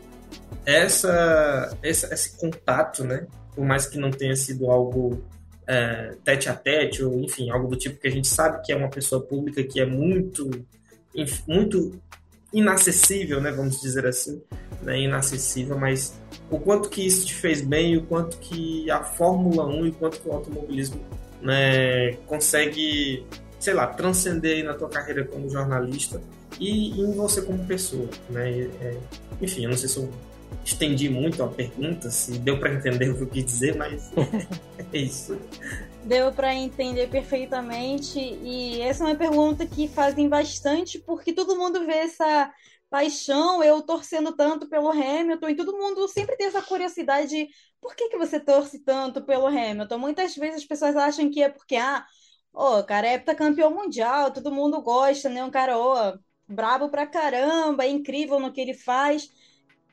essa, 0.64 1.76
essa, 1.82 2.12
esse 2.12 2.36
contato, 2.38 3.04
né? 3.04 3.26
Por 3.54 3.64
mais 3.64 3.86
que 3.86 3.98
não 3.98 4.10
tenha 4.10 4.34
sido 4.36 4.70
algo 4.70 5.22
é, 5.66 6.14
tete 6.24 6.48
a 6.48 6.54
tete, 6.54 7.02
ou 7.02 7.20
enfim, 7.20 7.50
algo 7.50 7.68
do 7.68 7.76
tipo 7.76 8.00
que 8.00 8.08
a 8.08 8.10
gente 8.10 8.28
sabe 8.28 8.62
que 8.64 8.72
é 8.72 8.76
uma 8.76 8.90
pessoa 8.90 9.22
pública 9.22 9.62
que 9.62 9.80
é 9.80 9.86
muito, 9.86 10.50
muito 11.46 11.92
inacessível, 12.52 13.40
né? 13.40 13.50
Vamos 13.50 13.80
dizer 13.80 14.06
assim, 14.06 14.42
né? 14.82 15.00
Inacessível, 15.00 15.78
mas 15.78 16.18
o 16.50 16.58
quanto 16.58 16.88
que 16.88 17.06
isso 17.06 17.26
te 17.26 17.34
fez 17.34 17.60
bem, 17.60 17.96
o 17.96 18.02
quanto 18.06 18.38
que 18.38 18.90
a 18.90 19.02
Fórmula 19.02 19.66
1 19.66 19.86
e 19.86 19.88
o 19.90 19.92
quanto 19.94 20.20
que 20.20 20.28
o 20.28 20.32
automobilismo 20.32 21.00
né, 21.42 22.12
consegue, 22.26 23.26
sei 23.58 23.74
lá, 23.74 23.86
transcender 23.86 24.64
na 24.64 24.74
tua 24.74 24.88
carreira 24.88 25.24
como 25.24 25.48
jornalista 25.50 26.20
e 26.60 27.00
em 27.00 27.12
você 27.12 27.42
como 27.42 27.64
pessoa, 27.66 28.08
né? 28.30 28.62
É, 28.80 28.96
enfim, 29.40 29.64
eu 29.64 29.70
não 29.70 29.76
sei 29.76 29.88
se 29.88 29.98
eu 29.98 30.10
estendi 30.64 31.08
muito 31.08 31.42
a 31.42 31.48
pergunta, 31.48 32.10
se 32.10 32.38
deu 32.38 32.58
para 32.58 32.72
entender 32.72 33.10
o 33.10 33.16
que 33.16 33.22
eu 33.22 33.28
quis 33.28 33.44
dizer, 33.44 33.76
mas 33.76 34.10
é 34.92 34.98
isso. 34.98 35.38
Deu 36.04 36.32
para 36.32 36.54
entender 36.54 37.08
perfeitamente 37.08 38.18
e 38.18 38.80
essa 38.82 39.04
é 39.04 39.06
uma 39.08 39.16
pergunta 39.16 39.66
que 39.66 39.88
fazem 39.88 40.28
bastante 40.28 40.98
porque 40.98 41.32
todo 41.32 41.56
mundo 41.56 41.84
vê 41.86 41.94
essa 41.94 42.52
paixão, 42.90 43.62
eu 43.64 43.82
torcendo 43.82 44.36
tanto 44.36 44.68
pelo 44.68 44.90
Hamilton 44.90 45.48
e 45.48 45.56
todo 45.56 45.76
mundo 45.76 46.06
sempre 46.06 46.36
tem 46.36 46.46
essa 46.46 46.62
curiosidade 46.62 47.28
de 47.28 47.48
por 47.80 47.94
que, 47.96 48.08
que 48.08 48.16
você 48.16 48.38
torce 48.38 48.78
tanto 48.78 49.22
pelo 49.24 49.46
Hamilton? 49.46 49.98
Muitas 49.98 50.34
vezes 50.36 50.62
as 50.62 50.64
pessoas 50.64 50.96
acham 50.96 51.30
que 51.30 51.42
é 51.42 51.48
porque, 51.48 51.76
ah, 51.76 52.06
o 52.52 52.82
cara 52.84 53.06
é 53.08 53.18
campeão 53.18 53.70
mundial, 53.70 54.32
todo 54.32 54.52
mundo 54.52 54.80
gosta, 54.80 55.28
né? 55.28 55.44
Um 55.44 55.50
cara, 55.50 55.76
oh, 55.78 56.18
brabo 56.48 56.88
pra 56.88 57.06
caramba, 57.06 57.84
é 57.84 57.88
incrível 57.88 58.38
no 58.38 58.52
que 58.52 58.60
ele 58.60 58.74
faz. 58.74 59.30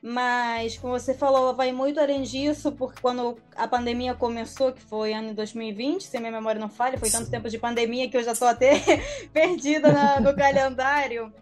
Mas, 0.04 0.76
como 0.76 0.98
você 0.98 1.14
falou, 1.14 1.54
vai 1.54 1.70
muito 1.70 2.00
além 2.00 2.22
disso, 2.22 2.72
porque 2.72 3.00
quando 3.00 3.38
a 3.54 3.68
pandemia 3.68 4.14
começou, 4.14 4.72
que 4.72 4.80
foi 4.80 5.12
ano 5.12 5.32
2020, 5.32 6.02
se 6.02 6.18
minha 6.18 6.32
memória 6.32 6.60
não 6.60 6.68
falha, 6.68 6.98
foi 6.98 7.08
tanto 7.08 7.30
tempo 7.30 7.48
de 7.48 7.56
pandemia 7.56 8.10
que 8.10 8.16
eu 8.16 8.22
já 8.24 8.32
estou 8.32 8.48
até 8.48 8.72
perdida 9.32 9.92
na, 9.92 10.18
no 10.18 10.34
calendário. 10.34 11.32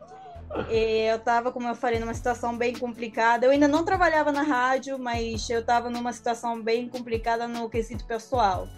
E 0.69 1.09
eu 1.09 1.17
estava, 1.17 1.51
como 1.51 1.69
eu 1.69 1.75
falei, 1.75 1.99
numa 1.99 2.13
situação 2.13 2.55
bem 2.59 2.75
complicada. 2.75 3.47
Eu 3.47 3.51
ainda 3.51 3.67
não 3.67 3.83
trabalhava 3.83 4.31
na 4.31 4.43
rádio, 4.43 4.99
mas 4.99 5.49
eu 5.49 5.61
estava 5.61 5.89
numa 5.89 6.13
situação 6.13 6.61
bem 6.61 6.87
complicada 6.87 7.49
no 7.49 7.71
quesito 7.71 8.05
pessoal. 8.05 8.69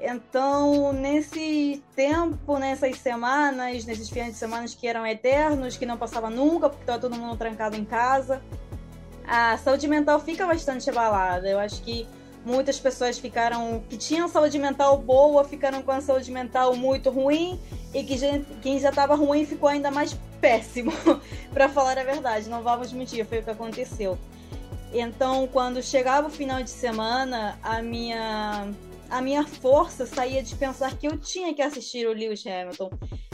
Então, 0.00 0.92
nesse 0.92 1.82
tempo, 1.96 2.56
nessas 2.58 2.98
semanas, 2.98 3.84
nesses 3.84 4.08
fins 4.08 4.26
de 4.26 4.34
semana 4.34 4.64
que 4.68 4.86
eram 4.86 5.04
eternos, 5.04 5.76
que 5.76 5.84
não 5.84 5.96
passava 5.96 6.30
nunca, 6.30 6.68
porque 6.68 6.84
estava 6.84 7.00
todo 7.00 7.16
mundo 7.16 7.36
trancado 7.36 7.76
em 7.76 7.84
casa, 7.84 8.40
a 9.26 9.58
saúde 9.58 9.88
mental 9.88 10.20
fica 10.20 10.46
bastante 10.46 10.88
abalada. 10.88 11.48
Eu 11.48 11.58
acho 11.58 11.82
que 11.82 12.06
muitas 12.44 12.78
pessoas 12.78 13.18
ficaram 13.18 13.82
que 13.88 13.96
tinham 13.96 14.28
saúde 14.28 14.58
mental 14.58 14.96
boa 14.98 15.44
ficaram 15.44 15.82
com 15.82 15.90
a 15.90 16.00
saúde 16.00 16.30
mental 16.30 16.76
muito 16.76 17.10
ruim 17.10 17.60
e 17.92 18.04
que 18.04 18.16
quem 18.62 18.78
já 18.78 18.90
estava 18.90 19.16
ruim 19.16 19.44
ficou 19.44 19.68
ainda 19.68 19.90
mais 19.90 20.16
péssimo, 20.40 20.92
para 21.52 21.68
falar 21.68 21.98
a 21.98 22.04
verdade. 22.04 22.48
Não 22.48 22.62
vamos 22.62 22.92
mentir, 22.92 23.26
foi 23.26 23.40
o 23.40 23.42
que 23.42 23.50
aconteceu. 23.50 24.16
Então, 24.92 25.46
quando 25.48 25.82
chegava 25.82 26.28
o 26.28 26.30
final 26.30 26.62
de 26.62 26.70
semana, 26.70 27.58
a 27.62 27.82
minha 27.82 28.68
a 29.10 29.20
minha 29.20 29.44
força 29.44 30.06
saía 30.06 30.42
de 30.42 30.54
pensar 30.54 30.96
que 30.96 31.06
eu 31.06 31.18
tinha 31.18 31.54
que 31.54 31.62
assistir 31.62 32.06
o 32.06 32.12
Lewis 32.12 32.46
Hamilton. 32.46 32.90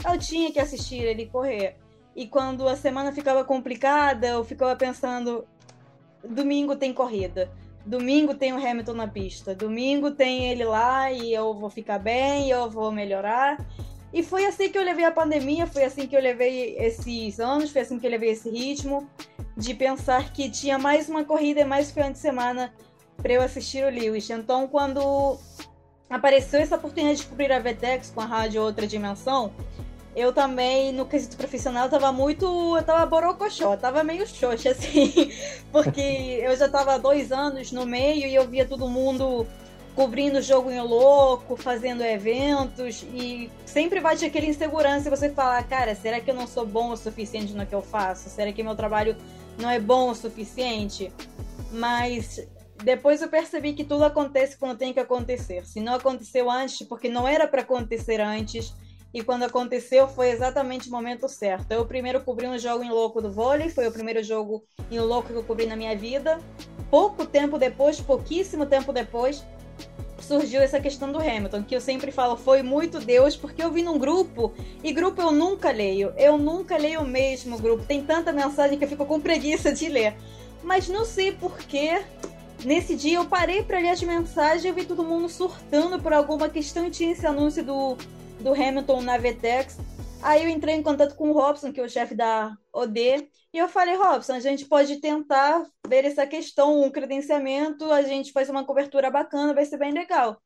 Eu 0.09 0.17
tinha 0.17 0.51
que 0.51 0.59
assistir 0.59 1.01
ele 1.03 1.25
correr. 1.25 1.77
E 2.15 2.27
quando 2.27 2.67
a 2.67 2.75
semana 2.75 3.11
ficava 3.11 3.43
complicada, 3.43 4.27
eu 4.27 4.43
ficava 4.43 4.75
pensando: 4.75 5.45
domingo 6.23 6.75
tem 6.75 6.93
corrida. 6.93 7.51
Domingo 7.85 8.33
tem 8.33 8.51
o 8.53 8.57
Hamilton 8.57 8.93
na 8.93 9.07
pista. 9.07 9.53
Domingo 9.53 10.11
tem 10.11 10.49
ele 10.49 10.63
lá 10.63 11.11
e 11.11 11.33
eu 11.33 11.53
vou 11.53 11.69
ficar 11.69 11.99
bem, 11.99 12.49
eu 12.49 12.69
vou 12.69 12.91
melhorar. 12.91 13.63
E 14.11 14.23
foi 14.23 14.45
assim 14.45 14.69
que 14.69 14.77
eu 14.77 14.83
levei 14.83 15.03
a 15.03 15.11
pandemia, 15.11 15.67
foi 15.67 15.83
assim 15.83 16.07
que 16.07 16.15
eu 16.15 16.21
levei 16.21 16.77
esses 16.79 17.39
anos, 17.39 17.69
foi 17.69 17.81
assim 17.81 17.99
que 17.99 18.07
eu 18.07 18.11
levei 18.11 18.29
esse 18.29 18.49
ritmo 18.49 19.09
de 19.57 19.73
pensar 19.73 20.31
que 20.31 20.49
tinha 20.49 20.79
mais 20.79 21.09
uma 21.09 21.25
corrida 21.25 21.61
e 21.61 21.65
mais 21.65 21.91
final 21.91 22.11
de 22.11 22.17
semana 22.17 22.73
para 23.17 23.33
eu 23.33 23.41
assistir 23.41 23.83
o 23.83 23.89
Lewis. 23.89 24.29
Então, 24.29 24.67
quando 24.67 25.37
apareceu 26.09 26.59
essa 26.59 26.75
oportunidade 26.75 27.19
de 27.19 27.27
cobrir 27.27 27.51
a 27.51 27.59
VTEX 27.59 28.11
com 28.13 28.21
a 28.21 28.25
rádio 28.25 28.61
Outra 28.61 28.85
Dimensão, 28.87 29.51
eu 30.15 30.31
também, 30.31 30.93
no 30.93 31.05
quesito 31.05 31.35
profissional, 31.35 31.89
tava 31.89 32.09
muito. 32.11 32.45
Eu 32.77 32.83
tava 32.83 33.05
borocochó, 33.05 33.75
tava 33.75 34.01
meio 34.01 34.25
xoxa, 34.25 34.71
assim, 34.71 35.29
porque 35.73 36.39
eu 36.41 36.55
já 36.55 36.69
tava 36.69 36.97
dois 36.97 37.33
anos 37.33 37.71
no 37.73 37.85
meio 37.85 38.25
e 38.25 38.33
eu 38.33 38.47
via 38.47 38.65
todo 38.65 38.87
mundo 38.87 39.45
cobrindo 39.93 40.39
o 40.39 40.41
jogo 40.41 40.69
em 40.71 40.79
louco, 40.81 41.55
fazendo 41.55 42.03
eventos, 42.03 43.05
e 43.13 43.49
sempre 43.65 44.01
bate 44.01 44.25
aquele 44.25 44.47
insegurança 44.47 45.07
e 45.07 45.09
você 45.09 45.29
fala, 45.29 45.63
cara, 45.63 45.95
será 45.95 46.19
que 46.19 46.29
eu 46.29 46.35
não 46.35 46.47
sou 46.47 46.65
bom 46.65 46.91
o 46.91 46.97
suficiente 46.97 47.53
no 47.53 47.65
que 47.65 47.73
eu 47.73 47.81
faço? 47.81 48.29
Será 48.29 48.51
que 48.51 48.61
meu 48.61 48.75
trabalho 48.75 49.15
não 49.57 49.69
é 49.69 49.79
bom 49.79 50.09
o 50.09 50.15
suficiente? 50.15 51.13
Mas 51.71 52.45
depois 52.83 53.21
eu 53.21 53.29
percebi 53.29 53.73
que 53.73 53.83
tudo 53.83 54.03
acontece 54.03 54.57
quando 54.57 54.77
tem 54.77 54.93
que 54.93 54.99
acontecer. 54.99 55.65
Se 55.65 55.79
não 55.79 55.95
aconteceu 55.95 56.49
antes, 56.49 56.85
porque 56.87 57.09
não 57.09 57.27
era 57.27 57.47
para 57.47 57.61
acontecer 57.61 58.19
antes, 58.19 58.73
e 59.13 59.23
quando 59.23 59.43
aconteceu 59.43 60.07
foi 60.09 60.29
exatamente 60.29 60.89
o 60.89 60.91
momento 60.91 61.29
certo. 61.29 61.71
Eu 61.71 61.85
primeiro 61.85 62.21
cobri 62.21 62.47
um 62.47 62.57
jogo 62.59 62.83
em 62.83 62.89
louco 62.89 63.21
do 63.21 63.31
vôlei, 63.31 63.69
foi 63.69 63.87
o 63.87 63.91
primeiro 63.91 64.21
jogo 64.21 64.63
em 64.91 64.99
louco 64.99 65.29
que 65.29 65.35
eu 65.35 65.43
cobri 65.43 65.65
na 65.65 65.75
minha 65.75 65.95
vida. 65.95 66.37
Pouco 66.91 67.25
tempo 67.25 67.57
depois, 67.57 67.99
pouquíssimo 68.01 68.65
tempo 68.65 68.91
depois, 68.91 69.43
surgiu 70.19 70.61
essa 70.61 70.79
questão 70.79 71.11
do 71.11 71.19
Hamilton, 71.19 71.63
que 71.63 71.75
eu 71.75 71.81
sempre 71.81 72.11
falo 72.11 72.35
foi 72.35 72.61
muito 72.61 72.99
Deus, 72.99 73.37
porque 73.37 73.63
eu 73.63 73.71
vi 73.71 73.81
num 73.81 73.97
grupo, 73.97 74.53
e 74.83 74.91
grupo 74.91 75.21
eu 75.21 75.31
nunca 75.31 75.71
leio, 75.71 76.13
eu 76.17 76.37
nunca 76.37 76.77
leio 76.77 77.01
o 77.01 77.07
mesmo 77.07 77.57
grupo, 77.57 77.85
tem 77.85 78.03
tanta 78.03 78.33
mensagem 78.33 78.77
que 78.77 78.83
eu 78.83 78.89
fico 78.89 79.05
com 79.05 79.19
preguiça 79.19 79.71
de 79.71 79.87
ler. 79.87 80.15
Mas 80.63 80.89
não 80.89 81.05
sei 81.05 81.31
porquê, 81.31 82.03
nesse 82.63 82.95
dia 82.95 83.17
eu 83.17 83.25
parei 83.25 83.63
para 83.63 83.79
ler 83.79 83.89
as 83.89 84.01
mensagens 84.01 84.65
e 84.65 84.71
vi 84.71 84.85
todo 84.85 85.03
mundo 85.03 85.27
surtando 85.27 85.99
por 86.01 86.13
alguma 86.13 86.49
questão 86.49 86.85
e 86.85 86.91
tinha 86.91 87.11
esse 87.11 87.25
anúncio 87.25 87.63
do 87.63 87.97
do 88.39 88.53
Hamilton 88.53 89.01
na 89.01 89.17
VTEX. 89.17 89.77
Aí 90.21 90.43
eu 90.43 90.49
entrei 90.49 90.75
em 90.75 90.83
contato 90.83 91.15
com 91.15 91.29
o 91.29 91.33
Robson, 91.33 91.71
que 91.71 91.79
é 91.79 91.83
o 91.83 91.89
chefe 91.89 92.15
da 92.15 92.55
OD, 92.73 93.29
e 93.53 93.57
eu 93.57 93.67
falei, 93.69 93.95
Robson, 93.95 94.33
a 94.33 94.39
gente 94.39 94.65
pode 94.65 94.97
tentar 94.99 95.65
ver 95.87 96.05
essa 96.05 96.25
questão, 96.25 96.81
um 96.81 96.89
credenciamento, 96.89 97.91
a 97.91 98.01
gente 98.01 98.31
faz 98.31 98.49
uma 98.49 98.65
cobertura 98.65 99.09
bacana, 99.11 99.53
vai 99.53 99.65
ser 99.65 99.77
bem 99.77 99.91
legal. 99.91 100.41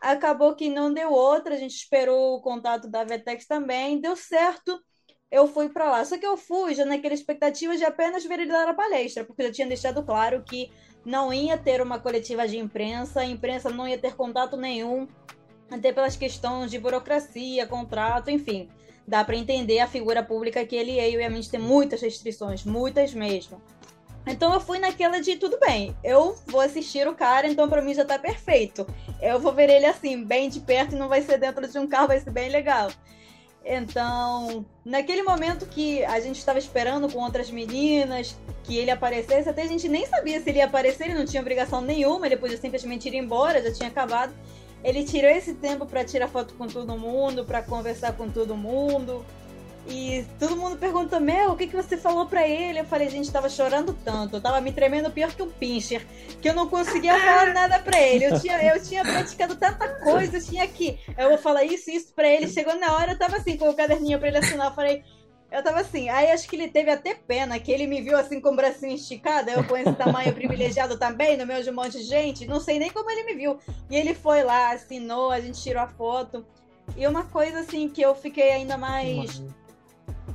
Acabou 0.00 0.54
que 0.54 0.68
não 0.68 0.92
deu 0.92 1.12
outra, 1.12 1.54
a 1.54 1.58
gente 1.58 1.74
esperou 1.74 2.36
o 2.36 2.40
contato 2.40 2.88
da 2.88 3.04
VTEX 3.04 3.46
também, 3.46 4.00
deu 4.00 4.14
certo, 4.14 4.80
eu 5.30 5.46
fui 5.48 5.68
para 5.68 5.90
lá. 5.90 6.04
Só 6.04 6.16
que 6.16 6.26
eu 6.26 6.36
fui 6.36 6.74
já 6.74 6.84
naquela 6.84 7.14
expectativa 7.14 7.76
de 7.76 7.84
apenas 7.84 8.24
ver 8.24 8.40
ele 8.40 8.52
dar 8.52 8.68
a 8.68 8.74
palestra, 8.74 9.24
porque 9.24 9.42
eu 9.42 9.46
já 9.46 9.52
tinha 9.52 9.66
deixado 9.66 10.04
claro 10.04 10.44
que 10.44 10.70
não 11.04 11.32
ia 11.32 11.56
ter 11.56 11.80
uma 11.80 11.98
coletiva 11.98 12.46
de 12.46 12.58
imprensa, 12.58 13.20
a 13.20 13.24
imprensa 13.24 13.70
não 13.70 13.86
ia 13.86 13.98
ter 13.98 14.14
contato 14.14 14.56
nenhum, 14.56 15.08
até 15.70 15.92
pelas 15.92 16.16
questões 16.16 16.70
de 16.70 16.78
burocracia, 16.78 17.66
contrato, 17.66 18.30
enfim. 18.30 18.68
Dá 19.06 19.24
para 19.24 19.36
entender 19.36 19.80
a 19.80 19.86
figura 19.86 20.22
pública 20.22 20.64
que 20.66 20.76
ele 20.76 20.98
é 20.98 21.10
e 21.10 21.14
obviamente 21.14 21.50
tem 21.50 21.60
muitas 21.60 22.00
restrições, 22.00 22.64
muitas 22.64 23.14
mesmo. 23.14 23.60
Então 24.26 24.52
eu 24.52 24.60
fui 24.60 24.78
naquela 24.78 25.20
de 25.20 25.36
tudo 25.36 25.58
bem, 25.58 25.96
eu 26.04 26.36
vou 26.46 26.60
assistir 26.60 27.08
o 27.08 27.14
cara, 27.14 27.46
então 27.46 27.68
para 27.68 27.80
mim 27.80 27.94
já 27.94 28.04
tá 28.04 28.18
perfeito. 28.18 28.86
Eu 29.22 29.40
vou 29.40 29.52
ver 29.52 29.70
ele 29.70 29.86
assim, 29.86 30.22
bem 30.22 30.50
de 30.50 30.60
perto 30.60 30.94
e 30.94 30.98
não 30.98 31.08
vai 31.08 31.22
ser 31.22 31.38
dentro 31.38 31.66
de 31.66 31.78
um 31.78 31.86
carro, 31.86 32.08
vai 32.08 32.20
ser 32.20 32.30
bem 32.30 32.50
legal. 32.50 32.90
Então, 33.70 34.64
naquele 34.82 35.22
momento 35.22 35.66
que 35.66 36.02
a 36.06 36.18
gente 36.20 36.38
estava 36.38 36.58
esperando 36.58 37.06
com 37.12 37.18
outras 37.18 37.50
meninas 37.50 38.34
que 38.64 38.78
ele 38.78 38.90
aparecesse, 38.90 39.46
até 39.46 39.60
a 39.60 39.66
gente 39.66 39.86
nem 39.86 40.06
sabia 40.06 40.40
se 40.40 40.48
ele 40.48 40.58
ia 40.58 40.64
aparecer, 40.64 41.04
ele 41.04 41.18
não 41.18 41.26
tinha 41.26 41.42
obrigação 41.42 41.82
nenhuma, 41.82 42.24
ele 42.24 42.38
podia 42.38 42.56
simplesmente 42.56 43.08
ir 43.08 43.14
embora, 43.14 43.62
já 43.62 43.70
tinha 43.70 43.90
acabado. 43.90 44.32
Ele 44.82 45.04
tirou 45.04 45.30
esse 45.30 45.52
tempo 45.52 45.84
para 45.84 46.02
tirar 46.02 46.28
foto 46.28 46.54
com 46.54 46.66
todo 46.66 46.96
mundo, 46.96 47.44
para 47.44 47.60
conversar 47.60 48.16
com 48.16 48.30
todo 48.30 48.56
mundo. 48.56 49.22
E 49.88 50.26
todo 50.38 50.54
mundo 50.54 50.76
pergunta, 50.76 51.18
Mel, 51.18 51.52
o 51.52 51.56
que, 51.56 51.66
que 51.66 51.74
você 51.74 51.96
falou 51.96 52.26
pra 52.26 52.46
ele? 52.46 52.80
Eu 52.80 52.84
falei, 52.84 53.08
gente, 53.08 53.32
tava 53.32 53.48
chorando 53.48 53.96
tanto, 54.04 54.36
eu 54.36 54.40
tava 54.40 54.60
me 54.60 54.70
tremendo 54.70 55.10
pior 55.10 55.34
que 55.34 55.42
um 55.42 55.50
pincher, 55.50 56.06
que 56.42 56.48
eu 56.48 56.54
não 56.54 56.68
conseguia 56.68 57.18
falar 57.18 57.52
nada 57.54 57.78
pra 57.78 57.98
ele. 57.98 58.26
Eu 58.26 58.38
tinha, 58.38 58.62
eu 58.74 58.82
tinha 58.82 59.02
praticado 59.02 59.56
tanta 59.56 59.88
coisa, 60.00 60.36
eu 60.36 60.44
tinha 60.44 60.66
que. 60.68 60.98
Eu 61.16 61.30
vou 61.30 61.38
falar 61.38 61.64
isso, 61.64 61.90
isso 61.90 62.12
pra 62.14 62.28
ele. 62.28 62.48
Chegou 62.48 62.78
na 62.78 62.96
hora, 62.96 63.12
eu 63.12 63.18
tava 63.18 63.38
assim, 63.38 63.56
com 63.56 63.70
o 63.70 63.74
caderninho 63.74 64.18
pra 64.18 64.28
ele 64.28 64.36
assinar. 64.36 64.66
Eu 64.66 64.74
falei, 64.74 65.02
eu 65.50 65.62
tava 65.62 65.80
assim, 65.80 66.10
aí 66.10 66.30
acho 66.30 66.46
que 66.46 66.56
ele 66.56 66.68
teve 66.68 66.90
até 66.90 67.14
pena, 67.14 67.58
que 67.58 67.72
ele 67.72 67.86
me 67.86 68.02
viu 68.02 68.18
assim 68.18 68.42
com 68.42 68.50
o 68.50 68.56
bracinho 68.56 68.94
esticado, 68.94 69.48
eu 69.48 69.64
com 69.64 69.74
esse 69.74 69.94
tamanho 69.94 70.34
privilegiado 70.34 70.98
também, 70.98 71.38
no 71.38 71.46
meio 71.46 71.64
de 71.64 71.70
um 71.70 71.74
monte 71.74 71.92
de 71.92 72.02
gente, 72.02 72.46
não 72.46 72.60
sei 72.60 72.78
nem 72.78 72.90
como 72.90 73.10
ele 73.10 73.24
me 73.24 73.34
viu. 73.34 73.58
E 73.90 73.96
ele 73.96 74.12
foi 74.12 74.42
lá, 74.42 74.72
assinou, 74.72 75.30
a 75.30 75.40
gente 75.40 75.62
tirou 75.62 75.82
a 75.82 75.88
foto. 75.88 76.44
E 76.94 77.06
uma 77.06 77.24
coisa 77.24 77.60
assim 77.60 77.88
que 77.88 78.02
eu 78.02 78.14
fiquei 78.14 78.50
ainda 78.50 78.76
mais 78.76 79.42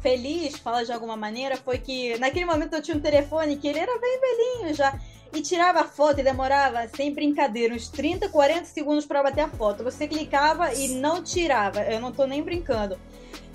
feliz, 0.02 0.58
fala 0.58 0.84
de 0.84 0.92
alguma 0.92 1.16
maneira, 1.16 1.56
foi 1.58 1.78
que 1.78 2.18
naquele 2.18 2.46
momento 2.46 2.74
eu 2.74 2.82
tinha 2.82 2.98
um 2.98 3.00
telefone 3.00 3.56
que 3.56 3.68
ele 3.68 3.80
era 3.80 4.00
bem 4.00 4.20
velhinho 4.20 4.74
já. 4.74 5.00
E 5.34 5.42
tirava 5.42 5.80
a 5.80 5.84
foto 5.84 6.20
e 6.20 6.24
demorava, 6.24 6.88
sem 6.96 7.12
brincadeira, 7.12 7.74
uns 7.74 7.90
30, 7.90 8.30
40 8.30 8.66
segundos 8.66 9.04
para 9.04 9.24
bater 9.24 9.42
a 9.42 9.50
foto. 9.50 9.84
Você 9.84 10.08
clicava 10.08 10.72
e 10.76 10.90
não 10.90 11.24
tirava. 11.24 11.82
Eu 11.82 12.00
não 12.00 12.12
tô 12.12 12.28
nem 12.28 12.44
brincando. 12.44 13.00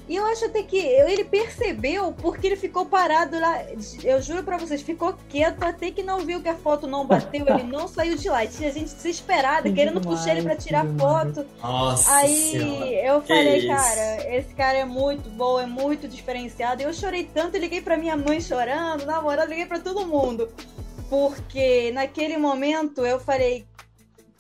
E 0.09 0.17
eu 0.17 0.25
acho 0.27 0.47
até 0.47 0.63
que 0.63 0.79
ele 0.79 1.23
percebeu 1.25 2.13
porque 2.13 2.47
ele 2.47 2.57
ficou 2.57 2.87
parado 2.87 3.39
lá. 3.39 3.63
Eu 4.03 4.23
juro 4.23 4.43
pra 4.43 4.57
vocês, 4.57 4.81
ficou 4.81 5.15
quieto 5.29 5.63
até 5.63 5.91
que 5.91 6.03
não 6.03 6.21
viu 6.21 6.41
que 6.41 6.49
a 6.49 6.55
foto 6.55 6.87
não 6.87 7.07
bateu, 7.07 7.47
ele 7.47 7.65
não 7.65 7.87
saiu 7.87 8.17
de 8.17 8.29
lá. 8.29 8.43
E 8.45 8.49
tinha 8.49 8.73
gente 8.73 8.95
desesperada, 8.95 9.71
querendo 9.71 10.01
demais, 10.01 10.19
puxar 10.19 10.33
ele 10.35 10.43
pra 10.43 10.57
tirar 10.57 10.87
foto. 10.99 11.45
Nossa 11.63 12.11
Aí 12.17 12.35
senhora. 12.53 12.87
eu 12.87 13.21
falei, 13.21 13.61
Que 13.61 13.67
cara, 13.67 14.35
esse 14.37 14.55
cara 14.55 14.79
é 14.79 14.85
muito 14.87 15.29
bom, 15.29 15.61
é 15.61 15.67
muito 15.67 16.09
diferenciado. 16.09 16.81
E 16.81 16.85
eu 16.87 16.95
chorei 16.95 17.25
tanto, 17.25 17.57
eu 17.57 17.61
liguei 17.61 17.83
pra 17.83 17.97
minha 17.99 18.17
mãe 18.17 18.41
chorando, 18.41 19.05
namorado, 19.05 19.51
liguei 19.51 19.67
pra 19.67 19.79
todo 19.79 20.07
mundo. 20.07 20.49
Porque 21.11 21.91
naquele 21.93 22.37
momento 22.39 23.05
eu 23.05 23.19
falei, 23.21 23.67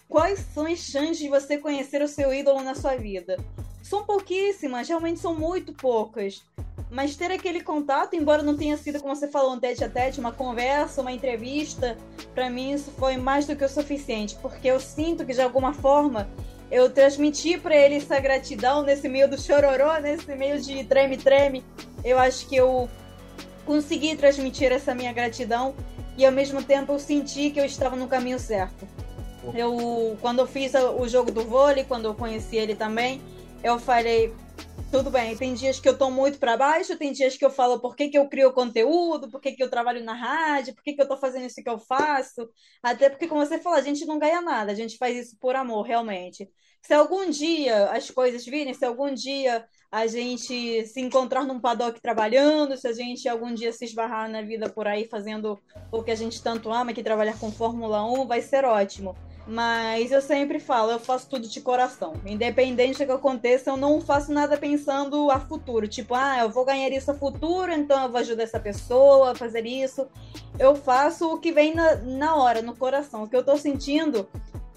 quais 0.09 0.39
são 0.55 0.67
as 0.67 0.79
chances 0.79 1.19
de 1.19 1.29
você 1.29 1.59
conhecer 1.59 2.03
o 2.03 2.09
seu 2.09 2.33
ídolo 2.33 2.63
na 2.63 2.75
sua 2.75 2.97
vida? 2.97 3.37
São 3.83 4.05
pouquíssimas, 4.05 4.89
realmente 4.89 5.21
são 5.21 5.35
muito 5.35 5.73
poucas. 5.73 6.43
Mas 6.91 7.17
ter 7.17 7.31
aquele 7.31 7.63
contato, 7.63 8.17
embora 8.17 8.43
não 8.43 8.57
tenha 8.57 8.77
sido, 8.79 9.01
como 9.01 9.15
você 9.15 9.29
falou, 9.29 9.53
um 9.53 9.61
tete 9.61 9.85
a 9.85 9.89
tete, 9.89 10.21
uma 10.21 10.33
conversa, 10.33 11.03
uma 11.03 11.13
entrevista, 11.13 11.99
para 12.35 12.49
mim 12.49 12.73
isso 12.73 12.91
foi 12.93 13.19
mais 13.19 13.47
do 13.47 13.55
que 13.55 13.65
o 13.65 13.69
suficiente, 13.69 14.37
porque 14.41 14.69
eu 14.69 14.81
sinto 14.81 15.27
que 15.27 15.35
de 15.35 15.43
alguma 15.43 15.75
forma 15.75 16.29
eu 16.71 16.89
transmiti 16.91 17.59
para 17.59 17.77
ele 17.77 17.97
essa 17.97 18.19
gratidão 18.19 18.83
nesse 18.83 19.09
meio 19.09 19.29
do 19.29 19.39
chororô, 19.39 19.99
nesse 20.01 20.35
meio 20.35 20.61
de 20.61 20.83
treme-treme. 20.85 21.63
Eu 22.03 22.19
acho 22.19 22.47
que 22.49 22.57
eu 22.57 22.89
consegui 23.67 24.17
transmitir 24.17 24.73
essa 24.73 24.95
minha 24.95 25.13
gratidão 25.13 25.75
e 26.17 26.25
ao 26.25 26.33
mesmo 26.33 26.63
tempo 26.63 26.93
eu 26.93 26.99
senti 26.99 27.51
que 27.51 27.61
eu 27.61 27.67
estava 27.67 27.97
no 27.97 28.09
caminho 28.09 28.39
certo. 28.39 28.87
Eu, 29.55 30.17
quando 30.21 30.41
eu 30.41 30.47
fiz 30.47 30.73
o 30.75 31.09
jogo 31.09 31.31
do 31.31 31.45
vôlei, 31.45 31.85
quando 31.85 32.07
eu 32.07 32.15
conheci 32.15 32.57
ele 32.57 32.75
também, 32.75 33.21
eu 33.63 33.79
falei, 33.79 34.35
tudo 34.91 35.11
bem, 35.11 35.37
tem 35.37 35.55
dias 35.55 35.79
que 35.79 35.89
eu 35.89 35.97
tô 35.97 36.11
muito 36.11 36.39
para 36.39 36.57
baixo, 36.57 36.97
tem 36.97 37.13
dias 37.13 37.37
que 37.37 37.45
eu 37.45 37.51
falo 37.51 37.81
por 37.81 37.95
que, 37.95 38.09
que 38.09 38.19
eu 38.19 38.29
crio 38.29 38.53
conteúdo, 38.53 39.31
por 39.31 39.41
que, 39.41 39.53
que 39.53 39.63
eu 39.63 39.71
trabalho 39.71 40.03
na 40.03 40.15
rádio, 40.15 40.75
por 40.75 40.83
que, 40.83 40.95
que 40.95 41.03
eu 41.03 41.09
tô 41.09 41.17
fazendo 41.17 41.47
isso 41.47 41.63
que 41.63 41.69
eu 41.69 41.79
faço. 41.79 42.49
Até 42.83 43.11
porque, 43.11 43.29
como 43.29 43.45
você 43.45 43.59
falou, 43.59 43.79
a 43.79 43.83
gente 43.83 44.07
não 44.07 44.19
ganha 44.19 44.41
nada, 44.41 44.73
a 44.73 44.75
gente 44.75 44.97
faz 44.97 45.17
isso 45.17 45.37
por 45.39 45.55
amor, 45.55 45.83
realmente. 45.83 46.49
Se 46.83 46.95
algum 46.95 47.29
dia 47.29 47.91
as 47.91 48.11
coisas 48.11 48.45
virem, 48.45 48.73
se 48.73 48.85
algum 48.85 49.13
dia 49.13 49.65
a 49.91 50.07
gente 50.07 50.87
se 50.87 51.01
encontrar 51.01 51.45
num 51.45 51.61
paddock 51.61 52.01
trabalhando, 52.01 52.77
se 52.77 52.87
a 52.87 52.93
gente 52.93 53.29
algum 53.29 53.55
dia 53.55 53.73
se 53.73 53.85
esbarrar 53.85 54.31
na 54.31 54.43
vida 54.43 54.69
por 54.69 54.87
aí 54.87 55.07
fazendo 55.07 55.59
o 55.91 56.03
que 56.03 56.11
a 56.11 56.15
gente 56.15 56.43
tanto 56.43 56.71
ama, 56.73 56.93
que 56.93 57.03
trabalhar 57.03 57.39
com 57.39 57.51
Fórmula 57.51 58.05
1, 58.05 58.27
vai 58.27 58.43
ser 58.43 58.65
ótimo. 58.65 59.15
Mas 59.51 60.13
eu 60.13 60.21
sempre 60.21 60.61
falo, 60.61 60.93
eu 60.93 61.01
faço 61.01 61.27
tudo 61.27 61.49
de 61.49 61.59
coração. 61.63 62.13
Independente 62.27 62.99
do 62.99 63.07
que 63.07 63.13
aconteça, 63.13 63.71
eu 63.71 63.79
não 63.79 63.99
faço 63.99 64.31
nada 64.31 64.59
pensando 64.59 65.31
a 65.31 65.41
futuro. 65.41 65.89
Tipo, 65.89 66.15
ah, 66.15 66.41
eu 66.41 66.51
vou 66.51 66.67
ganhar 66.67 66.91
isso 66.91 67.11
a 67.11 67.15
futuro, 67.15 67.73
então 67.73 68.03
eu 68.03 68.11
vou 68.11 68.21
ajudar 68.21 68.43
essa 68.43 68.61
pessoa 68.61 69.31
a 69.31 69.35
fazer 69.35 69.65
isso. 69.65 70.07
Eu 70.59 70.77
faço 70.77 71.33
o 71.33 71.41
que 71.41 71.51
vem 71.51 71.75
na, 71.75 71.95
na 71.95 72.37
hora, 72.37 72.61
no 72.61 72.77
coração. 72.77 73.23
O 73.23 73.29
que 73.29 73.35
eu 73.35 73.43
tô 73.43 73.57
sentindo, 73.57 74.29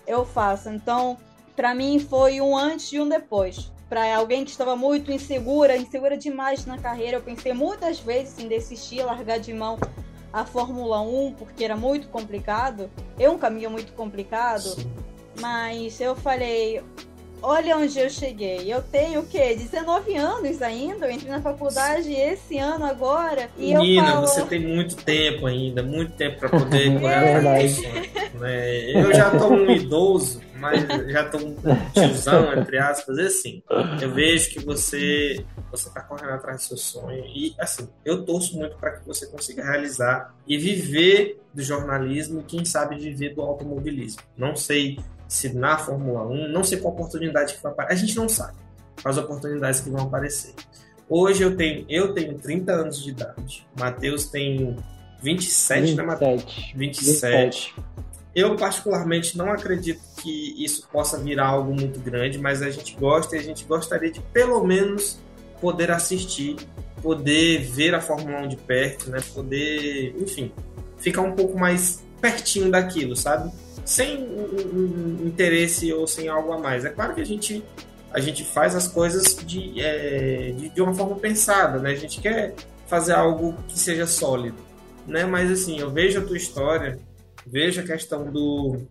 eu 0.07 0.23
faço. 0.23 0.69
Então, 0.69 1.17
para 1.61 1.75
mim 1.75 1.99
foi 1.99 2.41
um 2.41 2.57
antes 2.57 2.91
e 2.91 2.99
um 2.99 3.07
depois. 3.07 3.71
Para 3.87 4.17
alguém 4.17 4.43
que 4.43 4.49
estava 4.49 4.75
muito 4.75 5.11
insegura, 5.11 5.77
insegura 5.77 6.17
demais 6.17 6.65
na 6.65 6.75
carreira, 6.75 7.17
eu 7.17 7.21
pensei 7.21 7.53
muitas 7.53 7.99
vezes 7.99 8.39
em 8.39 8.47
desistir, 8.47 9.03
largar 9.03 9.37
de 9.37 9.53
mão 9.53 9.77
a 10.33 10.43
Fórmula 10.43 11.01
1 11.01 11.35
porque 11.37 11.63
era 11.63 11.77
muito 11.77 12.07
complicado. 12.07 12.89
É 13.19 13.29
um 13.29 13.37
caminho 13.37 13.69
muito 13.69 13.93
complicado. 13.93 14.75
Mas 15.39 16.01
eu 16.01 16.15
falei, 16.15 16.81
olha 17.41 17.77
onde 17.77 17.99
eu 17.99 18.09
cheguei. 18.09 18.71
Eu 18.71 18.81
tenho 18.81 19.21
o 19.21 19.25
quê? 19.25 19.55
19 19.55 20.15
anos 20.15 20.61
ainda. 20.61 21.05
Eu 21.07 21.11
entrei 21.11 21.31
na 21.31 21.41
faculdade 21.41 22.11
esse 22.11 22.57
ano 22.57 22.85
agora. 22.85 23.49
E 23.57 23.73
Menina, 23.73 24.07
eu 24.07 24.13
falo... 24.13 24.27
você 24.27 24.45
tem 24.45 24.59
muito 24.59 24.95
tempo 24.95 25.45
ainda, 25.45 25.81
muito 25.83 26.13
tempo 26.13 26.39
para 26.39 26.49
poder 26.49 26.99
correr 26.99 27.37
atrás 27.37 27.77
do 27.77 28.39
né? 28.39 28.91
Eu 28.91 29.13
já 29.13 29.31
tô 29.31 29.47
um 29.49 29.71
idoso, 29.71 30.41
mas 30.55 30.85
já 31.09 31.29
tô 31.29 31.37
um 31.37 31.55
tiozão, 31.93 32.53
entre 32.53 32.77
aspas, 32.77 33.17
assim. 33.17 33.63
Eu 34.01 34.13
vejo 34.13 34.49
que 34.49 34.59
você 34.59 35.45
você 35.71 35.89
tá 35.89 36.01
correndo 36.01 36.31
atrás 36.31 36.57
do 36.57 36.63
seu 36.63 36.77
sonho 36.77 37.23
e 37.25 37.55
assim, 37.59 37.87
eu 38.03 38.25
torço 38.25 38.57
muito 38.57 38.75
para 38.77 38.91
que 38.91 39.07
você 39.07 39.25
consiga 39.27 39.63
realizar 39.63 40.35
e 40.45 40.57
viver 40.57 41.41
do 41.53 41.61
jornalismo 41.61 42.41
e 42.41 42.43
quem 42.43 42.65
sabe 42.65 42.97
viver 42.97 43.33
do 43.33 43.41
automobilismo. 43.41 44.21
Não 44.37 44.55
sei 44.55 44.99
se 45.31 45.47
na 45.53 45.77
Fórmula 45.77 46.27
1, 46.27 46.49
não 46.49 46.61
sei 46.61 46.77
qual 46.77 46.93
oportunidade 46.93 47.53
que 47.53 47.63
vai 47.63 47.71
aparecer. 47.71 47.93
A 47.93 48.05
gente 48.05 48.17
não 48.17 48.27
sabe 48.27 48.57
as 49.03 49.17
oportunidades 49.17 49.79
que 49.79 49.89
vão 49.89 50.01
aparecer. 50.01 50.53
Hoje 51.07 51.41
eu 51.41 51.55
tenho, 51.55 51.85
eu 51.87 52.13
tenho 52.13 52.37
30 52.37 52.73
anos 52.73 53.01
de 53.01 53.11
idade. 53.11 53.65
O 53.73 53.79
Matheus 53.79 54.25
tem 54.25 54.75
27, 55.23 55.81
27, 55.83 55.95
né, 55.95 56.03
Matheus? 56.03 56.43
27. 56.75 56.75
27. 56.75 57.75
Eu, 58.35 58.57
particularmente, 58.57 59.37
não 59.37 59.49
acredito 59.49 60.01
que 60.21 60.61
isso 60.61 60.85
possa 60.91 61.17
virar 61.17 61.47
algo 61.47 61.73
muito 61.73 62.01
grande, 62.01 62.37
mas 62.37 62.61
a 62.61 62.69
gente 62.69 62.93
gosta 62.97 63.37
e 63.37 63.39
a 63.39 63.41
gente 63.41 63.63
gostaria 63.63 64.11
de, 64.11 64.19
pelo 64.33 64.61
menos, 64.65 65.17
poder 65.61 65.91
assistir, 65.91 66.57
poder 67.01 67.61
ver 67.61 67.95
a 67.95 68.01
Fórmula 68.01 68.39
1 68.39 68.49
de 68.49 68.57
perto, 68.57 69.09
né? 69.09 69.19
Poder, 69.33 70.13
enfim, 70.19 70.51
ficar 70.97 71.21
um 71.21 71.31
pouco 71.31 71.57
mais 71.57 72.03
pertinho 72.19 72.69
daquilo, 72.69 73.15
sabe? 73.15 73.49
Sem 73.85 74.17
um, 74.17 75.21
um, 75.23 75.27
interesse 75.27 75.91
ou 75.93 76.07
sem 76.07 76.27
algo 76.27 76.51
a 76.51 76.57
mais. 76.57 76.85
É 76.85 76.89
claro 76.89 77.13
que 77.13 77.21
a 77.21 77.25
gente 77.25 77.63
a 78.13 78.19
gente 78.19 78.43
faz 78.43 78.75
as 78.75 78.87
coisas 78.87 79.37
de, 79.45 79.79
é, 79.79 80.51
de, 80.51 80.69
de, 80.69 80.81
uma 80.81 80.93
forma 80.93 81.15
pensada, 81.15 81.79
né? 81.79 81.91
A 81.91 81.95
gente 81.95 82.19
quer 82.19 82.53
fazer 82.85 83.13
algo 83.13 83.55
que 83.69 83.79
seja 83.79 84.05
sólido, 84.05 84.57
né? 85.07 85.25
Mas 85.25 85.49
assim, 85.49 85.79
eu 85.79 85.89
vejo 85.89 86.19
a 86.19 86.25
tua 86.25 86.35
história, 86.35 86.99
vejo 87.47 87.79
a 87.79 87.83
questão 87.83 88.29
do, 88.29 88.81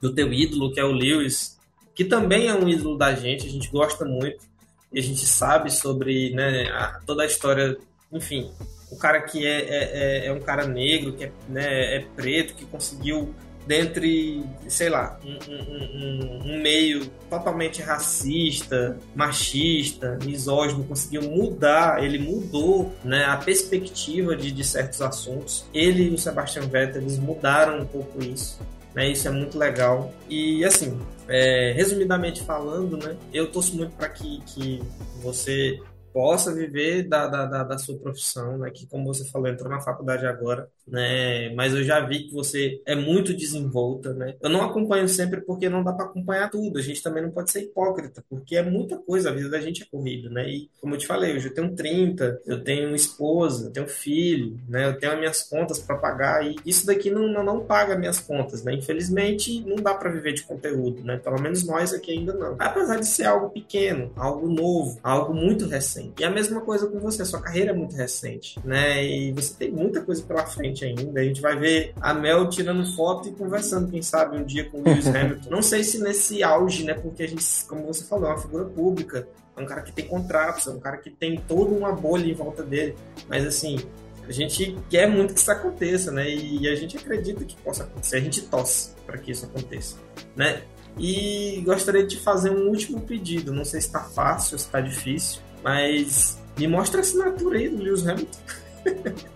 do 0.00 0.14
teu 0.14 0.32
ídolo, 0.32 0.72
que 0.72 0.78
é 0.78 0.84
o 0.84 0.92
Lewis, 0.92 1.58
que 1.94 2.04
também 2.04 2.48
é 2.48 2.54
um 2.54 2.68
ídolo 2.68 2.96
da 2.96 3.12
gente, 3.14 3.46
a 3.46 3.50
gente 3.50 3.68
gosta 3.70 4.04
muito 4.04 4.44
e 4.92 5.00
a 5.00 5.02
gente 5.02 5.26
sabe 5.26 5.70
sobre 5.70 6.32
né, 6.34 6.68
a, 6.70 7.00
toda 7.04 7.24
a 7.24 7.26
história, 7.26 7.76
enfim, 8.12 8.52
o 8.90 8.96
cara 8.96 9.20
que 9.20 9.44
é, 9.44 9.60
é, 9.60 9.90
é, 9.92 10.26
é 10.26 10.32
um 10.32 10.40
cara 10.40 10.66
negro, 10.66 11.12
que 11.12 11.24
é, 11.24 11.32
né, 11.48 11.96
é 11.96 12.06
preto, 12.14 12.54
que 12.54 12.64
conseguiu 12.64 13.34
dentre, 13.66 14.44
sei 14.68 14.88
lá, 14.88 15.18
um, 15.24 15.38
um, 15.52 16.42
um, 16.44 16.62
meio 16.62 17.06
totalmente 17.30 17.82
racista, 17.82 18.96
machista, 19.14 20.18
misógino, 20.24 20.84
conseguiu 20.84 21.22
mudar, 21.22 22.02
ele 22.02 22.18
mudou 22.18 22.92
né, 23.02 23.24
a 23.24 23.36
perspectiva 23.36 24.36
de, 24.36 24.50
de 24.52 24.64
certos 24.64 25.00
assuntos. 25.00 25.64
Ele 25.72 26.10
e 26.10 26.14
o 26.14 26.18
Sebastian 26.18 26.62
Vettel, 26.62 27.02
eles 27.02 27.18
mudaram 27.18 27.80
um 27.80 27.86
pouco 27.86 28.22
isso. 28.22 28.60
Né, 28.94 29.08
isso 29.10 29.26
é 29.26 29.30
muito 29.30 29.58
legal. 29.58 30.12
E 30.28 30.64
assim, 30.64 31.00
é, 31.28 31.72
resumidamente 31.72 32.42
falando, 32.44 32.96
né, 32.96 33.16
eu 33.32 33.50
torço 33.50 33.74
muito 33.76 33.92
para 33.96 34.08
que, 34.08 34.40
que 34.42 34.82
você 35.20 35.80
possa 36.14 36.54
viver 36.54 37.08
da, 37.08 37.26
da, 37.26 37.64
da, 37.64 37.76
sua 37.76 37.98
profissão, 37.98 38.56
né? 38.56 38.70
Que, 38.70 38.86
como 38.86 39.12
você 39.12 39.28
falou, 39.28 39.48
entrou 39.48 39.68
na 39.68 39.80
faculdade 39.80 40.24
agora, 40.24 40.70
né? 40.86 41.52
Mas 41.54 41.74
eu 41.74 41.82
já 41.82 42.00
vi 42.00 42.24
que 42.24 42.32
você 42.32 42.80
é 42.86 42.94
muito 42.94 43.34
desenvolta, 43.34 44.12
né? 44.12 44.34
Eu 44.40 44.50
não 44.50 44.62
acompanho 44.62 45.08
sempre 45.08 45.40
porque 45.40 45.68
não 45.68 45.82
dá 45.82 45.92
para 45.92 46.06
acompanhar 46.06 46.50
tudo. 46.50 46.78
A 46.78 46.82
gente 46.82 47.02
também 47.02 47.22
não 47.22 47.30
pode 47.30 47.50
ser 47.50 47.62
hipócrita, 47.62 48.24
porque 48.28 48.56
é 48.56 48.62
muita 48.62 48.96
coisa. 48.98 49.30
A 49.30 49.32
vida 49.32 49.48
da 49.48 49.60
gente 49.60 49.82
é 49.82 49.86
corrida, 49.86 50.28
né? 50.30 50.48
E, 50.48 50.70
como 50.80 50.94
eu 50.94 50.98
te 50.98 51.06
falei, 51.06 51.34
hoje 51.34 51.48
eu 51.48 51.54
tenho 51.54 51.74
30, 51.74 52.42
eu 52.46 52.62
tenho 52.62 52.94
esposa, 52.94 53.66
eu 53.66 53.72
tenho 53.72 53.88
filho, 53.88 54.58
né? 54.68 54.86
Eu 54.86 54.98
tenho 54.98 55.12
as 55.12 55.18
minhas 55.18 55.42
contas 55.42 55.78
para 55.78 55.96
pagar 55.96 56.46
e 56.46 56.56
isso 56.64 56.86
daqui 56.86 57.10
não, 57.10 57.28
não, 57.28 57.44
não 57.44 57.64
paga 57.64 57.96
minhas 57.96 58.20
contas, 58.20 58.62
né? 58.62 58.74
Infelizmente, 58.74 59.64
não 59.66 59.76
dá 59.76 59.94
para 59.94 60.10
viver 60.10 60.34
de 60.34 60.42
conteúdo, 60.42 61.02
né? 61.02 61.16
Pelo 61.16 61.40
menos 61.40 61.66
nós 61.66 61.92
aqui 61.92 62.12
ainda 62.12 62.32
não. 62.32 62.56
Apesar 62.58 62.98
de 62.98 63.06
ser 63.06 63.24
algo 63.24 63.50
pequeno, 63.50 64.12
algo 64.16 64.48
novo, 64.48 64.98
algo 65.02 65.34
muito 65.34 65.66
recente. 65.66 66.14
E 66.20 66.24
a 66.24 66.30
mesma 66.30 66.60
coisa 66.60 66.86
com 66.86 66.98
você, 66.98 67.24
sua 67.24 67.40
carreira 67.40 67.70
é 67.70 67.74
muito 67.74 67.96
recente, 67.96 68.58
né? 68.64 69.04
E 69.04 69.32
você 69.32 69.54
tem 69.54 69.70
muita 69.70 70.02
coisa 70.02 70.22
pela 70.22 70.46
frente 70.46 70.73
ainda. 70.82 71.20
A 71.20 71.24
gente 71.24 71.42
vai 71.42 71.54
ver 71.58 71.92
a 72.00 72.14
Mel 72.14 72.48
tirando 72.48 72.86
foto 72.96 73.28
e 73.28 73.32
conversando, 73.32 73.90
quem 73.90 74.00
sabe, 74.00 74.38
um 74.38 74.44
dia 74.44 74.64
com 74.70 74.78
o 74.80 74.82
Lewis 74.82 75.06
Hamilton. 75.14 75.50
Não 75.50 75.60
sei 75.60 75.84
se 75.84 76.02
nesse 76.02 76.42
auge, 76.42 76.84
né? 76.84 76.94
Porque 76.94 77.22
a 77.22 77.28
gente, 77.28 77.44
como 77.68 77.84
você 77.84 78.04
falou, 78.04 78.26
é 78.26 78.30
uma 78.30 78.40
figura 78.40 78.64
pública. 78.64 79.28
É 79.54 79.60
um 79.60 79.66
cara 79.66 79.82
que 79.82 79.92
tem 79.92 80.06
contratos, 80.06 80.66
é 80.66 80.70
um 80.70 80.80
cara 80.80 80.96
que 80.96 81.10
tem 81.10 81.36
toda 81.46 81.74
uma 81.74 81.92
bolha 81.92 82.24
em 82.24 82.34
volta 82.34 82.62
dele. 82.62 82.96
Mas 83.28 83.46
assim, 83.46 83.78
a 84.26 84.32
gente 84.32 84.76
quer 84.88 85.06
muito 85.06 85.34
que 85.34 85.40
isso 85.40 85.50
aconteça, 85.50 86.10
né? 86.10 86.28
E 86.28 86.66
a 86.66 86.74
gente 86.74 86.96
acredita 86.96 87.44
que 87.44 87.54
possa 87.56 87.84
acontecer. 87.84 88.16
A 88.16 88.20
gente 88.20 88.42
torce 88.42 88.94
para 89.04 89.18
que 89.18 89.30
isso 89.30 89.44
aconteça, 89.44 89.96
né? 90.34 90.62
E 90.98 91.62
gostaria 91.64 92.06
de 92.06 92.18
fazer 92.18 92.50
um 92.50 92.68
último 92.68 93.00
pedido. 93.00 93.52
Não 93.52 93.64
sei 93.64 93.80
se 93.80 93.88
está 93.88 94.00
fácil, 94.00 94.58
se 94.58 94.64
está 94.64 94.80
difícil. 94.80 95.40
Mas 95.62 96.38
me 96.56 96.66
mostra 96.68 97.00
a 97.00 97.02
assinatura 97.02 97.58
aí 97.58 97.68
do 97.68 97.82
Lewis 97.82 98.06
Hamilton. 98.06 98.38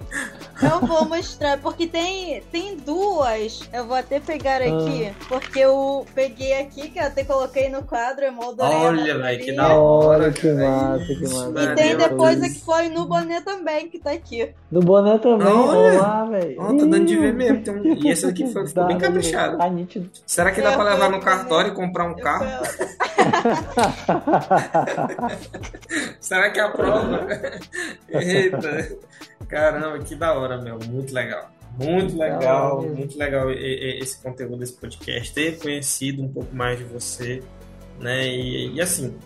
Eu 0.61 0.81
vou 0.81 1.05
mostrar, 1.05 1.57
porque 1.59 1.87
tem, 1.87 2.43
tem 2.51 2.77
duas. 2.77 3.61
Eu 3.73 3.87
vou 3.87 3.97
até 3.97 4.19
pegar 4.19 4.61
aqui, 4.61 5.07
ah. 5.07 5.15
porque 5.29 5.61
eu 5.61 6.05
peguei 6.15 6.61
aqui, 6.61 6.91
que 6.91 6.99
eu 6.99 7.05
até 7.05 7.23
coloquei 7.23 7.69
no 7.69 7.85
quadro, 7.85 8.25
é 8.25 8.35
Olha, 8.59 9.19
velho, 9.19 9.45
que 9.45 9.53
da 9.53 9.75
hora. 9.75 10.33
que 10.33 10.53
massa, 10.53 11.07
que 11.07 11.23
massa. 11.23 11.63
E 11.63 11.75
tem 11.77 11.97
depois 11.97 12.43
a 12.43 12.49
que 12.49 12.59
foi 12.61 12.89
no 12.89 13.07
boné 13.07 13.41
também, 13.41 13.89
que 13.89 14.01
tá 14.01 14.11
aqui. 14.11 14.51
No 14.71 14.81
boné 14.81 15.19
também, 15.19 15.47
olha 15.47 16.01
lá, 16.01 16.25
velho. 16.25 16.57
Ó, 16.59 16.67
tá 16.67 16.73
dando 16.73 17.05
de 17.05 17.17
ver 17.17 17.35
mesmo. 17.35 17.63
Tem 17.63 17.75
um... 17.75 17.95
E 17.95 18.11
esse 18.11 18.27
aqui 18.27 18.53
foi, 18.53 18.67
ficou 18.67 18.87
bem 18.87 18.99
caprichado. 18.99 19.59
Tá 19.59 19.69
nítido. 19.69 20.11
Será 20.27 20.51
que 20.51 20.61
dá 20.61 20.73
eu 20.73 20.77
pra 20.77 20.91
levar 20.91 21.09
no 21.09 21.21
cartório 21.21 21.71
e 21.71 21.75
comprar 21.75 22.05
um 22.05 22.17
carro? 22.17 22.47
Será 26.21 26.51
que 26.51 26.59
é 26.59 26.63
a 26.63 26.71
prova? 26.71 27.29
Eita. 28.11 28.99
Caramba, 29.49 29.99
que 30.01 30.15
da 30.15 30.35
hora, 30.35 30.61
meu. 30.61 30.79
Muito 30.87 31.13
legal. 31.13 31.51
Muito 31.79 32.19
legal, 32.19 32.83
muito 32.83 33.17
legal 33.17 33.51
esse 33.53 34.21
conteúdo 34.21 34.57
desse 34.57 34.73
podcast. 34.73 35.33
Ter 35.33 35.59
conhecido 35.59 36.23
um 36.23 36.29
pouco 36.29 36.55
mais 36.55 36.77
de 36.77 36.85
você, 36.85 37.41
né? 38.01 38.27
E, 38.27 38.75
e 38.75 38.81
assim, 38.81 39.17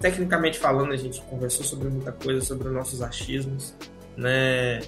tecnicamente 0.00 0.58
falando, 0.58 0.92
a 0.92 0.96
gente 0.96 1.20
conversou 1.22 1.64
sobre 1.64 1.88
muita 1.88 2.12
coisa, 2.12 2.40
sobre 2.40 2.68
os 2.68 2.74
nossos 2.74 3.02
achismos, 3.02 3.74
né? 4.16 4.80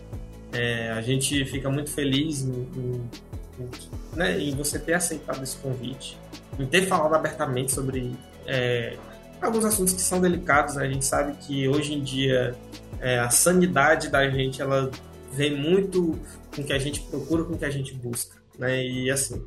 É, 0.53 0.91
a 0.91 1.01
gente 1.01 1.45
fica 1.47 1.69
muito 1.69 1.91
feliz 1.91 2.43
em, 2.43 2.69
em, 2.77 3.11
em, 3.59 3.71
né, 4.17 4.39
em 4.39 4.55
você 4.55 4.79
ter 4.79 4.95
aceitado 4.95 5.43
esse 5.43 5.57
convite, 5.57 6.19
em 6.59 6.67
ter 6.67 6.87
falado 6.87 7.15
abertamente 7.15 7.73
sobre 7.73 8.17
é, 8.47 8.97
alguns 9.41 9.65
assuntos 9.65 9.93
que 9.93 10.01
são 10.01 10.21
delicados. 10.21 10.77
Né? 10.77 10.85
A 10.85 10.89
gente 10.89 11.05
sabe 11.05 11.35
que 11.39 11.69
hoje 11.69 11.95
em 11.95 12.03
dia 12.03 12.55
é, 13.01 13.19
a 13.19 13.31
sanidade 13.31 14.09
da 14.09 14.29
gente 14.29 14.61
ela 14.61 14.91
vem 15.33 15.57
muito 15.57 16.19
com 16.55 16.63
o 16.63 16.65
que 16.65 16.73
a 16.73 16.79
gente 16.79 17.01
procura, 17.03 17.45
com 17.45 17.55
o 17.55 17.59
que 17.59 17.65
a 17.65 17.71
gente 17.71 17.95
busca. 17.95 18.37
Né? 18.59 18.85
E 18.85 19.11
assim, 19.11 19.45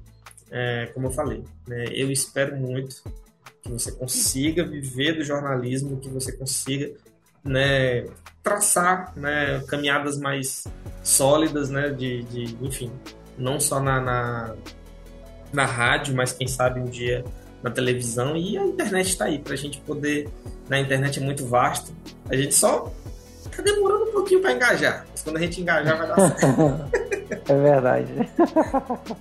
é, 0.49 0.87
como 0.93 1.07
eu 1.07 1.11
falei, 1.11 1.43
né, 1.67 1.85
eu 1.91 2.11
espero 2.11 2.55
muito 2.55 3.03
que 3.61 3.69
você 3.69 3.91
consiga 3.91 4.65
viver 4.65 5.17
do 5.17 5.23
jornalismo, 5.23 5.99
que 5.99 6.09
você 6.09 6.31
consiga 6.33 6.91
né, 7.43 8.05
traçar 8.41 9.13
né, 9.15 9.63
caminhadas 9.67 10.17
mais 10.17 10.65
sólidas, 11.01 11.69
né, 11.69 11.89
de, 11.89 12.23
de 12.23 12.57
enfim, 12.61 12.91
não 13.37 13.59
só 13.59 13.79
na, 13.79 13.99
na, 14.01 14.55
na 15.51 15.65
rádio, 15.65 16.15
mas 16.15 16.33
quem 16.33 16.47
sabe 16.47 16.79
um 16.79 16.85
dia 16.85 17.23
na 17.61 17.71
televisão 17.71 18.35
e 18.35 18.57
a 18.57 18.65
internet 18.65 19.07
está 19.07 19.25
aí 19.25 19.39
para 19.39 19.53
a 19.53 19.57
gente 19.57 19.79
poder. 19.79 20.29
Na 20.69 20.79
internet 20.79 21.19
é 21.19 21.23
muito 21.23 21.45
vasto. 21.45 21.93
A 22.29 22.35
gente 22.35 22.53
só 22.53 22.91
tá 23.55 23.61
demorando 23.61 24.05
um 24.05 24.11
pouquinho 24.11 24.41
para 24.41 24.53
engajar. 24.53 25.05
Mas 25.09 25.23
quando 25.23 25.37
a 25.37 25.39
gente 25.39 25.61
engajar 25.61 25.97
vai 25.97 26.07
dar 26.07 26.37
certo. 26.37 26.51
é 27.51 27.61
verdade. 27.61 28.13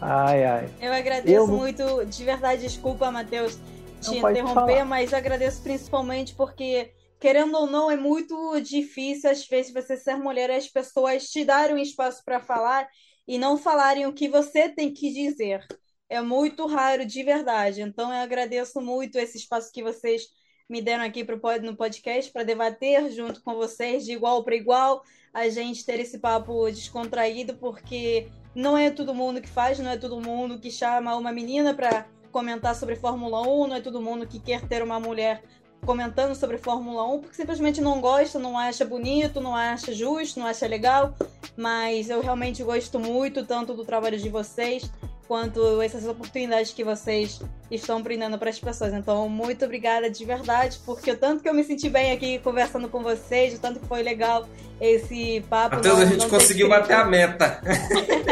ai, 0.00 0.44
ai. 0.44 0.68
Eu 0.80 0.92
agradeço 0.92 1.36
eu... 1.36 1.46
muito, 1.46 2.04
de 2.04 2.24
verdade, 2.24 2.62
desculpa, 2.62 3.10
Matheus, 3.10 3.58
te 4.00 4.20
não 4.20 4.30
interromper, 4.30 4.84
mas 4.84 5.12
agradeço 5.12 5.62
principalmente 5.62 6.34
porque 6.34 6.92
querendo 7.18 7.56
ou 7.56 7.66
não, 7.66 7.90
é 7.90 7.96
muito 7.96 8.60
difícil, 8.60 9.30
às 9.30 9.46
vezes, 9.46 9.72
você 9.72 9.96
ser 9.96 10.16
mulher 10.16 10.50
e 10.50 10.56
as 10.56 10.68
pessoas 10.68 11.30
te 11.30 11.42
darem 11.42 11.74
um 11.74 11.78
espaço 11.78 12.22
para 12.22 12.38
falar 12.38 12.86
e 13.26 13.38
não 13.38 13.56
falarem 13.56 14.06
o 14.06 14.12
que 14.12 14.28
você 14.28 14.68
tem 14.68 14.92
que 14.92 15.10
dizer 15.10 15.64
é 16.08 16.20
muito 16.20 16.66
raro 16.66 17.04
de 17.04 17.22
verdade. 17.22 17.82
Então 17.82 18.12
eu 18.12 18.20
agradeço 18.20 18.80
muito 18.80 19.18
esse 19.18 19.38
espaço 19.38 19.72
que 19.72 19.82
vocês 19.82 20.22
me 20.68 20.80
deram 20.80 21.04
aqui 21.04 21.24
pro, 21.24 21.40
no 21.62 21.76
podcast 21.76 22.30
para 22.30 22.42
debater 22.42 23.10
junto 23.10 23.42
com 23.42 23.54
vocês 23.54 24.04
de 24.04 24.12
igual 24.12 24.42
para 24.42 24.54
igual, 24.54 25.02
a 25.32 25.48
gente 25.48 25.84
ter 25.84 26.00
esse 26.00 26.18
papo 26.18 26.70
descontraído, 26.70 27.54
porque 27.54 28.28
não 28.54 28.76
é 28.78 28.90
todo 28.90 29.14
mundo 29.14 29.40
que 29.40 29.48
faz, 29.48 29.78
não 29.78 29.90
é 29.90 29.96
todo 29.96 30.20
mundo 30.20 30.58
que 30.58 30.70
chama 30.70 31.16
uma 31.16 31.32
menina 31.32 31.74
para 31.74 32.06
comentar 32.30 32.74
sobre 32.74 32.96
Fórmula 32.96 33.42
1, 33.42 33.66
não 33.66 33.76
é 33.76 33.80
todo 33.80 34.00
mundo 34.00 34.26
que 34.26 34.38
quer 34.38 34.66
ter 34.66 34.82
uma 34.82 34.98
mulher 34.98 35.42
comentando 35.84 36.34
sobre 36.34 36.56
Fórmula 36.56 37.04
1 37.14 37.20
porque 37.20 37.36
simplesmente 37.36 37.80
não 37.80 38.00
gosta, 38.00 38.38
não 38.38 38.58
acha 38.58 38.84
bonito, 38.84 39.40
não 39.40 39.54
acha 39.54 39.92
justo, 39.92 40.40
não 40.40 40.46
acha 40.46 40.66
legal. 40.66 41.14
Mas 41.56 42.10
eu 42.10 42.20
realmente 42.20 42.64
gosto 42.64 42.98
muito 42.98 43.44
tanto 43.44 43.74
do 43.74 43.84
trabalho 43.84 44.18
de 44.18 44.28
vocês 44.28 44.90
quanto 45.26 45.80
essas 45.80 46.06
oportunidades 46.06 46.72
que 46.72 46.84
vocês 46.84 47.40
estão 47.70 48.02
brindando 48.02 48.38
para 48.38 48.50
as 48.50 48.58
pessoas. 48.58 48.92
Então, 48.92 49.28
muito 49.28 49.64
obrigada 49.64 50.10
de 50.10 50.24
verdade, 50.24 50.78
porque 50.84 51.10
o 51.10 51.16
tanto 51.16 51.42
que 51.42 51.48
eu 51.48 51.54
me 51.54 51.64
senti 51.64 51.88
bem 51.88 52.12
aqui 52.12 52.38
conversando 52.38 52.88
com 52.88 53.02
vocês, 53.02 53.54
o 53.54 53.58
tanto 53.58 53.80
que 53.80 53.86
foi 53.86 54.02
legal 54.02 54.48
esse 54.80 55.44
papo. 55.48 55.76
Matheus, 55.76 56.00
a 56.00 56.04
gente 56.04 56.26
conseguiu 56.28 56.68
bater 56.68 56.94
a 56.94 57.04
meta. 57.04 57.60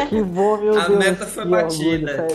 que 0.09 0.21
bom, 0.21 0.57
meu 0.57 0.79
a 0.79 0.87
Deus. 0.87 0.95
A 0.95 0.99
meta 0.99 1.25
foi 1.25 1.45
batida. 1.45 2.27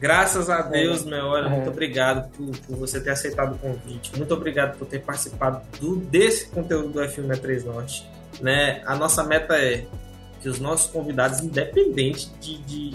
Graças 0.00 0.50
a 0.50 0.60
Deus, 0.60 1.04
meu, 1.04 1.26
olha, 1.26 1.46
é. 1.46 1.48
muito 1.48 1.70
obrigado 1.70 2.28
por, 2.32 2.54
por, 2.58 2.76
você 2.76 3.00
ter 3.00 3.10
aceitado 3.10 3.54
o 3.54 3.58
convite. 3.58 4.14
Muito 4.16 4.34
obrigado 4.34 4.76
por 4.76 4.86
ter 4.86 5.00
participado 5.00 5.62
do, 5.80 5.96
desse 5.96 6.48
conteúdo 6.48 6.88
do 6.88 7.00
F1 7.00 7.64
Norte. 7.64 8.06
Né? 8.40 8.82
A 8.84 8.96
nossa 8.96 9.24
meta 9.24 9.56
é 9.56 9.86
que 10.42 10.48
os 10.50 10.60
nossos 10.60 10.90
convidados, 10.90 11.40
independente 11.40 12.28
de, 12.38 12.58
de, 12.64 12.90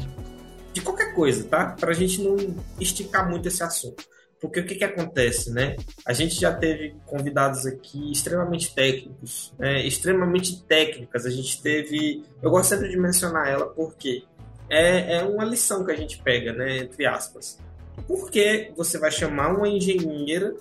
de 0.74 0.82
qualquer 0.82 1.14
coisa, 1.14 1.44
tá? 1.46 1.76
Para 1.80 1.92
a 1.92 1.94
gente 1.94 2.22
não 2.22 2.38
esticar 2.80 3.30
muito 3.30 3.48
esse 3.48 3.64
assunto. 3.64 4.04
Porque 4.40 4.62
o 4.62 4.66
que, 4.66 4.76
que 4.76 4.84
acontece, 4.84 5.52
né? 5.52 5.76
A 6.06 6.14
gente 6.14 6.40
já 6.40 6.54
teve 6.54 6.96
convidados 7.06 7.66
aqui 7.66 8.12
extremamente 8.12 8.74
técnicos, 8.74 9.54
né? 9.60 9.86
extremamente 9.86 10.64
técnicas. 10.64 11.26
A 11.26 11.30
gente 11.30 11.62
teve. 11.62 12.24
Eu 12.42 12.50
gosto 12.50 12.70
sempre 12.70 12.90
de 12.90 12.98
mencionar 12.98 13.50
ela 13.50 13.66
porque 13.66 14.24
é, 14.70 15.18
é 15.18 15.24
uma 15.24 15.44
lição 15.44 15.84
que 15.84 15.92
a 15.92 15.96
gente 15.96 16.22
pega, 16.22 16.54
né? 16.54 16.78
Entre 16.78 17.06
aspas. 17.06 17.60
Por 18.08 18.32
que 18.32 18.72
você 18.78 18.98
vai 18.98 19.12
chamar 19.12 19.54
uma 19.54 19.68
engenheira, 19.68 20.56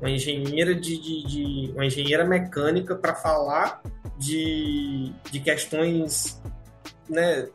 uma 0.00 0.08
engenheira 0.08 0.72
de, 0.72 0.96
de, 0.96 1.26
de 1.26 1.72
uma 1.72 1.84
engenheira 1.84 2.24
mecânica 2.24 2.94
para 2.94 3.12
falar 3.14 3.82
de, 4.16 5.12
de 5.32 5.40
questões, 5.40 6.40
né? 7.08 7.46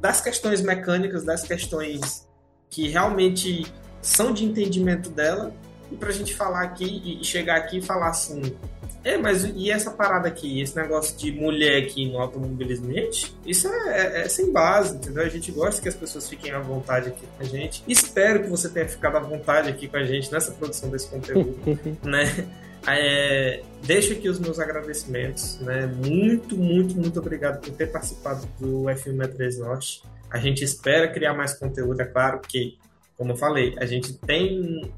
Das 0.00 0.20
questões 0.20 0.60
mecânicas, 0.60 1.24
das 1.24 1.42
questões 1.42 2.26
que 2.70 2.88
realmente 2.88 3.66
são 4.02 4.32
de 4.32 4.44
entendimento 4.44 5.10
dela, 5.10 5.54
e 5.90 5.96
para 5.96 6.08
a 6.08 6.12
gente 6.12 6.34
falar 6.34 6.62
aqui 6.62 7.18
e 7.20 7.24
chegar 7.24 7.56
aqui 7.56 7.78
e 7.78 7.82
falar 7.82 8.08
assim: 8.08 8.56
é, 9.04 9.18
mas 9.18 9.44
e 9.44 9.70
essa 9.70 9.90
parada 9.90 10.26
aqui, 10.26 10.62
esse 10.62 10.74
negócio 10.74 11.14
de 11.16 11.30
mulher 11.30 11.82
aqui 11.82 12.10
no 12.10 12.18
automobilismo, 12.18 12.90
gente, 12.90 13.36
isso 13.44 13.68
é, 13.68 13.90
é, 13.90 14.20
é, 14.22 14.28
sem 14.28 14.50
base, 14.50 14.96
entendeu? 14.96 15.22
A 15.22 15.28
gente 15.28 15.52
gosta 15.52 15.80
que 15.80 15.88
as 15.88 15.94
pessoas 15.94 16.26
fiquem 16.26 16.52
à 16.52 16.58
vontade 16.58 17.08
aqui 17.08 17.26
com 17.36 17.42
a 17.42 17.44
gente. 17.44 17.84
Espero 17.86 18.42
que 18.42 18.48
você 18.48 18.68
tenha 18.70 18.88
ficado 18.88 19.18
à 19.18 19.20
vontade 19.20 19.68
aqui 19.68 19.88
com 19.88 19.98
a 19.98 20.04
gente 20.04 20.32
nessa 20.32 20.52
produção 20.52 20.88
desse 20.88 21.08
conteúdo, 21.08 21.54
né? 22.02 22.48
É, 22.86 23.62
deixo 23.82 24.12
aqui 24.12 24.28
os 24.28 24.38
meus 24.38 24.58
agradecimentos, 24.58 25.58
né? 25.60 25.86
Muito, 25.86 26.56
muito, 26.56 26.94
muito 26.96 27.18
obrigado 27.18 27.60
por 27.60 27.72
ter 27.72 27.90
participado 27.90 28.46
do 28.58 28.84
F1 28.84 29.32
3 29.34 29.58
Norte. 29.58 30.02
A 30.30 30.38
gente 30.38 30.64
espera 30.64 31.10
criar 31.12 31.34
mais 31.34 31.54
conteúdo, 31.54 32.00
é 32.00 32.04
claro 32.04 32.40
que, 32.40 32.78
como 33.16 33.32
eu 33.32 33.36
falei, 33.36 33.74
a 33.78 33.86
gente 33.86 34.12
tem 34.14 34.92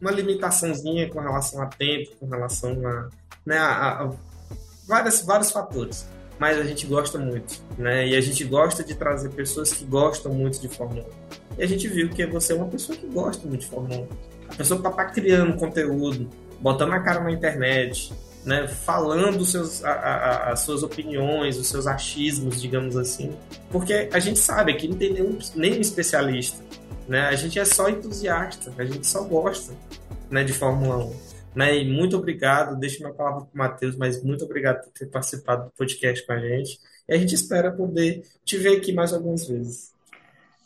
uma 0.00 0.10
limitaçãozinha 0.10 1.08
com 1.08 1.20
relação 1.20 1.62
a 1.62 1.66
tempo, 1.66 2.16
com 2.16 2.26
relação 2.26 2.86
a 2.86 3.08
né, 3.46 3.56
a, 3.58 4.02
a 4.02 4.12
várias, 4.86 5.22
vários 5.22 5.50
fatores. 5.50 6.06
Mas 6.38 6.58
a 6.58 6.64
gente 6.64 6.86
gosta 6.86 7.18
muito, 7.18 7.62
né? 7.78 8.08
E 8.08 8.16
a 8.16 8.20
gente 8.20 8.42
gosta 8.44 8.82
de 8.82 8.94
trazer 8.94 9.30
pessoas 9.30 9.72
que 9.72 9.84
gostam 9.84 10.34
muito 10.34 10.60
de 10.60 10.68
Fórmula 10.68 11.06
1. 11.56 11.60
E 11.60 11.62
a 11.62 11.66
gente 11.66 11.86
viu 11.86 12.08
que 12.08 12.26
você 12.26 12.52
é 12.52 12.56
uma 12.56 12.66
pessoa 12.66 12.98
que 12.98 13.06
gosta 13.06 13.46
muito 13.46 13.60
de 13.60 13.66
Fórmula 13.66 14.00
1. 14.00 14.08
A 14.48 14.54
pessoa 14.56 14.80
que 14.80 14.88
está 14.88 15.04
criando 15.04 15.56
conteúdo, 15.56 16.28
botando 16.62 16.92
a 16.92 17.00
cara 17.00 17.20
na 17.20 17.32
internet, 17.32 18.12
né, 18.44 18.66
falando 18.66 19.44
seus, 19.44 19.84
a, 19.84 19.90
a, 19.90 20.52
as 20.52 20.60
suas 20.60 20.82
opiniões, 20.82 21.58
os 21.58 21.66
seus 21.66 21.86
achismos, 21.86 22.60
digamos 22.60 22.96
assim. 22.96 23.36
Porque 23.70 24.08
a 24.12 24.18
gente 24.18 24.38
sabe 24.38 24.74
que 24.74 24.88
não 24.88 24.96
tem 24.96 25.12
nenhum, 25.12 25.38
nenhum 25.54 25.80
especialista. 25.80 26.62
Né? 27.08 27.20
A 27.22 27.34
gente 27.34 27.58
é 27.58 27.64
só 27.64 27.88
entusiasta, 27.88 28.72
a 28.78 28.84
gente 28.84 29.06
só 29.06 29.24
gosta 29.24 29.74
né, 30.30 30.44
de 30.44 30.52
Fórmula 30.52 31.04
1. 31.04 31.16
Né? 31.54 31.78
E 31.78 31.92
muito 31.92 32.16
obrigado, 32.16 32.78
deixo 32.78 33.00
minha 33.00 33.12
palavra 33.12 33.42
para 33.42 33.54
o 33.54 33.58
Matheus, 33.58 33.96
mas 33.96 34.22
muito 34.22 34.44
obrigado 34.44 34.84
por 34.84 34.92
ter 34.92 35.06
participado 35.06 35.66
do 35.66 35.70
podcast 35.72 36.24
com 36.26 36.32
a 36.32 36.38
gente. 36.38 36.78
E 37.08 37.14
a 37.14 37.18
gente 37.18 37.34
espera 37.34 37.70
poder 37.70 38.24
te 38.44 38.56
ver 38.56 38.76
aqui 38.76 38.92
mais 38.92 39.12
algumas 39.12 39.46
vezes. 39.46 39.92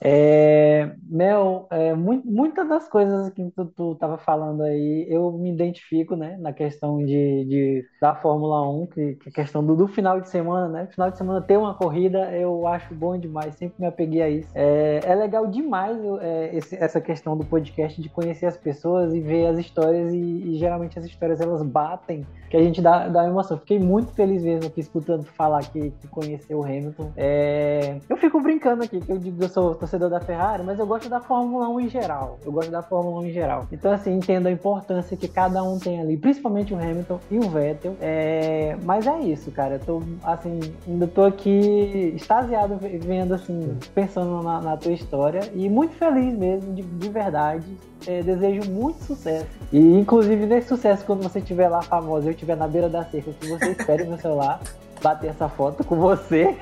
É, 0.01 0.91
Mel, 1.09 1.67
é, 1.71 1.95
muitas 1.95 2.69
das 2.69 2.89
coisas 2.89 3.31
que 3.31 3.51
tu, 3.51 3.65
tu 3.67 3.95
tava 3.95 4.19
falando 4.19 4.63
aí, 4.63 5.07
eu 5.09 5.33
me 5.33 5.51
identifico, 5.51 6.15
né, 6.15 6.37
na 6.39 6.53
questão 6.53 6.99
de, 6.99 7.45
de 7.45 7.85
da 8.01 8.15
Fórmula 8.15 8.69
1, 8.69 8.87
que, 8.87 9.15
que 9.15 9.29
a 9.31 9.33
questão 9.33 9.65
do, 9.65 9.75
do, 9.75 9.89
final 9.89 10.21
de 10.21 10.29
semana, 10.29 10.69
né, 10.69 10.87
final 10.87 11.11
de 11.11 11.17
semana 11.17 11.41
ter 11.41 11.57
uma 11.57 11.75
corrida, 11.75 12.31
eu 12.33 12.67
acho 12.67 12.95
bom 12.95 13.17
demais, 13.17 13.55
sempre 13.55 13.77
me 13.79 13.87
apeguei 13.87 14.23
a 14.23 14.29
isso. 14.29 14.49
É, 14.55 15.01
é 15.05 15.15
legal 15.15 15.47
demais 15.47 15.99
é, 16.21 16.57
esse, 16.57 16.77
essa 16.77 17.01
questão 17.01 17.37
do 17.37 17.45
podcast 17.45 18.01
de 18.01 18.09
conhecer 18.09 18.47
as 18.47 18.57
pessoas 18.57 19.15
e 19.15 19.21
ver 19.21 19.47
as 19.47 19.59
histórias 19.59 20.13
e, 20.13 20.17
e 20.19 20.59
geralmente 20.59 20.99
as 20.99 21.07
histórias 21.07 21.41
elas 21.41 21.63
batem, 21.63 22.27
que 22.51 22.57
a 22.57 22.63
gente 22.63 22.81
dá, 22.83 23.09
dá 23.09 23.27
emoção. 23.27 23.59
Fiquei 23.59 23.79
muito 23.79 24.13
feliz 24.13 24.43
mesmo 24.43 24.67
aqui 24.67 24.81
escutando 24.81 25.25
falar 25.25 25.63
que, 25.71 25.91
que 25.91 26.09
conheceu 26.09 26.59
o 26.59 26.65
Hamilton. 26.65 27.13
É, 27.17 27.99
eu 28.09 28.17
fico 28.17 28.41
brincando 28.41 28.85
aqui, 28.85 29.01
que 29.01 29.11
eu 29.11 29.19
digo 29.19 29.39
que 29.39 29.45
eu 29.45 29.49
sou 29.49 29.75
torcedor 29.87 30.11
da 30.11 30.21
Ferrari, 30.21 30.63
mas 30.65 30.79
eu 30.79 30.87
gosto 30.87 31.09
da 31.09 31.21
Fórmula 31.21 31.69
1 31.69 31.81
em 31.81 31.89
geral. 31.89 32.39
Eu 32.45 32.51
gosto 32.51 32.71
da 32.71 32.83
Fórmula 32.83 33.21
1 33.21 33.27
em 33.27 33.33
geral. 33.33 33.67
Então, 33.71 33.93
assim, 33.93 34.13
entendo 34.13 34.49
a 34.49 34.51
importância 34.51 35.17
que 35.17 35.29
cada 35.29 35.63
um 35.63 35.79
tem 35.79 36.01
ali, 36.01 36.17
principalmente 36.17 36.75
o 36.75 36.77
Hamilton 36.77 37.21
e 37.31 37.39
o 37.39 37.49
Vettel. 37.49 37.97
É... 38.01 38.77
Mas 38.83 39.07
é 39.07 39.19
isso, 39.21 39.51
cara. 39.53 39.75
Eu 39.75 39.81
tô, 39.81 40.03
assim, 40.25 40.61
ainda 40.87 41.07
tô 41.07 41.23
aqui 41.23 42.13
extasiado 42.17 42.77
vendo, 42.77 43.35
assim, 43.35 43.79
pensando 43.95 44.43
na, 44.43 44.61
na 44.61 44.77
tua 44.77 44.93
história 44.93 45.49
e 45.55 45.69
muito 45.69 45.95
feliz 45.95 46.37
mesmo, 46.37 46.75
de, 46.75 46.83
de 46.83 47.09
verdade. 47.09 47.65
É, 48.07 48.23
desejo 48.23 48.71
muito 48.71 49.03
sucesso. 49.05 49.47
E, 49.73 49.79
inclusive, 49.79 50.47
nesse 50.47 50.69
sucesso, 50.69 51.05
quando 51.05 51.23
você 51.23 51.39
estiver 51.39 51.69
lá 51.69 51.81
famosa, 51.81 52.27
eu 52.27 52.33
estiver 52.33 52.57
na 52.57 52.69
beira 52.69 52.89
da 52.89 53.05
cerca, 53.05 53.33
que 53.33 53.49
você 53.49 53.71
espere 53.71 54.05
no 54.05 54.19
celular 54.19 54.61
bater 55.03 55.31
essa 55.31 55.49
foto 55.49 55.85
com 55.85 55.97
você. 55.97 56.57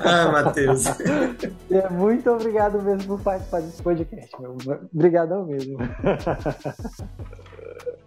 ah, 0.00 0.32
Matheus. 0.32 0.84
É, 1.70 1.88
muito 1.90 2.30
obrigado 2.30 2.80
mesmo 2.82 3.16
por 3.16 3.24
participar 3.24 3.60
desse 3.60 3.82
podcast. 3.82 4.30
Meu. 4.40 4.56
Obrigadão 4.92 5.44
mesmo. 5.44 5.78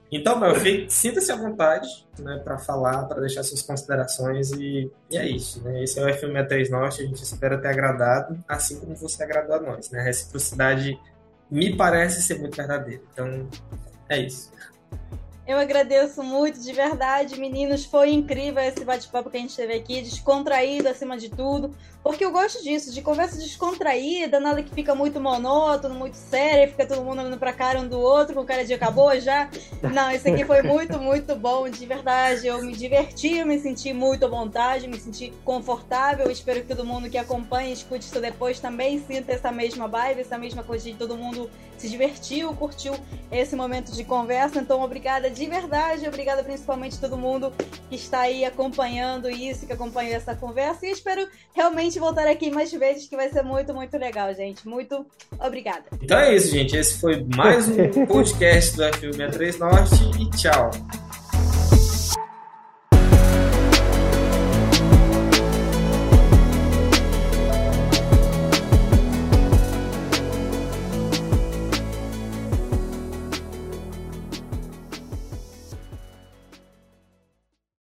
Então, 0.09 0.39
meu 0.39 0.55
filho, 0.55 0.89
sinta-se 0.89 1.31
à 1.31 1.35
vontade 1.35 1.87
né, 2.19 2.39
para 2.43 2.57
falar, 2.57 3.03
para 3.05 3.19
deixar 3.19 3.43
suas 3.43 3.61
considerações 3.61 4.51
e, 4.51 4.89
e, 5.11 5.17
é 5.17 5.27
isso. 5.27 5.61
Né? 5.63 5.83
Esse 5.83 5.99
é 5.99 6.03
o 6.03 6.07
FM3 6.07 6.69
Norte, 6.69 7.01
a 7.01 7.05
gente 7.05 7.21
espera 7.21 7.57
ter 7.57 7.67
agradado, 7.67 8.37
assim 8.47 8.79
como 8.79 8.95
você 8.95 9.21
agradou 9.23 9.57
a 9.57 9.59
nós. 9.59 9.91
Né? 9.91 9.99
A 9.99 10.03
reciprocidade 10.03 10.97
me 11.51 11.75
parece 11.75 12.21
ser 12.21 12.39
muito 12.39 12.55
verdadeira. 12.55 13.01
Então, 13.11 13.47
é 14.07 14.19
isso. 14.19 14.49
Eu 15.47 15.57
agradeço 15.57 16.21
muito, 16.21 16.59
de 16.59 16.73
verdade, 16.73 17.39
meninos. 17.39 17.85
Foi 17.85 18.11
incrível 18.11 18.61
esse 18.61 18.83
bate-papo 18.83 19.29
que 19.29 19.37
a 19.37 19.39
gente 19.39 19.55
teve 19.55 19.75
aqui, 19.75 20.01
descontraído 20.01 20.89
acima 20.89 21.17
de 21.17 21.29
tudo. 21.29 21.73
Porque 22.03 22.23
eu 22.23 22.31
gosto 22.31 22.61
disso, 22.63 22.93
de 22.93 23.01
conversa 23.01 23.37
descontraída, 23.37 24.39
nada 24.39 24.61
que 24.61 24.73
fica 24.73 24.93
muito 24.93 25.19
monótono, 25.19 25.95
muito 25.95 26.15
sério, 26.15 26.71
fica 26.71 26.85
todo 26.85 27.01
mundo 27.01 27.19
olhando 27.19 27.37
pra 27.37 27.51
cara 27.51 27.79
um 27.79 27.87
do 27.87 27.99
outro, 27.99 28.35
com 28.35 28.45
cara 28.45 28.65
de 28.65 28.73
acabou 28.73 29.17
já. 29.19 29.49
Não, 29.93 30.11
esse 30.11 30.29
aqui 30.29 30.43
foi 30.45 30.61
muito, 30.61 30.99
muito 30.99 31.35
bom, 31.35 31.69
de 31.69 31.85
verdade. 31.85 32.47
Eu 32.47 32.61
me 32.61 32.73
diverti, 32.73 33.37
eu 33.37 33.45
me 33.45 33.57
senti 33.59 33.93
muito 33.93 34.25
à 34.25 34.27
vontade, 34.27 34.87
me 34.87 34.99
senti 34.99 35.33
confortável. 35.45 36.29
Espero 36.29 36.61
que 36.61 36.67
todo 36.67 36.85
mundo 36.85 37.09
que 37.09 37.17
acompanha 37.17 37.69
e 37.69 37.73
escute 37.73 38.05
isso 38.05 38.19
depois 38.19 38.59
também 38.59 39.03
sinta 39.05 39.31
essa 39.31 39.51
mesma 39.51 39.87
vibe, 39.87 40.21
essa 40.21 40.37
mesma 40.37 40.63
coisa 40.63 40.85
de 40.85 40.95
todo 40.95 41.17
mundo 41.17 41.49
se 41.77 41.89
divertiu, 41.89 42.53
curtiu 42.53 42.93
esse 43.31 43.55
momento 43.55 43.91
de 43.91 44.03
conversa. 44.03 44.59
Então, 44.59 44.81
obrigada 44.81 45.29
de 45.37 45.45
verdade, 45.45 46.07
obrigada 46.07 46.43
principalmente 46.43 46.97
a 46.97 46.99
todo 46.99 47.17
mundo 47.17 47.53
que 47.89 47.95
está 47.95 48.21
aí 48.21 48.43
acompanhando 48.43 49.29
isso, 49.29 49.65
que 49.65 49.73
acompanhou 49.73 50.15
essa 50.15 50.35
conversa. 50.35 50.85
E 50.85 50.91
espero 50.91 51.27
realmente 51.53 51.99
voltar 51.99 52.27
aqui 52.27 52.49
mais 52.49 52.71
vezes, 52.71 53.07
que 53.07 53.15
vai 53.15 53.29
ser 53.29 53.43
muito, 53.43 53.73
muito 53.73 53.97
legal, 53.97 54.33
gente. 54.33 54.67
Muito 54.67 55.05
obrigada. 55.39 55.85
Então 56.01 56.17
é 56.17 56.35
isso, 56.35 56.49
gente. 56.49 56.75
Esse 56.75 56.99
foi 56.99 57.23
mais 57.35 57.67
um 57.67 58.05
podcast 58.07 58.75
do 58.75 58.83
F1 58.83 59.13
63 59.13 59.59
Norte 59.59 59.95
e 60.19 60.29
tchau. 60.31 60.71